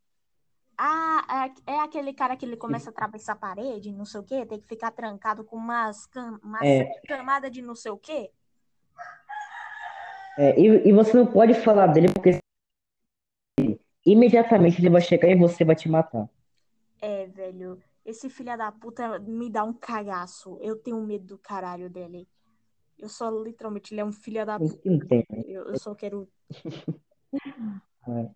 Ah, 0.77 1.49
é, 1.67 1.73
é 1.73 1.79
aquele 1.79 2.13
cara 2.13 2.35
que 2.35 2.45
ele 2.45 2.57
começa 2.57 2.89
a 2.89 2.91
atravessar 2.91 3.33
a 3.33 3.37
parede, 3.37 3.93
não 3.93 4.05
sei 4.05 4.19
o 4.19 4.23
quê, 4.23 4.45
tem 4.45 4.59
que 4.59 4.67
ficar 4.67 4.91
trancado 4.91 5.43
com 5.45 5.55
umas, 5.55 6.05
cam 6.07 6.37
umas 6.43 6.63
É. 6.63 6.91
camadas 7.07 7.51
de 7.51 7.61
não 7.61 7.75
sei 7.75 7.91
o 7.91 7.97
quê. 7.97 8.29
É, 10.37 10.59
e, 10.59 10.89
e 10.89 10.91
você 10.91 11.15
não 11.15 11.25
pode 11.25 11.53
falar 11.53 11.87
dele 11.87 12.07
porque 12.11 12.39
imediatamente 14.05 14.81
ele 14.81 14.89
vai 14.89 15.01
chegar 15.01 15.29
e 15.29 15.35
você 15.35 15.63
vai 15.63 15.75
te 15.75 15.87
matar. 15.87 16.29
É, 17.01 17.25
velho, 17.27 17.79
esse 18.05 18.29
filho 18.29 18.57
da 18.57 18.71
puta 18.71 19.17
me 19.19 19.49
dá 19.49 19.63
um 19.63 19.73
cagaço. 19.73 20.57
Eu 20.61 20.75
tenho 20.75 21.01
medo 21.01 21.25
do 21.25 21.37
caralho 21.37 21.89
dele. 21.89 22.27
Eu 22.97 23.09
só, 23.09 23.29
literalmente, 23.29 23.93
ele 23.93 24.01
é 24.01 24.05
um 24.05 24.11
filho 24.11 24.45
da 24.45 24.57
puta. 24.59 24.79
Entende? 24.87 25.25
Eu, 25.47 25.65
eu 25.69 25.77
só 25.77 25.93
quero. 25.93 26.27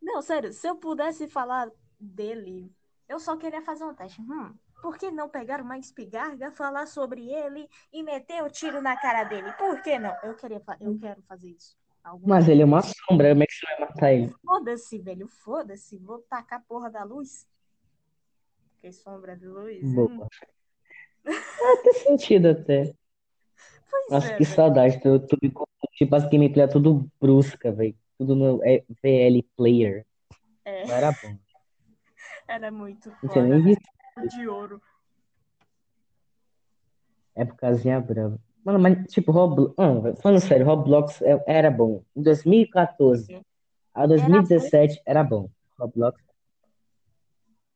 Não, 0.02 0.22
sério, 0.22 0.52
se 0.52 0.68
eu 0.68 0.76
pudesse 0.76 1.28
falar 1.28 1.72
dele, 2.00 2.72
eu 3.08 3.20
só 3.20 3.38
queria 3.38 3.62
fazer 3.62 3.84
um 3.84 3.94
teste. 3.94 4.20
Hum, 4.22 4.54
por 4.82 4.98
que 4.98 5.12
não 5.12 5.30
pegar 5.30 5.62
uma 5.62 5.78
espingarda, 5.78 6.52
falar 6.52 6.88
sobre 6.88 7.30
ele 7.30 7.70
e 7.92 8.02
meter 8.02 8.44
o 8.44 8.50
tiro 8.50 8.82
na 8.82 8.98
cara 8.98 9.24
dele? 9.26 9.52
Por 9.54 9.82
que 9.82 10.00
não? 10.00 10.16
Eu 10.24 10.36
queria, 10.36 10.62
eu 10.80 10.98
quero 11.00 11.22
fazer 11.24 11.50
isso. 11.50 11.78
Algum 12.04 12.28
Mas 12.28 12.48
ele 12.48 12.62
é 12.62 12.66
uma 12.66 12.82
sombra, 12.82 13.30
como 13.30 13.44
é 13.44 13.46
que 13.46 13.54
você 13.54 13.66
vai 13.66 13.80
matar 13.88 14.14
ele? 14.14 14.34
Foda-se, 14.44 14.98
velho, 15.00 15.28
foda-se. 15.28 15.98
Vou 15.98 16.20
tacar 16.30 16.60
a 16.60 16.64
porra 16.64 16.90
da 16.90 17.04
luz. 17.04 17.48
Que 18.80 18.92
sombra 18.92 19.36
de 19.36 19.48
luz. 19.48 19.84
hum. 19.84 19.94
Boa. 19.94 20.28
Ah, 21.26 21.78
tem 21.84 21.94
sentido 21.94 22.50
até. 22.50 22.96
Pois 23.90 24.10
Nossa, 24.10 24.28
é, 24.34 24.38
que 24.38 24.44
velho. 24.44 24.56
saudade. 24.56 25.00
Eu, 25.04 25.20
tô, 25.20 25.38
tipo, 25.94 26.16
as 26.16 26.26
gameplay 26.30 26.66
é 26.66 26.68
tudo 26.68 27.10
brusca, 27.20 27.72
velho. 27.72 27.96
Tudo 28.18 28.36
no 28.36 28.64
é, 28.64 28.84
VL 29.02 29.44
Player. 29.56 30.06
É, 30.66 30.86
Não 30.86 30.96
era 30.96 31.12
bom. 31.12 31.38
era 32.48 32.72
muito 32.72 33.12
foda. 33.22 33.44
nem 33.44 33.62
visto. 33.64 33.84
De 34.38 34.48
ouro. 34.48 34.82
Épocazinha 37.36 38.00
brava. 38.02 38.40
Mano, 38.66 38.80
mas 38.80 39.08
tipo, 39.12 39.32
Roblox. 39.32 39.74
Não, 39.78 40.02
velho, 40.02 40.16
falando 40.18 40.42
sério, 40.42 40.66
Roblox 40.66 41.22
é- 41.22 41.44
era 41.48 41.72
bom. 41.72 42.04
Em 42.16 42.22
2014 42.22 43.40
a 43.94 44.06
2017 44.06 45.02
era 45.06 45.24
bom. 45.24 45.50
Roblox. 45.80 46.22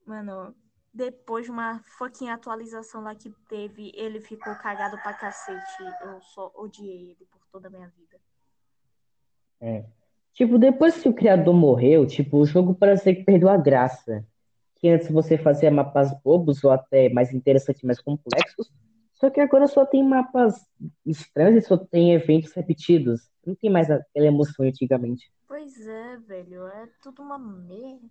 Mano, 0.05 0.53
depois 0.93 1.45
de 1.45 1.51
uma 1.51 1.81
fucking 1.97 2.29
atualização 2.29 3.01
lá 3.01 3.15
que 3.15 3.31
teve, 3.49 3.91
ele 3.95 4.21
ficou 4.21 4.53
cagado 4.55 4.97
pra 5.01 5.13
cacete. 5.13 5.83
Eu 6.01 6.21
só 6.21 6.51
odiei 6.55 7.11
ele 7.11 7.27
por 7.31 7.41
toda 7.51 7.67
a 7.67 7.71
minha 7.71 7.87
vida. 7.87 8.19
É. 9.59 9.85
Tipo, 10.33 10.59
depois 10.59 11.01
que 11.01 11.09
o 11.09 11.13
criador 11.13 11.53
morreu, 11.53 12.05
tipo, 12.05 12.37
o 12.37 12.45
jogo 12.45 12.75
parece 12.75 13.15
que 13.15 13.23
perdeu 13.23 13.49
a 13.49 13.57
graça. 13.57 14.25
Que 14.75 14.89
antes 14.89 15.09
você 15.09 15.37
fazia 15.37 15.71
mapas 15.71 16.11
bobos 16.21 16.63
ou 16.63 16.71
até 16.71 17.09
mais 17.09 17.33
interessantes, 17.33 17.81
mais 17.83 17.99
complexos. 17.99 18.71
Só 19.13 19.29
que 19.29 19.39
agora 19.39 19.67
só 19.67 19.85
tem 19.85 20.03
mapas 20.03 20.67
estranhos 21.05 21.63
e 21.63 21.67
só 21.67 21.77
tem 21.77 22.13
eventos 22.13 22.51
repetidos. 22.53 23.31
Não 23.45 23.55
tem 23.55 23.69
mais 23.69 23.89
aquela 23.89 24.27
emoção 24.27 24.65
antigamente. 24.65 25.31
Pois 25.47 25.87
é, 25.87 26.17
velho, 26.17 26.67
é 26.67 26.89
tudo 27.01 27.21
uma 27.21 27.39
merda. 27.39 28.09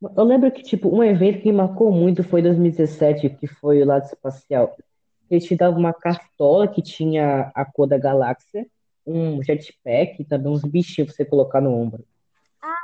Eu 0.00 0.24
lembro 0.24 0.50
que, 0.52 0.62
tipo, 0.62 0.88
um 0.94 1.02
evento 1.02 1.40
que 1.42 1.50
me 1.50 1.56
marcou 1.58 1.90
muito 1.92 2.22
foi 2.22 2.40
em 2.40 2.44
2017, 2.44 3.30
que 3.30 3.46
foi 3.46 3.82
o 3.82 3.86
lado 3.86 4.04
espacial. 4.04 4.76
Ele 5.30 5.40
te 5.40 5.56
dava 5.56 5.76
uma 5.76 5.92
cartola 5.92 6.68
que 6.68 6.80
tinha 6.82 7.50
a 7.54 7.64
cor 7.64 7.86
da 7.88 7.98
galáxia, 7.98 8.66
um 9.06 9.42
jetpack 9.42 10.22
e 10.22 10.24
também 10.24 10.52
uns 10.52 10.62
bichinhos 10.62 11.08
pra 11.08 11.16
você 11.16 11.24
colocar 11.24 11.60
no 11.60 11.72
ombro. 11.72 12.04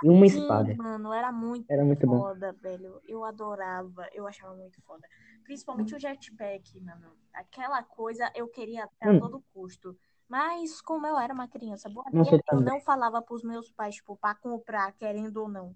E 0.02 0.08
uma 0.10 0.26
Sim, 0.26 0.36
espada. 0.40 0.76
mano, 0.76 1.12
era 1.12 1.32
muito 1.32 1.68
Era 1.68 1.84
muito 1.84 2.06
bom. 2.06 2.24
foda, 2.24 2.52
velho. 2.52 3.00
Eu 3.06 3.24
adorava, 3.24 4.08
eu 4.12 4.26
achava 4.26 4.54
muito 4.54 4.80
foda. 4.82 5.06
Principalmente 5.44 5.94
o 5.94 5.98
jetpack, 6.00 6.80
mano. 6.80 7.12
Aquela 7.32 7.82
coisa 7.82 8.30
eu 8.34 8.48
queria 8.48 8.84
a 9.00 9.10
Hum. 9.10 9.20
todo 9.20 9.42
custo. 9.52 9.96
Mas 10.28 10.80
como 10.80 11.06
eu 11.06 11.18
era 11.18 11.32
uma 11.34 11.48
criança 11.48 11.88
boa, 11.88 12.06
Nossa, 12.12 12.36
eu 12.36 12.40
eu 12.52 12.60
não 12.60 12.80
falava 12.80 13.22
pros 13.22 13.42
meus 13.42 13.70
pais, 13.70 13.96
tipo, 13.96 14.16
pra 14.16 14.34
comprar, 14.34 14.92
querendo 14.92 15.38
ou 15.42 15.48
não. 15.48 15.74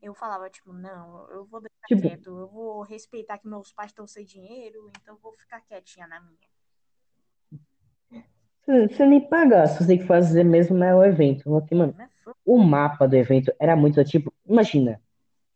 Eu 0.00 0.14
falava, 0.14 0.48
tipo, 0.48 0.72
não, 0.72 1.28
eu 1.30 1.44
vou 1.44 1.60
deixar 1.60 1.86
Tipo- 1.88 2.02
quieto, 2.02 2.38
eu 2.38 2.48
vou 2.48 2.82
respeitar 2.82 3.38
que 3.38 3.48
meus 3.48 3.72
pais 3.72 3.90
estão 3.90 4.06
sem 4.06 4.24
dinheiro, 4.24 4.90
então 4.90 5.14
eu 5.14 5.20
vou 5.20 5.32
ficar 5.32 5.60
quietinha 5.60 6.06
na 6.06 6.20
minha. 6.20 6.38
Você 8.64 8.88
você 8.88 9.06
nem 9.06 9.28
paga, 9.28 9.66
você 9.66 9.86
tem 9.86 9.98
que 9.98 10.04
fazer 10.06 10.44
mesmo 10.44 10.76
né, 10.76 10.94
o 10.94 11.02
evento. 11.02 11.44
Porque, 11.44 11.74
mano, 11.74 11.94
o 12.44 12.58
mapa 12.58 13.08
do 13.08 13.16
evento 13.16 13.52
era 13.58 13.74
muito, 13.74 14.02
tipo, 14.04 14.32
imagina. 14.46 15.00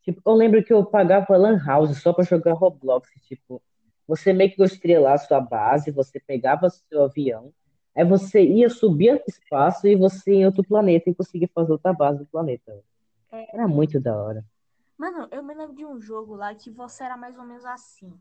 Tipo, 0.02 0.20
eu 0.26 0.34
lembro 0.34 0.64
que 0.64 0.72
eu 0.72 0.84
pagava 0.84 1.36
Lan 1.36 1.62
House 1.64 2.02
só 2.02 2.12
pra 2.12 2.24
jogar 2.24 2.54
Roblox. 2.54 3.08
Tipo, 3.22 3.62
você 4.08 4.32
meio 4.32 4.50
que 4.50 4.56
construía 4.56 5.00
lá 5.00 5.12
a 5.12 5.18
sua 5.18 5.40
base, 5.40 5.90
você 5.90 6.18
pegava 6.18 6.68
seu 6.68 7.04
avião, 7.04 7.52
aí 7.94 8.04
você 8.04 8.42
ia 8.42 8.68
subir 8.68 9.12
no 9.12 9.22
espaço 9.28 9.86
e 9.86 9.94
você 9.94 10.32
ia 10.32 10.40
em 10.40 10.46
outro 10.46 10.64
planeta 10.64 11.08
e 11.08 11.14
conseguia 11.14 11.48
fazer 11.54 11.72
outra 11.72 11.92
base 11.92 12.18
do 12.18 12.26
planeta. 12.26 12.82
Era 13.32 13.66
muito 13.68 14.00
da 14.00 14.16
hora. 14.16 14.44
Mano, 14.96 15.28
eu 15.32 15.42
me 15.42 15.54
lembro 15.54 15.74
de 15.74 15.84
um 15.84 15.98
jogo 16.00 16.34
lá 16.36 16.54
que 16.54 16.70
você 16.70 17.04
era 17.04 17.16
mais 17.16 17.36
ou 17.36 17.44
menos 17.44 17.64
assim. 17.64 18.18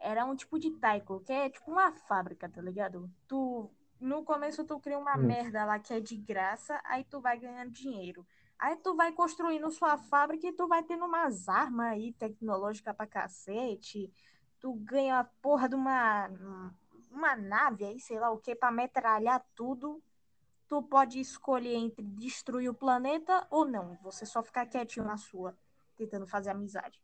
Era 0.00 0.24
um 0.24 0.36
tipo 0.36 0.58
de 0.58 0.70
taiko, 0.72 1.20
que 1.20 1.32
é 1.32 1.50
tipo 1.50 1.70
uma 1.70 1.92
fábrica, 1.92 2.48
tá 2.48 2.60
ligado? 2.60 3.10
Tu, 3.26 3.70
no 4.00 4.24
começo 4.24 4.64
tu 4.64 4.78
cria 4.80 4.98
uma 4.98 5.16
Hum. 5.16 5.26
merda 5.26 5.64
lá 5.64 5.78
que 5.78 5.92
é 5.94 6.00
de 6.00 6.16
graça, 6.16 6.80
aí 6.84 7.04
tu 7.04 7.20
vai 7.20 7.38
ganhando 7.38 7.70
dinheiro. 7.72 8.26
Aí 8.58 8.76
tu 8.76 8.94
vai 8.96 9.12
construindo 9.12 9.70
sua 9.70 9.96
fábrica 9.98 10.46
e 10.46 10.52
tu 10.52 10.66
vai 10.68 10.82
tendo 10.82 11.04
umas 11.04 11.48
armas 11.48 11.88
aí 11.92 12.12
tecnológicas 12.12 12.94
pra 12.96 13.06
cacete. 13.06 14.12
Tu 14.60 14.72
ganha 14.74 15.20
a 15.20 15.24
porra 15.24 15.68
de 15.68 15.76
uma, 15.76 16.28
uma 17.10 17.36
nave 17.36 17.84
aí, 17.84 18.00
sei 18.00 18.18
lá 18.18 18.30
o 18.30 18.38
que, 18.38 18.54
pra 18.54 18.70
metralhar 18.70 19.44
tudo. 19.54 20.02
Tu 20.68 20.82
pode 20.82 21.18
escolher 21.18 21.74
entre 21.74 22.04
destruir 22.04 22.68
o 22.68 22.74
planeta 22.74 23.46
ou 23.50 23.64
não. 23.64 23.96
Você 24.02 24.26
só 24.26 24.42
ficar 24.42 24.66
quietinho 24.66 25.06
na 25.06 25.16
sua, 25.16 25.56
tentando 25.96 26.26
fazer 26.26 26.50
amizade. 26.50 27.00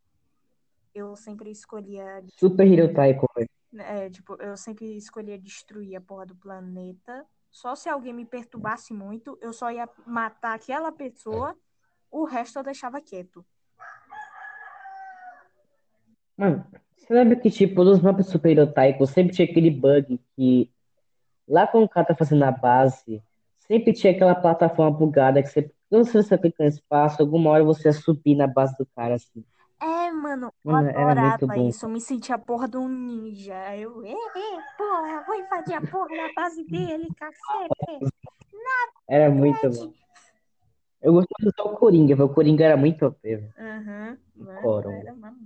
Eu 0.94 1.16
sempre 1.16 1.50
escolhia 1.50 2.22
Super 2.38 2.66
Hero 2.66 2.92
velho. 2.92 3.48
é, 3.78 4.10
tipo, 4.10 4.34
eu 4.40 4.56
sempre 4.56 4.96
escolhia 4.96 5.38
destruir 5.38 5.96
a 5.96 6.00
porra 6.00 6.26
do 6.26 6.36
planeta. 6.36 7.26
Só 7.50 7.74
se 7.74 7.88
alguém 7.88 8.12
me 8.12 8.24
perturbasse 8.24 8.92
muito, 8.92 9.38
eu 9.40 9.52
só 9.52 9.70
ia 9.70 9.88
matar 10.06 10.54
aquela 10.54 10.92
pessoa, 10.92 11.56
o 12.10 12.24
resto 12.24 12.58
eu 12.58 12.62
deixava 12.62 13.00
quieto. 13.00 13.44
Mano, 16.36 16.66
você 16.96 17.14
lembra 17.14 17.36
que, 17.36 17.50
tipo, 17.50 17.82
nos 17.84 18.00
mapas 18.00 18.26
Super 18.26 18.50
Hero 18.50 18.72
Taiko 18.72 19.06
sempre 19.06 19.34
tinha 19.34 19.48
aquele 19.48 19.70
bug 19.70 20.20
que 20.34 20.70
lá 21.46 21.66
quando 21.66 21.84
o 21.84 21.88
cara 21.88 22.06
tá 22.06 22.14
fazendo 22.14 22.42
a 22.42 22.50
base, 22.50 23.22
sempre 23.66 23.92
tinha 23.92 24.12
aquela 24.12 24.34
plataforma 24.34 24.96
bugada 24.96 25.42
que 25.42 25.48
você, 25.48 25.70
não 25.90 26.04
sei 26.04 26.22
se 26.22 26.28
você 26.28 26.38
clica 26.38 26.62
no 26.62 26.68
espaço, 26.68 27.22
alguma 27.22 27.50
hora 27.50 27.64
você 27.64 27.88
ia 27.88 27.92
subir 27.92 28.34
na 28.34 28.46
base 28.46 28.76
do 28.76 28.86
cara, 28.94 29.14
assim. 29.14 29.44
É, 29.80 30.10
Mano, 30.10 30.52
eu 30.64 30.72
Mano, 30.72 30.88
era 30.88 31.14
muito 31.14 31.44
adorava 31.44 31.68
isso. 31.68 31.84
Eu 31.84 31.90
me 31.90 32.00
sentia 32.00 32.36
a 32.36 32.38
porra 32.38 32.68
de 32.68 32.76
um 32.76 32.88
ninja. 32.88 33.76
Eu, 33.76 34.04
é, 34.04 34.14
porra, 34.78 35.24
vou 35.26 35.34
invadir 35.34 35.74
a 35.74 35.80
porra 35.80 36.08
da 36.16 36.32
base 36.32 36.64
dele, 36.64 37.08
cacete. 37.14 38.12
Era 39.08 39.30
muito 39.30 39.68
bom. 39.70 39.92
Eu 41.02 41.12
gostava 41.12 41.42
de 41.42 41.48
usar 41.48 41.70
o 41.70 41.76
Coringa. 41.76 42.24
O 42.24 42.28
Coringa 42.30 42.64
era 42.64 42.76
muito 42.76 43.04
OP. 43.04 43.50
Aham, 43.58 44.16
era 44.48 45.12
uma... 45.12 45.36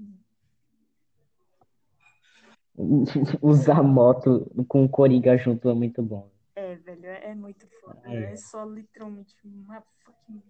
Usar 3.43 3.83
moto 3.83 4.49
com 4.69 4.85
o 4.85 4.89
Coringa 4.89 5.37
junto 5.37 5.69
é 5.69 5.75
muito 5.75 6.01
bom. 6.01 6.31
É, 6.79 6.81
velho, 6.81 7.07
é 7.07 7.31
é 7.31 7.35
muito 7.35 7.67
foda. 7.81 8.01
É 8.05 8.21
velho. 8.21 8.39
só 8.39 8.65
literalmente 8.65 9.35
uma 9.45 9.83
fucking. 10.05 10.43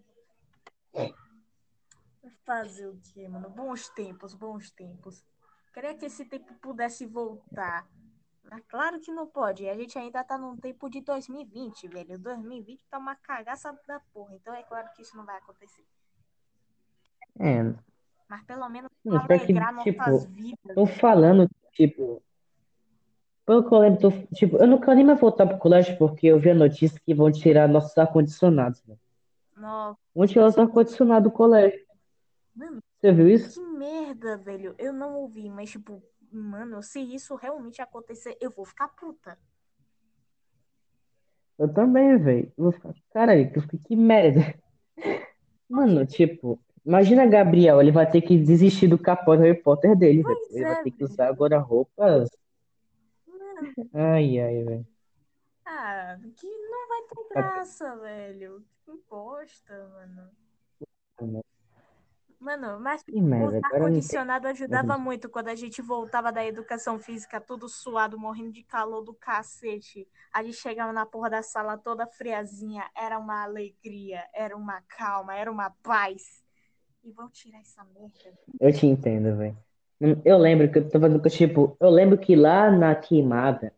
Fazer 2.44 2.88
o 2.88 2.98
quê, 3.12 3.28
mano? 3.28 3.48
Bons 3.48 3.88
tempos, 3.90 4.34
bons 4.34 4.70
tempos. 4.70 5.24
Queria 5.72 5.94
que 5.94 6.06
esse 6.06 6.24
tempo 6.24 6.54
pudesse 6.54 7.06
voltar. 7.06 7.86
Mas 8.50 8.62
claro 8.68 8.98
que 9.00 9.12
não 9.12 9.26
pode. 9.26 9.68
A 9.68 9.74
gente 9.76 9.98
ainda 9.98 10.24
tá 10.24 10.38
num 10.38 10.56
tempo 10.56 10.88
de 10.88 11.00
2020, 11.02 11.88
velho. 11.88 12.18
2020 12.18 12.80
tá 12.90 12.98
uma 12.98 13.14
cagaça 13.16 13.78
da 13.86 14.00
porra. 14.12 14.34
Então 14.34 14.54
é 14.54 14.62
claro 14.62 14.88
que 14.94 15.02
isso 15.02 15.16
não 15.16 15.24
vai 15.24 15.36
acontecer. 15.36 15.84
É, 17.38 17.62
Mas 18.28 18.42
pelo 18.44 18.68
menos 18.68 18.90
Não, 19.04 19.26
pior 19.26 19.26
que, 19.26 19.44
alegrar 19.44 19.76
tipo, 19.82 19.98
nossas 19.98 20.24
vidas. 20.26 20.74
tô 20.74 20.86
falando, 20.86 21.48
tipo, 21.72 22.22
pelo 23.48 23.66
que 23.66 23.74
eu 23.74 23.78
lembro, 23.78 23.98
tô- 23.98 24.26
tipo, 24.34 24.58
eu 24.58 24.66
não 24.66 24.78
quero 24.78 24.94
nem 24.96 25.06
mais 25.06 25.18
voltar 25.18 25.46
pro 25.46 25.56
colégio 25.56 25.96
porque 25.96 26.26
eu 26.26 26.38
vi 26.38 26.50
a 26.50 26.54
notícia 26.54 27.00
que 27.02 27.14
vão 27.14 27.32
tirar 27.32 27.66
nossos 27.66 27.96
ar-condicionados, 27.96 28.82
velho. 28.82 29.00
Nossa, 29.56 29.98
Vão 30.14 30.26
tirar 30.26 30.48
os 30.48 30.58
ar-condicionados 30.58 31.30
do 31.32 31.34
colégio. 31.34 31.80
mano, 32.54 32.82
Você 33.00 33.10
viu 33.10 33.26
isso? 33.26 33.58
que 33.58 33.66
merda, 33.66 34.36
velho. 34.36 34.74
Eu 34.78 34.92
não 34.92 35.14
ouvi, 35.14 35.48
mas 35.48 35.70
tipo, 35.70 36.02
mano, 36.30 36.82
se 36.82 37.00
isso 37.00 37.34
realmente 37.36 37.80
acontecer, 37.80 38.36
eu 38.38 38.50
vou 38.50 38.66
ficar 38.66 38.88
puta. 38.88 39.38
Eu 41.58 41.72
também, 41.72 42.18
velho. 42.18 42.52
Vou 42.54 42.70
ficar, 42.70 42.92
caralho, 43.14 43.50
que, 43.50 43.78
que 43.78 43.96
merda. 43.96 44.54
Mano, 45.66 46.04
tipo, 46.04 46.60
imagina 46.84 47.24
Gabriel, 47.26 47.80
ele 47.80 47.92
vai 47.92 48.08
ter 48.10 48.20
que 48.20 48.36
desistir 48.36 48.88
do 48.88 48.98
capô 48.98 49.34
do 49.34 49.42
Harry 49.42 49.62
Potter 49.62 49.96
dele, 49.96 50.22
velho. 50.22 50.38
Ele 50.50 50.64
é, 50.64 50.66
vai 50.66 50.82
ter 50.84 50.90
que 50.90 51.02
usar 51.02 51.28
agora 51.28 51.58
roupas. 51.58 52.28
Ai, 53.94 54.40
ai, 54.40 54.62
velho. 54.64 54.86
ah, 55.64 56.18
que 56.36 56.46
não 56.46 56.88
vai 56.88 57.02
ter 57.02 57.28
graça, 57.28 57.96
velho. 57.96 58.64
Que 58.84 58.92
bosta, 59.08 59.88
mano. 59.88 60.30
Mano, 62.40 62.78
mas 62.78 63.04
merda, 63.08 63.58
o 63.60 63.66
ar-condicionado 63.66 64.46
ajudava 64.46 64.96
muito 64.96 65.28
quando 65.28 65.48
a 65.48 65.56
gente 65.56 65.82
voltava 65.82 66.30
da 66.30 66.44
educação 66.46 66.98
física, 66.98 67.40
tudo 67.40 67.68
suado, 67.68 68.16
morrendo 68.18 68.52
de 68.52 68.62
calor 68.62 69.02
do 69.02 69.12
cacete. 69.12 70.08
A 70.32 70.42
gente 70.44 70.56
chegava 70.56 70.92
na 70.92 71.04
porra 71.04 71.30
da 71.30 71.42
sala 71.42 71.76
toda 71.76 72.06
friazinha, 72.06 72.88
era 72.96 73.18
uma 73.18 73.42
alegria, 73.42 74.24
era 74.32 74.56
uma 74.56 74.80
calma, 74.82 75.34
era 75.34 75.50
uma 75.50 75.70
paz. 75.82 76.44
E 77.02 77.10
vão 77.10 77.28
tirar 77.28 77.58
essa 77.58 77.82
merda. 77.84 78.38
Eu 78.60 78.72
te 78.72 78.86
entendo, 78.86 79.36
velho. 79.36 79.56
Eu 80.24 80.38
lembro 80.38 80.70
que 80.70 80.78
eu 80.78 80.88
tava 80.88 81.08
no, 81.08 81.20
tipo, 81.22 81.76
eu 81.80 81.90
lembro 81.90 82.16
que 82.16 82.36
lá 82.36 82.70
na 82.70 82.94
queimada, 82.94 83.72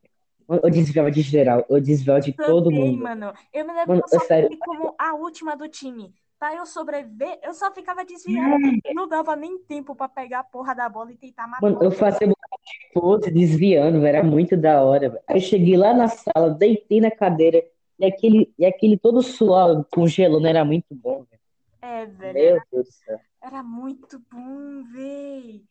eu 0.49 0.71
desviava 0.71 1.11
de 1.11 1.23
geral, 1.23 1.65
eu 1.69 1.81
desviava 1.81 2.21
de 2.21 2.33
todo 2.33 2.71
mundo. 2.71 3.03
mano. 3.03 3.33
Eu 3.53 3.65
me 3.65 3.73
lembro 3.73 3.89
Mano, 3.89 4.03
que 4.03 4.15
eu 4.15 4.21
só 4.21 4.27
sério. 4.27 4.49
fui 4.49 4.59
como 4.59 4.95
a 4.99 5.15
última 5.15 5.57
do 5.57 5.69
time. 5.69 6.13
Pra 6.39 6.55
eu 6.57 6.65
sobreviver, 6.65 7.39
eu 7.43 7.53
só 7.53 7.71
ficava 7.73 8.05
desviada. 8.05 8.59
Não 8.95 9.07
dava 9.07 9.37
nem 9.37 9.59
tempo 9.59 9.95
pra 9.95 10.09
pegar 10.09 10.41
a 10.41 10.45
porra 10.45 10.75
da 10.75 10.89
bola 10.89 11.13
e 11.13 11.17
tentar 11.17 11.47
matar. 11.47 11.63
Mano, 11.63 11.83
eu 11.83 11.91
fazia 11.91 12.27
um 12.27 12.31
bocado 12.31 12.63
de 12.65 12.93
pose 12.95 13.31
desviando, 13.31 14.01
velho, 14.01 14.17
era 14.17 14.23
muito 14.27 14.57
da 14.57 14.83
hora, 14.83 15.11
velho. 15.11 15.23
Aí 15.27 15.37
eu 15.37 15.41
cheguei 15.41 15.77
lá 15.77 15.93
na 15.95 16.09
sala, 16.09 16.51
deitei 16.51 17.01
na 17.01 17.11
cadeira, 17.11 17.63
e 17.99 18.07
aquele, 18.07 18.53
e 18.59 18.65
aquele 18.65 18.97
todo 18.97 19.23
suado 19.23 19.87
com 19.91 20.07
gelo, 20.07 20.41
não 20.41 20.49
era 20.49 20.65
muito 20.65 20.95
bom, 20.95 21.25
velho. 21.31 21.41
É, 21.83 22.07
velho. 22.07 22.35
Meu 22.35 22.63
Deus 22.73 22.87
do 22.87 22.93
céu. 22.93 23.21
Era 23.43 23.63
muito 23.63 24.19
bom, 24.31 24.83
véi. 24.93 25.63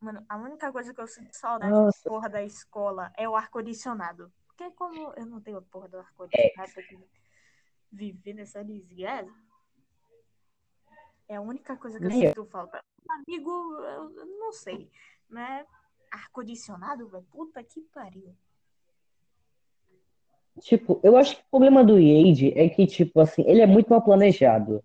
Mano, 0.00 0.24
a 0.28 0.36
única 0.36 0.70
coisa 0.70 0.94
que 0.94 1.00
eu 1.00 1.08
sinto 1.08 1.34
saudade 1.34 1.72
Nossa. 1.72 1.98
da 2.04 2.10
porra 2.10 2.28
da 2.28 2.42
escola 2.44 3.12
é 3.16 3.28
o 3.28 3.34
ar-condicionado. 3.34 4.32
Porque 4.46 4.70
como 4.72 5.12
eu 5.16 5.26
não 5.26 5.40
tenho 5.40 5.58
a 5.58 5.62
porra 5.62 5.88
do 5.88 5.98
ar-condicionado 5.98 6.72
pra 6.72 6.82
viver 7.90 8.34
nessa 8.34 8.64
desgraça, 8.64 9.32
é 11.28 11.36
a 11.36 11.40
única 11.40 11.76
coisa 11.76 11.98
que 11.98 12.06
eu 12.06 12.10
sinto 12.10 12.44
falta. 12.46 12.80
Amigo, 13.08 13.50
eu 13.50 14.26
não 14.38 14.52
sei, 14.52 14.90
né? 15.28 15.66
Ar-condicionado, 16.10 17.08
velho? 17.08 17.24
Puta 17.30 17.62
que 17.62 17.80
pariu. 17.92 18.34
Tipo, 20.60 21.00
eu 21.02 21.16
acho 21.16 21.36
que 21.36 21.42
o 21.42 21.50
problema 21.50 21.84
do 21.84 21.98
IADE 21.98 22.52
é 22.56 22.68
que, 22.68 22.86
tipo 22.86 23.20
assim, 23.20 23.42
ele 23.46 23.60
é 23.60 23.66
muito 23.66 23.90
mal 23.90 24.02
planejado. 24.02 24.82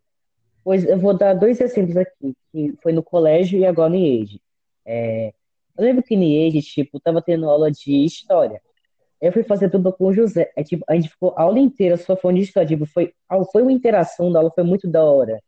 Pois 0.63 0.83
eu 0.85 0.99
vou 0.99 1.17
dar 1.17 1.33
dois 1.33 1.59
exemplos 1.59 1.97
aqui, 1.97 2.35
que 2.51 2.73
foi 2.81 2.91
no 2.91 3.03
colégio 3.03 3.59
e 3.59 3.65
agora 3.65 3.89
no 3.89 3.95
IADE. 3.95 4.42
É, 4.85 5.33
eu 5.77 5.83
lembro 5.83 6.03
que 6.03 6.15
no 6.15 6.23
IADE, 6.23 6.61
tipo, 6.61 6.99
tava 6.99 7.21
tendo 7.21 7.49
aula 7.49 7.71
de 7.71 8.05
história. 8.05 8.61
Eu 9.21 9.31
fui 9.31 9.43
fazer 9.43 9.69
tudo 9.69 9.91
com 9.93 10.07
o 10.07 10.13
José. 10.13 10.51
É, 10.55 10.63
tipo, 10.63 10.83
a 10.87 10.95
gente 10.95 11.09
ficou 11.09 11.33
a 11.37 11.43
aula 11.43 11.59
inteira 11.59 11.97
só 11.97 12.15
falando 12.15 12.37
de 12.37 12.43
história. 12.43 12.67
Tipo, 12.67 12.85
foi, 12.85 13.13
foi 13.51 13.61
uma 13.61 13.71
interação 13.71 14.31
da 14.31 14.39
aula, 14.39 14.51
foi 14.51 14.63
muito 14.63 14.87
da 14.87 15.03
hora. 15.03 15.41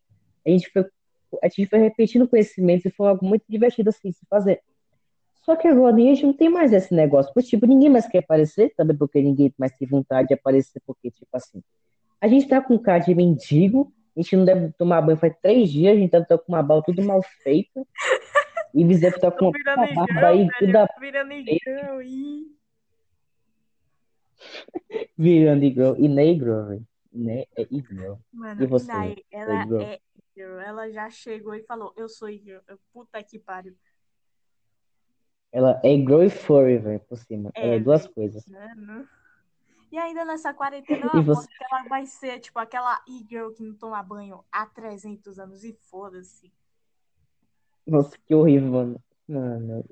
A 0.45 0.49
gente 0.49 0.69
foi, 0.71 0.85
a 1.43 1.47
gente 1.47 1.67
foi 1.67 1.79
repetindo 1.79 2.27
conhecimentos 2.27 2.85
e 2.85 2.89
foi 2.89 3.07
algo 3.07 3.25
muito 3.25 3.43
divertido 3.49 3.89
assim 3.89 4.09
de 4.09 4.17
se 4.17 4.25
fazer. 4.29 4.61
Só 5.43 5.55
que 5.55 5.67
agora 5.67 5.95
a 5.95 5.99
gente 5.99 6.25
não 6.25 6.33
tem 6.33 6.49
mais 6.49 6.73
esse 6.73 6.93
negócio. 6.93 7.31
Porque, 7.33 7.49
tipo, 7.49 7.67
ninguém 7.67 7.89
mais 7.89 8.07
quer 8.07 8.19
aparecer, 8.19 8.73
também 8.75 8.97
porque 8.97 9.21
ninguém 9.21 9.53
mais 9.57 9.71
tem 9.73 9.87
vontade 9.87 10.29
de 10.29 10.33
aparecer, 10.33 10.81
porque, 10.87 11.11
tipo 11.11 11.29
assim, 11.33 11.61
a 12.19 12.27
gente 12.27 12.47
tá 12.47 12.59
com 12.59 12.79
cara 12.79 12.99
de 12.99 13.13
mendigo, 13.13 13.93
a 14.17 14.21
gente 14.21 14.35
não 14.35 14.45
deve 14.45 14.71
tomar 14.73 15.01
banho 15.01 15.17
faz 15.17 15.35
três 15.41 15.69
dias, 15.69 15.95
a 15.95 15.99
gente 15.99 16.15
estar 16.15 16.37
com 16.37 16.51
uma 16.51 16.63
barba 16.63 16.83
tudo 16.83 17.03
mal 17.03 17.21
feita, 17.43 17.85
e 18.75 18.83
devem 18.85 19.07
estar 19.09 19.31
com 19.31 19.45
uma 19.45 19.51
virando 19.51 19.93
barba 19.95 20.27
aí, 20.27 20.37
velho. 20.39 20.51
tudo 20.59 20.75
a- 20.77 20.87
Tô 20.87 20.99
virando 20.99 21.31
igão. 21.33 22.01
Ih. 22.01 22.55
virando 25.17 25.63
igual, 25.63 25.95
e 25.97 26.07
negro, 26.07 26.65
velho. 26.67 26.87
Ne 27.11 27.47
é 27.55 27.61
igual. 27.71 28.19
Mano, 28.33 28.61
E 28.63 28.67
você, 28.67 28.91
Inai, 28.91 29.15
ela 29.31 29.63
girl? 29.65 29.81
é 29.81 29.99
girl. 30.35 30.59
Ela 30.59 30.91
já 30.91 31.09
chegou 31.09 31.55
e 31.55 31.63
falou, 31.63 31.93
eu 31.95 32.09
sou 32.09 32.29
girl. 32.29 32.59
Eu, 32.67 32.77
Puta 32.91 33.23
que 33.23 33.39
pariu. 33.39 33.75
Ela 35.51 35.79
é 35.83 35.93
igual 35.93 36.21
e 36.21 36.29
furry, 36.29 36.77
velho, 36.77 36.99
por 36.99 37.17
cima. 37.17 37.49
É, 37.55 37.65
Ela 37.67 37.75
é 37.75 37.79
duas 37.79 38.05
coisas. 38.07 38.45
Mano. 38.47 39.07
E 39.89 39.97
ainda 39.97 40.25
nessa 40.25 40.53
quarentena, 40.53 41.09
E 41.15 41.17
eu 41.17 41.23
você? 41.23 41.47
que 41.47 41.63
ela 41.71 41.83
vai 41.87 42.05
ser, 42.05 42.39
tipo, 42.41 42.59
aquela 42.59 43.01
e-girl 43.07 43.51
que 43.51 43.63
não 43.63 43.73
toma 43.73 44.03
banho 44.03 44.43
há 44.51 44.65
300 44.65 45.39
anos. 45.39 45.63
E 45.63 45.71
foda-se. 45.89 46.51
Nossa, 47.85 48.17
que 48.25 48.33
horrível, 48.35 48.71
mano. 48.71 49.03
Mano. 49.27 49.85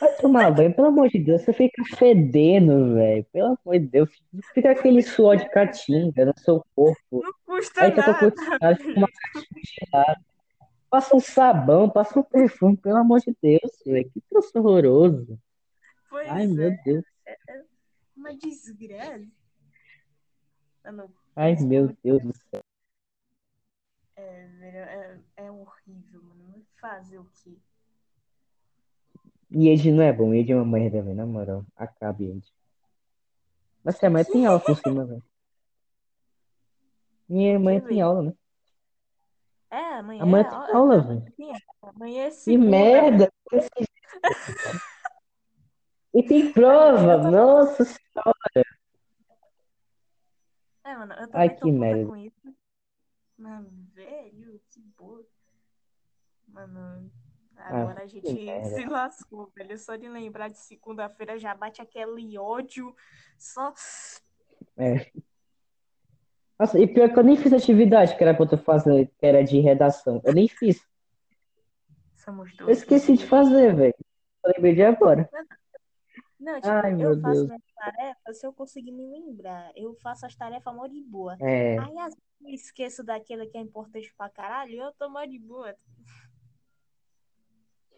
Vai 0.00 0.12
tomar 0.16 0.50
banho, 0.50 0.74
pelo 0.74 0.88
amor 0.88 1.08
de 1.08 1.18
Deus, 1.18 1.42
você 1.42 1.52
fica 1.52 1.82
fedendo, 1.96 2.94
velho. 2.94 3.24
Pelo 3.32 3.56
amor 3.64 3.78
de 3.78 3.86
Deus. 3.86 4.10
Fica 4.54 4.70
aquele 4.72 5.02
suor 5.02 5.36
de 5.36 5.48
caatinga 5.50 6.24
no 6.24 6.34
seu 6.38 6.64
corpo. 6.74 7.22
Não 7.22 7.32
custa 7.44 7.82
Aí 7.84 7.94
tá 7.94 8.02
com 8.18 8.26
nada. 8.60 8.76
fica 8.76 8.98
uma 8.98 9.08
gelada. 9.62 10.20
Passa 10.90 11.14
um 11.14 11.20
sabão, 11.20 11.88
passa 11.90 12.18
um 12.18 12.22
perfume, 12.22 12.76
pelo 12.78 12.96
amor 12.96 13.20
de 13.20 13.36
Deus, 13.42 13.70
velho. 13.84 14.10
Que 14.10 14.20
troço 14.22 14.58
horroroso. 14.58 15.38
Pois 16.08 16.28
Ai, 16.28 16.44
é. 16.44 16.46
meu 16.46 16.74
Deus. 16.84 17.04
Uma 18.16 18.34
desgraça. 18.34 19.26
Mano, 20.84 21.10
Ai, 21.36 21.54
meu 21.56 21.94
Deus 22.02 22.22
do 22.22 22.32
céu. 22.32 22.62
é, 24.16 24.46
velho, 24.58 24.78
é, 24.78 25.18
é 25.36 25.50
horrível. 25.50 26.22
Fazer 26.80 27.18
o 27.18 27.24
quê? 27.24 27.56
E 29.50 29.68
Ed 29.68 29.90
não 29.90 30.02
é 30.02 30.12
bom, 30.12 30.34
Ed 30.34 30.52
é 30.52 30.56
uma 30.56 30.64
merda, 30.64 31.02
velho, 31.02 31.16
na 31.16 31.26
moral. 31.26 31.64
Acabe, 31.76 32.26
Ed. 32.26 32.54
Mas 33.82 34.02
a 34.02 34.10
mãe 34.10 34.24
tem 34.24 34.46
aula 34.46 34.60
por 34.60 34.76
cima, 34.76 35.04
velho. 35.04 35.22
Minha 37.28 37.58
mãe 37.58 37.80
tem 37.80 38.00
aula, 38.00 38.22
né? 38.22 38.34
É, 39.70 39.94
amanhã. 39.94 40.22
Amanhã 40.22 40.44
é 40.44 40.48
tem 40.48 40.74
aula, 40.74 41.00
velho. 41.00 41.34
Amanhã 41.82 42.24
é 42.24 42.30
Que 42.30 42.36
segunda, 42.36 42.70
merda! 42.70 43.32
E 46.14 46.22
tem 46.22 46.52
prova, 46.52 47.18
nossa 47.30 47.84
senhora. 47.84 48.66
É, 50.82 50.96
mano, 50.96 51.12
eu 51.12 51.28
Ai, 51.32 51.50
também 51.50 51.56
tô 51.56 51.66
que 51.66 51.72
merda. 51.72 52.06
com 52.06 52.16
isso. 52.16 52.56
Mano, 53.36 53.70
velho, 53.94 54.60
que 54.70 54.80
boa. 54.96 55.27
Mano, 56.66 57.10
agora 57.56 58.00
a 58.02 58.06
que 58.06 58.20
gente 58.20 58.74
se 58.74 58.84
lascou, 58.86 59.50
velho. 59.56 59.78
Só 59.78 59.96
de 59.96 60.08
lembrar 60.08 60.48
de 60.48 60.58
segunda-feira 60.58 61.38
já 61.38 61.54
bate 61.54 61.80
aquele 61.80 62.36
ódio. 62.38 62.94
Só. 63.38 63.72
É. 64.76 65.10
Nossa, 66.58 66.78
e 66.78 66.86
pior 66.92 67.12
que 67.12 67.18
eu 67.18 67.22
nem 67.22 67.36
fiz 67.36 67.52
atividade 67.52 68.16
que 68.16 68.22
era 68.24 68.34
pra 68.34 68.44
eu 68.50 68.58
fazer, 68.58 69.06
que 69.18 69.24
era 69.26 69.44
de 69.44 69.60
redação. 69.60 70.20
Eu 70.24 70.34
nem 70.34 70.48
fiz. 70.48 70.84
Somos 72.16 72.50
Eu 72.58 72.66
dois. 72.66 72.78
esqueci 72.78 73.16
de 73.16 73.24
fazer, 73.24 73.74
velho. 73.76 73.94
Eu 74.44 74.52
lembrei 74.56 74.74
de 74.74 74.82
agora. 74.82 75.28
Não, 76.40 76.54
tipo, 76.56 76.68
Ai, 76.68 76.94
meu 76.94 77.12
eu 77.14 77.20
faço 77.20 77.34
Deus. 77.34 77.46
minhas 77.48 77.62
tarefas 77.74 78.38
se 78.40 78.46
eu 78.46 78.52
conseguir 78.52 78.92
me 78.92 79.06
lembrar. 79.06 79.72
Eu 79.76 79.94
faço 79.94 80.26
as 80.26 80.34
tarefas 80.34 80.74
mó 80.74 80.86
de 80.86 81.02
boa. 81.02 81.36
É. 81.40 81.78
Aí 81.78 81.98
às 81.98 82.14
vezes 82.14 82.22
eu 82.40 82.48
esqueço 82.50 83.04
daquele 83.04 83.46
que 83.46 83.58
é 83.58 83.60
importante 83.60 84.12
pra 84.16 84.28
caralho 84.28 84.72
e 84.72 84.78
eu 84.78 84.92
tô 84.92 85.08
mó 85.08 85.24
de 85.24 85.38
boa. 85.38 85.74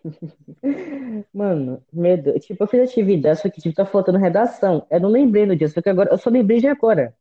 Mano, 1.32 1.82
meu 1.92 2.16
Deus. 2.16 2.44
Tipo, 2.44 2.64
eu 2.64 2.68
fiz 2.68 2.80
atividade, 2.90 3.40
só 3.40 3.48
que 3.48 3.60
tipo, 3.60 3.74
tá 3.74 3.84
faltando 3.84 4.18
redação. 4.18 4.86
Eu 4.90 5.00
não 5.00 5.08
lembrei 5.08 5.46
no 5.46 5.56
dia, 5.56 5.68
só 5.68 5.80
que 5.80 5.88
agora 5.88 6.10
eu 6.10 6.18
só 6.18 6.30
lembrei 6.30 6.60
de 6.60 6.66
agora. 6.66 7.14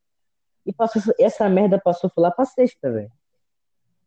E 0.64 0.72
passou, 0.72 1.02
essa 1.18 1.48
merda 1.48 1.80
passou 1.80 2.10
lá 2.16 2.30
pra 2.30 2.44
sexta, 2.44 2.90
velho. 2.90 3.12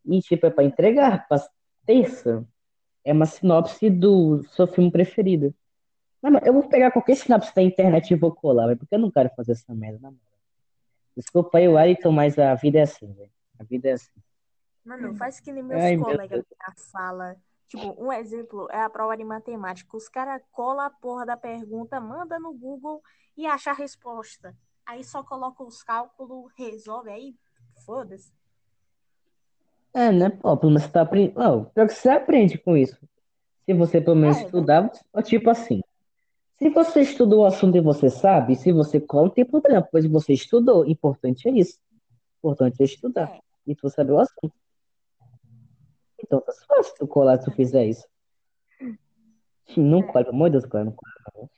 E 0.05 0.21
tipo, 0.21 0.45
é 0.45 0.49
pra 0.49 0.63
entregar 0.63 1.27
pra 1.27 1.37
terça. 1.85 2.45
É 3.03 3.11
uma 3.11 3.25
sinopse 3.25 3.89
do 3.89 4.43
seu 4.49 4.67
filme 4.67 4.91
preferido. 4.91 5.53
Não, 6.21 6.31
mas 6.31 6.45
eu 6.45 6.53
vou 6.53 6.69
pegar 6.69 6.91
qualquer 6.91 7.15
sinopse 7.15 7.53
da 7.53 7.61
internet 7.61 8.11
e 8.11 8.15
vou 8.15 8.33
colar, 8.33 8.67
velho, 8.67 8.77
porque 8.77 8.95
eu 8.95 8.99
não 8.99 9.11
quero 9.11 9.29
fazer 9.35 9.51
essa 9.53 9.73
merda, 9.73 9.99
na 10.01 10.11
moral. 10.11 10.33
Desculpa 11.15 11.57
aí, 11.57 11.67
Wellington, 11.67 12.11
mas 12.11 12.39
a 12.39 12.55
vida 12.55 12.79
é 12.79 12.83
assim, 12.83 13.11
velho. 13.13 13.29
A 13.59 13.63
vida 13.63 13.89
é 13.89 13.93
assim. 13.93 14.21
Mano, 14.85 15.13
faz 15.15 15.39
que 15.39 15.51
nem 15.51 15.63
meus 15.63 15.81
Ai, 15.81 15.95
meu 15.95 16.05
colegas 16.05 16.29
Deus. 16.29 16.45
na 16.59 16.73
sala. 16.75 17.37
Tipo, 17.67 17.95
um 17.97 18.11
exemplo 18.11 18.67
é 18.71 18.81
a 18.81 18.89
prova 18.89 19.17
de 19.17 19.23
matemática. 19.23 19.97
Os 19.97 20.07
caras 20.07 20.41
colam 20.51 20.85
a 20.85 20.89
porra 20.89 21.25
da 21.25 21.37
pergunta, 21.37 21.99
manda 21.99 22.39
no 22.39 22.53
Google 22.53 23.01
e 23.35 23.45
acha 23.45 23.71
a 23.71 23.73
resposta. 23.73 24.55
Aí 24.85 25.03
só 25.03 25.23
coloca 25.23 25.63
os 25.63 25.81
cálculos, 25.81 26.51
resolve, 26.55 27.09
aí 27.09 27.35
foda-se. 27.85 28.31
É, 29.93 30.11
né, 30.11 30.29
pô, 30.29 30.57
pelo 30.57 30.71
menos 30.71 30.83
você 30.83 30.91
tá 30.91 31.01
aprendendo. 31.01 31.39
Não, 31.39 31.65
pior 31.65 31.87
que 31.87 31.93
você 31.93 32.09
aprende 32.09 32.57
com 32.57 32.75
isso. 32.75 32.97
Se 33.65 33.73
você 33.73 34.01
pelo 34.01 34.15
menos 34.17 34.37
É, 34.37 34.45
estudar, 34.45 34.91
tipo 35.23 35.49
assim. 35.49 35.81
Se 36.57 36.69
você 36.69 37.01
estudou 37.01 37.41
o 37.41 37.45
assunto 37.45 37.77
e 37.77 37.81
você 37.81 38.09
sabe, 38.09 38.55
se 38.55 38.71
você 38.71 38.99
cola, 38.99 39.27
não 39.27 39.33
tem 39.33 39.45
problema, 39.45 39.87
pois 39.91 40.05
você 40.05 40.33
estudou. 40.33 40.85
Importante 40.85 41.47
é 41.47 41.51
isso. 41.51 41.79
Importante 42.39 42.81
é 42.81 42.85
estudar. 42.85 43.29
É. 43.29 43.41
E 43.65 43.75
tu 43.75 43.89
saber 43.89 44.11
o 44.11 44.19
assunto. 44.19 44.53
Então 46.23 46.39
tá 46.39 46.53
fácil 46.67 46.95
tu 46.95 47.07
colar 47.07 47.37
se 47.37 47.45
tu 47.45 47.51
fizer 47.51 47.85
isso. 47.85 48.07
Não 49.77 49.99
É. 49.99 50.03
cola, 50.03 50.23
pelo 50.23 50.35
amor 50.35 50.49
de 50.49 50.51
Deus, 50.53 50.65
cola, 50.65 50.85
não 50.85 50.93
cola. 50.93 51.49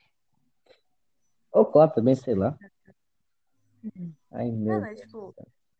Ou 1.51 1.65
cola 1.65 1.87
também, 1.87 2.15
sei 2.15 2.33
lá. 2.33 2.57
Ai, 4.31 4.51
meu 4.51 4.83
é 4.83 4.95
tipo, 4.95 5.35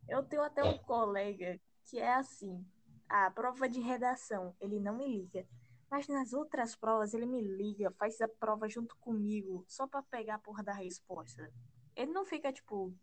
eu 0.07 0.23
tenho 0.23 0.43
até 0.43 0.63
um 0.63 0.77
colega 0.77 1.59
que 1.83 1.97
é 1.97 2.13
assim, 2.13 2.63
a 3.09 3.29
prova 3.31 3.67
de 3.67 3.79
redação, 3.79 4.55
ele 4.61 4.79
não 4.79 4.95
me 4.95 5.07
liga. 5.07 5.45
Mas 5.89 6.07
nas 6.07 6.33
outras 6.33 6.75
provas 6.75 7.13
ele 7.13 7.25
me 7.25 7.41
liga, 7.41 7.91
faz 7.91 8.19
a 8.21 8.27
prova 8.27 8.67
junto 8.67 8.95
comigo, 8.97 9.63
só 9.67 9.87
pra 9.87 10.01
pegar 10.03 10.35
a 10.35 10.39
porra 10.39 10.63
da 10.63 10.73
resposta. 10.73 11.51
Ele 11.95 12.11
não 12.11 12.25
fica, 12.25 12.51
tipo, 12.51 12.93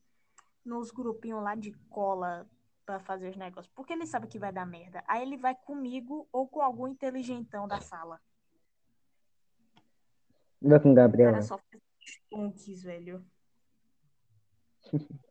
nos 0.65 0.91
grupinhos 0.91 1.43
lá 1.43 1.55
de 1.55 1.73
cola 1.89 2.49
pra 2.85 3.01
fazer 3.01 3.31
os 3.31 3.37
negócios, 3.37 3.73
porque 3.75 3.93
ele 3.93 4.07
sabe 4.07 4.27
que 4.27 4.39
vai 4.39 4.53
dar 4.53 4.67
merda. 4.67 5.03
Aí 5.07 5.23
ele 5.23 5.37
vai 5.37 5.55
comigo 5.55 6.29
ou 6.33 6.47
com 6.47 6.61
algum 6.61 6.89
inteligentão 6.89 7.67
da 7.67 7.81
sala. 7.81 8.21
Vai 10.61 10.79
com 10.81 10.91
o 10.91 10.93
O 10.93 10.95
Gabriel. 10.95 11.31
cara 11.31 11.43
só 11.43 11.59
faz 11.59 11.83
stonks, 12.01 12.83
velho. 12.83 13.25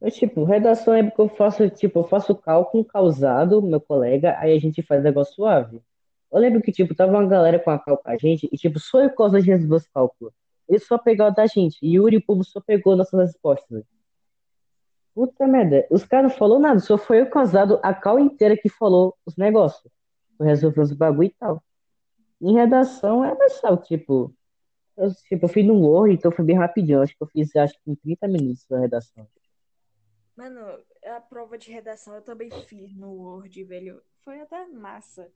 Eu, 0.00 0.10
tipo, 0.10 0.44
redação 0.44 0.94
é 0.94 1.02
porque 1.02 1.20
eu 1.20 1.28
faço, 1.28 1.68
tipo, 1.70 1.98
eu 1.98 2.04
faço 2.04 2.34
cálculo 2.36 2.84
causado, 2.84 3.60
meu 3.60 3.80
colega, 3.80 4.38
aí 4.38 4.54
a 4.54 4.60
gente 4.60 4.82
faz 4.82 5.02
negócio 5.02 5.34
suave. 5.34 5.82
Eu 6.30 6.38
lembro 6.38 6.62
que, 6.62 6.70
tipo, 6.70 6.94
tava 6.94 7.10
uma 7.12 7.26
galera 7.26 7.58
com 7.58 7.70
a 7.70 7.78
com 7.78 7.98
a 8.04 8.16
gente, 8.16 8.48
e, 8.52 8.56
tipo, 8.56 8.78
só 8.78 9.02
eu 9.02 9.12
causa 9.14 9.38
a 9.38 9.40
gente 9.40 9.50
resolveu 9.50 9.78
os 9.78 9.88
cálculos. 9.88 10.32
Ele 10.68 10.78
só 10.78 10.96
pegou 10.98 11.32
da 11.34 11.46
gente, 11.46 11.78
e 11.82 11.96
Yuri 11.96 12.16
e 12.16 12.18
o 12.18 12.24
povo 12.24 12.44
só 12.44 12.60
pegou 12.60 12.94
nossas 12.94 13.18
respostas. 13.18 13.84
Puta 15.18 15.48
merda, 15.48 15.84
os 15.90 16.04
caras 16.04 16.30
não 16.30 16.38
falaram 16.38 16.60
nada, 16.60 16.78
só 16.78 16.96
foi 16.96 17.20
eu 17.20 17.28
causado 17.28 17.80
a 17.82 17.92
cal 17.92 18.20
inteira 18.20 18.56
que 18.56 18.68
falou 18.68 19.18
os 19.26 19.36
negócios. 19.36 19.92
Eu 20.38 20.46
resolvi 20.46 20.78
os 20.78 20.92
bagulho 20.92 21.26
e 21.26 21.34
tal. 21.36 21.60
Em 22.40 22.54
redação 22.54 23.24
é 23.24 23.34
mais 23.34 23.54
só, 23.54 23.76
tipo, 23.76 24.32
eu, 24.96 25.12
tipo, 25.12 25.44
eu 25.44 25.48
fiz 25.48 25.66
no 25.66 25.74
Word, 25.74 26.14
então 26.14 26.30
foi 26.30 26.44
bem 26.44 26.56
rapidinho. 26.56 27.02
Acho 27.02 27.16
que 27.16 27.22
eu 27.24 27.26
fiz, 27.26 27.56
acho 27.56 27.74
que 27.82 27.90
em 27.90 27.96
30 27.96 28.28
minutos 28.28 28.64
a 28.70 28.78
redação. 28.78 29.26
Mano, 30.36 30.60
a 31.04 31.20
prova 31.20 31.58
de 31.58 31.72
redação 31.72 32.14
eu 32.14 32.22
também 32.22 32.48
fiz 32.68 32.94
no 32.94 33.10
Word, 33.10 33.64
velho. 33.64 34.00
Foi 34.20 34.40
até 34.40 34.68
massa. 34.68 35.32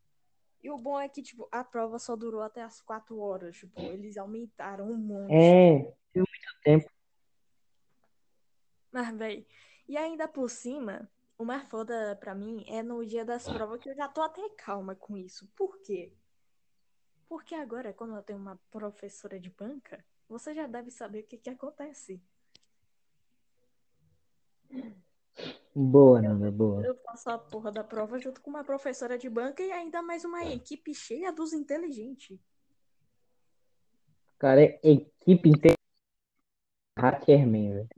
E 0.63 0.71
o 0.71 0.79
bom 0.79 1.01
é 1.01 1.09
que, 1.09 1.23
tipo, 1.23 1.49
a 1.51 1.65
prova 1.65 1.99
só 1.99 2.15
durou 2.15 2.41
até 2.41 2.63
as 2.63 2.81
quatro 2.81 3.19
horas. 3.19 3.57
Tipo, 3.57 3.81
eles 3.81 4.17
aumentaram 4.17 4.89
um 4.89 4.97
monte. 4.97 5.35
É, 5.35 5.79
tive 6.13 6.19
muito 6.19 6.61
tempo. 6.63 6.89
Mas, 8.93 9.17
velho, 9.17 9.45
e 9.89 9.97
ainda 9.97 10.29
por 10.29 10.49
cima, 10.49 11.11
o 11.39 11.45
mais 11.45 11.69
foda 11.69 12.17
pra 12.17 12.35
mim 12.35 12.65
é 12.69 12.83
no 12.83 13.05
dia 13.05 13.25
das 13.25 13.49
provas 13.49 13.81
que 13.81 13.91
eu 13.91 13.95
já 13.95 14.09
tô 14.09 14.23
até 14.23 14.49
calma 14.51 14.95
com 14.95 15.17
isso. 15.17 15.49
Por 15.57 15.81
quê? 15.81 16.13
Porque 17.29 17.55
agora, 17.55 17.93
quando 17.93 18.15
eu 18.15 18.23
tenho 18.23 18.39
uma 18.39 18.61
professora 18.71 19.41
de 19.41 19.51
banca, 19.51 20.05
você 20.29 20.55
já 20.55 20.67
deve 20.67 20.91
saber 20.91 21.21
o 21.21 21.27
que 21.27 21.39
que 21.39 21.51
acontece. 21.51 22.23
Boa, 25.75 26.21
Nanda, 26.21 26.51
boa. 26.51 26.85
Eu 26.85 26.95
faço 26.97 27.31
a 27.31 27.39
porra 27.39 27.73
da 27.73 27.83
prova 27.83 28.19
junto 28.19 28.41
com 28.43 28.51
uma 28.51 28.63
professora 28.63 29.17
de 29.17 29.29
banca 29.29 29.63
e 29.63 29.73
ainda 29.73 30.03
mais 30.03 30.25
uma 30.25 30.45
equipe 30.45 30.95
cheia 30.95 31.33
dos 31.33 31.53
inteligentes. 31.53 32.39
Cara, 34.39 34.63
é 34.63 34.81
equipe 34.83 35.49
inteira. 35.49 35.77
Hackerman, 36.99 37.73
velho. 37.73 37.89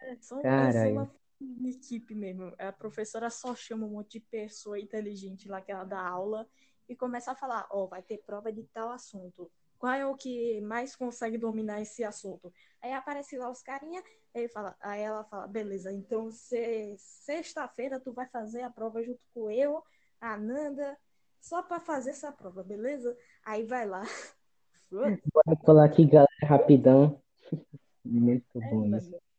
É, 0.00 0.16
são, 0.16 0.42
Caralho. 0.42 1.00
é 1.00 1.04
só 1.04 1.19
uma 1.40 1.68
equipe 1.68 2.14
mesmo. 2.14 2.52
A 2.58 2.72
professora 2.72 3.30
só 3.30 3.54
chama 3.54 3.86
um 3.86 3.90
monte 3.90 4.12
de 4.18 4.20
pessoa 4.20 4.78
inteligente 4.78 5.48
lá 5.48 5.60
que 5.60 5.72
ela 5.72 5.84
dá 5.84 6.00
aula 6.00 6.46
e 6.88 6.94
começa 6.96 7.32
a 7.32 7.34
falar, 7.34 7.66
ó, 7.70 7.86
vai 7.86 8.02
ter 8.02 8.18
prova 8.18 8.52
de 8.52 8.64
tal 8.64 8.90
assunto. 8.90 9.50
Qual 9.78 9.92
é 9.92 10.04
o 10.04 10.14
que 10.14 10.60
mais 10.60 10.94
consegue 10.94 11.38
dominar 11.38 11.80
esse 11.80 12.04
assunto? 12.04 12.52
Aí 12.82 12.92
aparece 12.92 13.38
lá 13.38 13.50
os 13.50 13.62
carinha, 13.62 14.02
aí, 14.34 14.46
fala, 14.48 14.76
aí 14.80 15.00
ela 15.00 15.24
fala, 15.24 15.46
beleza, 15.46 15.90
então 15.92 16.30
se- 16.30 16.94
sexta-feira 16.98 17.98
tu 17.98 18.12
vai 18.12 18.28
fazer 18.28 18.62
a 18.62 18.70
prova 18.70 19.02
junto 19.02 19.20
com 19.32 19.50
eu, 19.50 19.82
a 20.20 20.36
Nanda, 20.36 20.98
só 21.40 21.62
pra 21.62 21.80
fazer 21.80 22.10
essa 22.10 22.30
prova, 22.30 22.62
beleza? 22.62 23.16
Aí 23.42 23.64
vai 23.64 23.86
lá. 23.86 24.02
Bora 25.32 25.56
colar 25.64 25.84
aqui, 25.86 26.04
galera, 26.04 26.28
rapidão. 26.42 27.22
Muito 28.04 28.60
É, 28.60 28.70
bom 28.70 28.84
isso. 28.96 29.10
mano. 29.10 29.29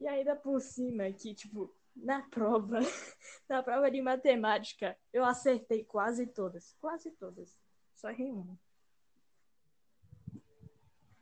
E 0.00 0.08
ainda 0.08 0.34
por 0.34 0.60
cima, 0.60 1.10
que, 1.12 1.34
tipo, 1.34 1.72
na 1.94 2.22
prova, 2.22 2.78
na 3.48 3.62
prova 3.62 3.90
de 3.90 4.00
matemática, 4.00 4.96
eu 5.12 5.24
acertei 5.24 5.84
quase 5.84 6.26
todas. 6.26 6.74
Quase 6.80 7.10
todas. 7.10 7.56
Só 7.94 8.08
errei 8.10 8.30
uma. 8.30 8.58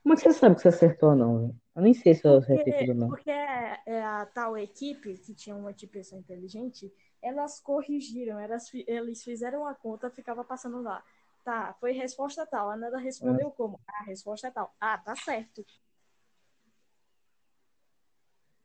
Como 0.02 0.14
é 0.14 0.16
que 0.16 0.22
você 0.22 0.32
sabe 0.32 0.54
que 0.54 0.62
você 0.62 0.68
acertou 0.68 1.10
ou 1.10 1.16
não, 1.16 1.38
velho? 1.38 1.60
Eu 1.74 1.82
nem 1.82 1.92
sei 1.94 2.14
se 2.14 2.26
eu 2.26 2.38
acertei 2.38 2.72
tudo 2.72 2.88
ou 2.90 2.94
não. 2.94 3.08
porque 3.08 3.30
é- 3.30 3.82
é 3.86 4.02
a 4.02 4.26
tal 4.26 4.56
equipe, 4.56 5.18
que 5.18 5.34
tinha 5.34 5.54
um 5.54 5.62
monte 5.62 5.80
de 5.80 5.86
pessoa 5.86 6.18
inteligente, 6.18 6.92
elas 7.20 7.60
corrigiram, 7.60 8.38
elas, 8.38 8.72
eles 8.86 9.22
fizeram 9.22 9.66
a 9.66 9.74
conta, 9.74 10.10
ficava 10.10 10.44
passando 10.44 10.80
lá. 10.80 11.04
Tá, 11.44 11.74
foi 11.80 11.92
resposta 11.92 12.46
tal. 12.46 12.70
A 12.70 12.76
Nanda 12.76 12.98
respondeu 12.98 13.50
como? 13.50 13.80
Ah, 13.86 14.04
resposta 14.04 14.48
é 14.48 14.50
tal. 14.50 14.74
Ah, 14.80 14.98
tá 14.98 15.14
certo. 15.16 15.64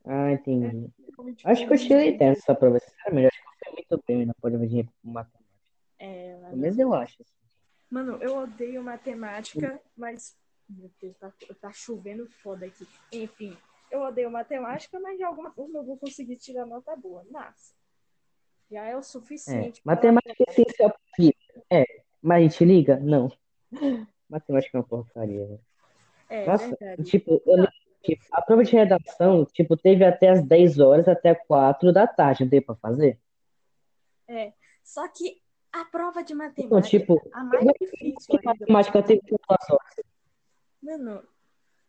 Ah, 0.04 0.32
entendi. 0.32 0.90
Como, 1.16 1.34
tipo, 1.34 1.48
Acho 1.48 1.66
que 1.66 1.72
eu 1.72 1.78
tirei 1.78 2.16
10 2.18 2.38
essa 2.38 2.54
prova, 2.54 2.78
sinceramente. 2.78 3.26
Acho 3.28 3.36
que 3.42 3.44
eu 3.48 3.52
fui 3.64 3.72
muito 3.90 4.04
bem 4.06 4.26
na 4.26 4.34
prova 4.34 4.66
de 4.66 4.82
matemática. 5.04 5.38
É, 5.98 6.36
Pelo 6.50 6.56
menos 6.56 6.78
eu 6.78 6.94
acho. 6.94 7.22
assim. 7.22 7.32
Mano, 7.90 8.18
eu 8.22 8.36
odeio 8.36 8.82
matemática, 8.82 9.80
mas. 9.96 10.36
Meu 10.68 10.90
Deus, 11.00 11.16
tá, 11.18 11.32
tá 11.60 11.72
chovendo 11.72 12.26
foda 12.42 12.66
aqui. 12.66 12.86
Enfim, 13.12 13.56
eu 13.90 14.00
odeio 14.00 14.30
matemática, 14.30 14.98
mas 14.98 15.16
de 15.16 15.22
alguma 15.22 15.50
forma 15.52 15.78
eu 15.78 15.84
vou 15.84 15.96
conseguir 15.98 16.36
tirar 16.36 16.66
nota 16.66 16.96
boa. 16.96 17.24
Nossa. 17.30 17.74
Já 18.70 18.84
é 18.84 18.94
o 18.96 18.98
É, 18.98 19.02
suficiente. 19.02 19.82
pra- 19.82 19.94
matemática 19.94 20.34
é 20.48 20.52
vida. 21.18 21.36
É, 21.70 21.84
mas 22.22 22.38
a 22.38 22.48
gente 22.48 22.64
liga? 22.64 22.98
Não. 22.98 23.30
Matemática 24.28 24.76
é 24.78 24.80
uma 24.80 24.86
porcaria. 24.86 25.60
É, 26.28 26.46
Nossa, 26.46 26.68
verdade. 26.80 27.04
tipo, 27.04 27.42
eu 27.46 27.56
que 28.04 28.18
a 28.30 28.42
prova 28.42 28.62
de 28.62 28.72
redação, 28.72 29.44
tipo, 29.46 29.76
teve 29.76 30.04
até 30.04 30.28
as 30.28 30.44
10 30.46 30.78
horas, 30.78 31.08
até 31.08 31.34
4 31.34 31.92
da 31.92 32.06
tarde, 32.06 32.44
não 32.44 32.50
tem 32.50 32.60
pra 32.60 32.74
fazer? 32.74 33.18
Só 34.82 35.08
que 35.08 35.40
a 35.72 35.84
prova 35.86 36.22
de 36.22 36.34
Então, 36.34 36.38
matemática, 36.38 36.88
tipo, 36.88 37.30
a 37.32 37.42
mais 37.42 37.64
difícil 37.80 38.36
ainda. 38.36 38.50
matemática 38.60 39.02
teve 39.02 39.22
quantas 39.22 39.70
horas? 39.70 39.94
Mano, 40.82 41.22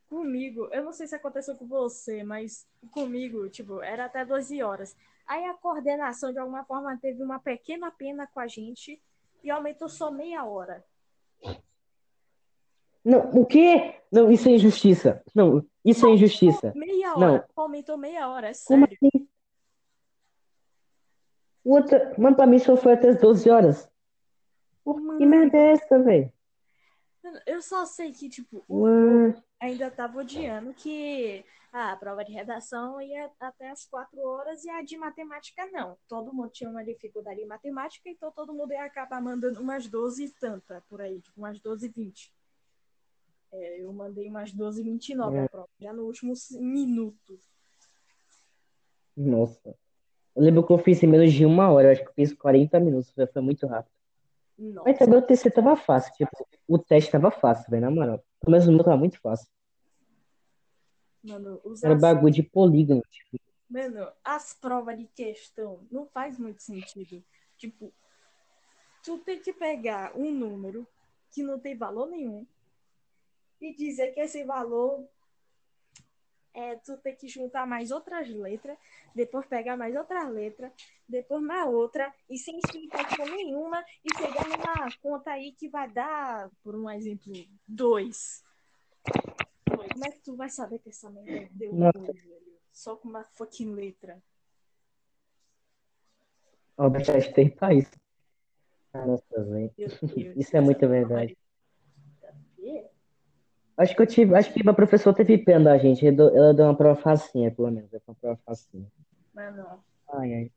comigo, 0.09 0.69
eu 0.71 0.83
não 0.83 0.93
sei 0.93 1.05
se 1.05 1.15
aconteceu 1.15 1.55
com 1.55 1.67
você, 1.67 2.23
mas 2.23 2.65
comigo, 2.91 3.49
tipo, 3.49 3.81
era 3.81 4.05
até 4.05 4.25
12 4.25 4.63
horas. 4.63 4.95
Aí 5.27 5.43
a 5.45 5.53
coordenação, 5.53 6.31
de 6.31 6.39
alguma 6.39 6.63
forma, 6.63 6.97
teve 6.97 7.21
uma 7.21 7.39
pequena 7.39 7.91
pena 7.91 8.25
com 8.25 8.39
a 8.39 8.47
gente 8.47 9.01
e 9.43 9.51
aumentou 9.51 9.89
só 9.89 10.09
meia 10.09 10.45
hora. 10.45 10.83
Não, 13.05 13.29
o 13.29 13.45
quê? 13.45 14.01
Não, 14.11 14.31
isso 14.31 14.49
é 14.49 14.53
injustiça. 14.53 15.23
Não, 15.35 15.63
isso 15.83 16.07
é 16.07 16.09
injustiça. 16.11 16.73
Meia 16.75 17.15
hora. 17.15 17.19
Não. 17.19 17.43
Aumentou 17.55 17.97
meia 17.97 18.27
hora, 18.27 18.49
é 18.49 18.53
Como 18.65 18.87
sério. 18.87 18.97
assim? 19.01 19.27
O 21.63 21.75
outro, 21.75 21.97
mano, 22.19 22.35
pra 22.35 22.47
mim 22.47 22.59
só 22.59 22.75
foi 22.75 22.93
até 22.93 23.09
as 23.09 23.19
12 23.19 23.49
horas. 23.49 23.89
Por 24.83 24.95
que 24.95 25.01
Mano, 25.01 25.25
merda 25.27 25.57
é 25.57 25.71
essa, 25.71 25.99
velho? 26.01 26.31
eu 27.47 27.59
só 27.61 27.85
sei 27.85 28.11
que, 28.11 28.29
tipo, 28.29 28.63
Ué, 28.69 29.35
ainda 29.59 29.89
tava 29.89 30.19
odiando 30.19 30.73
que 30.75 31.43
ah, 31.73 31.91
a 31.91 31.97
prova 31.97 32.23
de 32.23 32.31
redação 32.31 33.01
ia 33.01 33.31
até 33.39 33.69
as 33.71 33.83
quatro 33.85 34.19
horas 34.19 34.63
e 34.63 34.69
a 34.69 34.83
de 34.83 34.95
matemática 34.95 35.67
não. 35.71 35.97
Todo 36.07 36.31
mundo 36.33 36.51
tinha 36.51 36.69
uma 36.69 36.85
dificuldade 36.85 37.41
em 37.41 37.47
matemática, 37.47 38.07
então 38.09 38.31
todo 38.31 38.53
mundo 38.53 38.73
ia 38.73 38.83
acabar 38.85 39.19
mandando 39.19 39.59
umas 39.59 39.87
12 39.87 40.25
e 40.25 40.29
tanta 40.39 40.83
por 40.87 41.01
aí, 41.01 41.19
tipo, 41.19 41.39
umas 41.41 41.59
12 41.59 41.87
e 41.87 41.89
20. 41.89 42.31
É, 43.57 43.81
eu 43.81 43.93
mandei 43.93 44.27
umas 44.27 44.51
12 44.51 44.81
e 44.81 44.83
29 44.83 45.39
a 45.39 45.49
prova, 45.49 45.69
já 45.79 45.93
no 45.93 46.03
último 46.03 46.33
minuto. 46.59 47.39
Nossa. 49.15 49.73
Eu 50.35 50.43
lembro 50.43 50.65
que 50.65 50.73
eu 50.73 50.77
fiz 50.77 51.01
em 51.01 51.07
menos 51.07 51.31
de 51.31 51.45
uma 51.45 51.71
hora. 51.71 51.87
Eu 51.87 51.91
acho 51.93 52.01
que 52.03 52.09
eu 52.09 52.13
fiz 52.13 52.33
40 52.33 52.79
minutos. 52.81 53.13
Foi 53.31 53.41
muito 53.41 53.65
rápido. 53.65 53.93
Mas 54.57 54.73
Nossa, 54.73 54.99
também 54.99 55.19
o 55.19 55.21
TC 55.21 55.51
tava 55.51 55.75
fácil. 55.77 56.13
Tipo, 56.13 56.47
o 56.67 56.77
teste 56.77 57.11
tava 57.11 57.31
fácil, 57.31 57.69
velho, 57.71 57.83
na 57.83 57.91
moral. 57.91 58.23
Pelo 58.41 58.51
menos 58.51 58.67
o 58.67 58.71
meu 58.73 58.83
tava 58.83 58.97
muito 58.97 59.19
fácil. 59.21 59.49
mano, 61.23 61.61
os 61.63 61.81
Era 61.81 61.95
bagulho 61.95 62.33
de 62.33 62.43
polígono. 62.43 63.01
Tipo, 63.09 63.39
Mano, 63.69 64.11
as 64.23 64.53
provas 64.53 64.97
de 64.97 65.05
questão 65.07 65.87
não 65.89 66.05
faz 66.07 66.37
muito 66.37 66.61
sentido. 66.61 67.23
Tipo, 67.57 67.93
tu 69.03 69.17
tem 69.19 69.39
que 69.39 69.53
pegar 69.53 70.15
um 70.17 70.31
número 70.31 70.85
que 71.31 71.41
não 71.41 71.57
tem 71.57 71.75
valor 71.75 72.07
nenhum 72.07 72.45
e 73.61 73.73
dizer 73.73 74.13
que 74.13 74.19
esse 74.19 74.43
valor 74.43 75.07
é 76.53 76.75
tu 76.77 76.97
tem 76.97 77.15
que 77.15 77.27
juntar 77.27 77.67
mais 77.67 77.91
outras 77.91 78.29
letras, 78.29 78.77
depois 79.13 79.45
pegar 79.45 79.75
mais 79.75 79.93
outras 79.95 80.29
letras, 80.29 80.71
depois 81.07 81.43
mais 81.43 81.67
outra, 81.67 82.13
e 82.29 82.37
sem 82.37 82.57
explicação 82.57 83.25
nenhuma, 83.25 83.83
e 84.03 84.17
chegar 84.17 84.47
numa 84.47 84.91
conta 85.01 85.31
aí 85.31 85.51
que 85.51 85.67
vai 85.67 85.89
dar, 85.89 86.49
por 86.63 86.75
um 86.75 86.89
exemplo, 86.89 87.33
dois. 87.67 88.41
Como 89.65 90.05
é 90.05 90.11
que 90.11 90.19
tu 90.19 90.35
vai 90.35 90.49
saber 90.49 90.79
que 90.79 90.89
essa 90.89 91.09
merda 91.09 91.49
deu 91.51 91.73
dois? 91.73 92.23
Só 92.71 92.95
com 92.95 93.09
uma 93.09 93.23
fucking 93.23 93.73
letra. 93.73 94.21
teste 97.05 97.33
tem 97.33 97.49
pra 97.49 97.73
isso. 97.73 97.91
Nossa, 98.93 99.43
velho. 99.43 99.73
Isso 100.37 100.55
é 100.55 100.61
muita 100.61 100.87
verdade. 100.87 101.37
Acho 103.77 103.95
que 103.95 104.01
eu 104.01 104.07
tive, 104.07 104.35
acho 104.35 104.53
que 104.53 104.67
a 104.67 104.73
professora 104.73 105.15
teve 105.15 105.37
pena 105.37 105.65
da 105.65 105.77
gente. 105.77 106.05
Ela 106.07 106.53
deu- 106.53 106.65
uma 106.65 106.75
prova 106.75 106.99
facinha, 106.99 107.51
pelo 107.51 107.69
menos. 107.71 107.89
Deu 107.89 108.01
uma 108.07 108.15
prova 108.15 108.39
facinha. 108.45 108.85
Mano, 109.33 109.65
Ai, 110.13 110.33
ai. 110.33 110.51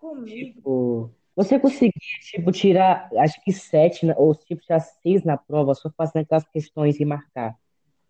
comigo, 0.00 0.54
Tipo, 0.54 1.10
você 1.36 1.58
conseguia, 1.58 1.92
tipo, 2.22 2.50
tirar, 2.52 3.10
acho 3.18 3.42
que 3.42 3.52
sete, 3.52 4.06
ou 4.16 4.34
tipo, 4.34 4.62
tirar 4.62 4.80
seis 4.80 5.24
na 5.24 5.36
prova, 5.36 5.74
só 5.74 5.90
fazendo 5.90 6.22
aquelas 6.22 6.46
questões 6.48 6.98
e 6.98 7.04
marcar. 7.04 7.54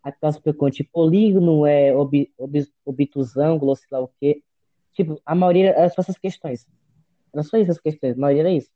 Aquelas 0.01 0.39
perguntas, 0.39 0.75
tipo, 0.77 0.91
polígono, 0.91 1.65
é, 1.65 1.93
ob, 1.95 2.31
ob, 2.37 2.67
obtusângulo, 2.85 3.75
sei 3.75 3.87
lá 3.91 3.99
o 4.01 4.09
quê. 4.21 4.41
Tipo, 4.93 5.19
a 5.25 5.35
maioria 5.35 5.71
era 5.71 5.89
só 5.89 6.01
essas 6.01 6.17
questões. 6.17 6.65
Era 7.33 7.43
só 7.43 7.57
essas 7.57 7.79
questões, 7.79 8.15
a 8.15 8.19
maioria 8.21 8.43
era 8.43 8.51
isso. 8.51 8.69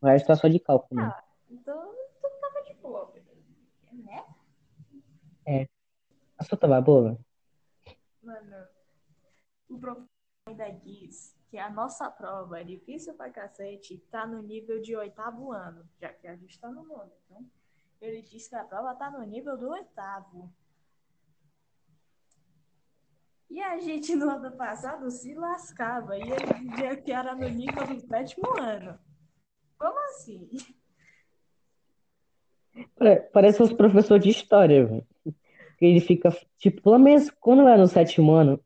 O 0.00 0.06
resto 0.06 0.30
era 0.30 0.36
só 0.40 0.46
de 0.46 0.60
cálculo 0.60 1.00
ah, 1.00 1.24
então 1.50 1.90
tu 2.22 2.28
tava 2.40 2.62
de 2.62 2.74
boa, 2.80 3.12
né? 3.92 4.22
A 6.38 6.44
sua 6.44 6.58
tava 6.58 6.80
boa? 6.80 7.18
Mano, 8.22 8.66
o 9.68 9.78
professor 9.78 10.08
ainda 10.46 10.70
diz 10.70 11.34
que 11.48 11.56
a 11.56 11.70
nossa 11.70 12.10
prova 12.10 12.60
é 12.60 12.64
difícil 12.64 13.14
pra 13.14 13.30
cacete, 13.30 13.98
tá 14.10 14.26
no 14.26 14.42
nível 14.42 14.80
de 14.82 14.94
oitavo 14.94 15.50
ano, 15.52 15.88
já 15.98 16.12
que 16.12 16.26
a 16.26 16.36
gente 16.36 16.60
tá 16.60 16.70
no 16.70 16.84
nono. 16.84 17.12
Então, 17.24 17.50
ele 18.00 18.20
diz 18.22 18.46
que 18.46 18.54
a 18.54 18.64
prova 18.64 18.94
tá 18.94 19.10
no 19.10 19.22
nível 19.22 19.56
do 19.56 19.70
oitavo. 19.70 20.52
E 23.48 23.62
a 23.62 23.78
gente 23.78 24.14
no 24.14 24.28
ano 24.28 24.54
passado 24.54 25.10
se 25.10 25.34
lascava, 25.34 26.18
e 26.18 26.22
ele 26.22 26.68
dizia 26.68 26.96
que 27.00 27.10
era 27.10 27.34
no 27.34 27.48
nível 27.48 27.86
do 27.86 27.98
sétimo 27.98 28.60
ano. 28.60 29.00
Como 29.78 29.98
assim? 30.10 30.50
Pare- 32.96 33.20
Parece 33.32 33.62
os 33.62 33.72
professores 33.72 34.24
de 34.24 34.30
história, 34.30 34.86
velho. 34.86 35.04
Ele 35.80 36.00
fica, 36.00 36.36
tipo, 36.58 36.82
pelo 36.82 36.98
menos 36.98 37.30
quando 37.40 37.62
eu 37.62 37.68
era 37.68 37.78
no 37.78 37.86
sétimo 37.86 38.32
ano, 38.32 38.60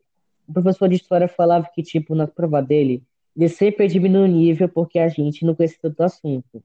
o 0.49 0.53
professor 0.53 0.89
de 0.89 0.97
história 0.97 1.29
falava 1.29 1.69
que, 1.75 1.83
tipo, 1.83 2.15
na 2.15 2.27
prova 2.27 2.63
dele, 2.63 3.03
ele 3.37 3.49
sempre 3.49 3.87
diminui 3.87 4.25
o 4.25 4.33
nível 4.33 4.69
porque 4.69 4.99
a 4.99 5.09
gente 5.09 5.45
não 5.45 5.55
conhecia 5.55 5.79
tanto 5.83 6.03
assunto. 6.03 6.63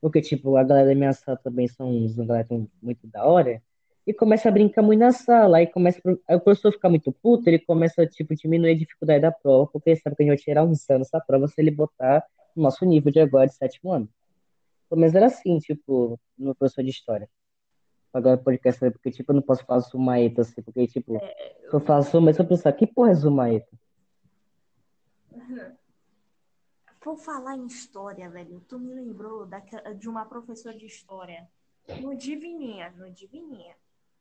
Porque, 0.00 0.20
tipo, 0.20 0.56
a 0.56 0.62
galera 0.62 0.88
da 0.88 0.94
minha 0.94 1.12
sala 1.12 1.38
também 1.42 1.66
são 1.66 1.90
uns, 1.90 2.14
galera 2.14 2.46
muito 2.82 3.06
da 3.06 3.24
hora, 3.24 3.62
e 4.06 4.12
começa 4.12 4.48
a 4.48 4.52
brincar 4.52 4.82
muito 4.82 5.00
na 5.00 5.10
sala, 5.10 5.58
aí 5.58 5.66
começa, 5.66 6.00
aí 6.28 6.36
o 6.36 6.40
professor 6.40 6.70
fica 6.72 6.88
muito 6.88 7.10
puto, 7.10 7.48
ele 7.48 7.58
começa, 7.58 8.06
tipo, 8.06 8.34
diminuir 8.36 8.70
a 8.70 8.78
dificuldade 8.78 9.22
da 9.22 9.32
prova, 9.32 9.66
porque 9.66 9.90
ele 9.90 10.00
sabe 10.00 10.14
que 10.14 10.22
a 10.22 10.26
gente 10.26 10.36
vai 10.36 10.44
tirar 10.44 10.64
uns 10.64 10.88
anos 10.88 11.08
essa 11.08 11.20
prova 11.20 11.48
se 11.48 11.60
ele 11.60 11.72
botar 11.72 12.22
o 12.54 12.60
nosso 12.60 12.84
nível 12.84 13.10
de 13.10 13.18
agora 13.18 13.46
de 13.48 13.54
sétimo 13.54 13.92
ano. 13.92 14.08
Pelo 14.88 15.00
menos 15.00 15.14
era 15.14 15.26
assim, 15.26 15.58
tipo, 15.58 16.18
no 16.38 16.54
professor 16.54 16.82
de 16.82 16.90
história. 16.90 17.28
Agora 18.12 18.38
podcast, 18.38 18.82
né? 18.82 18.90
porque, 18.90 19.10
tipo, 19.10 19.30
eu 19.30 19.36
não 19.36 19.42
posso 19.42 19.64
falar 19.64 19.80
Zumaeta, 19.80 20.40
assim, 20.40 20.62
porque, 20.62 20.86
tipo, 20.86 21.18
se 21.18 21.74
eu 21.74 21.80
faço 21.80 22.12
Zumaeta, 22.12 22.42
eu 22.42 22.46
pensar, 22.46 22.72
que 22.72 22.86
porra 22.86 23.10
é 23.10 23.14
Zumaeta? 23.14 23.78
Por 27.00 27.18
falar 27.18 27.56
em 27.56 27.66
história, 27.66 28.28
velho, 28.30 28.60
tu 28.66 28.78
me 28.78 28.94
lembrou 28.94 29.46
daquela- 29.46 29.92
de 29.92 30.08
uma 30.08 30.24
professora 30.24 30.76
de 30.76 30.86
história 30.86 31.48
no 32.00 32.16
Divininha, 32.16 32.90
no 32.92 33.10
Divininha, 33.10 33.76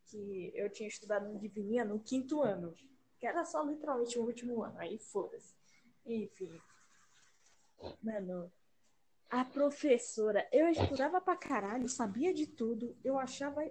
que 0.08 0.52
eu 0.54 0.70
tinha 0.70 0.88
estudado 0.88 1.28
no 1.32 1.40
Divininha 1.40 1.84
no 1.86 2.00
quinto 2.00 2.42
ano, 2.42 2.76
que 3.20 3.26
era 3.26 3.44
só 3.46 3.64
literalmente 3.64 4.20
o 4.20 4.24
último 4.24 4.62
ano, 4.64 4.78
aí 4.78 5.00
foda-se. 5.00 5.56
Enfim. 6.06 6.52
Mano, 8.04 8.52
a 9.30 9.44
professora, 9.44 10.48
eu 10.52 10.68
estudava 10.70 11.20
pra 11.20 11.36
caralho, 11.36 11.90
sabia 11.90 12.34
de 12.34 12.48
tudo, 12.48 12.96
eu 13.04 13.18
achava 13.18 13.62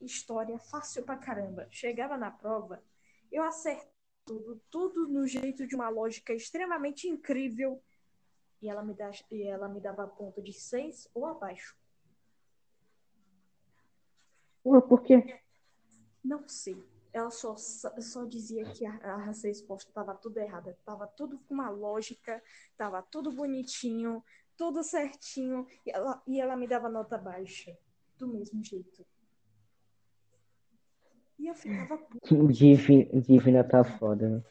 história 0.00 0.58
fácil 0.58 1.04
pra 1.04 1.16
caramba. 1.16 1.66
Chegava 1.70 2.16
na 2.16 2.30
prova, 2.30 2.82
eu 3.30 3.42
acertava 3.42 3.90
tudo, 4.24 4.60
tudo 4.70 5.08
no 5.08 5.26
jeito 5.26 5.66
de 5.66 5.74
uma 5.74 5.88
lógica 5.88 6.32
extremamente 6.32 7.08
incrível 7.08 7.82
e 8.62 8.68
ela 8.68 8.82
me, 8.82 8.94
dá, 8.94 9.10
e 9.30 9.42
ela 9.42 9.68
me 9.68 9.80
dava 9.80 10.06
ponto 10.06 10.42
de 10.42 10.52
6 10.52 11.08
ou 11.14 11.26
abaixo. 11.26 11.76
Ué, 14.64 14.80
por 14.82 15.02
quê? 15.02 15.40
Não 16.22 16.46
sei. 16.46 16.76
Ela 17.12 17.30
só, 17.30 17.56
só 17.56 18.24
dizia 18.24 18.64
que 18.64 18.84
a, 18.86 18.92
a 18.92 19.16
resposta 19.32 19.90
estava 19.90 20.14
tudo 20.14 20.38
errada. 20.38 20.78
Tava 20.84 21.06
tudo 21.06 21.38
com 21.40 21.54
uma 21.54 21.70
lógica, 21.70 22.40
tava 22.76 23.02
tudo 23.02 23.32
bonitinho, 23.32 24.22
tudo 24.60 24.84
certinho. 24.84 25.66
E 25.86 25.90
ela, 25.90 26.22
e 26.26 26.38
ela 26.38 26.54
me 26.54 26.68
dava 26.68 26.90
nota 26.90 27.16
baixa. 27.16 27.74
Do 28.18 28.28
mesmo 28.28 28.62
jeito. 28.62 29.06
E 31.38 31.48
eu 31.48 31.54
ficava 31.54 31.96
puta. 31.96 32.52
Divina, 32.52 33.22
Divina 33.22 33.64
tá 33.64 33.82
foda, 33.82 34.28
né? 34.28 34.44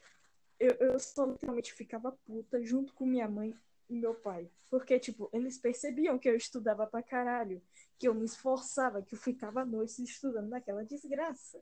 Eu, 0.59 0.71
eu 0.79 0.99
só 0.99 1.25
literalmente 1.25 1.71
ficava 1.71 2.11
puta 2.25 2.59
junto 2.65 2.91
com 2.95 3.05
minha 3.05 3.29
mãe 3.29 3.55
e 3.87 3.95
meu 3.95 4.15
pai. 4.15 4.49
Porque, 4.67 4.97
tipo, 4.97 5.29
eles 5.31 5.59
percebiam 5.59 6.17
que 6.17 6.27
eu 6.27 6.35
estudava 6.35 6.87
pra 6.87 7.03
caralho. 7.03 7.61
Que 7.99 8.07
eu 8.07 8.15
me 8.15 8.25
esforçava, 8.25 9.03
que 9.03 9.13
eu 9.13 9.19
ficava 9.19 9.61
à 9.61 9.65
noite 9.65 10.01
estudando 10.01 10.49
naquela 10.49 10.83
desgraça. 10.83 11.61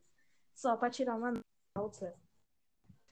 Só 0.56 0.78
pra 0.78 0.90
tirar 0.90 1.18
uma 1.18 1.32
nota 1.32 1.44
alta. 1.76 2.16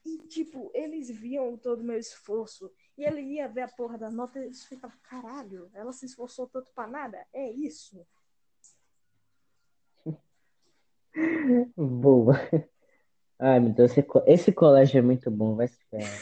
E, 0.06 0.18
tipo, 0.30 0.72
eles 0.74 1.10
viam 1.10 1.57
todo 1.57 1.82
o 1.82 1.84
meu 1.84 1.98
esforço. 1.98 2.72
E 2.98 3.04
ele 3.04 3.22
ia 3.22 3.48
ver 3.48 3.62
a 3.62 3.68
porra 3.68 3.98
da 3.98 4.10
nota 4.10 4.40
e 4.40 4.46
eles 4.46 4.64
ficavam, 4.64 4.96
caralho, 5.04 5.70
ela 5.74 5.92
se 5.92 6.06
esforçou 6.06 6.48
tanto 6.48 6.72
pra 6.74 6.88
nada? 6.88 7.26
É 7.34 7.50
isso? 7.52 8.06
Boa. 11.76 12.36
Ai, 13.38 13.60
meu 13.60 13.74
Deus, 13.74 13.92
esse, 13.92 14.08
esse 14.26 14.52
colégio 14.52 15.00
é 15.00 15.02
muito 15.02 15.30
bom, 15.30 15.56
vai 15.56 15.68
se 15.68 15.78
ferrar. 15.90 16.20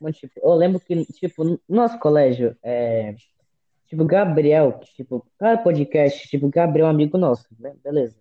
Mas, 0.00 0.16
tipo, 0.16 0.32
eu 0.40 0.54
lembro 0.54 0.80
que, 0.80 1.04
tipo, 1.12 1.44
no 1.44 1.60
nosso 1.68 1.98
colégio, 1.98 2.56
é, 2.62 3.14
tipo, 3.86 4.04
Gabriel, 4.06 4.78
que, 4.78 4.94
tipo, 4.94 5.26
cada 5.38 5.62
podcast, 5.62 6.26
tipo, 6.28 6.48
Gabriel 6.48 6.86
é 6.86 6.88
um 6.88 6.94
amigo 6.94 7.18
nosso, 7.18 7.46
né? 7.58 7.74
Beleza. 7.84 8.16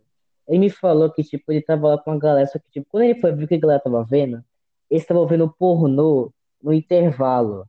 Ele 0.45 0.59
me 0.59 0.69
falou 0.69 1.09
que, 1.09 1.23
tipo, 1.23 1.49
ele 1.51 1.61
tava 1.61 1.87
lá 1.87 1.97
com 1.97 2.11
a 2.11 2.17
galera, 2.17 2.45
só 2.47 2.59
que, 2.59 2.69
tipo, 2.69 2.87
quando 2.89 3.03
ele 3.03 3.21
foi 3.21 3.31
ver 3.31 3.45
o 3.45 3.47
que 3.47 3.55
a 3.55 3.59
galera 3.59 3.79
tava 3.79 4.03
vendo, 4.03 4.43
eles 4.89 5.03
estavam 5.03 5.25
vendo 5.25 5.49
pornô 5.57 6.33
no 6.61 6.73
intervalo. 6.73 7.67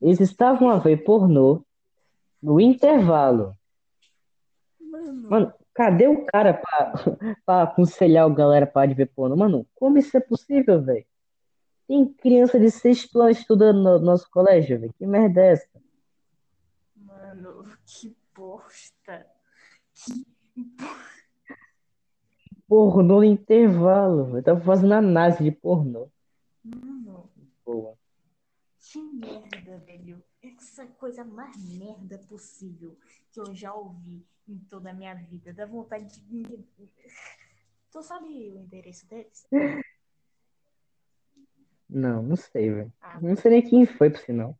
Eles 0.00 0.20
estavam 0.20 0.70
a 0.70 0.78
ver 0.78 1.04
pornô 1.04 1.64
no 2.42 2.60
intervalo. 2.60 3.56
Mano, 4.80 5.30
Mano, 5.30 5.54
Cadê 5.74 6.06
o 6.06 6.24
cara 6.26 6.52
pra, 6.52 6.92
pra 7.46 7.62
aconselhar 7.62 8.26
o 8.26 8.34
galera 8.34 8.66
para 8.66 8.88
de 8.88 8.94
ver 8.94 9.06
porno? 9.06 9.36
Mano, 9.36 9.66
como 9.74 9.98
isso 9.98 10.16
é 10.16 10.20
possível, 10.20 10.82
velho? 10.82 11.06
Tem 11.88 12.12
criança 12.12 12.60
de 12.60 12.70
sexto 12.70 13.20
ano 13.20 13.30
estudando 13.30 13.82
no 13.82 13.98
nosso 13.98 14.30
colégio, 14.30 14.78
velho. 14.78 14.92
Que 14.98 15.06
merda 15.06 15.40
é 15.40 15.52
essa? 15.52 15.82
Mano, 16.94 17.64
que 17.86 18.14
bosta. 18.34 19.26
Que 19.94 20.26
Porno 22.68 23.02
no 23.02 23.24
intervalo, 23.24 24.24
velho. 24.26 24.44
Tava 24.44 24.60
fazendo 24.60 24.92
análise 24.92 25.42
de 25.42 25.50
pornô. 25.50 26.08
Mano, 26.64 27.30
Boa. 27.64 27.96
que 28.78 29.00
merda, 29.00 29.78
velho. 29.78 30.22
Essa 30.42 30.86
coisa 30.86 31.24
mais 31.24 31.56
merda 31.78 32.18
possível 32.28 32.96
que 33.30 33.40
eu 33.40 33.54
já 33.54 33.72
ouvi 33.72 34.26
em 34.48 34.58
toda 34.58 34.90
a 34.90 34.94
minha 34.94 35.14
vida. 35.14 35.52
Dá 35.52 35.64
vontade 35.66 36.20
de. 36.20 36.42
Tu 37.92 38.02
sabe 38.02 38.26
o 38.50 38.58
endereço 38.58 39.06
deles? 39.06 39.46
Não, 41.88 42.22
não 42.22 42.36
sei, 42.36 42.70
velho. 42.70 42.92
Ah, 43.02 43.20
Não 43.20 43.36
sei 43.36 43.50
nem 43.50 43.62
quem 43.62 43.84
foi, 43.84 44.08
por 44.10 44.18
sinal. 44.18 44.58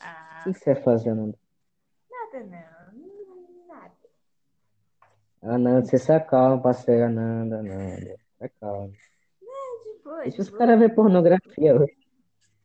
ah, 0.00 0.44
O 0.48 0.52
que 0.52 0.58
você 0.58 0.74
vai 0.74 0.82
fazer, 0.82 1.14
Nanda? 1.14 1.38
nada 2.10 2.44
não. 2.44 3.66
Nada. 3.68 3.94
Ananda, 5.42 5.86
você 5.86 5.96
se 5.96 6.12
acalma, 6.12 6.60
parceira 6.60 7.06
Ananda, 7.06 7.60
Ananda. 7.60 8.16
Se 8.38 8.44
acalma. 8.44 8.88
De 8.88 10.02
boa, 10.02 10.22
Deixa 10.22 10.36
de 10.36 10.42
os 10.42 10.50
caras 10.50 10.78
ver 10.78 10.92
pornografia 10.94 11.76
hoje. 11.76 11.96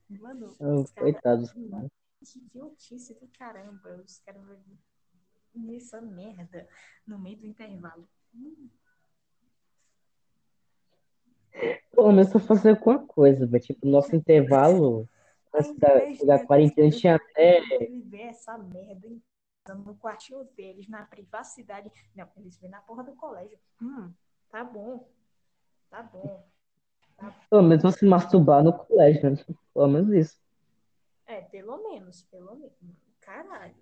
Mano, 0.09 0.55
Oh, 0.59 0.81
os 0.81 0.91
caras. 0.91 1.11
coitados 1.11 1.53
dos 1.53 1.69
caras. 1.71 1.91
Que 2.23 2.39
idiotice 2.39 3.13
do 3.15 3.27
caramba. 3.37 4.01
Os 4.03 4.19
caras 4.19 4.43
vão 4.43 4.59
nessa 5.53 6.01
merda 6.01 6.67
no 7.05 7.19
meio 7.19 7.37
do 7.37 7.45
intervalo. 7.45 8.07
Hum, 8.33 8.69
Pelo 11.91 12.11
menos 12.11 12.29
pra 12.29 12.39
fazer 12.41 12.71
alguma 12.71 13.05
coisa, 13.07 13.47
velho. 13.47 13.63
Tipo, 13.63 13.87
nosso 13.87 14.15
intervalo, 14.15 15.07
da, 16.25 16.45
quarentena, 16.45 16.91
tinha 16.91 17.15
até. 17.15 17.61
Essa 18.13 18.57
merda 18.57 19.07
em 19.07 19.21
no 19.73 19.95
quartinho 19.95 20.43
deles, 20.55 20.87
na 20.87 21.05
privacidade. 21.05 21.91
Não, 22.13 22.29
eles 22.37 22.57
vêem 22.57 22.69
na 22.71 22.81
porra 22.81 23.03
do 23.03 23.15
colégio. 23.15 23.57
Hum, 23.81 24.13
tá 24.49 24.63
bom. 24.63 25.09
Tá 25.89 26.03
bom. 26.03 26.47
Pelo 27.49 27.63
menos 27.63 27.95
se 27.95 28.05
masturbar 28.05 28.63
no 28.63 28.73
colégio, 28.73 29.31
né? 29.31 29.37
Pelo 29.73 29.87
menos 29.87 30.09
isso. 30.09 30.39
É, 31.25 31.41
pelo 31.41 31.77
menos, 31.89 32.23
pelo 32.23 32.55
menos. 32.55 32.73
Caralho. 33.21 33.73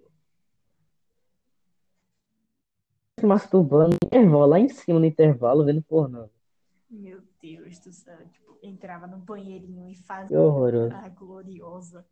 Se 3.20 3.26
masturbando 3.26 3.98
no 4.02 4.08
intervalo, 4.08 4.46
lá 4.46 4.60
em 4.60 4.70
cima 4.70 5.00
no 5.00 5.06
intervalo, 5.06 5.66
vendo 5.66 5.82
pornô. 5.82 6.30
Meu 6.90 7.22
Deus 7.42 7.80
do 7.80 7.92
céu. 7.92 8.18
Tipo, 8.30 8.58
entrava 8.62 9.08
no 9.08 9.18
banheirinho 9.18 9.90
e 9.90 9.96
fazia 9.96 10.40
horroroso. 10.40 10.94
a 10.94 11.10
gloriosa. 11.10 12.06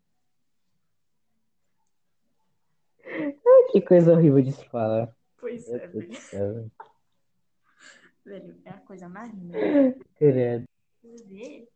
Que 3.72 3.82
coisa 3.82 4.14
horrível 4.14 4.42
de 4.42 4.52
se 4.52 4.66
falar. 4.70 5.16
Pois 5.38 5.68
Meu 5.68 5.78
é, 5.78 5.88
Deus 5.88 6.32
velho. 6.32 6.72
velho. 8.26 8.62
É 8.66 8.70
a 8.70 8.78
coisa 8.80 9.08
mais 9.08 9.34
merda. 9.34 10.68
Credo. 11.02 11.28
Vê? 11.28 11.68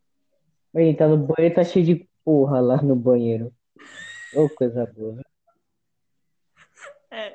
Aí, 0.76 0.96
tá 0.96 1.08
no 1.08 1.18
banheiro, 1.18 1.56
tá 1.56 1.64
cheio 1.64 1.86
de 1.86 2.10
porra 2.24 2.60
lá 2.60 2.82
no 2.82 2.96
banheiro. 2.96 3.54
Ô, 4.36 4.50
coisa 4.50 4.86
boa. 4.86 5.22
É. 7.10 7.34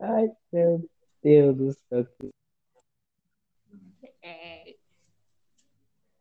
Ai, 0.00 0.30
meu 0.52 0.90
Deus 1.22 1.56
do 1.56 1.72
céu. 1.72 2.06
É. 4.20 4.76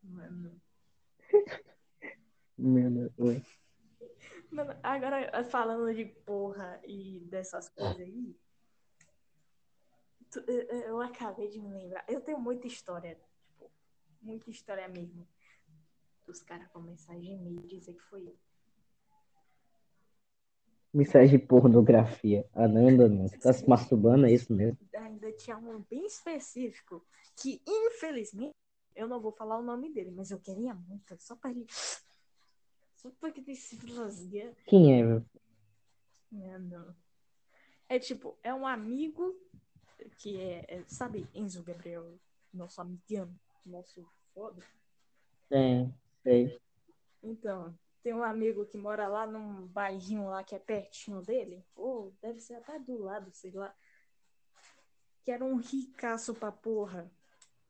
Mano. 0.03 0.61
Meu 2.57 2.91
Deus. 2.91 3.11
Oi. 3.17 3.43
Mano, 4.51 4.75
agora 4.83 5.43
falando 5.45 5.93
de 5.95 6.05
porra 6.05 6.79
e 6.85 7.19
dessas 7.21 7.69
coisas 7.69 7.99
aí, 7.99 8.35
eu, 10.41 11.01
acabei 11.01 11.47
de 11.47 11.59
me 11.59 11.71
lembrar. 11.71 12.03
Eu 12.07 12.21
tenho 12.21 12.39
muita 12.39 12.67
história, 12.67 13.19
tipo, 13.45 13.71
muita 14.21 14.49
história 14.49 14.87
mesmo. 14.87 15.27
Dos 16.25 16.41
caras 16.41 16.69
a 17.09 17.19
gemer 17.19 17.53
e 17.53 17.67
dizer 17.67 17.93
que 17.93 18.03
foi 18.03 18.27
eu. 18.27 18.35
Mensagem 20.93 21.39
de 21.39 21.45
pornografia. 21.45 22.47
Ananda, 22.53 23.09
não. 23.09 23.27
Você 23.27 23.37
tá 23.37 23.51
se 23.51 23.67
masturbando, 23.67 24.27
é 24.27 24.31
isso 24.31 24.53
mesmo? 24.53 24.77
Ainda 24.95 25.31
tinha 25.33 25.57
um 25.57 25.81
bem 25.89 26.05
específico 26.05 27.03
que, 27.35 27.61
infelizmente, 27.67 28.53
eu 28.95 29.07
não 29.07 29.19
vou 29.19 29.31
falar 29.31 29.57
o 29.57 29.63
nome 29.63 29.91
dele, 29.91 30.11
mas 30.11 30.29
eu 30.29 30.39
queria 30.39 30.73
muito, 30.73 31.17
só 31.19 31.35
pra 31.35 31.49
ele. 31.49 31.65
Só 32.95 33.09
pra 33.19 33.31
que 33.31 33.41
ele 33.41 33.55
se. 33.55 33.77
Quem 34.67 34.99
é, 34.99 35.03
meu? 35.03 35.25
É, 36.31 36.59
não. 36.59 36.95
É 37.89 37.99
tipo, 37.99 38.37
é 38.43 38.53
um 38.53 38.65
amigo 38.65 39.35
que 40.17 40.39
é, 40.39 40.65
é- 40.67 40.83
sabe, 40.87 41.27
Enzo 41.33 41.63
Gabriel, 41.63 42.17
nosso 42.53 42.81
amigão, 42.81 43.33
nosso 43.65 44.07
foda. 44.33 44.63
É, 45.51 45.87
sei. 46.23 46.59
Então, 47.21 47.77
tem 48.01 48.13
um 48.13 48.23
amigo 48.23 48.65
que 48.65 48.77
mora 48.77 49.07
lá 49.07 49.25
num 49.25 49.65
bairrinho 49.67 50.27
lá 50.27 50.43
que 50.43 50.55
é 50.55 50.59
pertinho 50.59 51.21
dele, 51.21 51.65
ou 51.75 52.13
deve 52.21 52.39
ser 52.39 52.55
até 52.55 52.77
do 52.77 52.97
lado, 52.97 53.31
sei 53.31 53.51
lá. 53.51 53.73
Que 55.23 55.31
era 55.31 55.43
um 55.43 55.55
ricaço 55.55 56.33
pra 56.33 56.51
porra. 56.51 57.09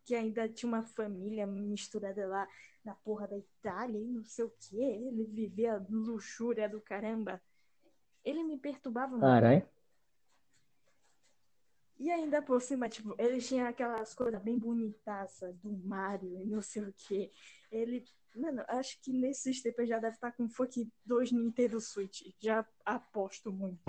Que 0.06 0.16
ainda 0.16 0.50
tinha 0.50 0.68
uma 0.68 0.84
família 0.84 1.46
misturada 1.46 2.28
lá 2.28 2.48
na 2.84 2.96
porra 2.96 3.28
da 3.28 3.38
Itália 3.38 4.00
e 4.00 4.08
não 4.08 4.26
sei 4.26 4.46
o 4.46 4.54
quê. 4.60 4.76
Ele 4.76 5.24
vivia 5.26 5.86
luxúria 5.90 6.68
do 6.68 6.82
caramba. 6.82 7.42
Ele 8.26 8.44
me 8.44 8.58
perturbava 8.58 9.12
muito. 9.12 9.70
E 12.00 12.10
ainda 12.12 12.42
por 12.42 12.62
cima, 12.62 12.90
tipo, 12.90 13.16
ele 13.18 13.40
tinha 13.40 13.68
aquelas 13.70 14.14
coisas 14.14 14.42
bem 14.42 14.58
bonitaças 14.58 15.56
do 15.58 15.72
Mario 15.72 16.42
e 16.42 16.46
não 16.46 16.62
sei 16.62 16.84
o 16.84 16.94
quê. 17.08 17.32
Ele, 17.72 18.04
mano, 18.36 18.64
acho 18.68 19.00
que 19.02 19.12
nesses 19.14 19.62
tempos 19.62 19.80
ele 19.80 19.88
já 19.88 20.00
deve 20.00 20.16
estar 20.16 20.32
com 20.32 20.50
fucking 20.50 20.92
dois 21.06 21.32
Nintendo 21.32 21.80
Switch. 21.80 22.22
Já 22.40 22.66
aposto 22.86 23.52
muito. 23.52 23.80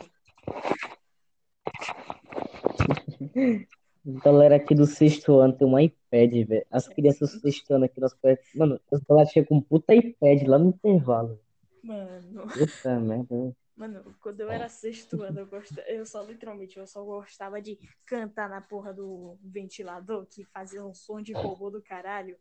Galera 4.06 4.56
aqui 4.56 4.74
do 4.74 4.84
sexto 4.84 5.38
ano 5.38 5.56
tem 5.56 5.66
um 5.66 5.78
iPad, 5.78 6.30
velho. 6.46 6.66
As 6.70 6.86
crianças 6.86 7.32
do 7.32 7.40
sexto 7.40 7.72
ano 7.72 7.86
aqui, 7.86 7.98
colégio. 8.20 8.44
Mano, 8.54 8.78
os 8.90 9.00
galera 9.00 9.26
chegam 9.26 9.48
com 9.48 9.56
um 9.56 9.62
puta 9.62 9.94
iPad 9.94 10.46
lá 10.46 10.58
no 10.58 10.68
intervalo. 10.68 11.40
Mano, 11.82 12.46
Puta 12.48 13.00
merda. 13.00 13.56
Mano, 13.76 14.14
quando 14.20 14.40
eu 14.40 14.50
era 14.50 14.68
sexto 14.68 15.22
ano, 15.22 15.40
eu, 15.40 15.46
gosta... 15.46 15.80
eu 15.82 16.04
só 16.06 16.22
literalmente, 16.22 16.78
eu 16.78 16.86
só 16.86 17.04
gostava 17.04 17.60
de 17.60 17.78
cantar 18.06 18.48
na 18.48 18.60
porra 18.60 18.92
do 18.92 19.36
ventilador 19.42 20.26
que 20.26 20.44
fazia 20.44 20.84
um 20.84 20.94
som 20.94 21.20
de 21.20 21.32
robô 21.32 21.70
do 21.70 21.82
caralho. 21.82 22.36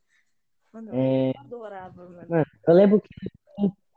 Mano, 0.71 0.91
É. 0.93 1.29
eu 1.29 1.41
adorava, 1.41 2.09
mano. 2.09 2.29
Mano, 2.29 2.45
eu 2.67 2.73
lembro 2.73 3.01
que 3.01 3.09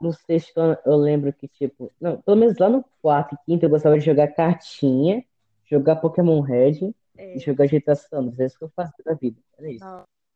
no- 0.00 0.12
sexto 0.12 0.58
ano, 0.58 0.78
eu 0.84 0.96
lembro 0.96 1.32
que, 1.32 1.48
tipo, 1.48 1.90
não, 2.00 2.20
pelo 2.20 2.36
menos 2.36 2.58
lá 2.58 2.68
no 2.68 2.84
quarto 3.00 3.34
e 3.34 3.38
quinto 3.46 3.64
eu 3.64 3.70
gostava 3.70 3.98
de 3.98 4.04
jogar 4.04 4.28
cartinha, 4.28 5.24
jogar 5.64 5.96
Pokémon 5.96 6.40
Red 6.40 6.94
É, 7.16 7.36
e 7.36 7.38
jogar 7.38 7.64
Andreas. 8.12 8.40
É 8.40 8.46
isso 8.46 8.58
que 8.58 8.64
eu 8.64 8.68
faço 8.70 8.92
da 9.04 9.14
vida. 9.14 9.40
Era 9.58 9.70
isso. 9.70 9.84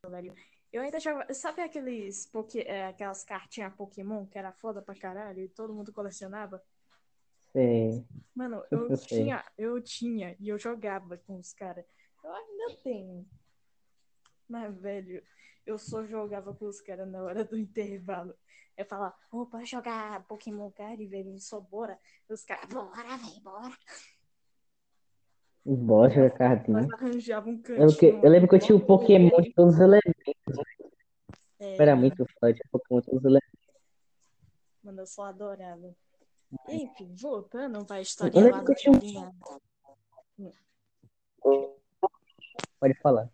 velho. 0.09 0.33
Eu 0.73 0.81
ainda 0.81 0.99
jogava. 0.99 1.33
Sabe 1.33 1.61
aqueles 1.61 2.25
poké, 2.27 2.61
é, 2.61 2.87
aquelas 2.87 3.23
cartinhas 3.23 3.73
Pokémon 3.75 4.25
que 4.25 4.37
era 4.37 4.51
foda 4.53 4.81
pra 4.81 4.95
caralho 4.95 5.39
e 5.43 5.49
todo 5.49 5.73
mundo 5.73 5.91
colecionava? 5.91 6.61
Sei. 7.51 8.05
Mano, 8.35 8.63
eu 8.71 8.89
Eu 8.89 8.97
sei. 8.97 9.23
tinha, 9.23 9.43
eu 9.57 9.81
tinha 9.81 10.35
e 10.39 10.47
eu 10.49 10.57
jogava 10.57 11.17
com 11.17 11.37
os 11.37 11.53
caras. 11.53 11.85
Eu 12.23 12.31
ainda 12.31 12.75
tenho. 12.83 13.25
Mas, 14.47 14.75
velho, 14.79 15.23
eu 15.65 15.77
só 15.77 16.05
jogava 16.05 16.53
com 16.53 16.65
os 16.65 16.79
caras 16.81 17.09
na 17.09 17.21
hora 17.23 17.43
do 17.43 17.57
intervalo. 17.57 18.33
Eu 18.77 18.85
falava, 18.85 19.15
ô, 19.31 19.45
bora 19.45 19.65
jogar 19.65 20.25
Pokémon 20.27 20.71
Card, 20.71 21.05
velho, 21.05 21.37
só 21.39 21.59
bora. 21.59 21.99
E 22.29 22.33
os 22.33 22.43
caras, 22.43 22.67
bora, 22.69 23.17
velho, 23.17 23.41
bora. 23.41 23.77
Bora 25.63 26.09
jogar 26.09 26.31
cartinha. 26.31 26.81
Nós 26.81 26.93
arranjávamos 26.93 27.61
um 27.69 27.73
Eu, 27.73 27.77
lembro 27.79 27.97
que, 27.97 28.07
cantinho. 28.11 28.25
eu 28.25 28.29
lembro 28.31 28.49
que 28.49 28.55
eu 28.55 28.59
tinha 28.59 28.75
o 28.75 28.85
Pokémon 28.85 29.41
de 29.41 29.53
todos 29.53 29.75
os 29.75 29.79
elementos. 29.79 30.13
É, 31.59 31.75
Era 31.81 31.95
muito 31.95 32.25
foda, 32.39 32.53
tinha 32.53 32.63
Pokémon 32.71 32.99
de 33.01 33.05
todos 33.05 33.19
os 33.19 33.25
elementos. 33.25 33.59
Mano, 34.83 35.01
eu 35.01 35.05
só 35.05 35.25
adorava. 35.25 35.95
Enfim, 36.67 37.15
voltando 37.15 37.85
Eu 37.89 38.01
historinha 38.01 38.43
lembro 38.43 38.57
lá 38.57 38.75
carinha. 38.83 39.35
Pode 42.79 42.93
falar. 43.01 43.31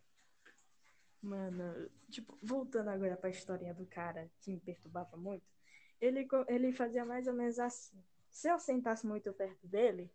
Mano, 1.22 1.90
tipo, 2.10 2.38
voltando 2.42 2.90
agora 2.90 3.18
pra 3.18 3.30
historinha 3.30 3.74
do 3.74 3.86
cara 3.86 4.30
que 4.42 4.52
me 4.52 4.60
perturbava 4.60 5.18
muito, 5.18 5.44
ele, 6.00 6.28
ele 6.48 6.72
fazia 6.72 7.04
mais 7.04 7.28
ou 7.28 7.34
menos 7.34 7.60
assim. 7.60 7.98
Se 8.30 8.50
eu 8.50 8.60
sentasse 8.60 9.06
muito 9.06 9.34
perto 9.34 9.68
dele, 9.68 10.12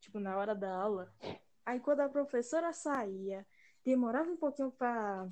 tipo, 0.00 0.18
na 0.18 0.36
hora 0.36 0.54
da 0.54 0.74
aula. 0.74 1.12
Aí 1.66 1.78
quando 1.80 2.00
a 2.00 2.08
professora 2.08 2.72
saía, 2.72 3.46
demorava 3.84 4.30
um 4.30 4.36
pouquinho 4.36 4.70
pra. 4.70 5.28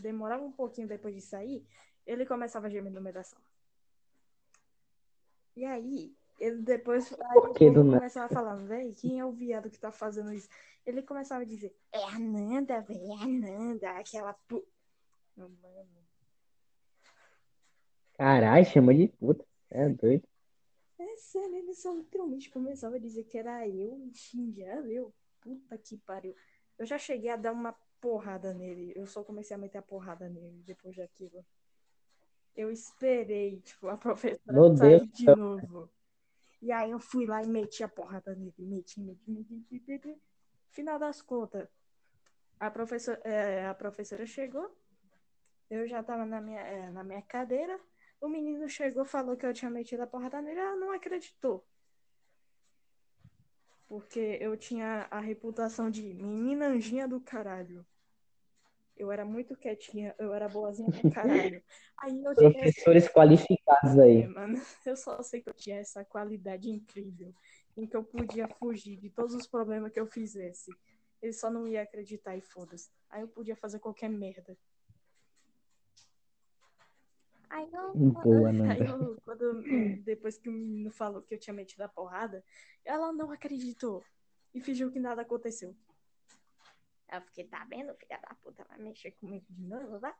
Demorava 0.00 0.42
um 0.42 0.52
pouquinho 0.52 0.88
depois 0.88 1.14
de 1.14 1.20
sair, 1.20 1.66
ele 2.06 2.24
começava 2.24 2.66
a 2.66 2.70
gemer 2.70 2.90
no 2.90 3.00
meio 3.00 3.14
da 3.14 3.22
sala. 3.22 3.51
E 5.54 5.64
aí, 5.64 6.14
ele 6.40 6.62
depois 6.62 7.12
aí 7.12 7.70
nada? 7.70 7.98
começava 7.98 8.26
a 8.26 8.28
falar, 8.28 8.56
véi, 8.56 8.92
quem 8.94 9.20
é 9.20 9.24
o 9.24 9.32
viado 9.32 9.70
que 9.70 9.78
tá 9.78 9.92
fazendo 9.92 10.32
isso? 10.32 10.48
Ele 10.84 11.02
começava 11.02 11.42
a 11.42 11.46
dizer, 11.46 11.74
é 11.92 12.02
a 12.04 12.18
Nanda, 12.18 12.80
véi, 12.80 13.10
é 13.10 13.14
a 13.14 13.26
Nanda, 13.26 13.90
aquela 13.92 14.32
pu... 14.32 14.66
Mano, 15.36 15.56
Caralho, 18.14 18.64
chama 18.66 18.94
de 18.94 19.08
puta. 19.08 19.44
É 19.70 19.88
doido. 19.88 20.22
é 20.98 21.16
sério, 21.16 21.56
ele 21.56 21.74
só 21.74 21.94
literalmente 21.94 22.50
começava 22.50 22.96
a 22.96 22.98
dizer 22.98 23.24
que 23.24 23.38
era 23.38 23.66
eu 23.66 24.10
xingava 24.12 24.86
eu. 24.88 25.12
Puta 25.40 25.76
que 25.78 25.96
pariu. 25.98 26.34
Eu 26.78 26.86
já 26.86 26.98
cheguei 26.98 27.30
a 27.30 27.36
dar 27.36 27.52
uma 27.52 27.72
porrada 28.00 28.52
nele. 28.52 28.92
Eu 28.94 29.06
só 29.06 29.24
comecei 29.24 29.54
a 29.54 29.58
meter 29.58 29.78
a 29.78 29.82
porrada 29.82 30.28
nele 30.28 30.62
depois 30.64 30.94
daquilo. 30.94 31.44
Eu 32.54 32.70
esperei, 32.70 33.60
tipo, 33.60 33.88
a 33.88 33.96
professora 33.96 34.52
Meu 34.52 34.76
sair 34.76 34.98
Deus 35.00 35.12
de 35.12 35.24
céu. 35.24 35.36
novo. 35.36 35.90
E 36.60 36.70
aí 36.70 36.90
eu 36.90 36.98
fui 36.98 37.26
lá 37.26 37.42
e 37.42 37.46
meti 37.46 37.82
a 37.82 37.88
porrada 37.88 38.34
nele. 38.34 38.54
Meti, 38.58 39.00
meti, 39.00 39.30
meti, 39.30 39.54
meti, 39.70 39.90
meti. 39.90 40.22
Final 40.70 40.98
das 40.98 41.20
contas, 41.20 41.68
a 42.58 42.70
professora, 42.70 43.20
é, 43.24 43.66
a 43.66 43.74
professora 43.74 44.24
chegou. 44.24 44.74
Eu 45.68 45.86
já 45.88 46.02
tava 46.02 46.24
na 46.24 46.40
minha, 46.40 46.60
é, 46.60 46.90
na 46.90 47.02
minha 47.02 47.22
cadeira. 47.22 47.78
O 48.20 48.28
menino 48.28 48.68
chegou, 48.68 49.04
falou 49.04 49.36
que 49.36 49.44
eu 49.44 49.52
tinha 49.52 49.70
metido 49.70 50.02
a 50.02 50.06
porrada 50.06 50.40
nele. 50.40 50.60
Ela 50.60 50.76
não 50.76 50.92
acreditou. 50.92 51.66
Porque 53.88 54.38
eu 54.40 54.56
tinha 54.56 55.08
a 55.10 55.18
reputação 55.18 55.90
de 55.90 56.02
menina 56.14 56.68
anjinha 56.68 57.08
do 57.08 57.20
caralho. 57.20 57.84
Eu 58.96 59.10
era 59.10 59.24
muito 59.24 59.56
quietinha, 59.56 60.14
eu 60.18 60.32
era 60.34 60.48
boazinha 60.48 60.90
do 60.90 61.10
caralho. 61.10 61.62
Aí 61.98 62.22
eu 62.22 62.34
tinha 62.34 62.52
Professores 62.52 63.08
qualificados 63.08 63.98
é, 63.98 64.02
aí. 64.02 64.26
mano, 64.26 64.54
eu 64.86 64.96
só 64.96 65.22
sei 65.22 65.40
que 65.40 65.48
eu 65.48 65.54
tinha 65.54 65.78
essa 65.78 66.04
qualidade 66.04 66.70
incrível 66.70 67.34
em 67.76 67.86
que 67.86 67.96
eu 67.96 68.04
podia 68.04 68.46
fugir 68.48 68.98
de 68.98 69.10
todos 69.10 69.34
os 69.34 69.46
problemas 69.46 69.92
que 69.92 69.98
eu 69.98 70.06
fizesse. 70.06 70.70
Ele 71.20 71.32
só 71.32 71.50
não 71.50 71.66
ia 71.66 71.82
acreditar 71.82 72.36
e 72.36 72.42
foda-se. 72.42 72.90
Aí 73.08 73.22
eu 73.22 73.28
podia 73.28 73.56
fazer 73.56 73.78
qualquer 73.78 74.10
merda. 74.10 74.56
Aí 77.48 77.68
eu, 77.72 77.94
Boa, 77.94 78.48
aí 78.72 78.80
eu 78.80 79.16
quando, 79.24 79.62
depois 80.04 80.38
que 80.38 80.48
o 80.48 80.52
menino 80.52 80.90
falou 80.90 81.22
que 81.22 81.34
eu 81.34 81.38
tinha 81.38 81.54
metido 81.54 81.82
a 81.82 81.88
porrada, 81.88 82.42
ela 82.84 83.12
não 83.12 83.30
acreditou 83.30 84.02
e 84.54 84.60
fingiu 84.60 84.90
que 84.90 84.98
nada 84.98 85.22
aconteceu. 85.22 85.76
Eu 87.12 87.20
fiquei, 87.22 87.44
tá 87.44 87.64
vendo, 87.64 87.94
filha 87.94 88.18
da 88.18 88.34
puta, 88.42 88.64
vai 88.64 88.78
mexer 88.78 89.10
comigo 89.12 89.44
de 89.50 89.62
novo, 89.62 89.98
vai? 89.98 90.14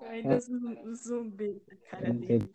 Eu 0.00 0.08
ainda 0.08 0.40
zum- 0.40 0.94
zumbi 0.94 1.62
na 1.68 1.76
cara 1.88 2.12
dele. 2.12 2.52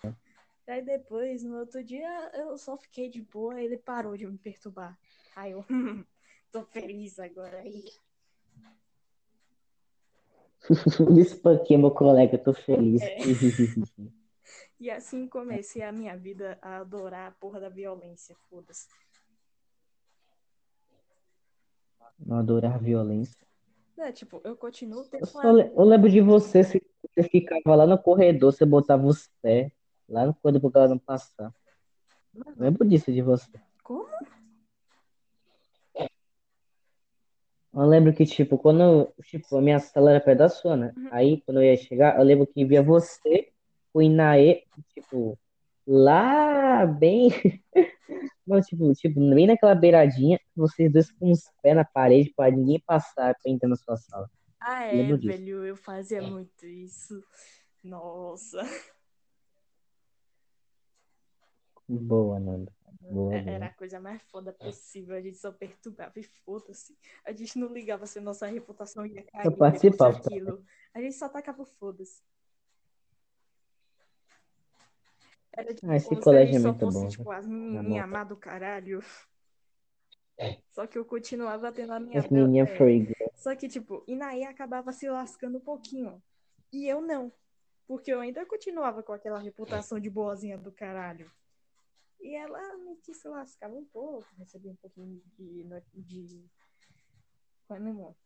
Aí 0.68 0.82
depois, 0.84 1.44
no 1.44 1.60
outro 1.60 1.84
dia, 1.84 2.32
eu 2.34 2.58
só 2.58 2.76
fiquei 2.78 3.10
de 3.10 3.22
boa 3.22 3.62
ele 3.62 3.78
parou 3.78 4.18
de 4.18 4.26
me 4.26 4.38
perturbar. 4.38 5.00
Aí 5.36 5.52
eu, 5.52 5.64
hum, 5.70 6.04
tô 6.52 6.64
feliz 6.66 7.20
agora. 7.20 7.60
Aí, 7.60 7.86
Espanquei 11.22 11.78
meu 11.78 11.92
colega, 11.92 12.38
tô 12.38 12.54
feliz. 12.54 13.02
É. 13.02 13.18
E 14.78 14.92
assim 14.92 15.26
comecei 15.28 15.82
a 15.82 15.92
minha 15.92 16.18
vida 16.18 16.60
a 16.62 16.78
adorar 16.78 17.30
a 17.30 17.32
porra 17.32 17.62
da 17.62 17.70
violência, 17.70 18.36
foda-se. 18.50 18.88
Não 22.20 22.38
adorar 22.38 22.80
violência. 22.80 23.36
É, 23.98 24.12
tipo, 24.12 24.42
eu 24.44 24.56
continuo 24.56 25.00
Eu, 25.02 25.10
tendo 25.10 25.30
uma... 25.34 25.52
le- 25.52 25.72
eu 25.76 25.84
lembro 25.84 26.10
de 26.10 26.22
você, 26.22 26.64
você 26.64 26.82
você 27.16 27.24
ficava 27.30 27.76
lá 27.76 27.88
no 27.88 27.98
corredor, 27.98 28.52
você 28.52 28.66
botava 28.66 29.06
os 29.06 29.30
pés 29.42 29.72
lá 30.10 30.26
no 30.26 30.34
corredor 30.34 30.60
pro 30.62 30.72
cara 30.72 30.90
não 30.90 30.98
passar. 31.00 31.54
Eu 32.36 32.44
lembro 32.58 32.86
disso 32.86 33.12
de 33.12 33.22
você. 33.22 33.50
Como? 33.84 34.10
Eu 37.74 37.86
lembro 37.86 38.14
que, 38.14 38.26
tipo, 38.26 38.58
quando, 38.58 39.12
tipo, 39.24 39.58
a 39.58 39.62
minha 39.62 39.80
sala 39.80 40.12
era 40.12 40.22
perto 40.22 40.40
da 40.40 40.50
sua, 40.50 40.78
né? 40.78 40.94
Uhum. 40.96 41.10
Aí, 41.12 41.42
quando 41.42 41.62
eu 41.62 41.64
ia 41.64 41.76
chegar, 41.78 42.18
eu 42.18 42.24
lembro 42.24 42.48
que 42.48 42.64
via 42.66 42.82
você, 42.82 43.50
o 43.94 44.02
Inaê, 44.02 44.64
tipo, 44.94 45.38
lá 45.88 46.86
bem, 46.86 47.30
não, 48.46 48.60
tipo, 48.62 48.94
tipo, 48.94 49.20
bem 49.20 49.48
naquela 49.48 49.76
beiradinha, 49.76 50.40
vocês 50.56 50.92
dois 50.92 51.12
com 51.12 51.32
os 51.32 51.44
pés 51.62 51.76
na 51.76 51.86
parede 51.86 52.34
pra 52.36 52.50
ninguém 52.52 52.80
passar 52.86 53.36
pra 53.42 53.52
entrar 53.52 53.68
na 53.70 53.76
sua 53.76 53.98
sala. 53.98 54.30
Ah, 54.60 54.84
é, 54.86 54.94
Lembro 54.94 55.18
disso. 55.18 55.38
velho, 55.38 55.64
eu 55.64 55.76
fazia 55.76 56.22
muito 56.22 56.66
isso. 56.66 57.24
Nossa, 57.84 58.62
Boa, 61.88 62.40
Nanda. 62.40 62.74
Boa, 63.02 63.36
É- 63.36 63.42
boa. 63.44 63.56
era 63.56 63.66
a 63.68 63.74
coisa 63.74 64.00
mais 64.00 64.20
foda 64.24 64.52
possível. 64.52 65.16
A 65.16 65.22
gente 65.22 65.38
só 65.38 65.52
perturbava 65.52 66.14
e 66.20 66.24
foda-se. 66.24 66.98
A 67.24 67.32
gente 67.32 67.60
não 67.60 67.68
ligava 67.72 68.08
se 68.08 68.20
nossa 68.20 68.48
reputação 68.48 69.06
ia 69.06 69.22
cair 69.22 69.44
depois 69.44 69.58
participava. 69.58 70.20
A 70.96 71.00
gente 71.02 71.14
só 71.16 71.30
tacava 71.30 71.64
foda-se. 71.64 72.24
Era 75.56 75.74
tipo, 75.74 75.90
Ah, 75.90 75.96
esse 75.96 76.16
colégio 76.18 76.56
é 76.56 76.60
muito 76.60 76.80
fosse, 76.80 77.00
bom, 77.00 77.08
tipo, 77.08 77.32
as 77.32 77.48
menininhas 77.48 78.10
má 78.10 78.24
do 78.24 78.36
caralho. 78.36 79.02
Só 80.72 80.86
que 80.86 80.98
eu 80.98 81.06
continuava 81.06 81.72
tendo 81.72 81.94
a 81.94 82.00
minha 82.00 82.20
As 82.20 82.30
menininhas 82.30 82.70
é. 82.70 83.32
Só 83.36 83.56
que, 83.56 83.70
tipo, 83.70 84.04
Inaí 84.08 84.44
acabava 84.44 84.92
se 84.92 85.10
lascando 85.10 85.58
um 85.58 85.62
pouquinho. 85.62 86.22
E 86.74 86.88
eu 86.88 87.00
não. 87.00 87.32
Porque 87.88 88.12
eu 88.12 88.20
ainda 88.20 88.46
continuava 88.46 89.02
com 89.02 89.14
aquela 89.14 89.40
reputação 89.40 90.00
de 90.00 90.10
boazinha 90.10 90.58
do 90.58 90.72
caralho. 90.72 91.32
E 92.20 92.36
ela 92.36 92.78
me 92.78 92.98
que 92.98 93.14
se 93.14 93.28
lascava 93.28 93.76
um 93.76 93.86
pouco, 93.86 94.26
recebia 94.38 94.72
um 94.72 94.76
pouquinho 94.76 95.22
de. 95.38 95.64
de... 95.94 96.46
Qual 97.68 97.78
é 97.78 97.80
mesmo? 97.80 98.18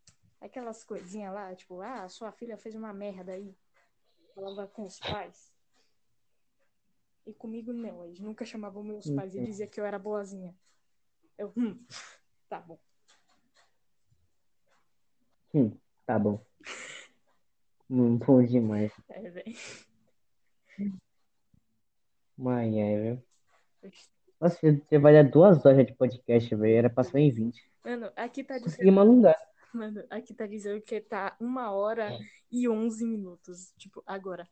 Aquelas 0.41 0.83
coisinhas 0.83 1.33
lá, 1.33 1.53
tipo, 1.53 1.81
ah, 1.81 2.07
sua 2.07 2.31
filha 2.31 2.57
fez 2.57 2.73
uma 2.73 2.93
merda 2.93 3.33
aí. 3.33 3.53
Falava 4.33 4.67
com 4.67 4.85
os 4.85 4.99
pais. 4.99 5.51
E 7.25 7.33
comigo 7.33 7.71
não, 7.71 8.05
eles 8.05 8.19
nunca 8.19 8.45
chamavam 8.45 8.83
meus 8.83 9.09
pais 9.09 9.33
e 9.33 9.37
Entendo. 9.37 9.49
dizia 9.49 9.67
que 9.67 9.79
eu 9.79 9.85
era 9.85 9.99
boazinha. 9.99 10.55
Eu, 11.37 11.53
hum, 11.55 11.79
tá 12.49 12.59
bom. 12.59 12.79
Hum, 15.53 15.77
tá 16.05 16.19
bom. 16.19 16.43
Hum, 17.89 18.17
bom 18.17 18.43
demais. 18.43 18.91
É, 19.09 19.29
velho. 19.29 19.55
Mas 22.37 22.73
é, 22.73 23.01
viu? 23.01 23.23
Nossa, 24.39 24.57
você 24.61 24.97
vai 24.97 25.13
dar 25.13 25.29
duas 25.29 25.65
horas 25.65 25.85
de 25.85 25.93
podcast, 25.93 26.55
velho. 26.55 26.77
Era 26.77 26.89
pra 26.89 27.03
em 27.19 27.29
20. 27.29 27.69
Mano, 27.83 28.11
aqui 28.15 28.43
tá 28.43 28.55
dizendo. 28.55 28.71
Conseguimos 28.71 28.99
alongar. 29.01 29.49
Mano, 29.73 30.03
aqui 30.09 30.33
tá 30.33 30.47
dizendo 30.47 30.81
que 30.81 31.01
tá 31.01 31.35
uma 31.39 31.71
hora 31.71 32.17
e 32.51 32.67
11 32.67 33.05
minutos. 33.05 33.73
Tipo, 33.77 34.01
agora. 34.05 34.47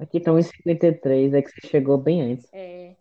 Aqui 0.00 0.18
tá 0.18 0.32
1h53, 0.32 1.34
é 1.34 1.42
que 1.42 1.50
você 1.50 1.68
chegou 1.68 1.98
bem 1.98 2.32
antes. 2.32 2.48
É. 2.54 2.96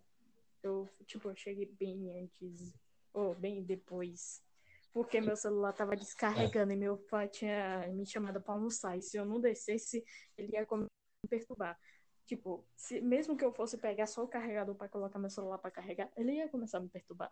Eu, 0.61 0.89
tipo, 1.05 1.29
eu 1.29 1.35
cheguei 1.35 1.65
bem 1.65 2.11
antes. 2.21 2.73
Ou 3.13 3.33
bem 3.33 3.63
depois. 3.63 4.43
Porque 4.91 5.21
meu 5.21 5.37
celular 5.37 5.71
tava 5.71 5.95
descarregando 5.95 6.73
e 6.73 6.75
meu 6.75 6.97
pai 6.97 7.29
tinha 7.29 7.87
me 7.93 8.05
chamado 8.05 8.41
pra 8.41 8.53
almoçar. 8.53 8.97
E 8.97 9.01
se 9.01 9.15
eu 9.15 9.23
não 9.23 9.39
descesse, 9.39 10.03
ele 10.37 10.51
ia 10.51 10.67
me 10.69 10.87
perturbar. 11.29 11.79
Tipo, 12.25 12.65
se, 12.75 12.99
mesmo 12.99 13.37
que 13.37 13.45
eu 13.45 13.53
fosse 13.53 13.77
pegar 13.77 14.05
só 14.05 14.21
o 14.21 14.27
carregador 14.27 14.75
pra 14.75 14.89
colocar 14.89 15.17
meu 15.19 15.29
celular 15.29 15.57
pra 15.57 15.71
carregar, 15.71 16.11
ele 16.17 16.33
ia 16.33 16.49
começar 16.49 16.79
a 16.79 16.81
me 16.81 16.89
perturbar. 16.89 17.31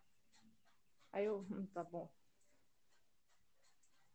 Aí 1.12 1.26
eu, 1.26 1.46
hum, 1.52 1.68
tá 1.74 1.84
bom. 1.84 2.10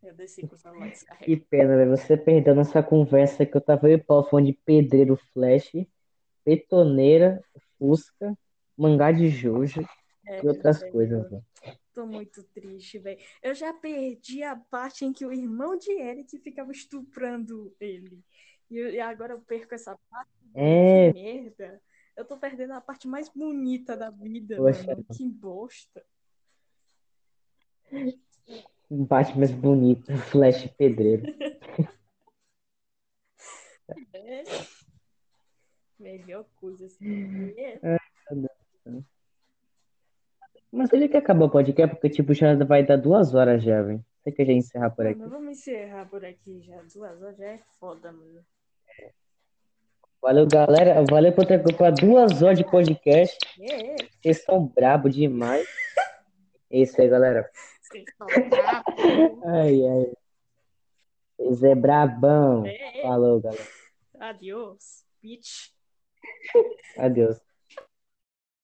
Eu 0.02 0.14
desci 0.14 0.46
com 0.46 0.54
o 0.54 0.58
celular 0.58 0.86
Que 0.86 0.90
descarregado. 0.92 1.46
pena, 1.48 1.76
velho. 1.76 1.90
Você 1.96 2.16
perdeu 2.16 2.54
nossa 2.54 2.82
conversa 2.82 3.46
que 3.46 3.56
eu 3.56 3.60
tava 3.60 3.88
eu 3.88 3.92
e 3.92 4.00
o 4.00 4.04
Paulo 4.04 4.24
falando 4.28 4.46
de 4.46 4.52
pedreiro 4.52 5.16
flash, 5.32 5.70
betoneira, 6.44 7.42
fusca, 7.78 8.36
mangá 8.76 9.12
de 9.12 9.28
Jojo 9.28 9.86
É, 10.26 10.42
e 10.42 10.48
outras 10.48 10.80
velho. 10.80 10.92
coisas, 10.92 11.30
velho. 11.30 11.44
Tô 11.94 12.06
muito 12.06 12.42
triste, 12.44 12.98
velho. 12.98 13.20
Eu 13.42 13.54
já 13.54 13.72
perdi 13.72 14.42
a 14.42 14.56
parte 14.56 15.04
em 15.04 15.12
que 15.12 15.24
o 15.24 15.32
irmão 15.32 15.76
de 15.76 15.92
Eric 15.92 16.36
ficava 16.38 16.72
estuprando 16.72 17.74
ele. 17.78 18.24
E, 18.70 18.76
eu- 18.78 18.90
e 18.90 18.98
agora 19.00 19.34
eu 19.34 19.40
perco 19.40 19.74
essa 19.74 19.96
parte. 20.10 20.30
É, 20.54 21.12
Que 21.12 21.22
merda. 21.22 21.80
Eu 22.16 22.24
tô 22.24 22.36
perdendo 22.36 22.72
a 22.72 22.80
parte 22.80 23.06
mais 23.06 23.28
bonita 23.28 23.96
da 23.96 24.10
vida, 24.10 24.56
Poxa. 24.56 24.84
mano. 24.84 25.04
Que 25.16 25.28
bosta. 25.28 26.04
Um 28.92 29.06
parte 29.06 29.36
mais 29.38 29.50
bonito, 29.50 30.14
flash 30.30 30.66
pedreiro. 30.76 31.24
É. 34.14 34.42
Melhor 35.98 36.44
coisa 36.56 36.86
assim. 36.86 37.54
É. 37.56 37.78
Mas 40.70 40.92
ele 40.92 41.08
quer 41.08 41.18
acabar 41.18 41.46
o 41.46 41.50
podcast 41.50 41.94
porque, 41.94 42.10
tipo, 42.10 42.34
já 42.34 42.54
vai 42.64 42.84
dar 42.84 42.96
duas 42.96 43.34
horas 43.34 43.62
já, 43.62 43.82
velho. 43.82 44.04
Você 44.22 44.32
quer 44.32 44.46
já 44.46 44.52
encerrar 44.52 44.90
por 44.90 45.06
aqui? 45.06 45.18
Mano, 45.18 45.30
vamos 45.30 45.58
encerrar 45.58 46.08
por 46.08 46.24
aqui 46.24 46.60
já. 46.60 46.76
Duas 46.94 47.22
horas 47.22 47.36
já 47.36 47.46
é 47.46 47.58
foda, 47.78 48.12
mano. 48.12 48.44
Valeu, 50.20 50.46
galera. 50.46 51.04
Valeu 51.08 51.32
por 51.32 51.46
ter 51.46 51.60
ocupado 51.60 52.00
duas 52.00 52.42
horas 52.42 52.58
de 52.58 52.64
podcast. 52.64 53.36
É, 53.60 53.92
é. 53.92 53.96
Vocês 54.20 54.44
são 54.44 54.66
brabo 54.66 55.08
demais. 55.08 55.66
É 56.70 56.78
isso 56.78 57.00
aí, 57.00 57.08
galera. 57.08 57.50
Bravos. 58.48 59.44
Ai, 59.44 59.86
ai. 59.86 60.12
Vocês 61.38 61.62
é 61.62 61.74
brabão. 61.74 62.66
É. 62.66 63.02
Falou, 63.02 63.40
galera. 63.40 63.68
Adiós, 64.18 65.04
bitch. 65.20 65.70
Adeus. 66.96 67.40